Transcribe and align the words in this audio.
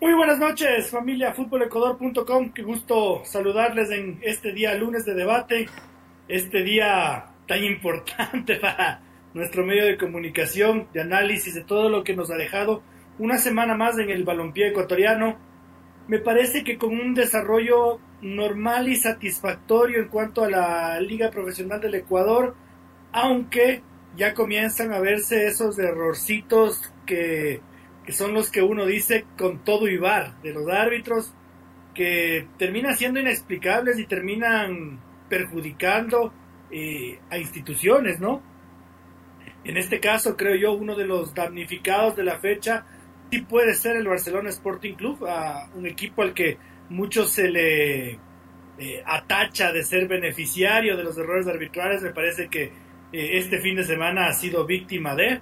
Muy 0.00 0.14
buenas 0.14 0.38
noches, 0.38 0.88
familia 0.88 1.34
futbolecuador.com. 1.34 2.52
Qué 2.54 2.62
gusto 2.62 3.20
saludarles 3.26 3.90
en 3.90 4.18
este 4.22 4.50
día 4.50 4.74
lunes 4.74 5.04
de 5.04 5.12
debate, 5.12 5.68
este 6.26 6.62
día 6.62 7.26
tan 7.46 7.62
importante 7.62 8.56
para 8.60 9.02
nuestro 9.34 9.62
medio 9.62 9.84
de 9.84 9.98
comunicación, 9.98 10.88
de 10.94 11.02
análisis 11.02 11.54
de 11.54 11.64
todo 11.64 11.90
lo 11.90 12.02
que 12.02 12.16
nos 12.16 12.30
ha 12.30 12.36
dejado 12.36 12.82
una 13.18 13.36
semana 13.36 13.76
más 13.76 13.98
en 13.98 14.08
el 14.08 14.24
balompié 14.24 14.68
ecuatoriano. 14.68 15.36
Me 16.08 16.18
parece 16.18 16.64
que 16.64 16.78
con 16.78 16.98
un 16.98 17.12
desarrollo 17.12 18.00
normal 18.22 18.88
y 18.88 18.96
satisfactorio 18.96 19.98
en 19.98 20.08
cuanto 20.08 20.42
a 20.42 20.48
la 20.48 20.98
Liga 20.98 21.30
Profesional 21.30 21.78
del 21.78 21.96
Ecuador, 21.96 22.56
aunque 23.12 23.82
ya 24.16 24.32
comienzan 24.32 24.94
a 24.94 24.98
verse 25.00 25.46
esos 25.46 25.78
errorcitos 25.78 26.90
que 27.04 27.60
son 28.12 28.34
los 28.34 28.50
que 28.50 28.62
uno 28.62 28.86
dice 28.86 29.24
con 29.38 29.64
todo 29.64 29.88
y 29.88 29.96
bar 29.96 30.40
de 30.42 30.52
los 30.52 30.68
árbitros, 30.68 31.32
que 31.94 32.46
terminan 32.56 32.96
siendo 32.96 33.20
inexplicables 33.20 33.98
y 33.98 34.06
terminan 34.06 35.00
perjudicando 35.28 36.32
eh, 36.70 37.18
a 37.30 37.38
instituciones, 37.38 38.20
¿no? 38.20 38.42
En 39.64 39.76
este 39.76 40.00
caso, 40.00 40.36
creo 40.36 40.54
yo, 40.54 40.72
uno 40.72 40.94
de 40.94 41.06
los 41.06 41.34
damnificados 41.34 42.16
de 42.16 42.24
la 42.24 42.38
fecha 42.38 42.86
sí 43.30 43.42
puede 43.42 43.74
ser 43.74 43.96
el 43.96 44.08
Barcelona 44.08 44.50
Sporting 44.50 44.94
Club, 44.94 45.26
a 45.26 45.68
un 45.74 45.86
equipo 45.86 46.22
al 46.22 46.34
que 46.34 46.58
mucho 46.88 47.26
se 47.26 47.48
le 47.48 48.18
eh, 48.78 49.02
atacha 49.04 49.72
de 49.72 49.84
ser 49.84 50.08
beneficiario 50.08 50.96
de 50.96 51.04
los 51.04 51.16
errores 51.18 51.46
arbitrales. 51.46 52.02
Me 52.02 52.10
parece 52.10 52.48
que 52.48 52.64
eh, 53.12 53.38
este 53.38 53.58
fin 53.58 53.76
de 53.76 53.84
semana 53.84 54.26
ha 54.26 54.32
sido 54.32 54.64
víctima 54.64 55.14
de 55.14 55.40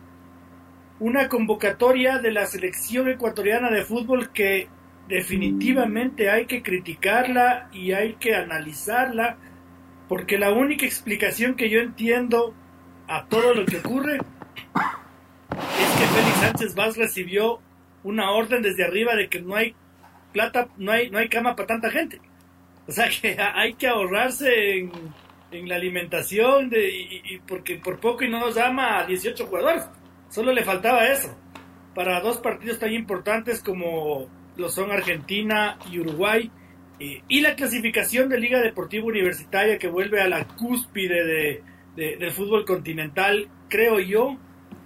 una 1.00 1.28
convocatoria 1.28 2.18
de 2.18 2.32
la 2.32 2.46
selección 2.46 3.08
ecuatoriana 3.08 3.70
de 3.70 3.84
fútbol 3.84 4.30
que 4.32 4.68
definitivamente 5.08 6.30
hay 6.30 6.46
que 6.46 6.62
criticarla 6.62 7.68
y 7.72 7.92
hay 7.92 8.14
que 8.14 8.34
analizarla, 8.34 9.36
porque 10.08 10.38
la 10.38 10.52
única 10.52 10.84
explicación 10.84 11.54
que 11.54 11.70
yo 11.70 11.80
entiendo 11.80 12.54
a 13.06 13.24
todo 13.26 13.54
lo 13.54 13.64
que 13.64 13.78
ocurre 13.78 14.16
es 14.16 15.90
que 15.98 16.06
Félix 16.06 16.36
Sánchez 16.40 16.74
Vaz 16.74 16.96
recibió 16.96 17.60
una 18.02 18.30
orden 18.30 18.62
desde 18.62 18.84
arriba 18.84 19.14
de 19.14 19.28
que 19.28 19.40
no 19.40 19.54
hay 19.56 19.74
plata, 20.32 20.68
no 20.76 20.92
hay, 20.92 21.10
no 21.10 21.18
hay 21.18 21.28
cama 21.28 21.56
para 21.56 21.66
tanta 21.66 21.90
gente. 21.90 22.20
O 22.86 22.92
sea 22.92 23.08
que 23.20 23.36
hay 23.38 23.74
que 23.74 23.88
ahorrarse 23.88 24.78
en, 24.78 25.68
la 25.68 25.76
alimentación 25.76 26.68
de, 26.68 26.90
y, 26.90 27.38
porque 27.46 27.76
por 27.76 27.98
poco 28.00 28.24
y 28.24 28.28
no 28.28 28.38
nos 28.38 28.54
llama 28.54 28.98
a 28.98 29.06
18 29.06 29.46
jugadores. 29.46 29.84
Solo 30.30 30.52
le 30.52 30.64
faltaba 30.64 31.08
eso. 31.08 31.36
Para 31.94 32.20
dos 32.20 32.38
partidos 32.38 32.78
tan 32.78 32.92
importantes 32.92 33.62
como 33.62 34.28
lo 34.56 34.68
son 34.68 34.90
Argentina 34.90 35.78
y 35.90 35.98
Uruguay. 36.00 36.50
Eh, 37.00 37.22
y 37.28 37.40
la 37.40 37.54
clasificación 37.54 38.28
de 38.28 38.40
Liga 38.40 38.60
Deportiva 38.60 39.06
Universitaria 39.06 39.78
que 39.78 39.88
vuelve 39.88 40.20
a 40.20 40.28
la 40.28 40.46
cúspide 40.46 41.24
de, 41.96 42.16
del 42.16 42.30
fútbol 42.32 42.64
continental, 42.64 43.48
creo 43.68 44.00
yo, 44.00 44.36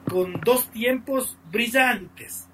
con 0.09 0.41
dos 0.45 0.70
tiempos 0.70 1.39
brillantes. 1.51 2.48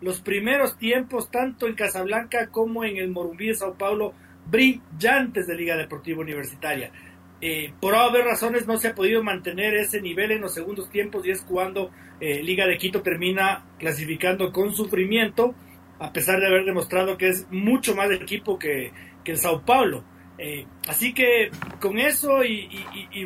Los 0.00 0.20
primeros 0.20 0.78
tiempos, 0.78 1.30
tanto 1.30 1.66
en 1.66 1.74
Casablanca 1.74 2.48
como 2.48 2.84
en 2.84 2.96
el 2.96 3.08
Morumbí 3.08 3.48
de 3.48 3.54
Sao 3.54 3.74
Paulo, 3.74 4.14
brillantes 4.46 5.46
de 5.46 5.54
Liga 5.54 5.76
Deportiva 5.76 6.20
Universitaria. 6.20 6.90
Eh, 7.40 7.74
por 7.80 7.94
haber 7.94 8.24
razones 8.24 8.66
no 8.66 8.78
se 8.78 8.88
ha 8.88 8.94
podido 8.94 9.22
mantener 9.22 9.74
ese 9.74 10.00
nivel 10.00 10.30
en 10.30 10.40
los 10.40 10.54
segundos 10.54 10.88
tiempos 10.88 11.26
y 11.26 11.30
es 11.30 11.42
cuando 11.42 11.90
eh, 12.18 12.42
Liga 12.42 12.66
de 12.66 12.78
Quito 12.78 13.02
termina 13.02 13.66
clasificando 13.78 14.50
con 14.52 14.72
sufrimiento, 14.72 15.54
a 15.98 16.12
pesar 16.12 16.40
de 16.40 16.46
haber 16.46 16.64
demostrado 16.64 17.18
que 17.18 17.28
es 17.28 17.46
mucho 17.50 17.94
más 17.94 18.08
de 18.08 18.16
equipo 18.16 18.58
que, 18.58 18.90
que 19.22 19.32
el 19.32 19.38
Sao 19.38 19.62
Paulo. 19.62 20.02
Eh, 20.38 20.66
así 20.88 21.12
que 21.12 21.50
con 21.80 21.98
eso 21.98 22.42
y, 22.44 22.68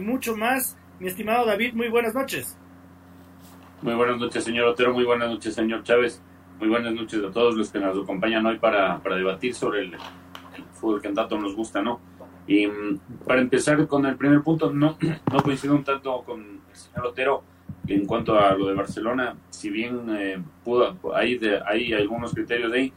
mucho 0.01 0.37
más, 0.37 0.77
mi 0.99 1.09
estimado 1.09 1.47
David, 1.47 1.75
muy 1.75 1.89
buenas 1.89 2.15
noches. 2.15 2.57
Muy 3.83 3.95
buenas 3.95 4.19
noches, 4.19 4.43
señor 4.45 4.69
Otero, 4.69 4.93
muy 4.93 5.05
buenas 5.05 5.31
noches, 5.31 5.55
señor 5.55 5.83
Chávez, 5.85 6.21
muy 6.59 6.69
buenas 6.69 6.93
noches 6.93 7.23
a 7.25 7.31
todos 7.31 7.55
los 7.55 7.71
que 7.71 7.79
nos 7.79 7.97
acompañan 7.97 8.45
hoy 8.45 8.59
para, 8.59 8.99
para 8.99 9.17
debatir 9.17 9.55
sobre 9.55 9.81
el, 9.81 9.95
el 9.95 10.65
fútbol 10.75 11.01
que 11.01 11.09
tanto 11.11 11.39
nos 11.39 11.55
gusta, 11.55 11.81
¿no? 11.81 12.01
Y 12.51 12.67
mm, 12.67 12.99
para 13.29 13.41
empezar 13.41 13.87
con 13.87 14.05
el 14.07 14.17
primer 14.17 14.43
punto, 14.43 14.73
no, 14.75 14.99
coincido 15.45 15.73
un 15.73 15.85
tanto 15.85 16.23
con 16.25 16.41
el 16.41 16.77
señor 16.77 17.07
Otero 17.07 17.45
en 17.87 18.05
cuanto 18.07 18.37
a 18.37 18.55
lo 18.55 18.67
de 18.67 18.75
Barcelona. 18.75 19.37
Si 19.51 19.71
bien 19.71 20.05
eh, 20.11 20.43
pudo, 20.65 20.99
hay, 21.15 21.39
de, 21.39 21.61
hay 21.65 21.93
algunos 21.93 22.35
criterios 22.35 22.73
de 22.73 22.79
ahí, 22.79 22.93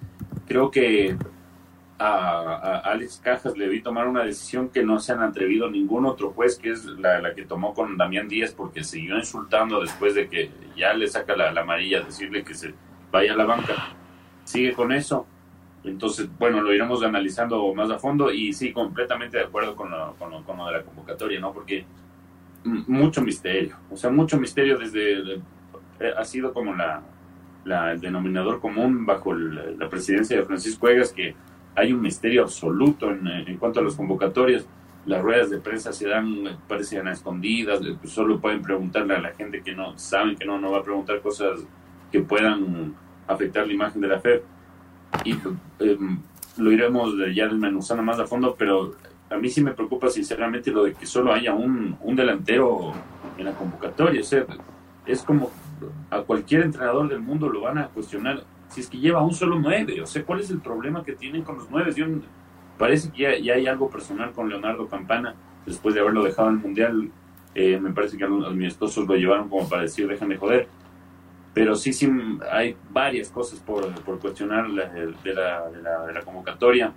creo 0.47 0.71
que 0.71 1.15
a, 1.99 2.79
Alex 2.79 3.21
Cajas 3.23 3.55
le 3.55 3.69
vi 3.69 3.83
tomar 3.83 4.07
una 4.07 4.23
decisión 4.23 4.69
que 4.69 4.81
no 4.81 4.99
se 4.99 5.11
han 5.11 5.21
atrevido 5.21 5.69
ningún 5.69 6.07
otro 6.07 6.31
juez, 6.31 6.57
que 6.57 6.71
es 6.71 6.85
la, 6.85 7.35
que 7.35 7.45
tomó 7.45 7.75
con 7.75 7.95
Damián 7.95 8.27
Díaz, 8.27 8.55
porque 8.55 8.83
siguió 8.83 9.19
insultando 9.19 9.79
después 9.79 10.15
de 10.15 10.29
que 10.29 10.49
ya 10.75 10.95
le 10.95 11.07
saca 11.07 11.35
la 11.35 11.51
amarilla, 11.61 12.01
decirle 12.01 12.43
que 12.43 12.55
se 12.55 12.73
vaya 13.11 13.33
a 13.33 13.37
la 13.37 13.45
banca. 13.45 13.75
Sigue 14.45 14.73
con 14.73 14.91
eso 14.91 15.27
entonces, 15.83 16.29
bueno, 16.39 16.61
lo 16.61 16.73
iremos 16.73 17.03
analizando 17.03 17.73
más 17.73 17.89
a 17.91 17.99
fondo 17.99 18.31
y 18.31 18.53
sí, 18.53 18.71
completamente 18.71 19.37
de 19.37 19.43
acuerdo 19.43 19.75
con 19.75 19.91
lo, 19.91 20.15
con 20.15 20.31
lo, 20.31 20.65
de 20.67 20.71
la 20.71 20.83
convocatoria, 20.83 21.39
¿no? 21.39 21.51
Porque 21.51 21.85
mucho 22.63 23.21
misterio, 23.21 23.75
o 23.91 23.97
sea, 23.97 24.09
mucho 24.09 24.39
misterio 24.39 24.77
desde, 24.77 25.35
eh, 25.99 26.13
ha 26.17 26.23
sido 26.23 26.53
como 26.53 26.73
la, 26.73 27.01
la, 27.65 27.91
el 27.91 27.99
denominador 27.99 28.61
común 28.61 29.05
bajo 29.05 29.33
la 29.33 29.89
presidencia 29.89 30.37
de 30.37 30.43
Francisco 30.43 30.87
Egas, 30.87 31.11
que 31.11 31.35
hay 31.75 31.91
un 31.91 32.01
misterio 32.01 32.43
absoluto 32.43 33.11
en, 33.11 33.27
en, 33.27 33.57
cuanto 33.57 33.81
a 33.81 33.83
las 33.83 33.95
convocatorias. 33.95 34.65
Las 35.05 35.21
ruedas 35.21 35.49
de 35.49 35.57
prensa 35.57 35.91
se 35.91 36.07
dan, 36.07 36.59
parecían 36.65 37.09
escondidas, 37.09 37.81
pues 37.99 38.13
solo 38.13 38.39
pueden 38.39 38.61
preguntarle 38.61 39.15
a 39.15 39.19
la 39.19 39.33
gente 39.33 39.61
que 39.61 39.73
no 39.75 39.97
saben 39.97 40.37
que 40.37 40.45
no, 40.45 40.57
no 40.61 40.71
va 40.71 40.77
a 40.77 40.83
preguntar 40.83 41.19
cosas 41.19 41.59
que 42.09 42.21
puedan 42.21 42.95
afectar 43.27 43.67
la 43.67 43.73
imagen 43.73 43.99
de 43.99 44.07
la 44.07 44.21
FED 44.21 44.41
y 45.23 45.33
eh, 45.79 45.97
lo 46.57 46.71
iremos 46.71 47.13
ya 47.33 47.47
desmenuzando 47.47 48.03
más 48.03 48.19
a 48.19 48.27
fondo, 48.27 48.55
pero 48.57 48.95
a 49.29 49.37
mí 49.37 49.49
sí 49.49 49.63
me 49.63 49.71
preocupa 49.71 50.09
sinceramente 50.09 50.71
lo 50.71 50.83
de 50.83 50.93
que 50.93 51.05
solo 51.05 51.33
haya 51.33 51.53
un, 51.53 51.97
un 52.01 52.15
delantero 52.15 52.93
en 53.37 53.45
la 53.45 53.53
convocatoria. 53.53 54.21
O 54.21 54.23
sea, 54.23 54.45
es 55.05 55.23
como 55.23 55.51
a 56.09 56.21
cualquier 56.21 56.61
entrenador 56.61 57.09
del 57.09 57.19
mundo 57.19 57.49
lo 57.49 57.61
van 57.61 57.77
a 57.77 57.87
cuestionar 57.87 58.43
si 58.69 58.81
es 58.81 58.89
que 58.89 58.97
lleva 58.97 59.21
un 59.21 59.33
solo 59.33 59.59
nueve. 59.59 60.01
O 60.01 60.07
sea, 60.07 60.23
¿cuál 60.23 60.39
es 60.39 60.49
el 60.49 60.59
problema 60.59 61.03
que 61.03 61.13
tienen 61.13 61.43
con 61.43 61.57
los 61.57 61.69
nueve? 61.69 61.91
Yo, 61.95 62.05
parece 62.77 63.11
que 63.11 63.41
ya, 63.41 63.53
hay 63.53 63.67
algo 63.67 63.89
personal 63.89 64.31
con 64.31 64.49
Leonardo 64.49 64.87
Campana 64.87 65.35
después 65.65 65.93
de 65.95 66.01
haberlo 66.01 66.23
dejado 66.23 66.49
en 66.49 66.55
el 66.55 66.61
Mundial. 66.61 67.09
Eh, 67.55 67.79
me 67.79 67.91
parece 67.91 68.17
que 68.17 68.23
algunos 68.23 68.49
amistosos 68.49 69.07
lo 69.07 69.15
llevaron 69.15 69.47
como 69.47 69.69
para 69.69 69.83
decir, 69.83 70.07
déjame 70.07 70.37
joder 70.37 70.67
pero 71.53 71.75
sí, 71.75 71.93
sí 71.93 72.09
hay 72.51 72.75
varias 72.89 73.29
cosas 73.29 73.59
por, 73.59 73.93
por 74.01 74.19
cuestionar 74.19 74.67
de, 74.67 74.73
la, 74.73 74.89
de, 74.89 75.33
la, 75.33 75.69
de, 75.69 76.13
la, 76.13 76.21
convocatoria. 76.21 76.91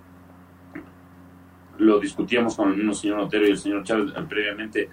Lo 1.77 1.99
discutíamos 1.99 2.55
con 2.55 2.69
el 2.69 2.77
mismo 2.77 2.93
señor 2.93 3.19
Otero 3.19 3.45
y 3.45 3.51
el 3.51 3.57
señor 3.57 3.83
Chávez 3.83 4.11
eh, 4.15 4.25
previamente. 4.27 4.89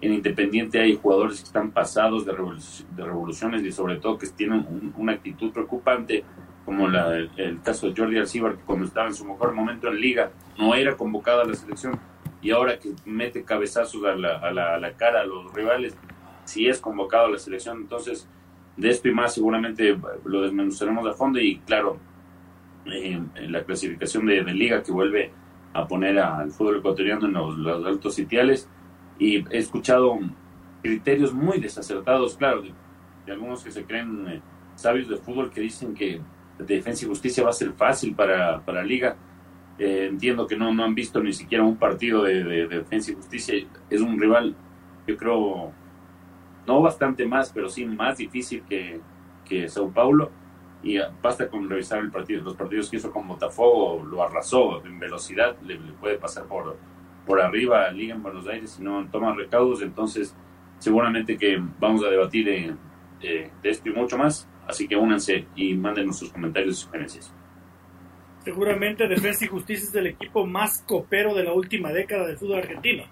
En 0.00 0.12
Independiente 0.12 0.80
hay 0.80 0.96
jugadores 0.96 1.38
que 1.38 1.44
están 1.44 1.70
pasados 1.70 2.26
de, 2.26 2.32
revoluciones 2.32 3.62
y 3.62 3.70
sobre 3.70 3.96
todo 3.96 4.18
que 4.18 4.26
tienen 4.26 4.92
una 4.96 5.12
actitud 5.12 5.52
preocupante, 5.52 6.24
como 6.64 6.88
la, 6.88 7.16
el, 7.16 7.62
caso 7.62 7.86
de 7.86 7.94
Jordi 7.96 8.18
Alcibar, 8.18 8.56
que 8.56 8.64
cuando 8.64 8.84
estaba 8.84 9.06
en 9.06 9.14
su 9.14 9.24
mejor 9.24 9.54
momento 9.54 9.88
en 9.88 10.00
liga 10.00 10.32
no 10.58 10.74
era 10.74 10.96
convocado 10.96 11.42
a 11.42 11.44
la 11.44 11.54
selección 11.54 11.98
y 12.42 12.50
ahora 12.50 12.78
que 12.78 12.92
mete 13.06 13.44
cabezazos 13.44 14.04
a 14.04 14.14
la, 14.14 14.38
a 14.38 14.50
la, 14.50 14.74
a 14.74 14.78
la 14.78 14.92
cara 14.92 15.22
a 15.22 15.24
los 15.24 15.54
rivales, 15.54 15.96
sí 16.44 16.68
es 16.68 16.80
convocado 16.80 17.26
a 17.26 17.30
la 17.30 17.38
selección. 17.38 17.78
Entonces, 17.78 18.28
de 18.76 18.90
esto 18.90 19.08
y 19.08 19.14
más 19.14 19.34
seguramente 19.34 19.96
lo 20.24 20.42
desmenuzaremos 20.42 21.06
a 21.06 21.14
fondo 21.14 21.38
y 21.38 21.58
claro, 21.58 21.98
eh, 22.86 23.20
la 23.48 23.64
clasificación 23.64 24.26
de, 24.26 24.42
liga 24.44 24.82
que 24.82 24.92
vuelve 24.92 25.30
a 25.72 25.86
poner 25.86 26.18
al 26.18 26.50
fútbol 26.50 26.78
ecuatoriano 26.78 27.26
en 27.26 27.32
los, 27.32 27.86
altos 27.86 28.14
sitiales 28.14 28.68
y 29.18 29.36
he 29.36 29.58
escuchado 29.58 30.18
criterios 30.82 31.32
muy 31.32 31.60
desacertados, 31.60 32.36
claro, 32.36 32.62
de, 32.62 33.32
algunos 33.32 33.64
que 33.64 33.70
se 33.70 33.84
creen 33.84 34.26
eh, 34.28 34.40
sabios 34.74 35.08
de 35.08 35.16
fútbol 35.16 35.50
que 35.50 35.60
dicen 35.60 35.94
que 35.94 36.20
Defensa 36.58 37.04
y 37.04 37.08
Justicia 37.08 37.42
va 37.42 37.50
a 37.50 37.54
ser 37.54 37.72
fácil 37.72 38.14
para, 38.14 38.60
para 38.64 38.82
Liga. 38.82 39.16
Eh, 39.78 40.06
entiendo 40.08 40.46
que 40.46 40.56
no, 40.56 40.72
no 40.72 40.84
han 40.84 40.94
visto 40.94 41.20
ni 41.20 41.32
siquiera 41.32 41.64
un 41.64 41.76
partido 41.76 42.22
de, 42.22 42.44
de 42.44 42.68
Defensa 42.68 43.10
y 43.10 43.14
Justicia. 43.14 43.54
Es 43.90 44.00
un 44.00 44.20
rival, 44.20 44.54
yo 45.06 45.16
creo, 45.16 45.72
no 46.66 46.80
bastante 46.80 47.26
más, 47.26 47.52
pero 47.52 47.68
sí 47.68 47.84
más 47.84 48.18
difícil 48.18 48.62
que, 48.68 49.00
que 49.44 49.68
Sao 49.68 49.90
Paulo. 49.92 50.30
Y 50.82 50.98
basta 51.22 51.48
con 51.48 51.68
revisar 51.68 52.00
el 52.00 52.10
partido, 52.10 52.42
los 52.42 52.56
partidos 52.56 52.90
que 52.90 52.98
hizo 52.98 53.10
con 53.10 53.26
Botafogo, 53.26 54.04
lo 54.04 54.22
arrasó 54.22 54.84
en 54.84 54.98
velocidad, 54.98 55.56
le, 55.62 55.76
puede 55.98 56.18
pasar 56.18 56.44
por, 56.44 56.76
por 57.26 57.40
arriba 57.40 57.86
a 57.86 57.90
Liga 57.90 58.14
en 58.14 58.22
Buenos 58.22 58.46
Aires 58.46 58.72
si 58.72 58.82
no 58.82 59.08
toma 59.10 59.34
recaudos. 59.34 59.80
Entonces, 59.80 60.36
seguramente 60.78 61.38
que 61.38 61.58
vamos 61.80 62.04
a 62.04 62.10
debatir 62.10 62.44
de, 62.44 62.74
de, 63.20 63.50
esto 63.62 63.88
y 63.88 63.92
mucho 63.92 64.18
más. 64.18 64.48
Así 64.66 64.86
que 64.86 64.96
únanse 64.96 65.46
y 65.56 65.74
mándenos 65.74 66.18
sus 66.18 66.32
comentarios 66.32 66.78
y 66.78 66.82
sugerencias. 66.82 67.34
seguramente 68.44 69.08
Defensa 69.08 69.44
y 69.44 69.48
Justicia 69.48 69.88
es 69.88 69.94
el 69.94 70.06
equipo 70.08 70.46
más 70.46 70.82
copero 70.86 71.34
de 71.34 71.44
la 71.44 71.52
última 71.52 71.92
década 71.92 72.26
del 72.26 72.36
fútbol 72.36 72.58
argentino. 72.58 73.04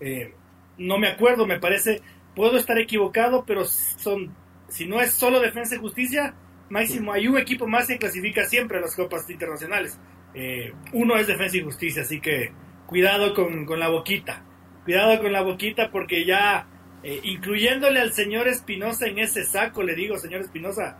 Eh, 0.00 0.34
no 0.78 0.98
me 0.98 1.08
acuerdo, 1.08 1.46
me 1.46 1.60
parece, 1.60 2.00
puedo 2.40 2.56
estar 2.56 2.78
equivocado, 2.78 3.44
pero 3.44 3.66
son, 3.66 4.34
si 4.66 4.86
no 4.86 4.98
es 5.02 5.12
solo 5.12 5.40
Defensa 5.40 5.74
y 5.74 5.78
Justicia, 5.78 6.34
máximo 6.70 7.12
hay 7.12 7.28
un 7.28 7.36
equipo 7.36 7.66
más 7.66 7.86
que 7.86 7.98
clasifica 7.98 8.46
siempre 8.46 8.78
a 8.78 8.80
las 8.80 8.96
copas 8.96 9.28
internacionales. 9.28 10.00
Eh, 10.32 10.72
uno 10.94 11.18
es 11.18 11.26
Defensa 11.26 11.58
y 11.58 11.62
Justicia, 11.62 12.00
así 12.00 12.18
que 12.18 12.50
cuidado 12.86 13.34
con, 13.34 13.66
con 13.66 13.78
la 13.78 13.90
boquita. 13.90 14.42
Cuidado 14.84 15.20
con 15.20 15.32
la 15.32 15.42
boquita 15.42 15.90
porque 15.90 16.24
ya, 16.24 16.66
eh, 17.02 17.20
incluyéndole 17.24 18.00
al 18.00 18.14
señor 18.14 18.48
Espinosa 18.48 19.06
en 19.06 19.18
ese 19.18 19.44
saco, 19.44 19.82
le 19.82 19.94
digo, 19.94 20.16
señor 20.16 20.40
Espinosa, 20.40 20.96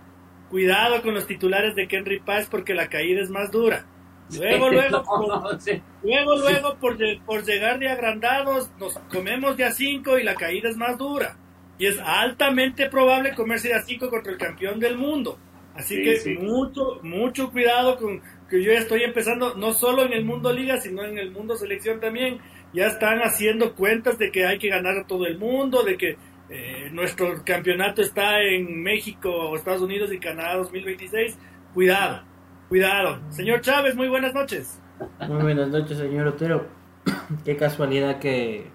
cuidado 0.51 1.01
con 1.01 1.15
los 1.15 1.27
titulares 1.27 1.75
de 1.75 1.89
Henry 1.91 2.21
Paz 2.21 2.49
porque 2.51 2.75
la 2.75 2.91
caída 2.91 3.23
es 3.23 3.31
más 3.31 3.51
dura. 3.51 3.87
Luego, 4.37 4.71
luego, 4.71 5.03
luego, 6.03 6.37
luego, 6.37 6.77
por, 6.77 6.97
por, 7.25 7.45
llegar 7.45 7.79
de 7.79 7.89
agrandados, 7.89 8.71
nos 8.79 8.99
comemos 9.13 9.57
de 9.57 9.65
a 9.65 9.73
cinco 9.73 10.19
y 10.19 10.23
la 10.23 10.35
caída 10.35 10.69
es 10.69 10.77
más 10.77 10.97
dura. 10.97 11.37
Y 11.79 11.87
es 11.87 11.99
altamente 11.99 12.89
probable 12.89 13.35
comerse 13.35 13.69
de 13.69 13.75
a 13.75 13.83
cinco 13.83 14.09
contra 14.11 14.33
el 14.33 14.39
campeón 14.39 14.79
del 14.79 14.97
mundo. 14.97 15.39
Así 15.75 16.03
que 16.03 16.39
mucho, 16.39 17.01
mucho 17.03 17.51
cuidado 17.51 17.97
con 17.97 18.21
que 18.49 18.63
yo 18.63 18.73
ya 18.73 18.81
estoy 18.81 19.05
empezando, 19.05 19.55
no 19.55 19.73
solo 19.73 20.05
en 20.05 20.13
el 20.13 20.25
mundo 20.25 20.53
liga, 20.53 20.81
sino 20.81 21.05
en 21.05 21.17
el 21.17 21.31
mundo 21.31 21.57
selección 21.57 22.01
también 22.01 22.39
ya 22.73 22.87
están 22.87 23.21
haciendo 23.21 23.75
cuentas 23.75 24.19
de 24.19 24.31
que 24.31 24.45
hay 24.45 24.59
que 24.59 24.69
ganar 24.69 24.99
a 24.99 25.07
todo 25.07 25.27
el 25.27 25.39
mundo, 25.39 25.83
de 25.83 25.97
que 25.97 26.17
eh, 26.51 26.91
nuestro 26.93 27.45
campeonato 27.45 28.03
está 28.03 28.43
en 28.43 28.83
México, 28.83 29.55
Estados 29.55 29.83
Unidos 29.83 30.13
y 30.13 30.19
Canadá 30.19 30.57
2026. 30.57 31.39
Cuidado, 31.73 32.25
cuidado. 32.71 33.19
Señor 33.29 33.61
Chávez, 33.61 33.97
muy 33.97 34.09
buenas 34.09 34.33
noches. 34.33 34.81
Muy 35.29 35.43
buenas 35.43 35.69
noches, 35.69 35.99
señor 35.99 36.29
Otero. 36.29 36.69
Qué 37.45 37.57
casualidad 37.57 38.21
que 38.21 38.71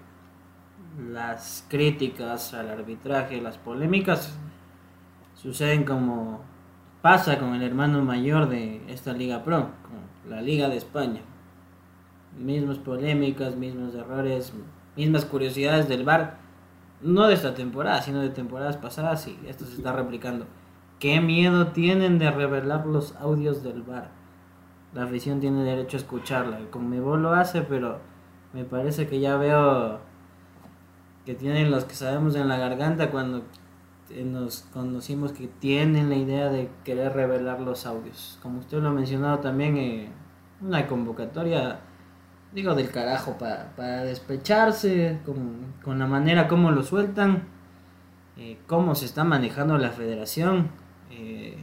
las 1.10 1.66
críticas 1.68 2.54
al 2.54 2.68
arbitraje, 2.68 3.40
las 3.40 3.58
polémicas, 3.58 4.38
suceden 5.34 5.84
como 5.84 6.44
pasa 7.02 7.38
con 7.38 7.54
el 7.54 7.62
hermano 7.62 8.04
mayor 8.04 8.48
de 8.48 8.82
esta 8.92 9.12
Liga 9.12 9.42
Pro, 9.42 9.70
la 10.28 10.40
Liga 10.42 10.68
de 10.68 10.76
España 10.76 11.22
mismas 12.38 12.78
polémicas, 12.78 13.56
mismos 13.56 13.94
errores, 13.94 14.52
mismas 14.94 15.24
curiosidades 15.24 15.88
del 15.88 16.04
bar, 16.04 16.36
no 17.00 17.26
de 17.26 17.34
esta 17.34 17.54
temporada, 17.54 18.02
sino 18.02 18.20
de 18.20 18.30
temporadas 18.30 18.76
pasadas 18.76 19.26
y 19.28 19.38
esto 19.48 19.64
se 19.64 19.76
está 19.76 19.92
replicando. 19.92 20.46
¿Qué 20.98 21.20
miedo 21.20 21.68
tienen 21.68 22.18
de 22.18 22.30
revelar 22.30 22.86
los 22.86 23.14
audios 23.16 23.62
del 23.62 23.82
bar? 23.82 24.10
La 24.94 25.04
afición 25.04 25.40
tiene 25.40 25.62
derecho 25.62 25.96
a 25.96 26.00
escucharla. 26.00 26.58
Con 26.70 26.88
mi 26.88 26.96
lo 26.96 27.32
hace, 27.32 27.62
pero 27.62 27.98
me 28.52 28.64
parece 28.64 29.06
que 29.06 29.20
ya 29.20 29.36
veo 29.36 30.00
que 31.26 31.34
tienen 31.34 31.70
los 31.70 31.84
que 31.84 31.94
sabemos 31.94 32.34
en 32.36 32.48
la 32.48 32.56
garganta 32.56 33.10
cuando 33.10 33.42
nos 34.24 34.60
conocimos 34.72 35.32
que 35.32 35.48
tienen 35.48 36.08
la 36.08 36.16
idea 36.16 36.48
de 36.48 36.70
querer 36.84 37.12
revelar 37.12 37.60
los 37.60 37.84
audios. 37.84 38.38
Como 38.42 38.60
usted 38.60 38.80
lo 38.80 38.88
ha 38.88 38.92
mencionado 38.92 39.40
también, 39.40 39.76
eh, 39.76 40.08
una 40.60 40.86
convocatoria 40.86 41.80
digo 42.56 42.74
del 42.74 42.90
carajo, 42.90 43.36
para, 43.38 43.74
para 43.76 44.04
despecharse, 44.04 45.20
con, 45.26 45.74
con, 45.84 45.98
la 45.98 46.06
manera 46.06 46.48
como 46.48 46.70
lo 46.70 46.82
sueltan, 46.82 47.44
eh, 48.38 48.58
cómo 48.66 48.94
se 48.94 49.04
está 49.04 49.24
manejando 49.24 49.76
la 49.76 49.90
federación. 49.90 50.70
Eh, 51.10 51.56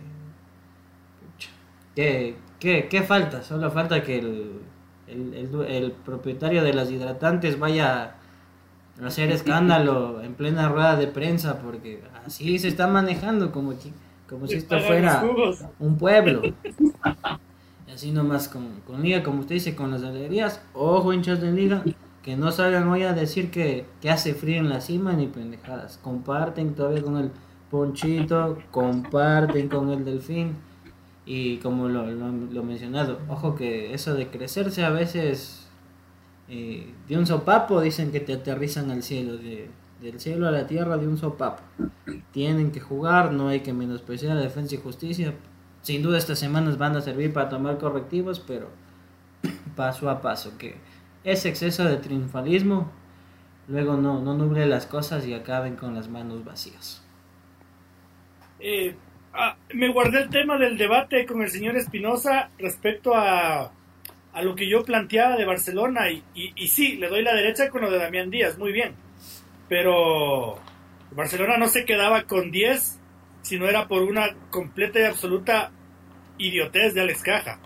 ¿qué, 1.96 2.36
qué, 2.60 2.88
qué, 2.90 3.02
falta? 3.04 3.44
Solo 3.44 3.70
falta 3.72 4.04
que 4.04 4.20
el, 4.20 4.62
el, 5.08 5.34
el, 5.34 5.62
el, 5.66 5.92
propietario 5.92 6.64
de 6.64 6.74
las 6.74 6.90
hidratantes 6.90 7.60
vaya 7.60 8.16
a 9.02 9.06
hacer 9.06 9.32
escándalo 9.32 10.22
en 10.22 10.34
plena 10.34 10.70
rueda 10.70 10.96
de 10.96 11.08
prensa, 11.08 11.60
porque 11.60 12.02
así 12.26 12.58
se 12.60 12.68
está 12.68 12.88
manejando 12.88 13.52
como, 13.52 13.74
como 14.30 14.48
si 14.48 14.56
esto 14.56 14.80
fuera 14.80 15.24
un 15.80 15.98
pueblo 15.98 16.42
así 17.94 18.12
nomás 18.12 18.48
con, 18.50 18.82
con 18.86 19.02
Liga, 19.02 19.24
como 19.24 19.42
usted 19.42 19.56
dice, 19.56 19.76
con 19.76 19.92
las 19.92 20.04
alegrías. 20.04 20.62
Ojo, 20.74 21.14
hinchas 21.14 21.40
de 21.42 21.52
Liga, 21.52 21.84
que 22.22 22.36
no 22.36 22.52
salgan 22.52 22.88
hoy 22.88 23.04
a 23.04 23.14
decir 23.14 23.52
que, 23.52 23.86
que 24.02 24.10
hace 24.10 24.34
frío 24.34 24.58
en 24.58 24.70
la 24.70 24.82
cima 24.82 25.14
ni 25.14 25.28
pendejadas. 25.28 26.00
Comparten 26.02 26.76
todavía 26.76 27.02
con 27.02 27.18
el 27.18 27.32
Ponchito, 27.74 28.60
comparten 28.70 29.68
con 29.68 29.90
el 29.90 30.06
Delfín. 30.06 30.56
Y 31.26 31.58
como 31.58 31.90
lo, 31.90 32.06
lo, 32.06 32.64
mencionado, 32.64 33.18
ojo 33.28 33.56
que 33.56 33.96
eso 33.96 34.14
de 34.14 34.28
crecerse 34.28 34.86
a 34.86 34.92
veces 34.92 35.68
eh, 36.50 36.94
de 37.08 37.18
un 37.18 37.26
sopapo 37.26 37.82
dicen 37.82 38.12
que 38.12 38.20
te 38.20 38.34
aterrizan 38.34 38.92
al 38.92 39.02
cielo, 39.02 39.38
de, 39.38 39.72
del 40.02 40.20
cielo 40.20 40.48
a 40.48 40.52
la 40.52 40.68
tierra 40.68 40.98
de 40.98 41.08
un 41.08 41.18
sopapo. 41.18 41.64
Tienen 42.32 42.72
que 42.72 42.80
jugar, 42.80 43.32
no 43.32 43.48
hay 43.48 43.62
que 43.62 43.74
menospreciar 43.74 44.36
la 44.36 44.44
defensa 44.44 44.76
y 44.76 44.78
justicia, 44.78 45.34
sin 45.82 46.04
duda 46.04 46.20
estas 46.20 46.38
semanas 46.38 46.78
van 46.78 46.96
a 46.96 47.02
servir 47.02 47.34
para 47.34 47.50
tomar 47.50 47.80
correctivos, 47.80 48.40
pero 48.40 48.68
paso 49.76 50.12
a 50.12 50.22
paso, 50.22 50.60
que 50.60 50.76
ese 51.24 51.50
exceso 51.50 51.86
de 51.86 51.98
triunfalismo 51.98 52.92
luego 53.68 53.98
no, 53.98 54.22
no 54.22 54.36
nuble 54.36 54.68
las 54.68 54.86
cosas 54.86 55.26
y 55.26 55.34
acaben 55.34 55.76
con 55.76 55.96
las 55.96 56.08
manos 56.08 56.46
vacías. 56.46 57.03
Eh, 58.66 58.96
ah, 59.34 59.58
me 59.74 59.90
guardé 59.90 60.22
el 60.22 60.30
tema 60.30 60.58
del 60.58 60.78
debate 60.78 61.26
con 61.26 61.42
el 61.42 61.50
señor 61.50 61.76
Espinosa 61.76 62.50
respecto 62.58 63.14
a, 63.14 63.74
a, 64.32 64.42
lo 64.42 64.56
que 64.56 64.70
yo 64.70 64.86
planteaba 64.86 65.36
de 65.36 65.44
Barcelona 65.44 66.10
y, 66.10 66.24
y, 66.34 66.54
y, 66.56 66.68
sí, 66.70 66.96
le 66.96 67.10
doy 67.10 67.24
la 67.24 67.36
derecha 67.36 67.70
con 67.70 67.82
lo 67.82 67.92
de 67.92 67.98
Damián 67.98 68.30
Díaz, 68.30 68.58
muy 68.58 68.72
bien, 68.72 68.96
pero 69.68 70.58
Barcelona 71.12 71.58
no 71.58 71.68
se 71.68 71.84
quedaba 71.84 72.24
con 72.24 72.52
10 72.52 73.00
si 73.42 73.60
no 73.60 73.68
era 73.68 73.90
por 73.90 74.02
una 74.04 74.34
completa 74.50 75.02
y 75.02 75.04
absoluta 75.04 75.72
idiotez 76.38 76.94
de 76.94 77.02
Alex 77.02 77.22
Caja. 77.22 77.60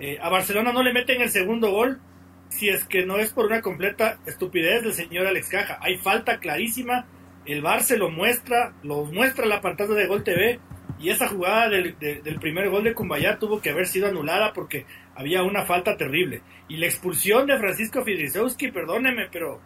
Eh, 0.00 0.18
a 0.20 0.30
Barcelona 0.30 0.72
no 0.72 0.82
le 0.82 0.92
meten 0.92 1.22
el 1.22 1.30
segundo 1.30 1.70
gol 1.70 2.00
si 2.48 2.68
es 2.68 2.84
que 2.86 3.06
no 3.06 3.18
es 3.18 3.32
por 3.32 3.46
una 3.46 3.60
completa 3.60 4.18
estupidez 4.26 4.82
del 4.82 4.94
señor 4.94 5.28
Alex 5.28 5.48
Caja. 5.48 5.78
Hay 5.80 5.98
falta 5.98 6.40
clarísima, 6.40 7.06
el 7.46 7.62
Bar 7.62 7.82
se 7.82 7.96
lo 7.96 8.10
muestra, 8.10 8.74
lo 8.82 9.04
muestra 9.04 9.46
la 9.46 9.60
pantalla 9.60 9.94
de 9.94 10.06
Gol 10.06 10.24
TV 10.24 10.60
y 11.00 11.08
esa 11.08 11.28
jugada 11.28 11.68
del, 11.68 11.94
primer 12.40 12.68
gol 12.68 12.84
de 12.84 12.92
Cumbayá 12.92 13.38
tuvo 13.38 13.60
que 13.60 13.70
haber 13.70 13.86
sido 13.86 14.08
anulada 14.08 14.52
porque 14.52 14.84
había 15.14 15.42
una 15.42 15.64
falta 15.64 15.96
terrible. 15.96 16.42
Y 16.68 16.76
la 16.76 16.86
expulsión 16.86 17.46
de 17.46 17.58
Francisco 17.58 18.04
Fidrisewski, 18.04 18.70
perdóneme, 18.70 19.28
pero 19.32 19.62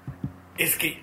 es 0.57 0.76
que 0.76 1.02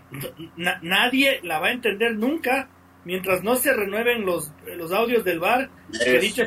nadie 0.81 1.41
la 1.43 1.59
va 1.59 1.67
a 1.67 1.71
entender 1.71 2.15
nunca 2.15 2.69
mientras 3.03 3.43
no 3.43 3.55
se 3.55 3.73
renueven 3.73 4.25
los, 4.25 4.53
los 4.77 4.93
audios 4.93 5.25
del 5.25 5.39
bar, 5.39 5.69
que 6.01 6.19
dicho, 6.19 6.43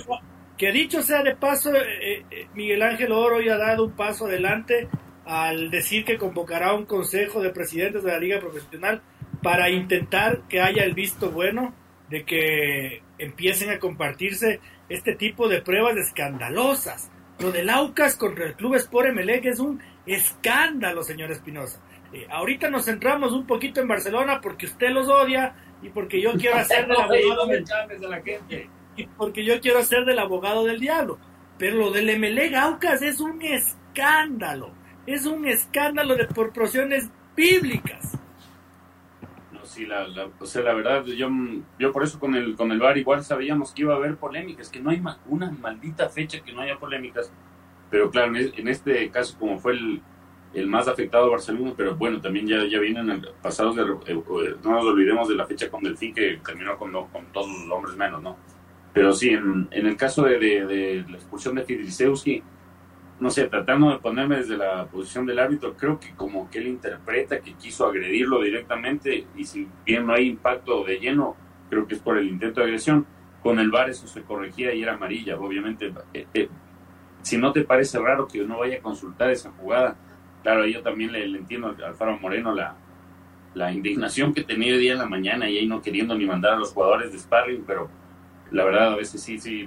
que 0.57 0.73
dicho 0.73 1.03
sea 1.03 1.23
de 1.23 1.37
paso, 1.37 1.75
eh, 1.75 2.25
eh, 2.31 2.47
Miguel 2.55 2.83
Ángel 2.83 3.13
Oro 3.13 3.43
ya 3.43 3.55
ha 3.55 3.59
dado 3.59 3.85
un 3.85 3.93
paso 3.93 4.27
adelante 4.27 4.89
al 5.27 5.71
decir 5.71 6.05
que 6.05 6.17
convocará 6.17 6.73
un 6.73 6.87
consejo 6.87 7.43
de 7.43 7.51
presidentes 7.51 8.03
de 8.03 8.13
la 8.13 8.19
liga 8.19 8.41
profesional 8.41 9.03
para 9.45 9.69
intentar 9.69 10.41
que 10.49 10.63
haya 10.63 10.85
el 10.85 10.95
visto 10.95 11.31
bueno 11.31 11.75
de 12.09 12.25
que 12.25 13.03
empiecen 13.19 13.69
a 13.69 13.79
compartirse 13.79 14.59
este 14.89 15.15
tipo 15.15 15.49
de 15.49 15.61
pruebas 15.61 15.99
escandalosas. 15.99 17.11
Lo 17.39 17.53
del 17.53 17.69
Aucas 17.69 18.17
contra 18.17 18.47
el 18.47 18.55
Club 18.55 18.77
Sport 18.77 19.09
Emelec 19.09 19.45
es 19.45 19.61
un 19.61 19.83
escándalo, 20.07 21.03
señor 21.03 21.31
Espinosa. 21.31 21.79
Eh, 22.15 22.27
ahorita 22.31 22.71
nos 22.71 22.87
centramos 22.87 23.33
un 23.33 23.47
poquito 23.47 23.83
en 23.83 23.89
Barcelona 23.89 24.41
porque 24.41 24.65
usted 24.65 24.89
los 24.89 25.09
odia, 25.09 25.55
y 25.83 25.91
porque 25.91 26.23
yo 26.23 26.33
quiero 26.33 26.57
hacer 26.61 26.87
del 26.87 26.97
abogado 26.97 27.47
del 27.49 27.65
y 28.97 29.07
porque 29.07 29.45
yo 29.45 29.61
quiero 29.61 29.81
hacer 29.81 30.07
del 30.07 30.21
abogado 30.21 30.65
del 30.65 30.81
diablo. 30.81 31.19
Pero 31.59 31.77
lo 31.77 31.91
del 31.91 32.19
MLE 32.19 32.49
Gaucas 32.49 33.03
es 33.03 33.21
un 33.21 33.43
escándalo, 33.43 34.73
es 35.07 35.27
un 35.27 35.47
escándalo 35.47 36.17
de 36.17 36.27
proporciones 36.29 37.11
bíblicas. 37.37 38.19
Sí, 39.75 39.87
la, 39.87 40.07
la, 40.07 40.31
o 40.39 40.47
sea, 40.47 40.63
la 40.63 40.73
verdad, 40.73 41.05
yo, 41.05 41.29
yo 41.81 41.91
por 41.91 42.05
eso 42.05 42.21
con 42.21 42.37
el, 42.37 42.55
con 42.55 42.71
el 42.71 42.79
VAR 42.79 42.97
igual 42.97 43.25
sabíamos 43.25 43.73
que 43.73 43.83
iba 43.83 43.93
a 43.93 43.97
haber 43.97 44.17
polémicas, 44.17 44.69
que 44.69 44.79
no 44.79 44.91
hay 44.91 45.03
una 45.27 45.51
maldita 45.51 46.09
fecha 46.09 46.39
que 46.45 46.53
no 46.53 46.61
haya 46.61 46.79
polémicas. 46.79 47.33
Pero 47.91 48.09
claro, 48.09 48.37
en 48.37 48.69
este 48.69 49.11
caso, 49.11 49.37
como 49.37 49.59
fue 49.59 49.73
el, 49.73 50.01
el 50.53 50.69
más 50.69 50.87
afectado 50.87 51.29
Barcelona, 51.29 51.75
pero 51.77 51.97
bueno, 51.97 52.21
también 52.21 52.47
ya, 52.47 52.65
ya 52.67 52.79
vienen 52.79 53.27
pasados, 53.43 53.75
de, 53.75 53.83
eh, 53.83 53.97
eh, 54.07 54.55
no 54.63 54.71
nos 54.71 54.85
olvidemos 54.85 55.29
de 55.29 55.35
la 55.35 55.45
fecha 55.45 55.69
con 55.69 55.83
Delfín 55.83 56.15
que 56.15 56.39
terminó 56.47 56.79
con, 56.79 56.93
con 56.93 57.27
todos 57.33 57.49
los 57.49 57.77
hombres 57.77 57.97
menos, 57.97 58.23
¿no? 58.23 58.37
Pero 58.93 59.13
sí, 59.13 59.31
en, 59.31 59.67
en 59.73 59.87
el 59.89 59.97
caso 59.97 60.23
de, 60.23 60.39
de, 60.39 61.05
la 61.09 61.17
expulsión 61.17 61.57
de 61.57 61.65
Fidrisewski, 61.65 62.45
no 63.25 63.31
sé, 63.31 63.47
tratando 63.47 63.89
de 63.89 64.01
ponerme 64.01 64.37
desde 64.37 64.55
la 64.55 64.85
posición 64.85 65.25
del 65.25 65.39
árbitro, 65.39 65.73
creo 65.79 65.99
que 65.99 66.11
como 66.11 66.51
que 66.51 66.59
él 66.59 66.67
interpreta 66.67 67.41
que 67.41 67.55
quiso 67.55 67.87
agredirlo 67.87 68.43
directamente 68.43 69.27
y 69.35 69.45
si 69.47 69.67
bien 69.87 70.07
no 70.07 70.13
hay 70.13 70.29
impacto 70.29 70.85
de 70.85 70.99
lleno, 70.99 71.35
creo 71.71 71.87
que 71.87 71.95
es 71.95 72.03
por 72.03 72.19
el 72.19 72.29
intento 72.29 72.61
de 72.61 72.67
agresión. 72.67 73.07
Con 73.43 73.59
el 73.59 73.71
VAR 73.71 73.89
eso 73.89 74.07
se 74.07 74.21
corregía 74.21 74.75
y 74.75 74.83
era 74.83 74.93
amarilla, 74.93 75.39
obviamente. 75.39 75.91
Eh, 76.13 76.51
si 77.23 77.39
no 77.39 77.51
te 77.51 77.65
parece 77.65 77.99
raro 77.99 78.29
que 78.29 78.45
no 78.45 78.59
vaya 78.59 78.77
a 78.77 78.83
consultar 78.83 79.31
esa 79.31 79.51
jugada, 79.53 79.97
claro, 80.43 80.67
yo 80.67 80.83
también 80.83 81.11
le, 81.11 81.25
entiendo 81.25 81.69
al 81.69 81.83
Alfaro 81.83 82.19
Moreno 82.19 82.55
la, 82.55 82.77
la 83.55 83.73
indignación 83.73 84.35
que 84.35 84.45
tenía 84.45 84.75
hoy 84.75 84.81
día 84.81 84.93
en 84.93 84.99
la 84.99 85.07
mañana 85.07 85.49
y 85.49 85.57
ahí 85.57 85.67
no 85.67 85.81
queriendo 85.81 86.15
ni 86.15 86.27
mandar 86.27 86.53
a 86.53 86.57
los 86.59 86.75
jugadores 86.75 87.11
de 87.11 87.19
sparring, 87.19 87.65
pero 87.67 87.89
la 88.51 88.65
verdad 88.65 88.93
a 88.93 88.97
veces 88.97 89.23
sí, 89.23 89.39
sí, 89.39 89.67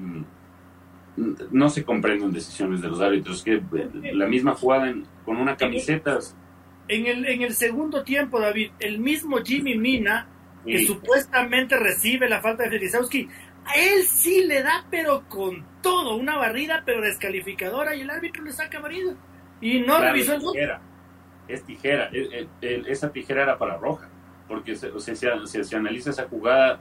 no 1.17 1.69
se 1.69 1.83
comprenden 1.83 2.31
decisiones 2.31 2.81
de 2.81 2.89
los 2.89 3.01
árbitros, 3.01 3.43
que 3.43 3.55
eh, 3.55 4.13
la 4.13 4.27
misma 4.27 4.53
jugada 4.53 4.93
con 5.25 5.37
una 5.37 5.57
camiseta... 5.57 6.19
En 6.87 7.05
el, 7.05 7.25
en 7.25 7.41
el 7.41 7.53
segundo 7.53 8.03
tiempo, 8.03 8.39
David, 8.39 8.71
el 8.79 8.99
mismo 8.99 9.39
Jimmy 9.43 9.77
Mina, 9.77 10.29
que 10.65 10.85
supuestamente 10.85 11.77
recibe 11.77 12.29
la 12.29 12.39
falta 12.39 12.63
de 12.63 12.69
Felisowski, 12.69 13.27
a 13.65 13.75
él 13.75 14.03
sí 14.03 14.45
le 14.45 14.63
da, 14.63 14.85
pero 14.89 15.27
con 15.27 15.65
todo, 15.81 16.15
una 16.15 16.37
barrida, 16.37 16.83
pero 16.85 17.01
descalificadora, 17.01 17.95
y 17.95 18.01
el 18.01 18.09
árbitro 18.09 18.43
le 18.43 18.53
saca 18.53 18.79
barrida. 18.79 19.15
Y 19.59 19.81
no 19.81 19.99
revisó 19.99 20.35
el 20.35 20.41
tijera. 20.41 20.81
Es 21.47 21.63
tijera. 21.63 22.09
esa 22.61 23.11
tijera 23.11 23.43
era 23.43 23.57
para 23.57 23.77
roja. 23.77 24.09
Porque 24.47 24.73
o 24.73 24.99
sea, 24.99 25.15
si, 25.45 25.63
se 25.63 25.75
analiza 25.75 26.11
esa 26.11 26.27
jugada, 26.27 26.79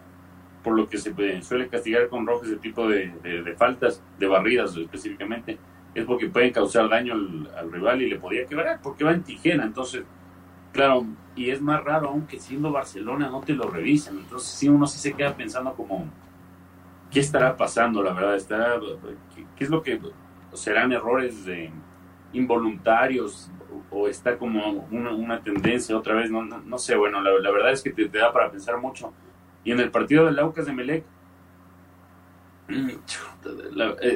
por 0.66 0.76
lo 0.76 0.88
que 0.88 0.98
se 0.98 1.14
suele 1.42 1.68
castigar 1.68 2.08
con 2.08 2.26
roja 2.26 2.44
ese 2.44 2.56
tipo 2.56 2.88
de, 2.88 3.54
faltas, 3.56 4.02
de 4.18 4.26
barridas 4.26 4.76
específicamente, 4.76 5.56
es 5.94 6.04
porque 6.04 6.28
pueden 6.28 6.52
causar 6.52 6.88
daño 6.88 7.14
al, 7.14 7.70
rival 7.70 8.02
y 8.02 8.10
le 8.10 8.18
podía 8.18 8.46
quebrar, 8.46 8.80
porque 8.82 9.04
va 9.04 9.12
en 9.12 9.22
tijera. 9.22 9.62
Entonces, 9.62 10.02
claro, 10.72 11.06
y 11.36 11.50
es 11.50 11.62
más 11.62 11.84
raro 11.84 12.08
aún 12.08 12.26
que 12.26 12.40
siendo 12.40 12.72
Barcelona 12.72 13.30
no 13.30 13.42
te 13.42 13.52
lo 13.52 13.70
revisen. 13.70 14.18
Entonces, 14.18 14.48
sí, 14.48 14.68
uno 14.68 14.88
sí 14.88 14.98
se 14.98 15.12
queda 15.12 15.36
pensando 15.36 15.72
como 15.72 16.10
¿qué 17.12 17.20
estará 17.20 17.56
pasando? 17.56 18.02
La 18.02 18.12
verdad, 18.12 18.34
estará, 18.34 18.80
¿qué, 19.56 19.62
es 19.62 19.70
lo 19.70 19.84
que 19.84 20.00
serán 20.52 20.90
errores 20.90 21.44
de 21.44 21.70
involuntarios 22.32 23.52
o 23.88 24.08
está 24.08 24.36
como 24.36 24.88
una, 24.90 25.40
tendencia 25.44 25.96
otra 25.96 26.16
vez? 26.16 26.28
No, 26.28 26.42
no, 26.42 26.78
sé, 26.78 26.96
bueno, 26.96 27.20
la, 27.20 27.52
verdad 27.52 27.70
es 27.70 27.82
que 27.82 27.92
te, 27.92 28.08
da 28.08 28.32
para 28.32 28.50
pensar 28.50 28.78
mucho. 28.80 29.12
Y 29.66 29.72
en 29.72 29.80
el 29.80 29.90
partido 29.90 30.24
del 30.24 30.38
Aucas 30.38 30.64
de 30.64 30.72
Melec, 30.72 31.04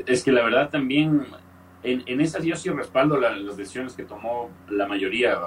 es 0.06 0.24
que 0.24 0.32
la 0.32 0.42
verdad 0.42 0.70
también 0.70 1.26
en, 1.82 2.02
en 2.06 2.20
esas 2.22 2.42
yo 2.42 2.56
sí 2.56 2.70
respaldo 2.70 3.20
las 3.20 3.56
decisiones 3.56 3.92
que 3.92 4.04
tomó 4.04 4.48
la 4.70 4.86
mayoría. 4.86 5.38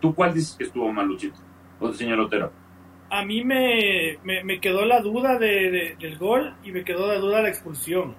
¿Tú 0.00 0.14
cuál 0.14 0.32
dices 0.32 0.54
que 0.56 0.64
estuvo 0.64 0.92
mal, 0.92 1.08
Luchito? 1.08 1.40
O 1.80 1.92
señor 1.92 2.20
Otero 2.20 2.52
a 3.14 3.24
mí 3.24 3.44
me, 3.44 4.18
me, 4.24 4.60
quedó 4.60 4.84
la 4.84 5.00
duda 5.00 5.38
de, 5.38 5.96
del 5.98 6.18
gol 6.18 6.54
y 6.64 6.72
me 6.72 6.84
quedó 6.84 7.06
la 7.06 7.18
duda 7.18 7.38
de 7.38 7.42
la 7.44 7.48
expulsión. 7.48 8.16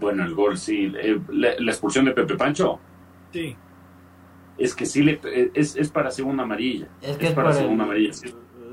Bueno, 0.00 0.24
el 0.24 0.34
gol 0.34 0.58
sí. 0.58 0.92
Eh, 1.00 1.20
la, 1.28 1.50
expulsión 1.50 2.06
de 2.06 2.12
Pepe 2.12 2.34
Pancho. 2.34 2.80
Sí. 3.32 3.56
Es 4.58 4.74
que 4.74 4.86
sí, 4.86 5.02
le, 5.02 5.20
es, 5.54 5.76
es 5.76 5.90
para 5.90 6.10
segunda 6.10 6.42
amarilla. 6.42 6.88
Es 7.00 7.16
que 7.16 7.28
es, 7.28 7.32
para 7.32 7.52
segunda 7.52 7.84
amarilla. 7.84 8.12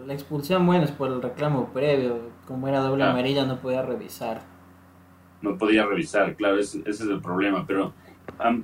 La 0.06 0.14
expulsión, 0.14 0.66
bueno, 0.66 0.86
es 0.86 0.92
por 0.92 1.12
el 1.12 1.22
reclamo 1.22 1.70
previo. 1.74 2.20
Como 2.48 2.68
era 2.68 2.80
doble 2.80 3.04
amarilla, 3.04 3.46
no 3.46 3.58
podía 3.58 3.82
revisar. 3.82 4.42
No 5.42 5.58
podía 5.58 5.86
revisar, 5.86 6.36
claro, 6.36 6.60
ese, 6.60 6.82
es 6.86 7.02
el 7.02 7.22
problema. 7.22 7.66
Pero 7.66 7.94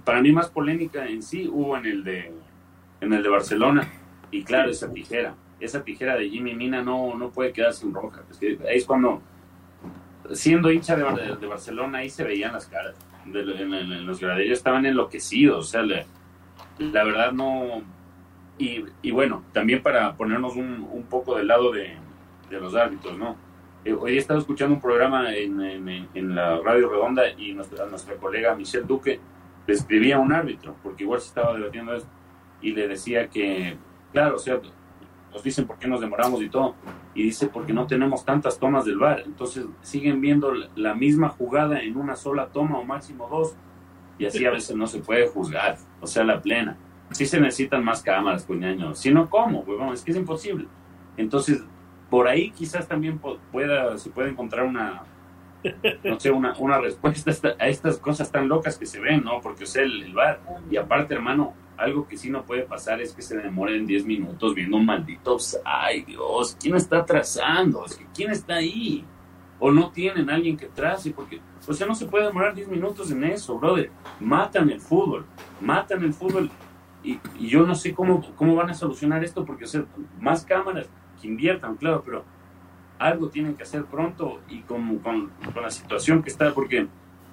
para 0.04 0.22
mí, 0.22 0.32
más 0.32 0.50
polémica 0.50 1.08
en 1.08 1.22
sí 1.22 1.48
hubo 1.48 1.78
en 1.78 1.86
el 1.86 2.04
de, 2.04 2.34
en 3.02 3.14
el 3.14 3.24
de 3.24 3.30
Barcelona. 3.30 3.88
Y 4.32 4.44
claro, 4.44 4.70
esa 4.70 4.92
tijera 4.92 5.36
esa 5.60 5.84
tijera 5.84 6.16
de 6.16 6.30
Jimmy 6.30 6.54
Mina 6.54 6.82
no, 6.82 7.16
no 7.16 7.30
puede 7.30 7.52
quedar 7.52 7.74
sin 7.74 7.94
roja. 7.94 8.22
Es 8.30 8.38
que 8.38 8.60
ahí 8.70 8.78
es 8.78 8.86
cuando, 8.86 9.22
siendo 10.34 10.72
hincha 10.72 10.96
de, 10.96 11.36
de 11.36 11.48
Barcelona, 11.48 12.00
ahí 12.00 12.10
se 12.10 12.24
veían 12.24 12.54
las 12.54 12.68
caras. 12.68 12.96
De, 13.26 13.42
en, 13.42 14.06
los 14.06 14.20
graderos 14.20 14.58
estaban 14.58 14.86
enloquecidos. 14.86 15.66
O 15.66 15.70
sea, 15.70 15.84
la 15.84 17.04
verdad 17.04 17.32
no. 17.32 17.82
Y, 18.58 18.86
y, 19.02 19.12
bueno, 19.12 19.44
también 19.54 19.84
para 19.84 20.16
ponernos 20.16 20.56
un, 20.56 20.88
un 20.92 21.04
poco 21.04 21.36
del 21.36 21.48
lado 21.48 21.72
de, 21.72 21.96
los 22.50 22.76
árbitros, 22.76 23.18
¿no? 23.18 23.36
Eh, 23.86 23.94
hoy 23.94 24.16
he 24.16 24.18
estado 24.18 24.40
escuchando 24.40 24.76
un 24.76 24.82
programa 24.82 25.36
en, 25.36 25.62
en, 25.62 26.36
la 26.36 26.60
Radio 26.60 26.90
Redonda 26.90 27.30
y 27.38 27.54
nuestra, 27.54 27.86
nuestra 27.86 28.16
colega 28.16 28.56
Michelle 28.56 28.86
Duque 28.86 29.20
le 29.68 29.74
escribía 29.74 30.16
a 30.16 30.20
un 30.20 30.34
árbitro, 30.34 30.76
porque 30.82 31.04
igual 31.04 31.20
se 31.20 31.28
estaba 31.28 31.54
debatiendo 31.54 31.94
eso, 31.94 32.08
y 32.62 32.72
le 32.72 32.88
decía 32.88 33.30
que, 33.30 33.78
claro, 34.12 34.38
o 34.38 34.40
sea, 34.40 34.60
nos 35.32 35.44
dicen 35.44 35.68
por 35.68 35.78
qué 35.78 35.88
nos 35.88 36.02
demoramos 36.02 36.42
y 36.42 36.50
todo. 36.50 36.76
Y 37.14 37.24
dice 37.24 37.48
porque 37.48 37.74
no 37.74 37.86
tenemos 37.86 38.26
tantas 38.26 38.60
tomas 38.60 38.86
del 38.86 38.98
bar. 38.98 39.24
Entonces 39.26 39.66
siguen 39.82 40.22
viendo 40.22 40.52
la 40.76 40.96
misma 40.96 41.30
jugada 41.30 41.80
en 41.82 41.98
una 41.98 42.16
sola 42.16 42.48
toma 42.48 42.80
o 42.80 42.84
máximo 42.84 43.28
dos. 43.30 43.56
Y 44.18 44.26
así 44.26 44.46
a 44.46 44.52
veces 44.52 44.76
no 44.76 44.88
se 44.88 45.00
puede 45.00 45.28
juzgar. 45.28 45.78
O 46.02 46.08
sea, 46.08 46.24
la 46.24 46.42
plena. 46.42 46.78
Sí 47.12 47.26
se 47.26 47.40
necesitan 47.40 47.84
más 47.84 48.02
cámaras, 48.02 48.46
cuñaño. 48.46 48.94
Si 48.96 49.12
no, 49.12 49.30
¿cómo? 49.30 49.64
Pues 49.64 49.80
vamos, 49.80 49.96
es 49.96 50.04
que 50.04 50.12
es 50.12 50.18
imposible. 50.18 50.68
Entonces, 51.16 51.64
por 52.10 52.28
ahí 52.28 52.52
quizás 52.52 52.88
también 52.88 53.20
pueda, 53.52 53.98
se 53.98 54.10
puede 54.10 54.30
encontrar 54.30 54.66
una, 54.66 55.04
no 56.04 56.20
sé, 56.20 56.32
una, 56.32 56.54
una 56.58 56.80
respuesta 56.80 57.32
a 57.60 57.68
estas 57.68 57.98
cosas 57.98 58.32
tan 58.32 58.48
locas 58.48 58.78
que 58.78 58.86
se 58.86 59.00
ven, 59.00 59.24
¿no? 59.24 59.42
Porque 59.42 59.64
es 59.64 59.76
el, 59.76 60.04
el 60.04 60.14
bar. 60.14 60.40
Y 60.70 60.78
aparte, 60.78 61.14
hermano, 61.14 61.54
algo 61.78 62.08
que 62.08 62.18
sí 62.18 62.30
no 62.30 62.44
puede 62.44 62.64
pasar 62.64 63.02
es 63.02 63.14
que 63.14 63.22
se 63.22 63.38
demoren 63.38 63.86
10 63.86 64.06
minutos 64.06 64.56
viendo 64.56 64.78
un 64.78 64.86
maldito 64.86 65.38
ay 65.64 66.04
Dios, 66.04 66.58
¿quién 66.60 66.76
está 66.76 67.06
trazando? 67.06 67.86
¿quién 68.14 68.32
está 68.32 68.56
ahí? 68.56 69.06
O 69.60 69.72
no 69.72 69.92
tienen 69.92 70.30
alguien 70.30 70.56
que 70.56 70.68
trace, 70.68 71.12
porque, 71.12 71.42
o 71.68 71.74
sea, 71.74 71.88
no 71.88 71.96
se 71.96 72.06
puede 72.06 72.28
demorar 72.28 72.54
10 72.54 72.68
minutos 72.68 73.10
en 73.10 73.24
eso, 73.24 73.58
brother. 73.58 73.90
Matan 74.20 74.70
el 74.70 74.80
fútbol, 74.80 75.26
matan 75.62 76.04
el 76.04 76.14
fútbol. 76.14 76.52
Y, 77.08 77.48
yo 77.48 77.66
no 77.66 77.74
sé 77.74 77.94
cómo, 77.94 78.22
cómo 78.36 78.56
van 78.56 78.70
a 78.70 78.74
solucionar 78.74 79.24
esto, 79.24 79.46
porque, 79.46 79.64
o 79.64 79.86
más 80.20 80.44
cámaras 80.44 80.90
que 81.22 81.28
inviertan, 81.28 81.78
claro, 81.78 82.04
pero 82.06 82.26
algo 83.00 83.30
tienen 83.30 83.56
que 83.56 83.64
hacer 83.64 83.86
pronto 83.86 84.42
y 84.50 84.60
con, 84.62 84.98
con, 85.00 85.30
con 85.54 85.64
la 85.64 85.72
situación 85.72 86.22
que 86.22 86.30
está, 86.30 86.54
porque 86.54 86.88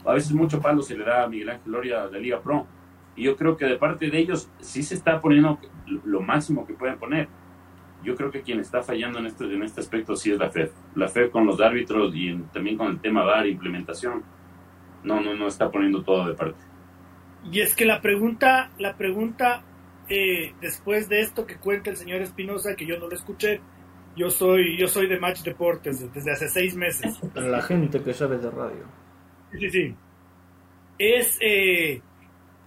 a 0.04 0.12
veces 0.12 0.32
mucho 0.32 0.60
palo 0.60 0.82
se 0.82 0.96
le 0.96 1.04
da 1.04 1.24
a 1.24 1.28
Miguel 1.28 1.50
Ángel 1.50 1.72
Loria 1.72 2.06
de 2.06 2.20
Liga 2.20 2.40
Pro 2.40 2.66
y 3.16 3.24
yo 3.24 3.36
creo 3.36 3.56
que 3.56 3.64
de 3.64 3.76
parte 3.76 4.10
de 4.10 4.18
ellos 4.18 4.48
sí 4.60 4.82
se 4.82 4.94
está 4.94 5.20
poniendo 5.20 5.58
lo 6.04 6.20
máximo 6.20 6.66
que 6.66 6.74
pueden 6.74 6.98
poner. 6.98 7.28
Yo 8.04 8.14
creo 8.14 8.30
que 8.30 8.42
quien 8.42 8.60
está 8.60 8.82
fallando 8.82 9.18
en 9.18 9.26
este, 9.26 9.44
en 9.44 9.62
este 9.62 9.80
aspecto 9.80 10.14
sí 10.14 10.30
es 10.30 10.38
la 10.38 10.50
FED. 10.50 10.70
La 10.94 11.08
FED 11.08 11.30
con 11.30 11.46
los 11.46 11.60
árbitros 11.60 12.14
y 12.14 12.34
también 12.52 12.76
con 12.76 12.88
el 12.88 13.00
tema 13.00 13.24
VAR, 13.24 13.46
implementación, 13.46 14.22
no, 15.02 15.20
no, 15.20 15.34
no 15.34 15.46
está 15.46 15.70
poniendo 15.70 16.02
todo 16.02 16.28
de 16.28 16.34
parte. 16.34 16.62
Y 17.50 17.60
es 17.60 17.74
que 17.74 17.84
la 17.84 18.00
pregunta, 18.00 18.70
la 18.78 18.96
pregunta 18.96 19.62
eh, 20.08 20.54
después 20.60 21.08
de 21.08 21.20
esto 21.20 21.46
que 21.46 21.56
cuenta 21.56 21.90
el 21.90 21.96
señor 21.96 22.22
Espinosa, 22.22 22.74
que 22.74 22.86
yo 22.86 22.98
no 22.98 23.08
lo 23.08 23.14
escuché, 23.14 23.60
yo 24.16 24.30
soy, 24.30 24.78
yo 24.78 24.86
soy 24.86 25.08
de 25.08 25.18
Match 25.18 25.42
Deportes 25.42 26.12
desde 26.12 26.32
hace 26.32 26.48
seis 26.48 26.74
meses. 26.74 27.18
La 27.34 27.62
gente 27.62 28.02
que 28.02 28.12
sabe 28.14 28.38
de 28.38 28.50
radio. 28.50 28.84
Sí, 29.52 29.70
sí. 29.70 29.94
Es 30.98 31.38
eh, 31.40 32.00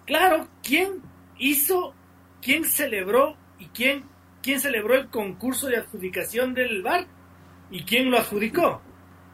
Claro, 0.08 0.48
¿quién 0.64 1.02
hizo, 1.38 1.94
quién 2.42 2.64
celebró 2.64 3.36
y 3.60 3.66
quién, 3.66 4.06
quién 4.42 4.62
celebró 4.62 4.96
el 4.96 5.10
concurso 5.10 5.68
de 5.68 5.76
adjudicación 5.76 6.54
del 6.54 6.82
VAR? 6.82 7.06
¿Y 7.70 7.84
quién 7.84 8.10
lo 8.10 8.18
adjudicó? 8.18 8.82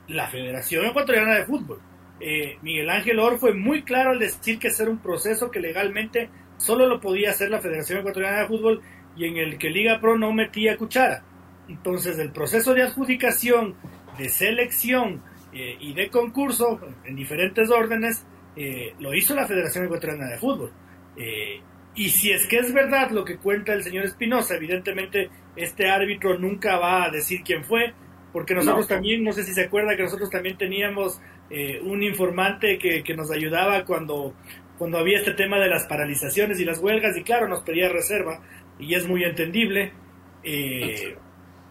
La 0.07 0.27
Federación 0.27 0.87
Ecuatoriana 0.87 1.35
de 1.35 1.45
Fútbol. 1.45 1.79
Eh, 2.19 2.57
Miguel 2.61 2.89
Ángel 2.89 3.19
Or 3.19 3.37
fue 3.37 3.53
muy 3.53 3.83
claro 3.83 4.11
al 4.11 4.19
decir 4.19 4.59
que 4.59 4.67
ese 4.67 4.83
era 4.83 4.91
un 4.91 4.99
proceso 4.99 5.51
que 5.51 5.59
legalmente 5.59 6.29
solo 6.57 6.87
lo 6.87 7.01
podía 7.01 7.31
hacer 7.31 7.49
la 7.49 7.59
Federación 7.59 7.99
Ecuatoriana 7.99 8.39
de 8.39 8.47
Fútbol 8.47 8.81
y 9.15 9.25
en 9.25 9.37
el 9.37 9.57
que 9.57 9.69
Liga 9.69 9.99
Pro 9.99 10.17
no 10.17 10.31
metía 10.31 10.77
cuchara. 10.77 11.23
Entonces, 11.67 12.19
el 12.19 12.31
proceso 12.31 12.73
de 12.73 12.83
adjudicación, 12.83 13.75
de 14.17 14.29
selección 14.29 15.21
eh, 15.51 15.77
y 15.79 15.93
de 15.93 16.09
concurso 16.09 16.79
en 17.05 17.15
diferentes 17.15 17.69
órdenes 17.69 18.25
eh, 18.55 18.93
lo 18.99 19.13
hizo 19.13 19.35
la 19.35 19.47
Federación 19.47 19.85
Ecuatoriana 19.85 20.27
de 20.27 20.37
Fútbol. 20.37 20.71
Eh, 21.17 21.61
y 21.95 22.09
si 22.09 22.31
es 22.31 22.47
que 22.47 22.57
es 22.57 22.73
verdad 22.73 23.11
lo 23.11 23.23
que 23.23 23.37
cuenta 23.37 23.73
el 23.73 23.83
señor 23.83 24.05
Espinosa, 24.05 24.55
evidentemente 24.55 25.29
este 25.55 25.89
árbitro 25.89 26.37
nunca 26.37 26.77
va 26.77 27.05
a 27.05 27.09
decir 27.09 27.41
quién 27.43 27.63
fue, 27.63 27.93
porque 28.33 28.55
nosotros 28.55 28.87
también, 28.87 29.23
no 29.23 29.31
sé 29.31 29.43
si 29.43 29.53
se 29.53 29.63
acuerda 29.63 29.95
que 29.95 30.03
nosotros 30.03 30.29
también 30.29 30.57
teníamos 30.57 31.21
eh, 31.49 31.79
un 31.81 32.03
informante 32.03 32.77
que, 32.77 33.15
nos 33.15 33.31
ayudaba 33.31 33.85
cuando, 33.85 34.33
cuando 34.77 34.97
había 34.97 35.19
este 35.19 35.33
tema 35.33 35.59
de 35.59 35.69
las 35.69 35.85
paralizaciones 35.85 36.59
y 36.59 36.65
las 36.65 36.79
huelgas, 36.79 37.15
y 37.15 37.23
claro, 37.23 37.47
nos 37.47 37.61
pedía 37.61 37.87
reserva, 37.89 38.41
y 38.79 38.95
es 38.95 39.07
muy 39.07 39.23
entendible. 39.23 39.93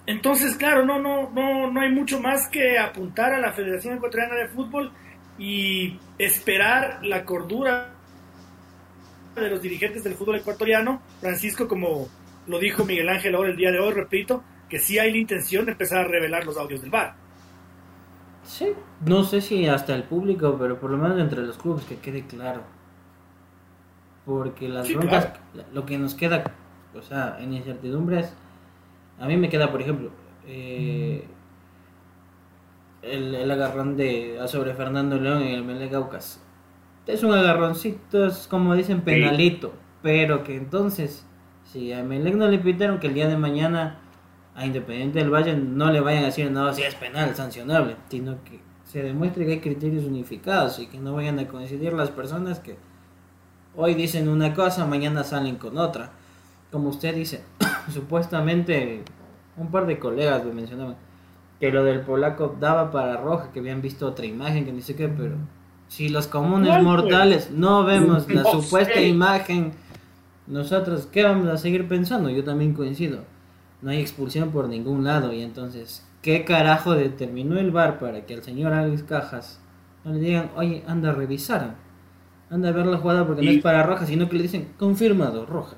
entonces, 0.07 0.57
claro, 0.57 0.87
no, 0.87 0.99
no, 0.99 1.29
no, 1.31 1.71
no 1.71 1.81
hay 1.81 1.91
mucho 1.91 2.21
más 2.21 2.49
que 2.49 2.79
apuntar 2.79 3.35
a 3.35 3.41
la 3.41 3.53
Federación 3.53 3.97
Ecuatoriana 3.97 4.37
de 4.37 4.49
Fútbol 4.49 4.93
y 5.39 5.99
esperar 6.19 7.05
la 7.05 7.25
cordura 7.25 7.95
de 9.35 9.51
los 9.51 9.63
dirigentes 9.63 10.05
del 10.05 10.15
fútbol 10.15 10.37
ecuatoriano. 10.37 11.03
Francisco, 11.21 11.67
como 11.67 12.09
lo 12.47 12.59
dijo 12.59 12.85
Miguel 12.85 13.09
Ángel 13.09 13.35
ahora 13.35 13.51
el 13.51 13.57
día 13.57 13.71
de 13.71 13.79
hoy, 13.79 13.93
repito, 13.93 14.43
que 14.73 14.81
sí 14.81 14.99
hay 14.99 15.13
la 15.13 15.19
intención 15.19 15.67
de 15.67 15.73
empezar 15.73 16.01
a 16.07 16.09
revelar 16.09 16.45
los 16.47 16.57
audios 16.57 16.81
del 16.83 16.91
bar. 16.91 17.21
Sí, 18.45 18.75
no 19.01 19.25
sé 19.25 19.41
si 19.41 19.67
hasta 19.67 19.95
el 19.97 20.05
público, 20.05 20.57
pero 20.59 20.79
por 20.79 20.91
lo 20.91 20.97
menos 20.99 21.19
entre 21.19 21.43
los 21.43 21.59
clubes 21.59 21.85
que 21.85 22.01
quede 22.01 22.27
claro. 22.27 22.63
Porque 24.25 24.69
las 24.69 24.87
Sí, 24.87 24.95
broncas, 24.95 25.29
claro. 25.53 25.69
lo 25.73 25.85
que 25.87 25.99
nos 25.99 26.15
queda, 26.15 26.45
o 26.95 27.03
sea, 27.03 27.37
en 27.41 27.53
incertidumbres, 27.55 28.39
a 29.19 29.27
mí 29.27 29.37
me 29.37 29.49
queda, 29.49 29.71
por 29.73 29.83
ejemplo, 29.83 30.13
eh, 30.45 31.37
el, 33.03 33.35
el 33.35 33.51
agarrón 33.51 33.97
de 33.97 34.39
sobre 34.47 34.75
Fernando 34.75 35.17
León 35.19 35.43
en 35.43 35.49
el 35.49 35.65
Mele 35.65 35.89
Gaucas. 35.89 36.43
Es 37.07 37.23
un 37.23 37.33
agarroncito, 37.35 38.27
es 38.27 38.47
como 38.49 38.75
dicen, 38.75 39.03
penalito. 39.03 39.75
Pero 40.03 40.45
que 40.45 40.57
entonces, 40.57 41.27
si 41.65 41.93
a 41.93 42.03
Melec 42.05 42.35
no 42.35 42.49
le 42.49 42.59
pitaron 42.59 43.01
que 43.01 43.09
el 43.09 43.15
día 43.15 43.29
de 43.29 43.37
mañana 43.37 44.02
a 44.55 44.67
Independiente 44.67 45.19
del 45.19 45.31
Valle 45.31 45.57
no 45.57 45.91
le 45.91 46.01
vayan 46.01 46.25
a 46.25 46.27
decir 46.27 46.51
no, 46.51 46.73
si 46.73 46.83
es 46.83 46.95
penal, 46.95 47.35
sancionable, 47.35 47.97
sino 48.09 48.43
que 48.45 48.61
se 48.85 49.03
demuestre 49.03 49.47
que 49.47 49.53
hay 49.53 49.61
criterios 49.61 50.05
unificados 50.05 50.79
y 50.79 50.87
que 50.87 50.99
no 50.99 51.15
vayan 51.15 51.39
a 51.39 51.49
coincidir 51.49 51.95
las 51.95 52.11
personas 52.11 52.61
que 52.61 52.77
hoy 53.75 53.95
dicen 53.95 54.29
una 54.29 54.55
cosa, 54.55 54.85
mañana 54.85 55.25
salen 55.25 55.57
con 55.57 55.79
otra. 55.79 56.11
Como 56.71 56.91
usted 56.91 57.15
dice, 57.15 57.43
supuestamente 57.93 59.03
un 59.57 59.71
par 59.71 59.87
de 59.87 59.99
colegas 59.99 60.45
me 60.45 60.53
mencionaban 60.53 60.97
que 61.61 61.71
lo 61.71 61.85
del 61.85 62.01
polaco 62.01 62.57
daba 62.59 62.91
para 62.91 63.17
roja, 63.17 63.53
que 63.53 63.61
habían 63.61 63.81
visto 63.81 64.07
otra 64.07 64.27
imagen, 64.27 64.65
que 64.65 64.73
ni 64.73 64.83
sé 64.83 64.97
qué, 64.97 65.09
pero 65.09 65.37
si 65.89 66.09
los 66.09 66.27
comunes 66.27 66.83
mortales 66.83 67.51
no 67.51 67.85
vemos 67.85 68.29
la 68.29 68.43
supuesta 68.51 69.01
imagen, 69.01 69.73
nosotros, 70.47 71.07
¿qué 71.07 71.23
vamos 71.23 71.49
a 71.49 71.57
seguir 71.57 71.87
pensando? 71.87 72.31
Yo 72.31 72.43
también 72.43 72.75
coincido. 72.75 73.21
No 73.83 73.91
hay 73.91 74.01
expulsión 74.01 74.51
por 74.53 74.69
ningún 74.69 75.05
lado. 75.05 75.33
Y 75.33 75.43
entonces, 75.43 76.07
¿qué 76.23 76.45
carajo 76.45 76.95
determinó 76.95 77.59
el 77.59 77.71
VAR 77.71 77.99
para 77.99 78.25
que 78.25 78.35
al 78.35 78.43
señor 78.43 78.73
Alex 78.73 79.03
Cajas 79.03 79.61
no 80.05 80.13
le 80.13 80.21
digan, 80.21 80.51
oye, 80.57 80.83
anda 80.87 81.11
a 81.11 81.13
revisar? 81.15 81.75
Anda 82.51 82.69
a 82.69 82.73
ver 82.73 82.87
la 82.87 82.99
jugada 82.99 83.27
porque 83.27 83.43
no 83.43 83.51
es 83.51 83.63
para 83.63 83.83
roja, 83.83 84.07
sino 84.07 84.29
que 84.29 84.37
le 84.37 84.43
dicen, 84.43 84.69
confirmado, 84.79 85.47
roja. 85.47 85.77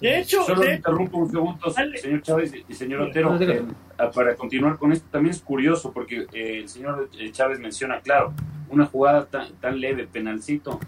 De 0.00 0.18
hecho, 0.20 0.42
Solo 0.42 0.62
de- 0.62 0.74
interrumpo 0.74 1.18
un 1.18 1.30
segundo, 1.30 1.72
Dale. 1.74 1.96
señor 1.98 2.20
Chávez 2.22 2.52
y 2.68 2.74
señor 2.74 3.00
Otero. 3.02 3.40
eh, 3.40 3.62
ah, 3.96 4.10
para 4.10 4.34
continuar 4.34 4.76
con 4.76 4.92
esto, 4.92 5.06
también 5.10 5.34
es 5.34 5.40
curioso 5.40 5.92
porque 5.92 6.26
eh, 6.32 6.58
el 6.58 6.68
señor 6.68 7.08
eh, 7.18 7.30
Chávez 7.30 7.60
menciona, 7.60 8.00
claro, 8.00 8.32
una 8.68 8.86
jugada 8.86 9.24
tan, 9.26 9.52
tan 9.60 9.80
leve, 9.80 10.06
penalcito, 10.08 10.80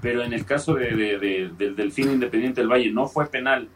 pero 0.00 0.22
en 0.22 0.32
el 0.32 0.44
caso 0.46 0.74
de, 0.74 0.90
de- 0.96 1.18
de- 1.18 1.50
del 1.56 1.76
Delfín 1.76 2.10
Independiente 2.10 2.62
del 2.62 2.70
Valle 2.70 2.90
no 2.90 3.06
fue 3.06 3.26
penal, 3.26 3.68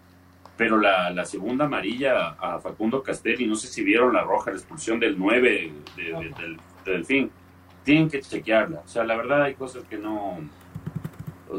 pero 0.60 0.76
la, 0.78 1.08
la 1.10 1.24
segunda 1.24 1.64
amarilla 1.64 2.32
a 2.38 2.58
Facundo 2.58 3.02
Castelli, 3.02 3.46
no 3.46 3.54
sé 3.54 3.66
si 3.66 3.82
vieron 3.82 4.12
la 4.12 4.20
roja, 4.24 4.50
la 4.50 4.58
expulsión 4.58 5.00
del 5.00 5.18
9 5.18 5.72
de- 5.96 6.02
de- 6.02 6.12
del, 6.38 6.56
de 6.84 6.92
Delfín, 6.92 7.30
tienen 7.82 8.10
que 8.10 8.20
chequearla. 8.20 8.80
O 8.84 8.86
sea, 8.88 9.04
la 9.04 9.16
verdad 9.16 9.42
hay 9.44 9.54
cosas 9.54 9.84
que 9.84 9.96
no 9.96 10.36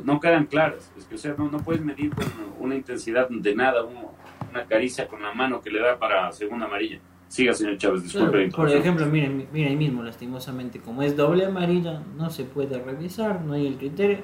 no 0.05 0.19
quedan 0.19 0.45
claras. 0.45 0.91
Es 0.95 1.05
que, 1.05 1.15
o 1.15 1.17
sea, 1.17 1.33
no, 1.35 1.49
no 1.49 1.57
puedes 1.63 1.81
medir 1.83 2.11
con 2.13 2.25
una 2.59 2.75
intensidad 2.75 3.27
de 3.27 3.55
nada, 3.55 3.83
uno- 3.83 4.13
una 4.51 4.65
caricia 4.65 5.07
con 5.07 5.23
la 5.23 5.33
mano 5.33 5.61
que 5.61 5.71
le 5.71 5.79
da 5.81 5.97
para 5.97 6.31
segunda 6.31 6.67
amarilla. 6.67 6.99
Siga, 7.27 7.53
señor 7.55 7.77
Chávez, 7.77 8.03
disculpe. 8.03 8.29
Por 8.31 8.41
interrupción. 8.41 8.79
ejemplo, 8.81 9.05
miren, 9.07 9.47
miren 9.51 9.69
ahí 9.71 9.75
mismo, 9.77 10.03
lastimosamente, 10.03 10.79
como 10.79 11.01
es 11.01 11.15
doble 11.17 11.45
amarilla, 11.47 12.03
no 12.15 12.29
se 12.29 12.43
puede 12.43 12.77
revisar, 12.77 13.41
no 13.41 13.53
hay 13.53 13.65
el 13.65 13.77
criterio, 13.77 14.19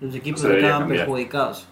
los 0.00 0.14
equipos 0.14 0.42
acaban 0.46 0.80
cambiar. 0.80 1.00
perjudicados. 1.00 1.68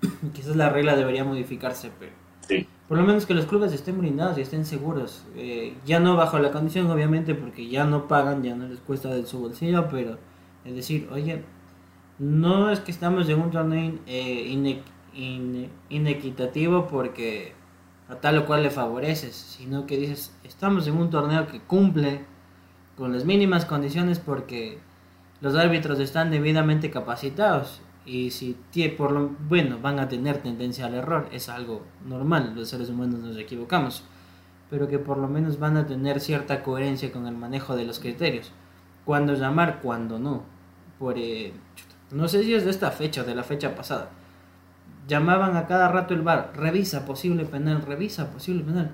Quizás 0.34 0.56
la 0.56 0.68
regla 0.70 0.96
debería 0.96 1.24
modificarse, 1.24 1.90
pero 1.98 2.12
Sí, 2.46 2.66
por 2.88 2.96
lo 2.96 3.04
menos 3.04 3.26
que 3.26 3.34
los 3.34 3.44
clubes 3.46 3.72
estén 3.74 3.98
brindados 3.98 4.38
y 4.38 4.40
estén 4.40 4.64
seguros. 4.64 5.24
Eh, 5.36 5.74
ya 5.84 6.00
no 6.00 6.16
bajo 6.16 6.38
la 6.38 6.50
condición, 6.50 6.90
obviamente, 6.90 7.34
porque 7.34 7.68
ya 7.68 7.84
no 7.84 8.08
pagan, 8.08 8.42
ya 8.42 8.54
no 8.54 8.66
les 8.68 8.80
cuesta 8.80 9.10
de 9.10 9.26
su 9.26 9.38
bolsillo, 9.40 9.88
pero 9.90 10.18
es 10.64 10.74
decir, 10.74 11.08
oye, 11.12 11.42
no 12.18 12.70
es 12.70 12.80
que 12.80 12.90
estamos 12.90 13.28
en 13.28 13.40
un 13.40 13.50
torneo 13.50 13.92
eh, 14.06 14.46
ine- 14.48 14.82
ine- 15.14 15.68
inequitativo 15.90 16.86
porque 16.88 17.52
a 18.08 18.16
tal 18.16 18.38
o 18.38 18.46
cual 18.46 18.62
le 18.62 18.70
favoreces, 18.70 19.34
sino 19.36 19.86
que 19.86 19.98
dices, 19.98 20.34
estamos 20.44 20.86
en 20.88 20.96
un 20.96 21.10
torneo 21.10 21.46
que 21.46 21.60
cumple 21.60 22.22
con 22.96 23.12
las 23.12 23.24
mínimas 23.26 23.66
condiciones 23.66 24.18
porque 24.18 24.78
los 25.42 25.54
árbitros 25.54 26.00
están 26.00 26.30
debidamente 26.30 26.90
capacitados 26.90 27.82
y 28.08 28.30
si 28.30 28.56
tie- 28.72 28.96
por 28.96 29.12
lo 29.12 29.28
bueno 29.48 29.78
van 29.80 29.98
a 30.00 30.08
tener 30.08 30.38
tendencia 30.38 30.86
al 30.86 30.94
error 30.94 31.28
es 31.32 31.48
algo 31.48 31.82
normal 32.06 32.52
los 32.56 32.68
seres 32.70 32.88
humanos 32.90 33.20
nos 33.20 33.36
equivocamos 33.36 34.04
pero 34.70 34.88
que 34.88 34.98
por 34.98 35.18
lo 35.18 35.28
menos 35.28 35.58
van 35.58 35.76
a 35.76 35.86
tener 35.86 36.20
cierta 36.20 36.62
coherencia 36.62 37.10
con 37.12 37.26
el 37.26 37.34
manejo 37.34 37.74
de 37.74 37.86
los 37.86 38.00
criterios. 38.00 38.52
Cuándo 39.06 39.32
llamar 39.32 39.80
cuándo 39.80 40.18
no 40.18 40.42
por 40.98 41.16
eh, 41.16 41.54
no 42.10 42.28
sé 42.28 42.42
si 42.44 42.52
es 42.54 42.64
de 42.66 42.70
esta 42.70 42.90
fecha 42.90 43.22
o 43.22 43.24
de 43.24 43.34
la 43.34 43.44
fecha 43.44 43.74
pasada. 43.74 44.10
Llamaban 45.06 45.56
a 45.56 45.66
cada 45.66 45.88
rato 45.88 46.12
el 46.12 46.20
bar 46.20 46.52
revisa 46.54 47.06
posible 47.06 47.46
penal 47.46 47.80
revisa 47.80 48.30
posible 48.30 48.62
penal. 48.62 48.90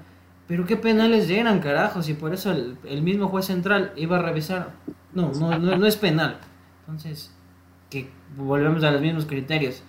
Pero 0.46 0.64
qué 0.64 0.76
penales 0.76 1.28
eran 1.28 1.58
carajos 1.58 2.08
y 2.08 2.14
por 2.14 2.32
eso 2.32 2.52
el, 2.52 2.78
el 2.84 3.02
mismo 3.02 3.26
juez 3.28 3.46
central 3.46 3.92
iba 3.96 4.18
a 4.18 4.22
revisar. 4.22 4.74
No 5.12 5.32
no 5.32 5.58
no, 5.58 5.76
no 5.76 5.86
es 5.86 5.96
penal. 5.96 6.38
Entonces 6.82 7.33
que 8.02 8.08
volvemos 8.36 8.82
a 8.82 8.90
los 8.90 9.00
mismos 9.00 9.26
criterios. 9.26 9.82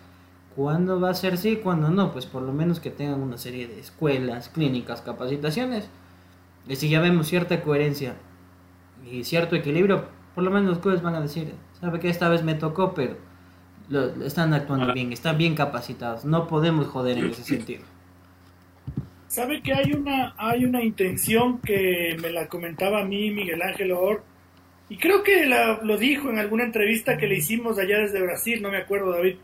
¿Cuándo 0.55 0.99
va 0.99 1.09
a 1.09 1.13
ser 1.13 1.37
sí? 1.37 1.57
¿Cuándo 1.57 1.89
no? 1.89 2.11
Pues 2.11 2.25
por 2.25 2.41
lo 2.41 2.53
menos 2.53 2.79
que 2.79 2.91
tengan 2.91 3.21
una 3.21 3.37
serie 3.37 3.67
de 3.67 3.79
escuelas, 3.79 4.49
clínicas, 4.49 5.01
capacitaciones. 5.01 5.89
Y 6.67 6.75
si 6.75 6.89
ya 6.89 7.01
vemos 7.01 7.27
cierta 7.27 7.61
coherencia 7.61 8.15
y 9.09 9.23
cierto 9.23 9.55
equilibrio, 9.55 10.05
por 10.33 10.43
lo 10.43 10.51
menos 10.51 10.69
los 10.69 10.79
clubes 10.79 11.01
van 11.01 11.15
a 11.15 11.21
decir, 11.21 11.53
sabe 11.79 11.99
que 11.99 12.09
esta 12.09 12.29
vez 12.29 12.43
me 12.43 12.55
tocó, 12.55 12.93
pero 12.93 13.17
lo, 13.89 14.23
están 14.23 14.53
actuando 14.53 14.93
bien, 14.93 15.11
están 15.11 15.37
bien 15.37 15.55
capacitados. 15.55 16.25
No 16.25 16.47
podemos 16.47 16.87
joder 16.87 17.17
en 17.17 17.25
ese 17.31 17.43
sentido. 17.43 17.83
Sabe 19.27 19.61
que 19.61 19.73
hay 19.73 19.91
una, 19.91 20.33
hay 20.37 20.63
una 20.63 20.81
intención 20.83 21.59
que 21.59 22.15
me 22.21 22.29
la 22.31 22.47
comentaba 22.47 23.01
a 23.01 23.05
mí 23.05 23.31
Miguel 23.31 23.61
Ángel 23.61 23.91
Or, 23.91 24.23
y 24.89 24.97
creo 24.97 25.23
que 25.23 25.45
la- 25.45 25.79
lo 25.83 25.97
dijo 25.97 26.29
en 26.29 26.37
alguna 26.39 26.63
entrevista 26.63 27.17
que 27.17 27.27
le 27.27 27.35
hicimos 27.37 27.79
allá 27.79 27.99
desde 27.99 28.21
Brasil, 28.21 28.61
no 28.61 28.71
me 28.71 28.77
acuerdo 28.77 29.11
David, 29.11 29.35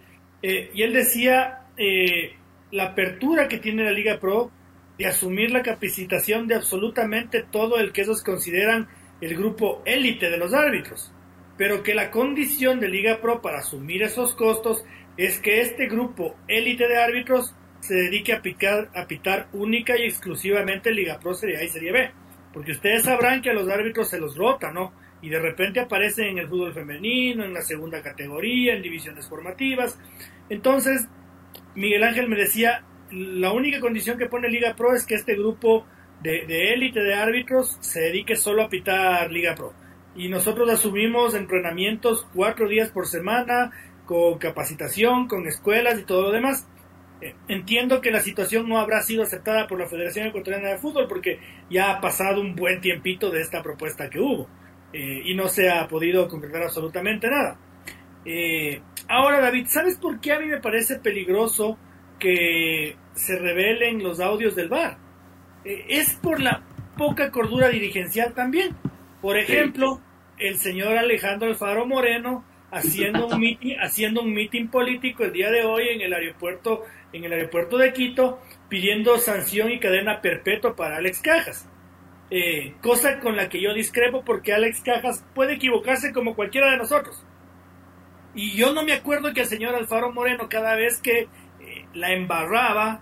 Eh, 0.44 0.72
y 0.74 0.82
él 0.82 0.92
decía 0.94 1.68
eh, 1.78 2.34
la 2.72 2.86
apertura 2.86 3.48
que 3.48 3.60
tiene 3.60 3.84
la 3.84 3.92
Liga 3.92 4.20
Pro 4.20 4.50
de 4.98 5.06
asumir 5.06 5.52
la 5.52 5.62
capacitación 5.62 6.48
de 6.48 6.56
absolutamente 6.56 7.44
todo 7.44 7.80
el 7.80 7.92
que 7.92 8.02
ellos 8.02 8.24
consideran 8.24 8.88
el 9.22 9.36
grupo 9.38 9.84
élite 9.86 10.32
de 10.32 10.38
los 10.38 10.52
árbitros, 10.56 11.14
pero 11.58 11.84
que 11.84 11.94
la 11.94 12.10
condición 12.10 12.80
de 12.80 12.90
Liga 12.90 13.22
Pro 13.22 13.40
para 13.40 13.60
asumir 13.60 14.02
esos 14.02 14.34
costos 14.36 14.84
es 15.16 15.40
que 15.40 15.62
este 15.62 15.86
grupo 15.88 16.36
élite 16.48 16.88
de 16.88 16.98
árbitros 16.98 17.54
se 17.82 17.94
dedique 17.94 18.34
a 18.34 18.42
picar, 18.42 18.90
a 18.96 19.06
pitar 19.06 19.48
única 19.54 19.96
y 19.96 20.06
exclusivamente 20.06 20.92
Liga 20.92 21.20
Pro, 21.20 21.36
Serie 21.36 21.58
A 21.58 21.64
y 21.64 21.70
Serie 21.70 21.92
B. 21.92 22.12
Porque 22.52 22.72
ustedes 22.72 23.04
sabrán 23.04 23.44
que 23.44 23.52
a 23.52 23.54
los 23.54 23.70
árbitros 23.70 24.10
se 24.10 24.20
los 24.20 24.36
rota, 24.36 24.72
¿no? 24.72 24.92
Y 25.22 25.30
de 25.30 25.40
repente 25.40 25.80
aparecen 25.80 26.30
en 26.30 26.38
el 26.40 26.48
fútbol 26.48 26.74
femenino, 26.74 27.44
en 27.44 27.54
la 27.54 27.62
segunda 27.62 28.02
categoría, 28.02 28.74
en 28.74 28.82
divisiones 28.82 29.28
formativas. 29.28 30.00
Entonces, 30.50 31.08
Miguel 31.76 32.04
Ángel 32.04 32.28
me 32.28 32.36
decía, 32.36 32.84
la 33.12 33.52
única 33.52 33.80
condición 33.80 34.18
que 34.18 34.26
pone 34.26 34.50
Liga 34.50 34.76
Pro 34.76 34.94
es 34.96 35.06
que 35.06 35.16
este 35.16 35.36
grupo 35.36 35.86
de 36.22 36.46
de 36.46 36.74
élite 36.74 37.02
de, 37.02 37.16
árbitros 37.16 37.78
se 37.82 38.02
dedique 38.02 38.36
solo 38.36 38.64
a 38.64 38.70
pitar 38.70 39.32
Liga 39.32 39.56
Pro. 39.56 39.74
Y 40.16 40.28
nosotros 40.28 40.70
asumimos 40.70 41.36
entrenamientos 41.36 42.28
cuatro 42.34 42.68
días 42.68 42.90
por 42.90 43.08
semana, 43.08 43.72
con 44.06 44.38
capacitación, 44.40 45.28
con 45.28 45.48
escuelas 45.48 46.00
y 46.00 46.04
todo 46.04 46.24
lo 46.24 46.32
demás. 46.32 46.68
Eh, 47.22 47.36
Entiendo 47.48 48.02
que 48.02 48.12
la 48.12 48.20
situación 48.20 48.68
no 48.68 48.80
habrá 48.80 49.02
sido 49.04 49.24
aceptada 49.24 49.68
por 49.68 49.80
la 49.80 49.88
Federación 49.88 50.28
Ecuatoriana 50.28 50.70
de 50.70 50.78
Fútbol 50.80 51.08
porque 51.08 51.40
ya 51.70 51.92
ha 51.92 52.02
pasado 52.02 52.42
un 52.42 52.56
buen 52.56 52.82
tiempito 52.82 53.30
de 53.30 53.42
esta 53.42 53.62
propuesta 53.62 54.10
que 54.10 54.20
hubo 54.20 54.50
eh, 54.94 55.22
y 55.26 55.36
no 55.36 55.48
se 55.48 55.70
ha 55.70 55.88
podido 55.88 56.28
concretar 56.28 56.64
absolutamente 56.64 57.30
nada. 57.30 57.58
Eh, 58.26 58.82
ahora, 59.08 59.40
David, 59.40 59.68
¿sabes 59.68 59.98
por 59.98 60.20
qué 60.20 60.34
a 60.34 60.40
mí 60.40 60.48
me 60.48 60.60
parece 60.60 61.00
peligroso 61.00 61.78
que 62.20 62.96
se 63.14 63.38
revelen 63.38 64.04
los 64.04 64.20
audios 64.20 64.56
del 64.56 64.70
bar? 64.70 64.98
Eh, 65.64 65.86
es 65.90 66.14
por 66.16 66.40
la 66.40 66.64
poca 66.98 67.32
cordura 67.32 67.70
dirigencial 67.70 68.34
también. 68.34 68.76
Por 69.22 69.38
ejemplo, 69.38 70.02
el 70.38 70.58
señor 70.58 70.98
Alejandro 70.98 71.48
Alfaro 71.48 71.86
Moreno 71.86 72.44
haciendo 72.72 73.28
un 73.28 73.40
meeting, 73.40 73.76
haciendo 73.82 74.22
un 74.22 74.34
meeting 74.34 74.68
político 74.68 75.24
el 75.24 75.34
día 75.34 75.52
de 75.52 75.64
hoy 75.64 75.90
en 75.90 76.02
el 76.02 76.14
aeropuerto, 76.14 76.84
en 77.14 77.24
el 77.24 77.34
aeropuerto 77.34 77.78
de 77.78 77.94
Quito, 77.94 78.40
pidiendo 78.70 79.18
sanción 79.18 79.72
y 79.72 79.80
cadena 79.80 80.22
perpetua 80.22 80.76
para 80.76 80.98
Alex 80.98 81.22
Cajas. 81.22 81.68
Eh, 82.32 82.76
cosa 82.82 83.20
con 83.20 83.36
la 83.36 83.50
que 83.50 83.62
yo 83.62 83.74
discrepo 83.74 84.24
porque 84.24 84.54
Alex 84.54 84.82
Cajas 84.82 85.26
puede 85.36 85.56
equivocarse 85.56 86.13
como 86.13 86.36
cualquiera 86.36 86.72
de 86.72 86.78
nosotros. 86.78 87.24
Y 88.34 88.56
yo 88.56 88.74
no 88.74 88.84
me 88.84 88.94
acuerdo 88.94 89.34
que 89.34 89.41
el 89.41 89.48
señor 89.48 89.76
Alfaro 89.76 90.12
Moreno 90.13 90.48
cada 90.50 90.76
vez 90.76 91.02
que 91.02 91.20
eh, 91.22 91.86
la 91.94 92.13
embarraba 92.13 93.02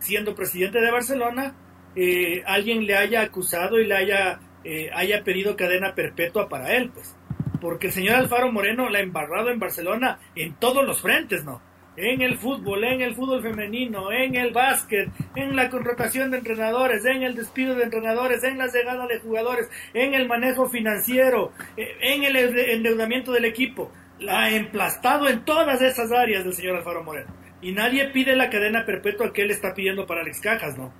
siendo 0.00 0.34
presidente 0.34 0.80
de 0.80 0.90
Barcelona, 0.90 1.54
eh, 1.94 2.42
alguien 2.46 2.84
le 2.84 2.96
haya 2.96 3.22
acusado 3.22 3.78
y 3.78 3.86
le 3.86 3.94
haya 3.94 4.40
eh, 4.64 4.90
haya 4.94 5.24
pedido 5.24 5.56
cadena 5.56 5.94
perpetua 5.94 6.48
para 6.48 6.74
él, 6.76 6.90
pues. 6.90 7.16
Porque 7.60 7.88
el 7.88 7.92
señor 7.92 8.16
Alfaro 8.16 8.50
Moreno 8.52 8.88
la 8.88 8.98
ha 8.98 9.02
embarrado 9.02 9.50
en 9.50 9.58
Barcelona 9.58 10.18
en 10.34 10.54
todos 10.54 10.84
los 10.84 11.00
frentes, 11.00 11.44
¿no? 11.44 11.60
En 11.96 12.22
el 12.22 12.38
fútbol, 12.38 12.84
en 12.84 13.02
el 13.02 13.14
fútbol 13.14 13.42
femenino, 13.42 14.10
en 14.10 14.34
el 14.34 14.52
básquet, 14.52 15.10
en 15.36 15.54
la 15.54 15.68
contratación 15.68 16.30
de 16.30 16.38
entrenadores, 16.38 17.04
en 17.04 17.22
el 17.22 17.34
despido 17.34 17.74
de 17.74 17.84
entrenadores, 17.84 18.42
en 18.44 18.56
la 18.56 18.66
llegada 18.66 19.06
de 19.06 19.20
jugadores, 19.20 19.68
en 19.92 20.14
el 20.14 20.26
manejo 20.26 20.70
financiero, 20.70 21.52
eh, 21.76 21.96
en 22.00 22.24
el 22.24 22.36
endeudamiento 22.36 23.32
del 23.32 23.44
equipo. 23.44 23.92
La 24.20 24.44
ha 24.44 24.50
emplastado 24.50 25.28
en 25.28 25.44
todas 25.44 25.82
esas 25.82 26.10
áreas 26.12 26.44
del 26.44 26.54
señor 26.54 26.76
Alfaro 26.76 27.02
Moreno. 27.04 27.30
Y 27.60 27.72
nadie 27.72 28.08
pide 28.08 28.34
la 28.36 28.48
cadena 28.48 28.86
perpetua 28.86 29.32
que 29.32 29.42
él 29.42 29.50
está 29.50 29.74
pidiendo 29.74 30.06
para 30.06 30.22
Alex 30.22 30.40
Cajas, 30.40 30.78
¿no? 30.78 30.92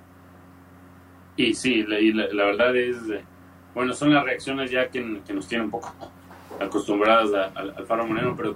Y 1.35 1.53
sí, 1.55 1.83
la, 1.83 1.99
y 1.99 2.13
la, 2.13 2.45
verdad 2.45 2.75
es, 2.75 2.97
bueno, 3.73 3.93
son 3.93 4.13
las 4.13 4.23
reacciones 4.23 4.69
ya 4.69 4.87
que, 4.89 5.01
nos 5.01 5.47
tienen 5.47 5.65
un 5.65 5.71
poco 5.71 6.11
acostumbradas 6.59 7.51
al 7.55 7.85
Faro 7.85 8.07
Moreno, 8.07 8.35
pero 8.35 8.55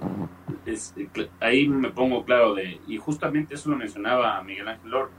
es, 0.66 0.94
ahí 1.40 1.68
me 1.68 1.90
pongo 1.90 2.24
claro 2.24 2.54
de, 2.54 2.80
y 2.86 2.96
justamente 2.96 3.54
eso 3.54 3.70
lo 3.70 3.76
mencionaba 3.76 4.42
Miguel 4.42 4.68
Ángel 4.68 4.90
Lor, 4.90 5.10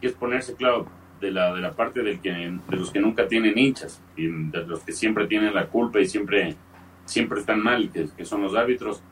que 0.00 0.08
es 0.08 0.12
ponerse 0.14 0.54
claro 0.54 0.86
de 1.20 1.30
la, 1.30 1.54
de 1.54 1.60
la 1.60 1.72
parte 1.72 2.02
del 2.02 2.20
que, 2.20 2.30
de 2.30 2.76
los 2.76 2.90
que 2.90 3.00
nunca 3.00 3.28
tienen 3.28 3.58
hinchas, 3.58 4.02
y 4.16 4.26
de 4.26 4.66
los 4.66 4.80
que 4.80 4.92
siempre 4.92 5.26
tienen 5.26 5.54
la 5.54 5.66
culpa 5.66 6.00
y 6.00 6.06
siempre, 6.06 6.56
siempre 7.04 7.40
están 7.40 7.62
mal, 7.62 7.90
que, 7.90 8.24
son 8.24 8.42
los 8.42 8.54
árbitros, 8.54 9.02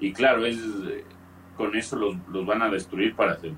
y 0.00 0.12
claro, 0.12 0.46
es 0.46 0.58
con 1.56 1.74
eso 1.74 1.96
los, 1.96 2.16
los 2.28 2.46
van 2.46 2.62
a 2.62 2.68
destruir 2.68 3.16
para 3.16 3.32
hacer 3.32 3.52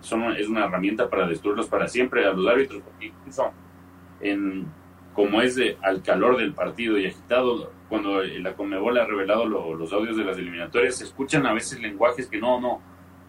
son, 0.00 0.32
es 0.36 0.48
una 0.48 0.64
herramienta 0.64 1.08
para 1.08 1.26
destruirlos 1.26 1.66
para 1.66 1.88
siempre 1.88 2.24
a 2.24 2.32
los 2.32 2.46
árbitros, 2.46 2.82
incluso 3.00 3.50
en, 4.20 4.66
como 5.14 5.42
es 5.42 5.56
de, 5.56 5.76
al 5.82 6.02
calor 6.02 6.36
del 6.36 6.52
partido 6.54 6.98
y 6.98 7.06
agitado, 7.06 7.72
cuando 7.88 8.22
la 8.22 8.54
Conmebol 8.54 8.98
ha 8.98 9.06
revelado 9.06 9.46
los 9.46 9.92
audios 9.92 10.16
de 10.16 10.24
las 10.24 10.38
eliminatorias, 10.38 10.96
se 10.96 11.04
escuchan 11.04 11.46
a 11.46 11.54
veces 11.54 11.80
lenguajes 11.80 12.26
que 12.26 12.38
no, 12.38 12.60
no, 12.60 12.80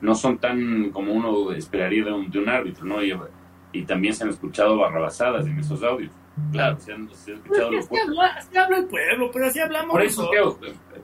no 0.02 0.15
son 0.15 0.38
tan 0.38 0.91
como 0.91 1.13
uno 1.13 1.52
esperaría 1.52 2.06
de 2.06 2.12
un, 2.12 2.30
de 2.30 2.39
un 2.39 2.50
árbitro, 2.50 2.86
¿no? 2.86 3.04
Y, 3.04 3.17
y, 3.72 3.84
también 3.84 4.13
se 4.13 4.24
han 4.24 4.30
escuchado 4.30 4.78
barrabasadas 4.78 5.45
en 5.45 5.60
esos 5.60 5.82
audios. 5.84 6.12
Claro, 6.52 6.80
se 6.80 6.93
han, 6.93 7.10
se 7.13 7.32
han 7.32 7.38
escuchado... 7.38 7.69
Pues 7.69 7.88
así, 8.38 8.58
habla, 8.58 8.78
el 8.78 8.86
pueblo, 8.86 9.30
pero 9.32 9.45
así 9.45 9.60
hablamos 9.60 9.91
Por 9.91 10.02
eso, 10.02 10.30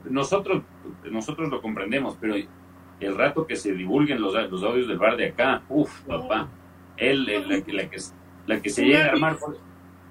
nosotros, 0.08 0.62
nosotros 1.04 1.50
lo 1.50 1.60
comprendemos, 1.60 2.16
pero 2.20 2.34
el 3.00 3.16
rato 3.16 3.46
que 3.46 3.56
se 3.56 3.72
divulguen 3.72 4.20
los, 4.20 4.34
los 4.50 4.62
audios 4.62 4.88
del 4.88 4.98
bar 4.98 5.16
de 5.16 5.28
acá, 5.28 5.62
uff, 5.68 6.02
papá, 6.02 6.48
él, 6.96 7.24
la, 7.24 7.60
que, 7.60 7.98
la 8.46 8.60
que 8.60 8.70
se 8.70 8.84
llega 8.84 9.06
a 9.06 9.08
armar. 9.10 9.36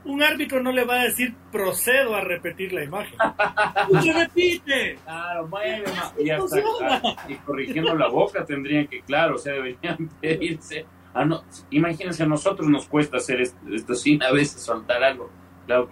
Un 0.06 0.22
árbitro 0.22 0.62
no 0.62 0.72
le 0.72 0.86
va 0.86 1.02
a 1.02 1.04
decir 1.06 1.34
procedo 1.52 2.16
a 2.16 2.22
repetir 2.22 2.72
la 2.74 2.84
imagen. 2.84 3.18
¡Se 4.02 4.14
repite! 4.14 5.00
Claro, 5.04 5.48
bueno, 5.48 5.84
y, 6.20 6.30
hasta, 6.30 6.60
y 7.28 7.36
corrigiendo 7.36 7.96
la 7.96 8.08
boca 8.08 8.46
tendrían 8.46 8.88
que, 8.88 9.02
claro, 9.02 9.36
o 9.36 9.38
sea, 9.38 9.54
deberían 9.54 10.10
pedirse. 10.22 10.86
Ah, 11.14 11.26
no, 11.26 11.44
imagínense, 11.72 12.24
a 12.24 12.28
nosotros 12.28 12.70
nos 12.70 12.88
cuesta 12.88 13.18
hacer 13.18 13.42
esto, 13.42 13.96
sin 13.96 14.22
a 14.22 14.32
veces 14.32 14.62
soltar 14.62 15.04
algo 15.04 15.32
Claro, 15.66 15.90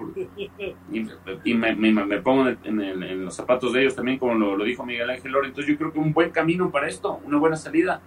y, 1.43 1.53
me, 1.55 1.73
me, 1.73 2.21
pongo 2.21 2.47
en, 2.47 3.25
los 3.25 3.35
zapatos 3.35 3.73
de 3.73 3.81
ellos 3.81 3.95
también, 3.95 4.19
como 4.19 4.35
lo, 4.35 4.63
dijo 4.63 4.85
Miguel 4.85 5.09
Ángel 5.09 5.31
Lora. 5.31 5.47
Entonces 5.47 5.71
yo 5.71 5.77
creo 5.79 5.91
que 5.91 5.97
un 5.97 6.13
buen 6.13 6.29
camino 6.29 6.69
para 6.69 6.87
esto, 6.87 7.19
una 7.25 7.39
buena 7.39 7.55
salida, 7.55 7.99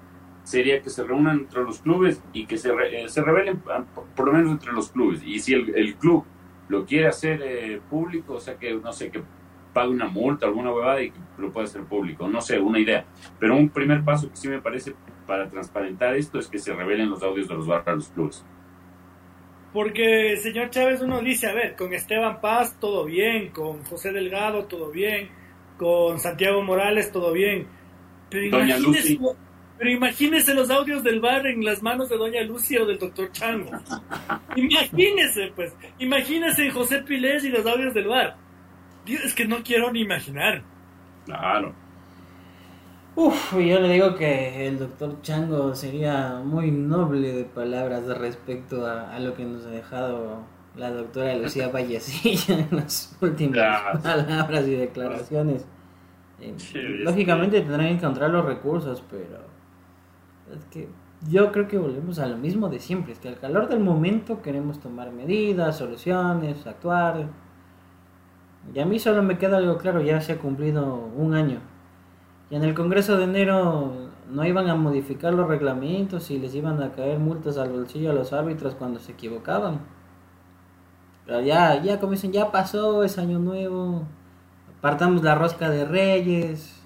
sería 0.46 0.80
que 0.80 0.90
se 0.90 1.02
reúnan 1.02 1.40
entre 1.40 1.62
los 1.64 1.80
clubes 1.80 2.22
y 2.32 2.46
que 2.46 2.56
se, 2.56 2.70
eh, 2.70 3.08
se 3.08 3.20
revelen 3.20 3.60
ah, 3.68 3.84
por, 4.14 4.26
lo 4.26 4.32
menos 4.32 4.52
entre 4.52 4.72
los 4.72 4.92
clubes. 4.92 5.20
Y 5.24 5.40
si 5.40 5.54
el, 5.54 5.96
club 5.96 6.24
lo 6.68 6.86
quiere 6.86 7.08
hacer 7.08 7.42
eh, 7.42 7.80
público, 7.90 8.34
o 8.34 8.40
sea 8.40 8.54
que, 8.56 8.72
no 8.74 8.92
sé, 8.92 9.10
que 9.10 9.22
pague 9.72 9.90
una 9.90 10.06
multa, 10.06 10.46
alguna 10.46 10.72
huevada 10.72 11.02
y 11.02 11.10
que 11.10 11.18
lo 11.38 11.50
pueda 11.50 11.66
hacer 11.66 11.82
público, 11.82 12.28
no 12.28 12.40
sé, 12.40 12.60
una 12.60 12.78
idea. 12.78 13.04
Pero 13.40 13.56
un 13.56 13.70
primer 13.70 14.04
paso 14.04 14.30
que 14.30 14.36
sí 14.36 14.48
me 14.48 14.60
parece 14.60 14.94
para 15.26 15.48
transparentar 15.48 16.14
esto 16.14 16.38
es 16.38 16.46
que 16.46 16.60
se 16.60 16.72
revelen 16.72 17.10
los 17.10 17.24
audios 17.24 17.48
de 17.48 17.54
los 17.54 17.66
barras 17.66 17.88
a 17.88 17.94
los 17.96 18.08
clubes. 18.10 18.44
Porque, 19.72 20.36
señor 20.36 20.70
Chávez, 20.70 21.02
uno 21.02 21.20
dice, 21.22 21.48
a 21.48 21.54
ver, 21.54 21.74
con 21.74 21.92
Esteban 21.92 22.40
Paz 22.40 22.78
todo 22.78 23.04
bien, 23.04 23.50
con 23.50 23.82
José 23.82 24.12
Delgado 24.12 24.66
todo 24.66 24.92
bien, 24.92 25.28
con 25.76 26.20
Santiago 26.20 26.62
Morales 26.62 27.10
todo 27.10 27.32
bien. 27.32 27.66
Pero 28.30 28.46
imagínese, 28.46 29.18
pero 29.78 29.90
imagínese 29.90 30.54
los 30.54 30.70
audios 30.70 31.02
del 31.02 31.20
bar 31.20 31.46
en 31.46 31.64
las 31.64 31.82
manos 31.82 32.08
de 32.08 32.16
Doña 32.16 32.42
Lucia 32.42 32.82
o 32.82 32.86
del 32.86 32.98
doctor 32.98 33.30
Chango. 33.32 33.70
imagínese, 34.56 35.52
pues, 35.54 35.74
imagínese 35.98 36.70
José 36.70 37.02
Pilés 37.02 37.44
y 37.44 37.50
los 37.50 37.66
audios 37.66 37.92
del 37.92 38.08
bar. 38.08 38.36
Dios, 39.04 39.22
es 39.24 39.34
que 39.34 39.46
no 39.46 39.62
quiero 39.62 39.92
ni 39.92 40.00
imaginar. 40.00 40.62
Claro. 41.26 41.74
Uf, 43.14 43.52
yo 43.52 43.80
le 43.80 43.88
digo 43.94 44.14
que 44.14 44.66
el 44.66 44.78
doctor 44.78 45.20
Chango 45.22 45.74
sería 45.74 46.40
muy 46.44 46.70
noble 46.70 47.32
de 47.32 47.44
palabras 47.44 48.06
respecto 48.18 48.86
a, 48.86 49.18
lo 49.18 49.34
que 49.34 49.44
nos 49.44 49.64
ha 49.64 49.70
dejado 49.70 50.44
la 50.74 50.90
doctora 50.90 51.34
Lucía 51.36 51.68
Vallecilla 51.72 52.66
en 52.70 52.76
las 52.76 53.16
últimas 53.20 54.02
palabras 54.02 54.68
y 54.68 54.72
declaraciones. 54.72 55.66
Lógicamente 56.74 57.62
tendrán 57.62 57.86
que 57.86 57.92
encontrar 57.92 58.30
los 58.30 58.44
recursos, 58.44 59.02
pero 59.10 59.55
es 60.54 60.64
que 60.66 60.88
yo 61.28 61.52
creo 61.52 61.68
que 61.68 61.78
volvemos 61.78 62.18
a 62.18 62.26
lo 62.26 62.36
mismo 62.36 62.68
de 62.68 62.78
siempre, 62.78 63.12
es 63.12 63.18
que 63.18 63.28
al 63.28 63.38
calor 63.38 63.68
del 63.68 63.80
momento 63.80 64.42
queremos 64.42 64.80
tomar 64.80 65.12
medidas, 65.12 65.78
soluciones, 65.78 66.66
actuar. 66.66 67.28
Y 68.74 68.80
a 68.80 68.86
mí 68.86 68.98
solo 68.98 69.22
me 69.22 69.38
queda 69.38 69.58
algo 69.58 69.78
claro, 69.78 70.00
ya 70.02 70.20
se 70.20 70.32
ha 70.32 70.38
cumplido 70.38 71.10
un 71.16 71.34
año 71.34 71.60
y 72.50 72.54
en 72.54 72.62
el 72.62 72.74
Congreso 72.74 73.16
de 73.16 73.24
enero 73.24 73.92
no 74.30 74.44
iban 74.44 74.68
a 74.68 74.76
modificar 74.76 75.34
los 75.34 75.48
reglamentos 75.48 76.30
y 76.30 76.38
les 76.38 76.54
iban 76.54 76.80
a 76.82 76.92
caer 76.92 77.18
multas 77.18 77.58
al 77.58 77.70
bolsillo 77.70 78.10
a 78.10 78.14
los 78.14 78.32
árbitros 78.32 78.74
cuando 78.74 79.00
se 79.00 79.12
equivocaban. 79.12 79.80
Pero 81.24 81.40
ya, 81.40 81.82
ya 81.82 81.98
como 81.98 82.12
dicen, 82.12 82.32
ya 82.32 82.52
pasó, 82.52 83.02
es 83.02 83.18
año 83.18 83.40
nuevo, 83.40 84.04
partamos 84.80 85.24
la 85.24 85.34
rosca 85.34 85.70
de 85.70 85.84
reyes, 85.84 86.80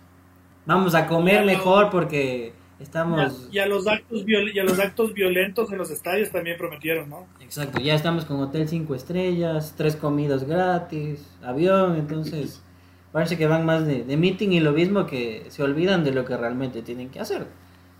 vamos 0.64 0.94
a 0.94 1.07
comer 1.07 1.44
mejor 1.44 1.90
porque 1.90 2.55
estamos... 2.80 3.48
Y 3.52 3.58
a, 3.58 3.66
los 3.66 3.86
actos 3.86 4.24
y 4.26 4.58
a 4.58 4.64
los 4.64 4.78
actos 4.78 5.14
violentos 5.14 5.70
en 5.70 5.78
los 5.78 5.90
estadios 5.90 6.30
también 6.30 6.56
prometieron, 6.58 7.08
¿no? 7.08 7.26
Exacto, 7.40 7.80
ya 7.80 7.94
estamos 7.94 8.24
con 8.24 8.40
hotel 8.40 8.68
cinco 8.68 8.94
estrellas, 8.94 9.74
tres 9.76 9.96
comidas 9.96 10.44
gratis, 10.44 11.24
avión, 11.42 11.96
entonces... 11.96 12.62
Parece 13.12 13.36
que 13.36 13.46
van 13.46 13.66
más 13.66 13.86
de, 13.86 14.04
meeting 14.16 14.50
y 14.50 14.60
lo 14.60 14.72
mismo 14.72 15.06
que 15.06 15.46
se 15.48 15.62
olvidan 15.62 16.04
de 16.04 16.12
lo 16.12 16.24
que 16.24 16.36
realmente 16.36 16.82
tienen 16.82 17.10
que 17.10 17.18
hacer. 17.18 17.46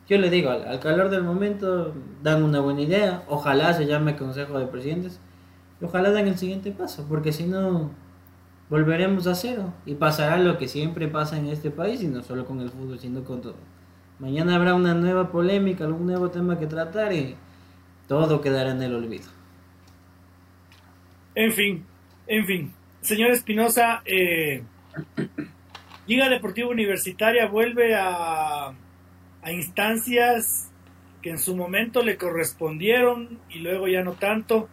Yo 0.09 0.19
le 0.19 0.31
digo, 0.31 0.51
al, 0.51 0.79
calor 0.81 1.11
del 1.11 1.25
momento 1.25 1.95
dan 2.23 2.43
una 2.45 2.61
buena 2.61 2.83
idea, 2.83 3.25
ojalá 3.29 3.75
se 3.75 3.87
llame 3.87 4.17
Consejo 4.17 4.59
de 4.59 4.67
Presidentes 4.67 5.21
y 5.81 5.85
ojalá 5.85 6.13
den 6.13 6.29
el 6.29 6.39
siguiente 6.39 6.71
paso, 6.71 7.07
porque 7.09 7.33
si 7.33 7.45
no 7.45 7.91
volveremos 8.69 9.27
a 9.27 9.35
cero 9.35 9.73
y 9.85 9.97
pasará 9.97 10.39
lo 10.39 10.59
que 10.59 10.69
siempre 10.69 11.09
pasa 11.09 11.39
en 11.39 11.47
este 11.47 11.73
país 11.73 12.03
y 12.03 12.07
no 12.07 12.23
solo 12.23 12.45
con 12.45 12.61
el 12.61 12.71
fútbol, 12.71 13.01
sino 13.01 13.25
con 13.25 13.41
todo. 13.41 13.57
Mañana 14.21 14.57
habrá 14.57 14.75
una 14.75 14.93
nueva 14.93 15.31
polémica, 15.33 15.85
algún 15.85 16.07
nuevo 16.07 16.31
tema 16.31 16.59
que 16.59 16.67
tratar 16.67 17.11
y 17.15 17.35
todo 18.07 18.43
quedará 18.43 18.73
en 18.73 18.83
el 18.83 18.95
olvido. 18.95 19.25
En 21.35 21.53
fin, 21.53 21.87
en 22.27 22.45
fin. 22.45 22.73
Señor 23.01 23.31
Espinosa, 23.31 24.03
eh, 24.05 24.63
Liga 26.07 26.29
Deportiva 26.29 26.69
Universitaria 26.69 27.47
vuelve 27.47 27.95
a, 27.95 28.75
instancias 29.51 30.71
que 31.23 31.31
en 31.31 31.39
su 31.39 31.57
momento 31.57 32.03
le 32.03 32.19
correspondieron 32.19 33.39
y 33.49 33.61
luego 33.61 33.89
ya 33.89 34.03
no 34.03 34.13
tanto. 34.13 34.69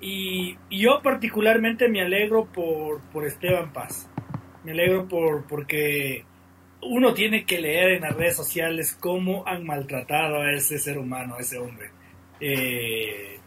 Y, 0.00 0.56
yo 0.70 1.00
particularmente 1.02 1.88
me 1.88 2.00
alegro 2.00 2.44
por, 2.44 3.00
por 3.12 3.26
Esteban 3.26 3.72
Paz. 3.72 4.08
Me 4.62 4.70
alegro 4.70 5.08
por 5.08 5.46
porque 5.46 6.24
uno 6.86 7.14
tiene 7.14 7.44
que 7.44 7.60
leer 7.60 7.92
en 7.92 8.02
las 8.02 8.16
redes 8.16 8.36
sociales 8.36 8.96
cómo 9.00 9.46
han 9.46 9.64
maltratado 9.64 10.40
a 10.40 10.52
ese 10.52 10.78
ser 10.78 10.98
humano, 10.98 11.36
a 11.36 11.40
ese 11.40 11.58
hombre. 11.58 11.90
Eh, 12.40 13.38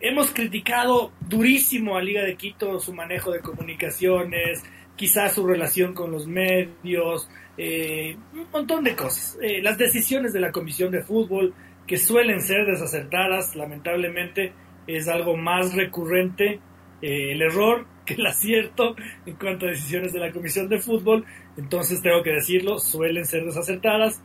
hemos 0.00 0.30
criticado 0.30 1.12
durísimo 1.20 1.96
a 1.96 2.02
Liga 2.02 2.22
de 2.22 2.36
Quito 2.36 2.78
su 2.80 2.92
manejo 2.92 3.32
de 3.32 3.40
comunicaciones, 3.40 4.62
quizás 4.96 5.34
su 5.34 5.46
relación 5.46 5.94
con 5.94 6.10
los 6.10 6.26
medios, 6.26 7.28
eh, 7.56 8.16
un 8.32 8.50
montón 8.52 8.84
de 8.84 8.94
cosas. 8.94 9.38
Eh, 9.40 9.62
las 9.62 9.78
decisiones 9.78 10.32
de 10.32 10.40
la 10.40 10.52
Comisión 10.52 10.90
de 10.90 11.02
Fútbol, 11.02 11.54
que 11.86 11.96
suelen 11.96 12.40
ser 12.40 12.66
desacertadas, 12.66 13.56
lamentablemente, 13.56 14.52
es 14.86 15.08
algo 15.08 15.36
más 15.36 15.74
recurrente 15.74 16.60
el 17.00 17.40
error 17.42 17.86
que 18.04 18.14
el 18.14 18.26
acierto 18.26 18.96
en 19.26 19.36
cuanto 19.36 19.66
a 19.66 19.70
decisiones 19.70 20.12
de 20.12 20.18
la 20.18 20.32
Comisión 20.32 20.68
de 20.68 20.78
Fútbol. 20.78 21.24
Entonces 21.58 22.00
tengo 22.00 22.22
que 22.22 22.30
decirlo, 22.30 22.78
suelen 22.78 23.26
ser 23.26 23.44
desacertadas. 23.44 24.22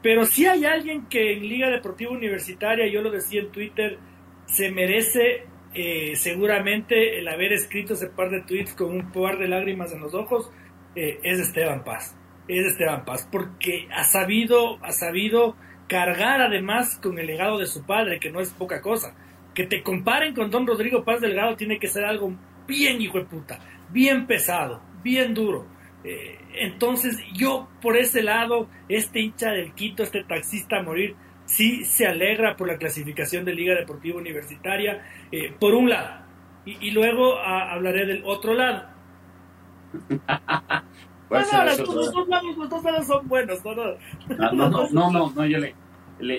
Pero 0.00 0.24
si 0.24 0.46
hay 0.46 0.64
alguien 0.64 1.06
que 1.06 1.32
en 1.32 1.40
Liga 1.42 1.68
Deportiva 1.68 2.12
Universitaria, 2.12 2.86
yo 2.86 3.02
lo 3.02 3.10
decía 3.10 3.40
en 3.40 3.50
Twitter, 3.50 3.98
se 4.46 4.70
merece 4.70 5.44
eh, 5.74 6.14
seguramente 6.14 7.18
el 7.18 7.28
haber 7.28 7.52
escrito 7.52 7.94
ese 7.94 8.06
par 8.06 8.30
de 8.30 8.42
tweets 8.42 8.74
con 8.74 8.90
un 8.90 9.10
par 9.10 9.38
de 9.38 9.48
lágrimas 9.48 9.92
en 9.92 10.00
los 10.00 10.14
ojos 10.14 10.50
eh, 10.94 11.18
es 11.22 11.40
Esteban 11.40 11.82
Paz. 11.82 12.16
Es 12.46 12.64
Esteban 12.64 13.04
Paz, 13.04 13.28
porque 13.30 13.88
ha 13.92 14.04
sabido, 14.04 14.78
ha 14.84 14.92
sabido 14.92 15.56
cargar 15.88 16.40
además 16.40 16.96
con 17.02 17.18
el 17.18 17.26
legado 17.26 17.58
de 17.58 17.66
su 17.66 17.84
padre, 17.84 18.20
que 18.20 18.30
no 18.30 18.40
es 18.40 18.50
poca 18.50 18.80
cosa. 18.80 19.16
Que 19.52 19.66
te 19.66 19.82
comparen 19.82 20.32
con 20.32 20.48
don 20.48 20.64
Rodrigo 20.64 21.04
Paz 21.04 21.20
Delgado 21.20 21.56
tiene 21.56 21.80
que 21.80 21.88
ser 21.88 22.04
algo 22.04 22.32
bien 22.68 23.00
hijo 23.00 23.18
de 23.18 23.24
puta, 23.24 23.58
bien 23.90 24.28
pesado, 24.28 24.80
bien 25.02 25.34
duro. 25.34 25.79
Eh, 26.02 26.38
entonces 26.54 27.18
yo 27.34 27.68
por 27.82 27.96
ese 27.96 28.22
lado, 28.22 28.68
este 28.88 29.20
hincha 29.20 29.50
del 29.50 29.74
Quito, 29.74 30.02
este 30.02 30.24
taxista 30.24 30.78
a 30.78 30.82
morir, 30.82 31.16
sí 31.44 31.84
se 31.84 32.06
alegra 32.06 32.56
por 32.56 32.68
la 32.68 32.78
clasificación 32.78 33.44
de 33.44 33.54
Liga 33.54 33.74
Deportiva 33.74 34.18
Universitaria, 34.18 35.04
eh, 35.30 35.52
por 35.58 35.74
un 35.74 35.90
lado. 35.90 36.20
Y, 36.66 36.90
luego 36.92 37.38
hablaré 37.38 38.06
del 38.06 38.22
otro 38.24 38.54
lado. 38.54 38.84
no, 41.30 41.64
los, 41.64 41.78
dos 41.78 42.84
lados, 42.84 43.06
son 43.06 43.26
buenos. 43.26 43.64
No, 43.64 44.52
no, 44.52 44.68
no, 44.68 45.10
no, 45.10 45.32
no, 45.34 45.46
yo 45.46 45.58
le, 45.58 45.74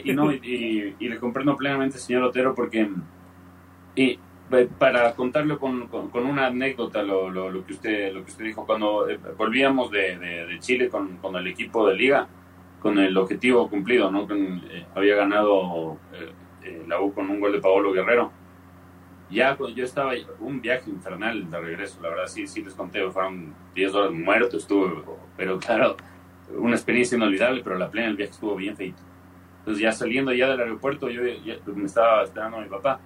y, 0.03 0.13
no 0.13 0.31
y, 0.31 0.95
le 0.99 1.19
comprendo 1.19 1.55
plenamente, 1.57 1.97
señor 1.97 2.23
Otero, 2.23 2.53
porque 2.55 2.89
y, 3.95 4.19
para 4.77 5.13
contarle 5.13 5.57
con, 5.57 5.87
con, 5.87 6.25
una 6.25 6.47
anécdota 6.47 7.01
lo, 7.03 7.29
lo, 7.29 7.65
que 7.65 7.73
usted 7.73 8.13
lo 8.13 8.23
que 8.25 8.31
usted 8.31 8.45
dijo 8.45 8.65
cuando 8.65 9.09
eh, 9.09 9.17
volvíamos 9.37 9.89
de, 9.91 10.17
de, 10.17 10.59
Chile 10.59 10.89
con, 10.89 11.17
con, 11.17 11.35
el 11.35 11.47
equipo 11.47 11.87
de 11.87 11.95
liga 11.95 12.27
con 12.79 12.97
el 12.99 13.15
objetivo 13.17 13.69
cumplido 13.69 14.11
no 14.11 14.27
eh, 14.29 14.85
había 14.93 15.15
ganado 15.15 15.97
eh, 16.63 16.83
la 16.87 16.99
U 16.99 17.13
con 17.13 17.29
un 17.29 17.39
gol 17.39 17.53
de 17.53 17.61
Paolo 17.61 17.91
Guerrero. 17.91 18.31
Ya 19.29 19.55
cuando 19.55 19.77
yo 19.77 19.85
estaba 19.85 20.11
un 20.41 20.59
viaje 20.59 20.89
infernal 20.89 21.49
de 21.49 21.59
regreso 21.59 22.01
la 22.01 22.09
verdad 22.09 22.27
sí 22.27 22.45
sí 22.45 22.61
les 22.61 22.73
conté 22.73 23.09
fueron 23.09 23.53
10 23.73 23.93
horas 23.93 24.11
muertos 24.11 24.63
estuve 24.63 25.01
pero 25.37 25.57
claro 25.59 25.95
una 26.57 26.75
experiencia 26.75 27.15
inolvidable 27.15 27.61
pero 27.63 27.77
la 27.77 27.89
plena 27.89 28.07
del 28.07 28.17
viaje 28.17 28.33
estuvo 28.33 28.55
bien 28.55 28.75
feito. 28.75 29.01
Entonces 29.59 29.81
ya 29.81 29.93
saliendo 29.93 30.33
ya 30.33 30.49
del 30.49 30.59
aeropuerto 30.59 31.09
yo 31.09 31.21
me 31.21 31.85
estaba 31.85 32.23
esperando 32.23 32.57
a 32.57 32.61
mi 32.61 32.67
papá 32.67 32.99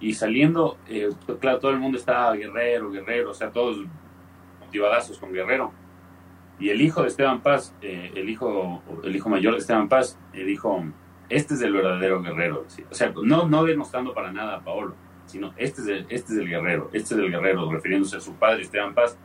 y 0.00 0.14
saliendo, 0.14 0.78
eh, 0.88 1.10
claro, 1.40 1.58
todo 1.58 1.70
el 1.70 1.78
mundo 1.78 1.98
estaba 1.98 2.32
guerrero, 2.34 2.90
guerrero, 2.90 3.30
o 3.30 3.34
sea, 3.34 3.50
todos 3.50 3.84
motivadazos 4.60 5.18
con 5.18 5.32
guerrero. 5.32 5.72
Y 6.58 6.70
el 6.70 6.80
hijo 6.80 7.02
de 7.02 7.08
Esteban 7.08 7.40
Paz, 7.40 7.74
eh, 7.82 8.10
el, 8.14 8.28
hijo, 8.28 8.82
el 9.04 9.14
hijo 9.14 9.28
mayor 9.28 9.52
de 9.54 9.60
Esteban 9.60 9.88
Paz, 9.88 10.18
eh, 10.32 10.44
dijo, 10.44 10.84
este 11.28 11.54
es 11.54 11.62
el 11.62 11.72
verdadero 11.72 12.22
guerrero. 12.22 12.66
O 12.90 12.94
sea, 12.94 13.12
no, 13.22 13.46
no 13.46 13.64
denostando 13.64 14.14
para 14.14 14.32
nada 14.32 14.56
a 14.56 14.64
Paolo, 14.64 14.94
sino 15.26 15.52
este 15.56 15.82
es, 15.82 15.88
el, 15.88 16.06
este 16.08 16.32
es 16.32 16.38
el 16.38 16.48
guerrero, 16.48 16.90
este 16.92 17.14
es 17.14 17.20
el 17.20 17.30
guerrero, 17.30 17.70
refiriéndose 17.70 18.16
a 18.16 18.20
su 18.20 18.34
padre 18.34 18.62
Esteban 18.62 18.94
Paz, 18.94 19.18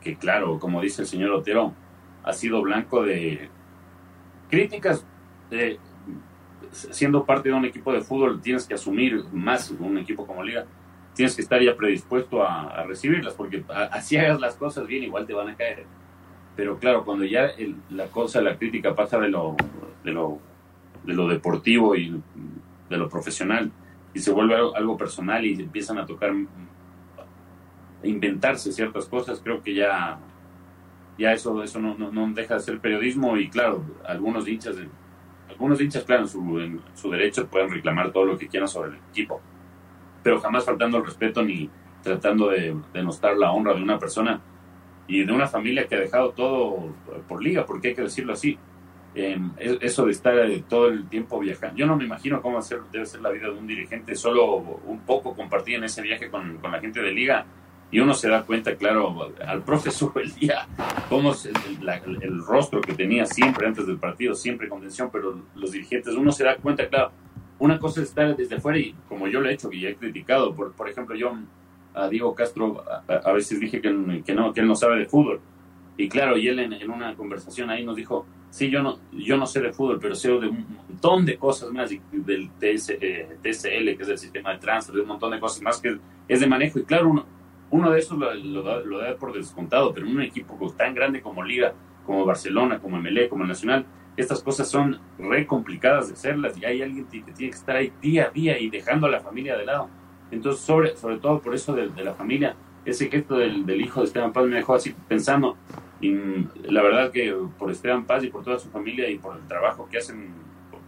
que 0.00 0.16
claro, 0.16 0.58
como 0.58 0.80
dice 0.80 1.02
el 1.02 1.08
señor 1.08 1.30
Otero, 1.32 1.74
ha 2.22 2.32
sido 2.32 2.62
blanco 2.62 3.02
de 3.02 3.50
críticas 4.48 5.06
de 5.50 5.78
siendo 6.74 7.24
parte 7.24 7.48
de 7.48 7.54
un 7.54 7.64
equipo 7.64 7.92
de 7.92 8.00
fútbol 8.00 8.40
tienes 8.40 8.66
que 8.66 8.74
asumir 8.74 9.24
más 9.32 9.70
un 9.70 9.98
equipo 9.98 10.26
como 10.26 10.42
liga, 10.42 10.66
tienes 11.14 11.36
que 11.36 11.42
estar 11.42 11.62
ya 11.62 11.76
predispuesto 11.76 12.42
a, 12.42 12.82
recibirlas, 12.84 13.34
porque 13.34 13.64
así 13.90 14.16
hagas 14.16 14.40
las 14.40 14.56
cosas 14.56 14.86
bien, 14.86 15.04
igual 15.04 15.26
te 15.26 15.32
van 15.32 15.48
a 15.48 15.56
caer. 15.56 15.86
Pero 16.56 16.78
claro, 16.78 17.04
cuando 17.04 17.24
ya 17.24 17.50
la 17.90 18.06
cosa, 18.06 18.40
la 18.40 18.56
crítica 18.56 18.94
pasa 18.94 19.18
de 19.18 19.28
lo, 19.28 19.56
de 20.04 20.12
lo, 20.12 20.38
de 21.04 21.14
lo 21.14 21.28
deportivo 21.28 21.96
y 21.96 22.20
de 22.90 22.96
lo 22.96 23.08
profesional 23.08 23.70
y 24.12 24.20
se 24.20 24.32
vuelve 24.32 24.54
algo, 24.54 24.96
personal 24.96 25.44
y 25.44 25.54
empiezan 25.54 25.98
a 25.98 26.06
tocar, 26.06 26.30
a 26.30 28.06
inventarse 28.06 28.72
ciertas 28.72 29.06
cosas, 29.06 29.40
creo 29.42 29.62
que 29.62 29.74
ya, 29.74 30.18
ya 31.18 31.32
eso, 31.32 31.62
eso 31.62 31.80
no, 31.80 31.96
no, 31.96 32.12
no 32.12 32.32
deja 32.32 32.54
de 32.54 32.60
ser 32.60 32.80
periodismo 32.80 33.36
y 33.36 33.48
claro, 33.48 33.84
algunos 34.06 34.46
hinchas 34.46 34.76
de, 34.76 34.88
algunos 35.48 35.80
hinchas, 35.80 36.04
claro, 36.04 36.24
en 36.24 36.80
su, 36.94 37.10
derecho 37.10 37.46
pueden 37.46 37.70
reclamar 37.70 38.12
todo 38.12 38.24
lo 38.24 38.38
que 38.38 38.48
quieran 38.48 38.68
sobre 38.68 38.90
el 38.90 38.96
equipo, 39.10 39.40
pero 40.22 40.40
jamás 40.40 40.64
faltando 40.64 40.98
el 40.98 41.04
respeto 41.04 41.42
ni 41.42 41.68
tratando 42.02 42.48
de 42.48 42.76
denostar 42.92 43.36
la 43.36 43.52
honra 43.52 43.74
de 43.74 43.82
una 43.82 43.98
persona 43.98 44.40
y 45.06 45.24
de 45.24 45.32
una 45.32 45.46
familia 45.46 45.86
que 45.86 45.96
ha 45.96 46.00
dejado 46.00 46.30
todo 46.30 46.94
por 47.28 47.42
liga, 47.42 47.64
porque 47.64 47.88
hay 47.88 47.94
que 47.94 48.02
decirlo 48.02 48.32
así. 48.32 48.58
Em, 49.16 49.52
eso 49.58 50.06
de 50.06 50.10
estar 50.10 50.36
eh, 50.38 50.64
todo 50.68 50.88
el 50.88 51.08
tiempo 51.08 51.38
viajando. 51.38 51.76
Yo 51.76 51.86
no 51.86 51.94
me 51.94 52.04
imagino 52.04 52.42
cómo 52.42 52.58
debe 52.90 53.06
ser 53.06 53.20
la 53.20 53.30
vida 53.30 53.46
de 53.46 53.52
un 53.52 53.66
dirigente, 53.66 54.16
solo 54.16 54.56
un 54.56 55.00
poco 55.06 55.36
compartir 55.36 55.76
en 55.76 55.84
ese 55.84 56.02
viaje 56.02 56.28
con, 56.28 56.58
con 56.58 56.72
la 56.72 56.80
gente 56.80 57.00
de 57.00 57.12
liga 57.12 57.46
y 57.94 58.00
uno 58.00 58.12
se 58.12 58.28
da 58.28 58.42
cuenta, 58.42 58.74
claro, 58.74 59.32
al 59.46 59.62
profe 59.62 59.90
sube 59.92 60.22
el 60.22 60.34
día, 60.34 60.66
cómo 61.08 61.32
el, 61.32 62.44
rostro 62.44 62.80
que 62.80 62.92
tenía 62.92 63.24
siempre 63.24 63.68
antes 63.68 63.86
del 63.86 63.98
partido, 63.98 64.34
siempre 64.34 64.68
con 64.68 64.80
tensión, 64.80 65.10
pero 65.12 65.40
los 65.54 65.70
dirigentes, 65.70 66.12
uno 66.14 66.32
se 66.32 66.42
da 66.42 66.56
cuenta, 66.56 66.88
claro, 66.88 67.12
una 67.60 67.78
cosa 67.78 68.02
es 68.02 68.08
estar 68.08 68.36
desde 68.36 68.56
afuera 68.56 68.80
y 68.80 68.96
como 69.08 69.28
yo 69.28 69.40
lo 69.40 69.48
he 69.48 69.54
hecho 69.54 69.70
y 69.70 69.86
he 69.86 69.94
criticado, 69.94 70.56
por, 70.56 70.72
por 70.72 70.88
ejemplo, 70.88 71.14
yo 71.14 71.38
a 71.94 72.08
Diego 72.08 72.34
Castro 72.34 72.84
a, 73.06 73.30
veces 73.30 73.60
dije 73.60 73.80
que, 73.80 74.22
que, 74.26 74.34
no, 74.34 74.52
que 74.52 74.60
él 74.60 74.66
no 74.66 74.74
sabe 74.74 74.98
de 74.98 75.06
fútbol. 75.06 75.40
Y 75.96 76.08
claro, 76.08 76.36
y 76.36 76.48
él 76.48 76.58
en, 76.58 76.90
una 76.90 77.14
conversación 77.14 77.70
ahí 77.70 77.84
nos 77.84 77.94
dijo, 77.94 78.26
sí, 78.50 78.70
yo 78.70 78.82
no, 78.82 78.98
yo 79.12 79.36
no 79.36 79.46
sé 79.46 79.60
de 79.60 79.72
fútbol, 79.72 80.00
pero 80.00 80.16
sé 80.16 80.30
de 80.30 80.48
un 80.48 80.66
montón 80.88 81.24
de 81.24 81.38
cosas 81.38 81.70
más, 81.70 81.90
del 82.10 82.50
TS, 82.58 82.90
eh, 83.00 83.36
TSL, 83.40 83.96
que 83.96 84.02
es 84.02 84.08
el 84.08 84.18
sistema 84.18 84.50
de 84.50 84.58
transfer, 84.58 84.96
de 84.96 85.02
un 85.02 85.06
montón 85.06 85.30
de 85.30 85.38
cosas 85.38 85.62
más 85.62 85.80
que 85.80 85.96
es 86.26 86.40
de 86.40 86.46
manejo. 86.48 86.80
Y 86.80 86.82
claro, 86.82 87.10
uno, 87.10 87.33
uno 87.74 87.90
de 87.90 87.98
esos 87.98 88.16
lo, 88.16 88.62
da, 88.62 89.16
por 89.16 89.32
descontado, 89.32 89.92
pero 89.92 90.06
en 90.06 90.14
un 90.14 90.22
equipo 90.22 90.72
tan 90.76 90.94
grande 90.94 91.20
como 91.20 91.42
Liga, 91.42 91.74
como 92.06 92.24
Barcelona, 92.24 92.78
como 92.78 93.00
MLE, 93.00 93.28
como 93.28 93.44
Nacional, 93.44 93.84
estas 94.16 94.44
cosas 94.44 94.70
son 94.70 95.00
re 95.18 95.44
complicadas 95.44 96.06
de 96.06 96.14
hacerlas 96.14 96.56
y 96.56 96.64
hay 96.64 96.82
alguien 96.82 97.04
que 97.06 97.20
tiene 97.32 97.34
que 97.34 97.46
estar 97.46 97.74
ahí 97.74 97.92
día 98.00 98.26
a 98.26 98.30
día 98.30 98.60
y 98.60 98.70
dejando 98.70 99.08
a 99.08 99.10
la 99.10 99.18
familia 99.18 99.56
de 99.56 99.66
lado. 99.66 99.88
Entonces, 100.30 100.62
sobre, 100.62 100.96
sobre 100.96 101.16
todo 101.16 101.40
por 101.40 101.52
eso 101.52 101.74
de, 101.74 101.90
la 102.04 102.14
familia, 102.14 102.54
ese 102.84 103.10
gesto 103.10 103.38
del, 103.38 103.68
hijo 103.80 104.02
de 104.02 104.06
Esteban 104.06 104.32
Paz 104.32 104.46
me 104.46 104.54
dejó 104.54 104.74
así 104.74 104.94
pensando. 105.08 105.56
Y 106.00 106.14
la 106.68 106.80
verdad 106.80 107.10
que 107.10 107.34
por 107.58 107.72
Esteban 107.72 108.04
Paz 108.04 108.22
y 108.22 108.28
por 108.28 108.44
toda 108.44 108.60
su 108.60 108.68
familia 108.68 109.10
y 109.10 109.18
por 109.18 109.36
el 109.36 109.48
trabajo 109.48 109.88
que 109.90 109.98
hacen 109.98 110.32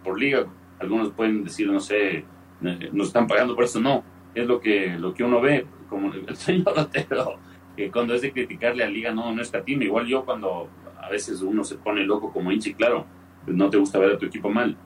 por, 0.04 0.20
Liga, 0.20 0.46
algunos 0.78 1.10
pueden 1.10 1.42
decir, 1.42 1.68
no 1.68 1.80
sé, 1.80 2.24
nos 2.60 3.08
están 3.08 3.26
pagando 3.26 3.56
por 3.56 3.64
eso. 3.64 3.80
No, 3.80 4.04
es 4.42 4.46
lo 4.46 4.60
que, 4.60 4.96
lo 4.98 5.14
que 5.14 5.24
uno 5.24 5.40
ve 5.40 5.66
como 5.88 6.12
el 6.12 6.36
señor 6.36 6.78
Otero, 6.78 7.38
que 7.76 7.90
cuando 7.90 8.14
es 8.14 8.22
de 8.22 8.32
criticarle 8.32 8.84
a 8.84 8.88
Liga 8.88 9.12
no, 9.12 9.32
no 9.32 9.42
escatima. 9.42 9.84
Igual 9.84 10.06
yo 10.06 10.24
cuando 10.24 10.68
a 11.00 11.08
veces 11.08 11.42
uno 11.42 11.62
se 11.64 11.76
pone 11.76 12.04
loco 12.04 12.32
como 12.32 12.50
hinchi, 12.50 12.74
claro, 12.74 13.06
pues 13.44 13.56
no 13.56 13.70
te 13.70 13.76
gusta 13.76 13.98
ver 13.98 14.12
a 14.12 14.18
tu 14.18 14.26
equipo 14.26 14.50
mal. 14.50 14.76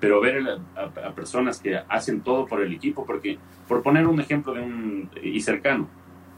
Pero 0.00 0.20
ver 0.20 0.42
a, 0.76 1.10
personas 1.12 1.60
que 1.60 1.76
hacen 1.76 2.20
todo 2.20 2.46
por 2.46 2.62
el 2.62 2.72
equipo, 2.72 3.04
porque 3.04 3.38
por 3.66 3.82
poner 3.82 4.06
un 4.06 4.20
ejemplo 4.20 4.54
de 4.54 4.60
un 4.60 5.10
y 5.22 5.40
cercano, 5.40 5.88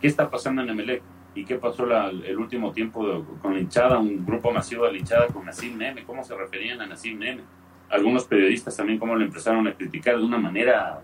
¿qué 0.00 0.06
está 0.06 0.30
pasando 0.30 0.62
en 0.62 0.70
Emelec? 0.70 1.02
¿Y 1.34 1.44
qué 1.44 1.56
pasó 1.56 1.84
el 1.84 2.38
último 2.38 2.72
tiempo 2.72 3.26
con 3.42 3.54
la 3.54 3.60
hinchada, 3.60 3.98
un 3.98 4.24
grupo 4.24 4.50
masivo 4.52 4.86
de 4.86 4.92
la 4.92 4.98
hinchada 4.98 5.26
con 5.26 5.44
Nassim 5.44 5.76
Neme? 5.76 6.04
¿Cómo 6.04 6.24
se 6.24 6.34
referían 6.34 6.80
a 6.80 6.86
Nassim 6.86 7.18
Neme? 7.18 7.42
Algunos 7.90 8.24
periodistas 8.24 8.74
también 8.74 8.98
cómo 8.98 9.14
lo 9.14 9.24
empezaron 9.24 9.66
a 9.68 9.74
criticar 9.74 10.16
de 10.16 10.24
una 10.24 10.38
manera, 10.38 11.00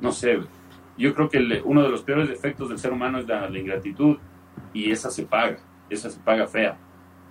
no 0.00 0.10
sé, 0.10 0.40
yo 0.96 1.14
creo 1.14 1.28
que 1.28 1.62
uno 1.64 1.82
de 1.82 1.88
los 1.88 2.02
peores 2.02 2.28
defectos 2.28 2.68
del 2.68 2.78
ser 2.78 2.92
humano 2.92 3.18
es 3.18 3.26
la, 3.26 3.48
ingratitud 3.58 4.18
y 4.72 4.90
esa 4.90 5.10
se 5.10 5.24
paga, 5.24 5.58
esa 5.90 6.10
se 6.10 6.20
paga 6.20 6.46
fea. 6.46 6.76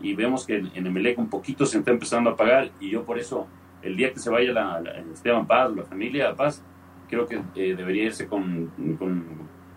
Y 0.02 0.16
vemos 0.16 0.46
que 0.46 0.58
en, 0.58 0.72
en 0.74 0.88
Emelec 0.88 1.18
un 1.18 1.30
poquito 1.30 1.66
se 1.66 1.78
está 1.78 1.92
empezando 1.92 2.30
a 2.30 2.36
pagar 2.36 2.72
y 2.80 2.90
yo 2.90 3.04
por 3.04 3.20
eso, 3.20 3.48
el 3.82 3.96
día 3.96 4.12
que 4.12 4.20
se 4.20 4.30
vaya 4.30 4.52
la, 4.52 4.82
Esteban 5.14 5.48
Paz, 5.48 5.74
la 5.76 5.84
familia 5.84 6.36
Paz, 6.36 6.64
creo 7.10 7.26
que 7.28 7.42
eh, 7.56 7.76
debería 7.76 8.06
irse 8.06 8.28
con, 8.28 8.72
con, 8.98 9.24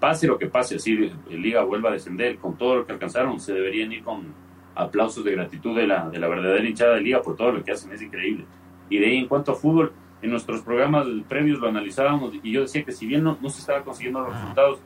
pase 0.00 0.26
lo 0.26 0.38
que 0.38 0.46
pase, 0.46 0.76
así 0.76 1.12
el 1.30 1.42
Liga 1.42 1.62
vuelva 1.62 1.90
a 1.90 1.92
descender, 1.92 2.38
con 2.38 2.56
todo 2.56 2.76
lo 2.76 2.86
que 2.86 2.92
alcanzaron, 2.92 3.38
se 3.40 3.52
deberían 3.52 3.92
ir 3.92 4.02
con 4.02 4.34
aplausos 4.74 5.24
de 5.24 5.32
gratitud 5.32 5.76
de 5.76 5.86
la, 5.86 6.08
de 6.10 6.18
la 6.18 6.28
verdadera 6.28 6.68
hinchada 6.68 6.94
de 6.94 7.00
Liga 7.00 7.22
por 7.22 7.36
todo 7.36 7.52
lo 7.52 7.64
que 7.64 7.72
hacen, 7.72 7.92
es 7.92 8.02
increíble. 8.02 8.44
Y 8.88 8.98
de 8.98 9.06
ahí 9.06 9.16
en 9.18 9.28
cuanto 9.28 9.52
a 9.52 9.54
fútbol, 9.54 9.92
en 10.22 10.30
nuestros 10.30 10.62
programas 10.62 11.06
previos 11.28 11.58
lo 11.58 11.68
analizábamos 11.68 12.34
y 12.42 12.52
yo 12.52 12.62
decía 12.62 12.84
que 12.84 12.92
si 12.92 13.06
bien 13.06 13.22
no, 13.22 13.38
no 13.40 13.50
se 13.50 13.60
estaba 13.60 13.82
consiguiendo 13.82 14.20
los 14.20 14.32
resultados, 14.32 14.80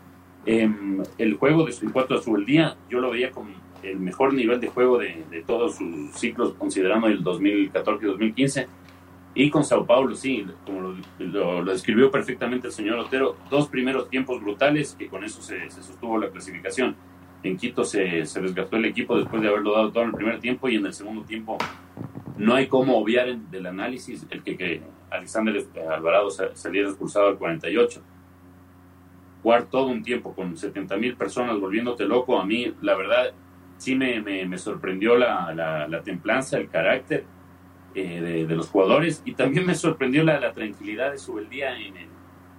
em, 0.44 1.02
el 1.18 1.34
juego 1.34 1.64
de, 1.64 1.74
en 1.80 1.90
cuanto 1.90 2.14
a 2.14 2.22
su 2.22 2.34
el 2.36 2.44
día, 2.44 2.76
yo 2.88 3.00
lo 3.00 3.10
veía 3.10 3.30
con 3.30 3.48
el 3.82 3.98
mejor 3.98 4.34
nivel 4.34 4.60
de 4.60 4.68
juego 4.68 4.98
de, 4.98 5.24
de 5.30 5.42
todos 5.42 5.76
sus 5.76 6.12
ciclos, 6.12 6.54
considerando 6.54 7.06
el 7.06 7.22
2014 7.22 8.04
y 8.04 8.08
2015. 8.08 8.66
Y 9.32 9.48
con 9.48 9.64
Sao 9.64 9.86
Paulo, 9.86 10.14
sí, 10.16 10.44
como 10.66 10.80
lo, 11.18 11.62
lo, 11.62 11.72
describió 11.72 12.10
perfectamente 12.10 12.66
el 12.66 12.72
señor 12.72 12.98
Otero, 12.98 13.36
dos 13.48 13.68
primeros 13.68 14.08
tiempos 14.08 14.40
brutales 14.40 14.96
que 14.98 15.06
con 15.06 15.22
eso 15.22 15.40
se, 15.40 15.70
se 15.70 15.82
sostuvo 15.82 16.18
la 16.18 16.28
clasificación. 16.30 16.96
En 17.42 17.56
Quito 17.56 17.84
se, 17.84 18.26
se 18.26 18.40
desgastó 18.40 18.76
el 18.76 18.86
equipo 18.86 19.16
después 19.16 19.40
de 19.40 19.48
haberlo 19.48 19.72
dado 19.72 19.92
todo 19.92 20.02
en 20.02 20.10
el 20.10 20.16
primer 20.16 20.40
tiempo 20.40 20.68
y 20.68 20.76
en 20.76 20.84
el 20.84 20.92
segundo 20.92 21.22
tiempo 21.22 21.56
no 22.36 22.54
hay 22.54 22.66
cómo 22.66 22.98
obviar 22.98 23.34
del 23.36 23.66
análisis 23.66 24.26
el 24.30 24.42
que, 24.42 24.56
que 24.56 24.82
Alexander 25.10 25.64
Alvarado 25.90 26.30
saliera 26.30 26.88
expulsado 26.88 27.28
al 27.28 27.38
48. 27.38 28.02
jugar 29.42 29.64
todo 29.64 29.86
un 29.86 30.02
tiempo 30.02 30.34
con 30.34 30.56
70 30.56 30.96
mil 30.96 31.16
personas 31.16 31.58
volviéndote 31.58 32.04
loco, 32.04 32.38
a 32.38 32.44
mí 32.44 32.74
la 32.82 32.94
verdad 32.94 33.32
sí 33.78 33.94
me, 33.94 34.20
me, 34.20 34.58
sorprendió 34.58 35.16
la, 35.16 35.54
la, 35.88 36.02
templanza, 36.02 36.58
el 36.58 36.68
carácter 36.68 37.24
eh, 37.94 38.44
de, 38.46 38.54
los 38.54 38.68
jugadores 38.68 39.22
y 39.24 39.32
también 39.32 39.66
me 39.66 39.74
sorprendió 39.74 40.22
la, 40.22 40.38
la 40.38 40.52
tranquilidad 40.52 41.12
de 41.12 41.18
su 41.18 41.38
día 41.40 41.76
en, 41.78 41.94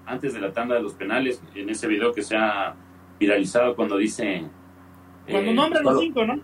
antes 0.05 0.33
de 0.33 0.41
la 0.41 0.51
tanda 0.51 0.75
de 0.75 0.81
los 0.81 0.93
penales, 0.93 1.41
en 1.55 1.69
ese 1.69 1.87
video 1.87 2.11
que 2.13 2.21
se 2.21 2.35
ha 2.35 2.75
viralizado 3.19 3.75
cuando 3.75 3.97
dice... 3.97 4.45
Cuando 5.29 5.51
eh, 5.51 5.83
los 5.83 5.99
cinco, 5.99 6.25
¿no? 6.25 6.39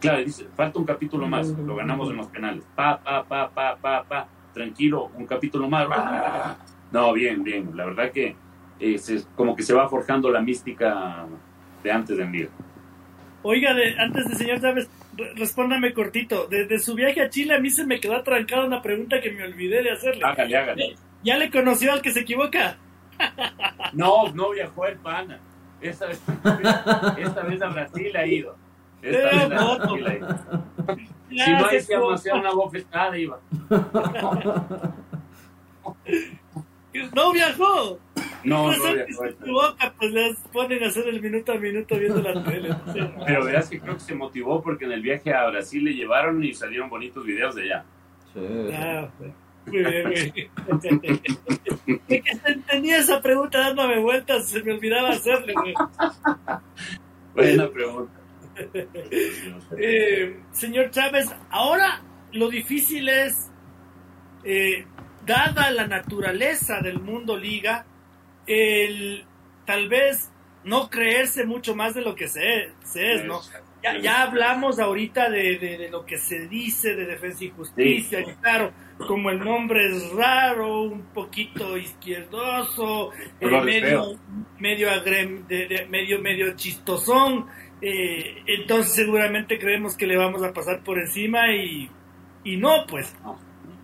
Claro, 0.00 0.22
dice, 0.22 0.46
falta 0.54 0.78
un 0.78 0.84
capítulo 0.84 1.26
más, 1.26 1.48
lo 1.48 1.76
ganamos 1.76 2.10
en 2.10 2.16
los 2.16 2.26
penales. 2.26 2.66
Pa, 2.74 3.00
pa, 3.02 3.24
pa, 3.24 3.50
pa, 3.50 3.76
pa, 3.76 4.04
pa, 4.04 4.28
tranquilo, 4.56 5.10
un 5.14 5.26
capítulo 5.26 5.68
más. 5.68 5.86
No, 6.90 7.12
bien, 7.12 7.44
bien, 7.44 7.70
la 7.74 7.84
verdad 7.84 8.10
que 8.10 8.34
es 8.80 9.28
como 9.36 9.54
que 9.54 9.62
se 9.62 9.74
va 9.74 9.88
forjando 9.88 10.30
la 10.30 10.40
mística 10.40 11.26
de 11.82 11.92
antes 11.92 12.16
de 12.16 12.22
envío. 12.22 12.48
Oiga, 13.42 13.74
de, 13.74 13.94
antes 13.98 14.28
de 14.28 14.34
señor 14.34 14.60
Chávez, 14.60 14.88
respóndame 15.36 15.92
cortito. 15.92 16.46
Desde 16.46 16.78
su 16.78 16.94
viaje 16.94 17.20
a 17.20 17.28
Chile 17.28 17.54
a 17.54 17.60
mí 17.60 17.70
se 17.70 17.86
me 17.86 18.00
quedó 18.00 18.16
atrancada 18.16 18.64
una 18.64 18.80
pregunta 18.80 19.20
que 19.20 19.30
me 19.30 19.44
olvidé 19.44 19.82
de 19.82 19.90
hacerle. 19.90 20.24
Hágale, 20.24 20.56
hágale. 20.56 20.96
¿Ya 21.22 21.36
le 21.36 21.50
conoció 21.50 21.92
al 21.92 22.00
que 22.00 22.12
se 22.12 22.20
equivoca? 22.20 22.78
No, 23.92 24.32
no 24.32 24.50
viajó 24.50 24.86
el 24.86 24.96
pana. 24.96 25.38
Esta 25.82 26.06
vez, 26.06 26.22
esta 27.18 27.42
vez 27.42 27.62
a 27.62 27.68
Brasil 27.68 28.16
ha 28.16 28.26
ido. 28.26 28.56
Esta 29.02 29.28
vez 29.30 29.42
a 29.42 29.76
Brasil 29.76 30.06
ha 30.06 30.14
ido. 30.14 30.28
Si 31.28 31.52
no 31.52 31.68
decíamos 31.68 32.14
hacer 32.14 32.34
una 32.34 32.52
bofetada, 32.52 33.18
iba. 33.18 33.40
No 37.14 37.32
viajó. 37.32 37.98
No, 38.44 38.70
no 38.70 38.94
viajó. 38.94 39.24
boca, 39.46 39.92
pues 39.98 40.12
les 40.12 40.38
ponen 40.52 40.82
a 40.84 40.86
hacer 40.86 41.08
el 41.08 41.20
minuto 41.20 41.52
a 41.52 41.56
minuto 41.56 41.98
viendo 41.98 42.22
la 42.22 42.42
tele. 42.44 42.74
Pero 43.26 43.44
verás 43.44 43.68
que 43.68 43.80
creo 43.80 43.94
que 43.94 44.00
se 44.00 44.14
motivó 44.14 44.62
porque 44.62 44.84
en 44.84 44.92
el 44.92 45.02
viaje 45.02 45.34
a 45.34 45.46
Brasil 45.48 45.84
le 45.84 45.94
llevaron 45.94 46.42
y 46.42 46.54
salieron 46.54 46.88
bonitos 46.88 47.24
videos 47.24 47.54
de 47.54 47.62
allá. 47.62 47.84
Sí. 48.32 48.40
Ah, 48.72 49.08
muy 49.66 49.84
bien, 49.84 50.32
que 52.08 52.22
tenía 52.68 52.98
esa 52.98 53.20
pregunta 53.20 53.58
dándome 53.58 53.98
vueltas, 54.00 54.48
se 54.48 54.62
me 54.62 54.74
olvidaba 54.74 55.10
hacerle. 55.10 55.54
Buena 57.34 57.68
pregunta. 57.68 58.15
Eh, 59.78 60.40
señor 60.52 60.90
Chávez, 60.90 61.28
ahora 61.50 62.02
lo 62.32 62.48
difícil 62.48 63.08
es 63.08 63.50
eh, 64.44 64.86
dada 65.24 65.70
la 65.70 65.86
naturaleza 65.86 66.80
del 66.80 67.00
mundo 67.00 67.36
liga, 67.36 67.84
el 68.46 69.24
tal 69.64 69.88
vez 69.88 70.30
no 70.64 70.88
creerse 70.90 71.44
mucho 71.44 71.74
más 71.74 71.94
de 71.94 72.02
lo 72.02 72.14
que 72.14 72.28
se, 72.28 72.72
es, 72.94 73.24
¿no? 73.24 73.40
Ya, 73.82 73.98
ya 73.98 74.22
hablamos 74.22 74.80
ahorita 74.80 75.30
de, 75.30 75.88
lo 75.90 76.04
que 76.04 76.18
se 76.18 76.48
dice 76.48 76.96
de 76.96 77.06
defensa 77.06 77.44
y 77.44 77.50
justicia, 77.50 78.20
y 78.20 78.34
claro, 78.34 78.72
como 79.06 79.30
el 79.30 79.38
nombre 79.38 79.86
es 79.86 80.10
raro, 80.12 80.82
un 80.82 81.06
poquito 81.12 81.76
izquierdoso, 81.76 83.12
eh, 83.40 83.46
medio, 83.46 84.18
medio, 84.58 84.88
medio, 85.88 86.20
medio 86.20 86.56
chistosón, 86.56 87.46
eh, 87.80 88.42
entonces 88.46 88.92
seguramente 88.92 89.58
creemos 89.58 89.96
que 89.96 90.06
le 90.06 90.16
vamos 90.16 90.42
a 90.42 90.52
pasar 90.52 90.82
por 90.82 90.98
encima 90.98 91.52
y, 91.52 91.90
y 92.44 92.56
no, 92.56 92.86
pues 92.88 93.14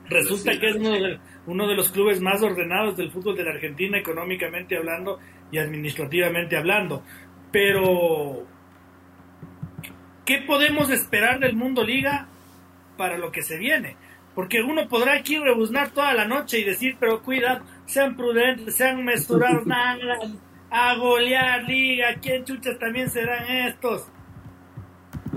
resulta 0.08 0.58
que 0.58 0.68
es 0.68 0.76
uno 0.76 0.90
de, 0.90 1.18
uno 1.46 1.66
de 1.66 1.74
los 1.74 1.90
clubes 1.90 2.20
más 2.20 2.42
ordenados 2.42 2.96
del 2.96 3.10
fútbol 3.10 3.36
de 3.36 3.44
la 3.44 3.50
Argentina, 3.52 3.98
económicamente 3.98 4.76
hablando 4.76 5.18
y 5.50 5.58
administrativamente 5.58 6.56
hablando. 6.56 7.02
Pero, 7.50 8.46
¿qué 10.24 10.38
podemos 10.46 10.90
esperar 10.90 11.40
del 11.40 11.54
Mundo 11.54 11.84
Liga 11.84 12.28
para 12.96 13.18
lo 13.18 13.30
que 13.30 13.42
se 13.42 13.58
viene? 13.58 13.96
Porque 14.34 14.62
uno 14.62 14.88
podrá 14.88 15.14
aquí 15.14 15.38
rebuznar 15.38 15.90
toda 15.90 16.14
la 16.14 16.24
noche 16.24 16.60
y 16.60 16.64
decir, 16.64 16.96
pero 16.98 17.22
cuidado, 17.22 17.64
sean 17.84 18.16
prudentes, 18.16 18.74
sean 18.74 19.04
mesurados, 19.04 19.66
nada, 19.66 20.18
a 20.72 20.96
golear 20.96 21.64
liga, 21.64 22.14
¿quién 22.22 22.44
chuchas 22.44 22.78
también 22.78 23.10
serán 23.10 23.44
estos? 23.46 24.06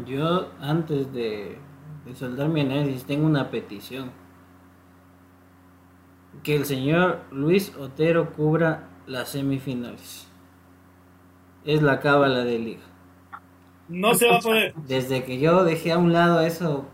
Yo, 0.06 0.50
antes 0.62 1.12
de, 1.12 1.58
de 2.06 2.16
soldar 2.16 2.48
mi 2.48 2.62
análisis, 2.62 3.04
tengo 3.04 3.26
una 3.26 3.52
petición 3.52 4.12
que 6.42 6.56
el 6.56 6.66
señor 6.66 7.20
Luis 7.32 7.76
Otero 7.78 8.32
cubra 8.32 8.88
las 9.08 9.30
semifinales. 9.30 10.28
Es 11.66 11.82
la 11.82 12.00
cábala 12.00 12.46
de 12.46 12.60
liga. 12.60 12.84
No 13.90 14.14
se 14.14 14.30
va 14.30 14.38
a 14.38 14.40
poder. 14.40 14.74
Desde 14.88 15.26
que 15.26 15.40
yo 15.40 15.66
dejé 15.66 15.92
a 15.92 15.98
un 15.98 16.14
lado 16.14 16.40
eso, 16.42 16.88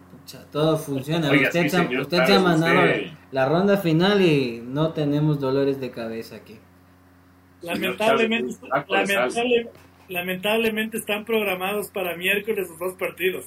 todo 0.51 0.77
funciona. 0.77 1.31
usted, 1.31 1.67
se, 1.67 2.33
ha 2.33 2.39
mandado 2.39 2.81
la 3.31 3.45
ronda 3.45 3.77
final 3.77 4.21
y 4.21 4.63
no 4.65 4.93
tenemos 4.93 5.39
dolores 5.39 5.79
de 5.79 5.91
cabeza 5.91 6.37
aquí. 6.37 6.57
Lamentablemente, 7.61 8.55
lamentablemente 10.07 10.97
están 10.97 11.25
programados 11.25 11.89
para 11.89 12.15
miércoles 12.17 12.69
los 12.69 12.79
dos 12.79 12.93
partidos. 12.93 13.45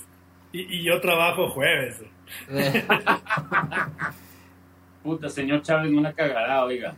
Y, 0.53 0.61
y 0.77 0.83
yo 0.85 1.01
trabajo 1.01 1.49
jueves. 1.51 2.03
Puta, 5.03 5.29
señor 5.29 5.63
Chávez, 5.63 5.93
una 5.93 6.13
cagada, 6.13 6.65
oiga. 6.65 6.95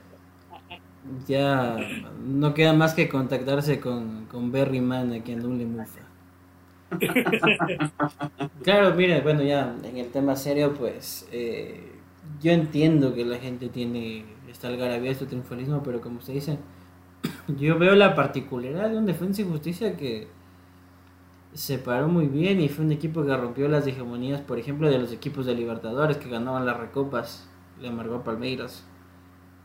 Ya 1.27 1.77
no 2.25 2.55
queda 2.55 2.73
más 2.73 2.95
que 2.95 3.09
contactarse 3.09 3.81
con, 3.81 4.27
con 4.27 4.53
Berry 4.53 4.81
Man 4.81 5.13
aquí 5.13 5.33
en 5.33 5.45
un 5.45 5.73
Mufa. 5.73 6.01
claro, 8.63 8.95
mire, 8.95 9.21
bueno, 9.21 9.43
ya 9.43 9.75
en 9.83 9.97
el 9.97 10.09
tema 10.11 10.37
serio, 10.37 10.75
pues 10.75 11.29
eh, 11.33 11.93
yo 12.41 12.53
entiendo 12.53 13.15
que 13.15 13.25
la 13.25 13.39
gente 13.39 13.69
tiene 13.69 14.25
esta 14.49 14.69
algarabía, 14.69 15.11
este 15.11 15.27
triunfalismo, 15.27 15.83
pero 15.83 16.01
como 16.01 16.19
usted 16.19 16.35
dice, 16.35 16.59
yo 17.49 17.79
veo 17.79 17.95
la 17.95 18.15
particularidad 18.15 18.91
de 18.91 18.99
un 18.99 19.07
defensa 19.07 19.43
y 19.43 19.45
justicia 19.45 19.97
que 19.97 20.29
se 21.55 21.79
paró 21.79 22.09
muy 22.09 22.27
bien 22.27 22.61
y 22.61 22.69
fue 22.69 22.85
un 22.85 22.93
equipo 22.93 23.25
que 23.25 23.37
rompió 23.37 23.69
las 23.69 23.87
hegemonías, 23.87 24.41
por 24.43 24.59
ejemplo, 24.59 24.91
de 24.91 24.99
los 24.99 25.13
equipos 25.13 25.47
de 25.47 25.55
Libertadores 25.55 26.19
que 26.19 26.29
ganaban 26.29 26.67
las 26.67 26.79
recopas 26.79 27.49
le 27.81 27.89
amargó 27.89 28.23
Palmeiras. 28.23 28.85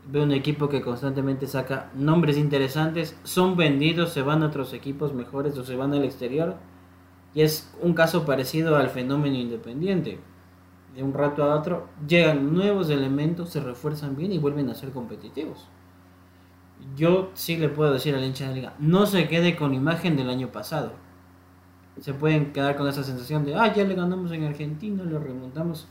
Veo 0.10 0.24
un 0.24 0.32
equipo 0.32 0.68
que 0.68 0.82
constantemente 0.82 1.48
saca 1.48 1.92
nombres 1.94 2.38
interesantes, 2.38 3.18
son 3.24 3.56
vendidos, 3.56 4.14
se 4.14 4.22
van 4.22 4.42
a 4.42 4.48
otros 4.48 4.74
equipos 4.74 5.14
mejores 5.14 5.58
o 5.58 5.64
se 5.64 5.76
van 5.76 5.94
al 5.94 6.04
exterior. 6.04 6.56
Y 7.34 7.42
es 7.42 7.72
un 7.82 7.94
caso 7.94 8.26
parecido 8.26 8.76
al 8.76 8.90
fenómeno 8.90 9.36
independiente. 9.36 10.20
De 10.96 11.04
un 11.04 11.14
rato 11.14 11.44
a 11.44 11.56
otro 11.56 11.88
llegan 12.08 12.54
nuevos 12.54 12.90
elementos, 12.90 13.50
se 13.50 13.62
refuerzan 13.62 14.16
bien 14.16 14.32
y 14.32 14.40
vuelven 14.40 14.70
a 14.70 14.76
ser 14.76 14.92
competitivos. 14.92 15.70
Yo 16.96 17.32
sí 17.34 17.58
le 17.58 17.70
puedo 17.70 17.94
decir 17.94 18.16
al 18.16 18.24
hincha 18.24 18.46
de 18.46 18.50
la 18.50 18.56
liga, 18.56 18.74
no 18.80 19.06
se 19.06 19.28
quede 19.28 19.56
con 19.56 19.74
imagen 19.74 20.18
del 20.18 20.30
año 20.30 20.52
pasado. 20.52 20.94
Se 22.00 22.14
pueden 22.14 22.54
quedar 22.54 22.76
con 22.76 22.88
esa 22.88 23.04
sensación 23.04 23.46
de, 23.46 23.56
ah, 23.56 23.74
ya 23.74 23.84
le 23.84 23.96
ganamos 23.96 24.32
en 24.32 24.46
Argentina, 24.46 25.04
lo 25.04 25.20
remontamos. 25.20 25.88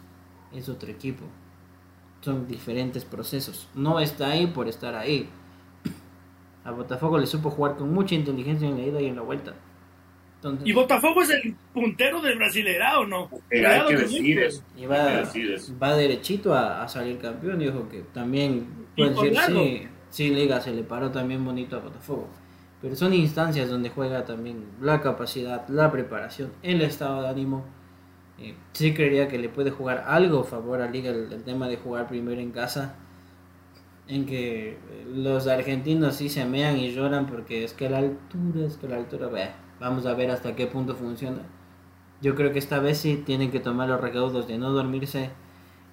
Es 0.53 0.68
otro 0.68 0.90
equipo 0.90 1.24
son 2.20 2.46
diferentes 2.46 3.05
procesos. 3.05 3.68
No 3.74 4.00
está 4.00 4.31
ahí 4.31 4.46
por 4.46 4.68
estar 4.68 4.94
ahí. 4.94 5.29
A 6.64 6.70
Botafogo 6.70 7.18
le 7.18 7.26
supo 7.26 7.50
jugar 7.50 7.76
con 7.76 7.92
mucha 7.92 8.14
inteligencia 8.14 8.68
en 8.68 8.76
la 8.76 8.83
ida 8.83 9.00
y 9.00 9.07
en 9.07 9.16
la 9.16 9.22
vuelta. 9.22 9.55
y 10.64 10.72
Botafogo 10.72 11.22
es 11.22 11.31
el 11.31 11.55
puntero 11.72 12.20
del 12.20 12.38
Brasileirao, 12.38 13.07
¿no? 13.07 13.31
Hay 13.50 13.87
que 13.88 13.96
decir 13.96 14.38
eso. 14.40 14.62
Y 14.76 14.87
va, 14.87 15.96
derechito 15.96 16.55
a, 16.55 16.87
salir 16.88 17.18
campeón. 17.18 17.59
Dijo 17.59 17.88
que 17.88 18.03
también 18.12 18.66
puede 18.96 19.11
decir, 19.11 19.38
sí, 19.46 19.88
sí, 20.11 20.31
Liga 20.31 20.61
se 20.61 20.73
le 20.73 20.83
paró 20.83 21.11
también 21.11 21.44
bonito 21.44 21.77
a 21.77 21.81
Botafogo. 21.81 22.29
Pero 22.82 22.97
son 22.97 23.12
instancias 23.12 23.68
donde 23.68 23.91
juega 23.91 24.24
también 24.24 24.64
la 24.80 25.01
capacidad, 25.01 25.68
la 25.68 25.91
preparación, 25.91 26.53
el 26.62 26.80
estado 26.82 27.22
de 27.22 27.28
ánimo 27.28 27.64
eh, 28.41 28.55
sí 28.72 28.95
creería 28.95 29.28
que 29.28 29.39
le 29.39 29.51
puede 29.51 29.70
jugar 29.70 30.05
algo 30.07 30.41
a 30.41 30.45
favor 30.45 30.80
a 30.80 30.89
Liga 30.91 31.11
el, 31.11 31.43
tema 31.45 31.68
de 31.68 31.76
jugar 31.76 32.09
primero 32.09 32.41
en 32.41 32.53
casa. 32.53 32.95
En 34.09 34.26
que 34.26 34.78
los 35.14 35.47
argentinos 35.47 36.16
sí 36.16 36.28
se 36.28 36.45
mean 36.45 36.78
y 36.78 36.93
lloran 36.93 37.26
porque 37.26 37.62
es 37.64 37.74
que 37.74 37.89
la 37.89 37.99
altura, 37.99 38.66
es 38.66 38.76
que 38.76 38.89
la 38.89 38.97
altura, 38.97 39.30
vamos 39.78 40.07
a 40.07 40.14
ver 40.14 40.30
hasta 40.30 40.57
qué 40.57 40.66
punto 40.66 40.97
funciona. 40.97 41.43
Yo 42.20 42.35
creo 42.35 42.53
que 42.53 42.59
esta 42.59 42.80
vez 42.80 42.99
sí 42.99 43.22
tienen 43.24 43.51
que 43.51 43.61
tomar 43.61 43.89
los 43.89 44.01
recaudos 44.01 44.49
de 44.49 44.59
no 44.59 44.72
dormirse, 44.72 45.30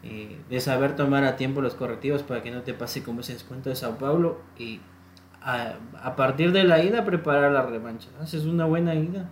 eh, 0.09 0.41
de 0.49 0.59
saber 0.59 0.95
tomar 0.95 1.23
a 1.23 1.35
tiempo 1.35 1.61
los 1.61 1.75
correctivos 1.75 2.23
para 2.23 2.41
que 2.41 2.51
no 2.51 2.61
te 2.61 2.73
pase 2.73 3.03
como 3.03 3.21
ese 3.21 3.33
descuento 3.33 3.69
de 3.69 3.75
Sao 3.75 3.97
Paulo 3.97 4.39
y 4.57 4.79
a, 5.41 6.15
partir 6.15 6.51
de 6.51 6.63
la 6.63 6.83
ida 6.83 7.05
preparar 7.05 7.51
la 7.51 7.63
revancha. 7.63 8.09
Haces 8.21 8.45
una 8.45 8.65
buena 8.65 8.95
ida, 8.95 9.29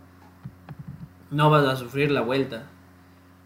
no 1.31 1.49
vas 1.49 1.65
a 1.65 1.75
sufrir 1.75 2.11
la 2.11 2.21
vuelta 2.21 2.67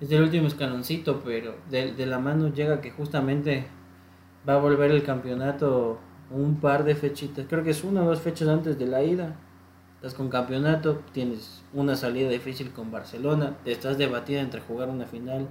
es 0.01 0.11
el 0.11 0.21
último 0.21 0.47
escaloncito, 0.47 1.21
pero 1.25 1.55
de, 1.69 2.05
la 2.05 2.19
mano 2.19 2.53
llega 2.53 2.80
que 2.80 2.91
justamente 2.91 3.67
va 4.47 4.53
a 4.53 4.57
volver 4.57 4.91
el 4.91 5.03
campeonato 5.03 5.99
un 6.32 6.59
par 6.61 6.84
de 6.84 6.95
fechitas, 6.95 7.45
creo 7.49 7.63
que 7.63 7.71
es 7.71 7.84
una 7.84 8.03
o 8.03 8.05
dos 8.05 8.21
fechas 8.21 8.47
antes 8.47 8.77
de 8.77 8.86
la 8.86 9.03
ida. 9.03 9.36
Estás 9.95 10.13
con 10.13 10.30
campeonato, 10.30 11.01
tienes 11.11 11.61
una 11.73 11.97
salida 11.97 12.30
difícil 12.30 12.71
con 12.71 12.89
Barcelona, 12.89 13.57
te 13.65 13.73
estás 13.73 13.97
debatiendo 13.97 14.45
entre 14.45 14.61
jugar 14.61 14.88
una 14.88 15.05
final 15.05 15.49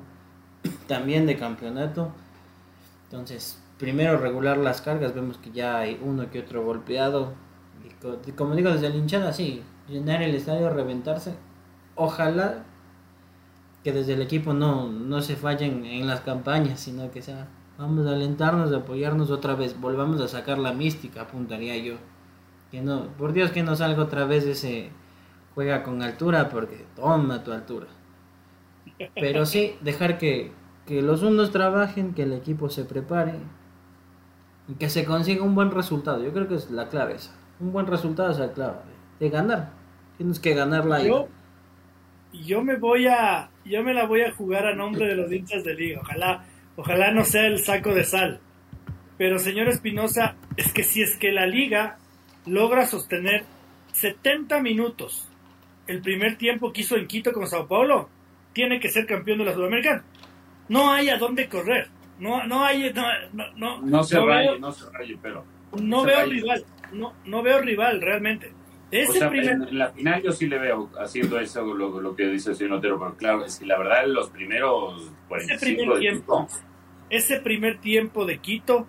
también 0.86 1.26
de 1.26 1.36
campeonato. 1.36 2.12
Entonces, 3.04 3.58
primero 3.78 4.18
regular 4.18 4.58
las 4.58 4.82
cargas, 4.82 5.14
vemos 5.14 5.38
que 5.38 5.50
ya 5.50 5.78
hay 5.78 5.98
uno 6.02 6.30
que 6.30 6.40
otro 6.40 6.64
golpeado. 6.64 7.32
Y 8.26 8.32
como 8.32 8.54
digo, 8.54 8.70
desde 8.70 8.90
la 8.90 8.96
hinchada, 8.96 9.32
sí, 9.32 9.62
llenar 9.88 10.22
el 10.22 10.34
estadio, 10.34 10.70
reventarse. 10.70 11.34
Ojalá 11.94 12.64
que 13.82 13.92
desde 13.92 14.14
el 14.14 14.22
equipo 14.22 14.52
no, 14.52 14.88
no 14.88 15.22
se 15.22 15.36
fallen 15.36 15.84
en 15.84 16.06
las 16.06 16.20
campañas, 16.20 16.80
sino 16.80 17.10
que 17.10 17.22
sea, 17.22 17.48
vamos 17.78 18.06
a 18.06 18.10
alentarnos, 18.10 18.72
a 18.72 18.78
apoyarnos 18.78 19.30
otra 19.30 19.54
vez, 19.54 19.80
volvamos 19.80 20.20
a 20.20 20.28
sacar 20.28 20.58
la 20.58 20.72
mística, 20.72 21.22
apuntaría 21.22 21.76
yo. 21.78 21.94
Que 22.70 22.82
no, 22.82 23.06
por 23.16 23.32
Dios 23.32 23.50
que 23.50 23.62
no 23.62 23.76
salga 23.76 24.02
otra 24.02 24.26
vez 24.26 24.44
ese 24.44 24.90
juega 25.54 25.82
con 25.82 26.02
altura, 26.02 26.50
porque 26.50 26.84
toma 26.94 27.42
tu 27.42 27.52
altura. 27.52 27.86
Pero 29.14 29.46
sí, 29.46 29.76
dejar 29.80 30.18
que, 30.18 30.52
que 30.86 31.02
los 31.02 31.22
unos 31.22 31.50
trabajen, 31.50 32.14
que 32.14 32.22
el 32.22 32.32
equipo 32.32 32.68
se 32.68 32.84
prepare 32.84 33.34
y 34.68 34.74
que 34.74 34.90
se 34.90 35.04
consiga 35.04 35.42
un 35.42 35.54
buen 35.54 35.70
resultado. 35.70 36.22
Yo 36.22 36.32
creo 36.32 36.48
que 36.48 36.56
es 36.56 36.70
la 36.70 36.88
clave 36.88 37.14
esa. 37.14 37.34
Un 37.60 37.72
buen 37.72 37.86
resultado 37.86 38.30
es 38.30 38.38
la 38.38 38.52
clave 38.52 38.78
de 39.18 39.30
ganar. 39.30 39.70
Tienes 40.16 40.40
que 40.40 40.54
ganar 40.54 40.84
la 40.84 41.02
yo, 41.02 41.28
yo 42.32 42.62
me 42.62 42.76
voy 42.76 43.06
a 43.06 43.50
yo 43.64 43.82
me 43.82 43.94
la 43.94 44.06
voy 44.06 44.22
a 44.22 44.32
jugar 44.32 44.66
a 44.66 44.74
nombre 44.74 45.06
de 45.06 45.14
los 45.14 45.30
hinchas 45.32 45.64
de 45.64 45.74
liga. 45.74 46.00
Ojalá 46.00 46.44
ojalá 46.76 47.12
no 47.12 47.24
sea 47.24 47.46
el 47.46 47.58
saco 47.58 47.94
de 47.94 48.04
sal. 48.04 48.40
Pero 49.16 49.38
señor 49.38 49.68
Espinosa, 49.68 50.36
es 50.56 50.72
que 50.72 50.84
si 50.84 51.02
es 51.02 51.16
que 51.16 51.32
la 51.32 51.46
liga 51.46 51.98
logra 52.46 52.86
sostener 52.86 53.44
70 53.92 54.60
minutos 54.60 55.28
el 55.86 56.00
primer 56.02 56.36
tiempo 56.36 56.72
que 56.72 56.82
hizo 56.82 56.96
en 56.96 57.06
Quito 57.06 57.32
con 57.32 57.46
Sao 57.46 57.66
Paulo, 57.66 58.08
tiene 58.58 58.80
que 58.80 58.88
ser 58.88 59.06
campeón 59.06 59.38
de 59.38 59.44
la 59.44 59.54
Sudamericana. 59.54 60.02
No 60.68 60.90
hay 60.90 61.10
a 61.10 61.16
dónde 61.16 61.48
correr. 61.48 61.86
No, 62.18 62.44
no 62.44 62.64
hay. 62.64 62.92
No, 62.92 63.04
no, 63.54 63.80
no, 63.80 64.02
se 64.02 64.18
raye, 64.18 64.58
no 64.58 64.72
se 64.72 64.90
raye, 64.90 65.16
pero. 65.22 65.44
No 65.80 66.02
veo 66.02 66.26
rival. 66.26 66.64
No, 66.92 67.14
no 67.24 67.40
veo 67.44 67.60
rival 67.60 68.00
realmente. 68.00 68.52
Ese 68.90 69.18
en 69.24 69.78
la 69.78 69.90
final 69.90 70.22
yo 70.22 70.32
sí 70.32 70.48
le 70.48 70.58
veo 70.58 70.90
haciendo 70.98 71.38
eso, 71.38 71.62
lo, 71.62 72.00
lo 72.00 72.16
que 72.16 72.26
dice 72.26 72.50
el 72.50 72.56
señor 72.56 72.78
Otero, 72.78 72.98
pero 72.98 73.16
claro, 73.16 73.44
es 73.44 73.58
que 73.58 73.66
la 73.66 73.78
verdad 73.78 74.06
los 74.06 74.30
primeros 74.30 75.12
45 75.28 75.52
ese 75.54 75.76
primer 75.76 75.98
tiempo, 76.00 76.48
ese 77.10 77.40
primer 77.40 77.78
tiempo 77.80 78.24
de 78.24 78.38
Quito, 78.38 78.86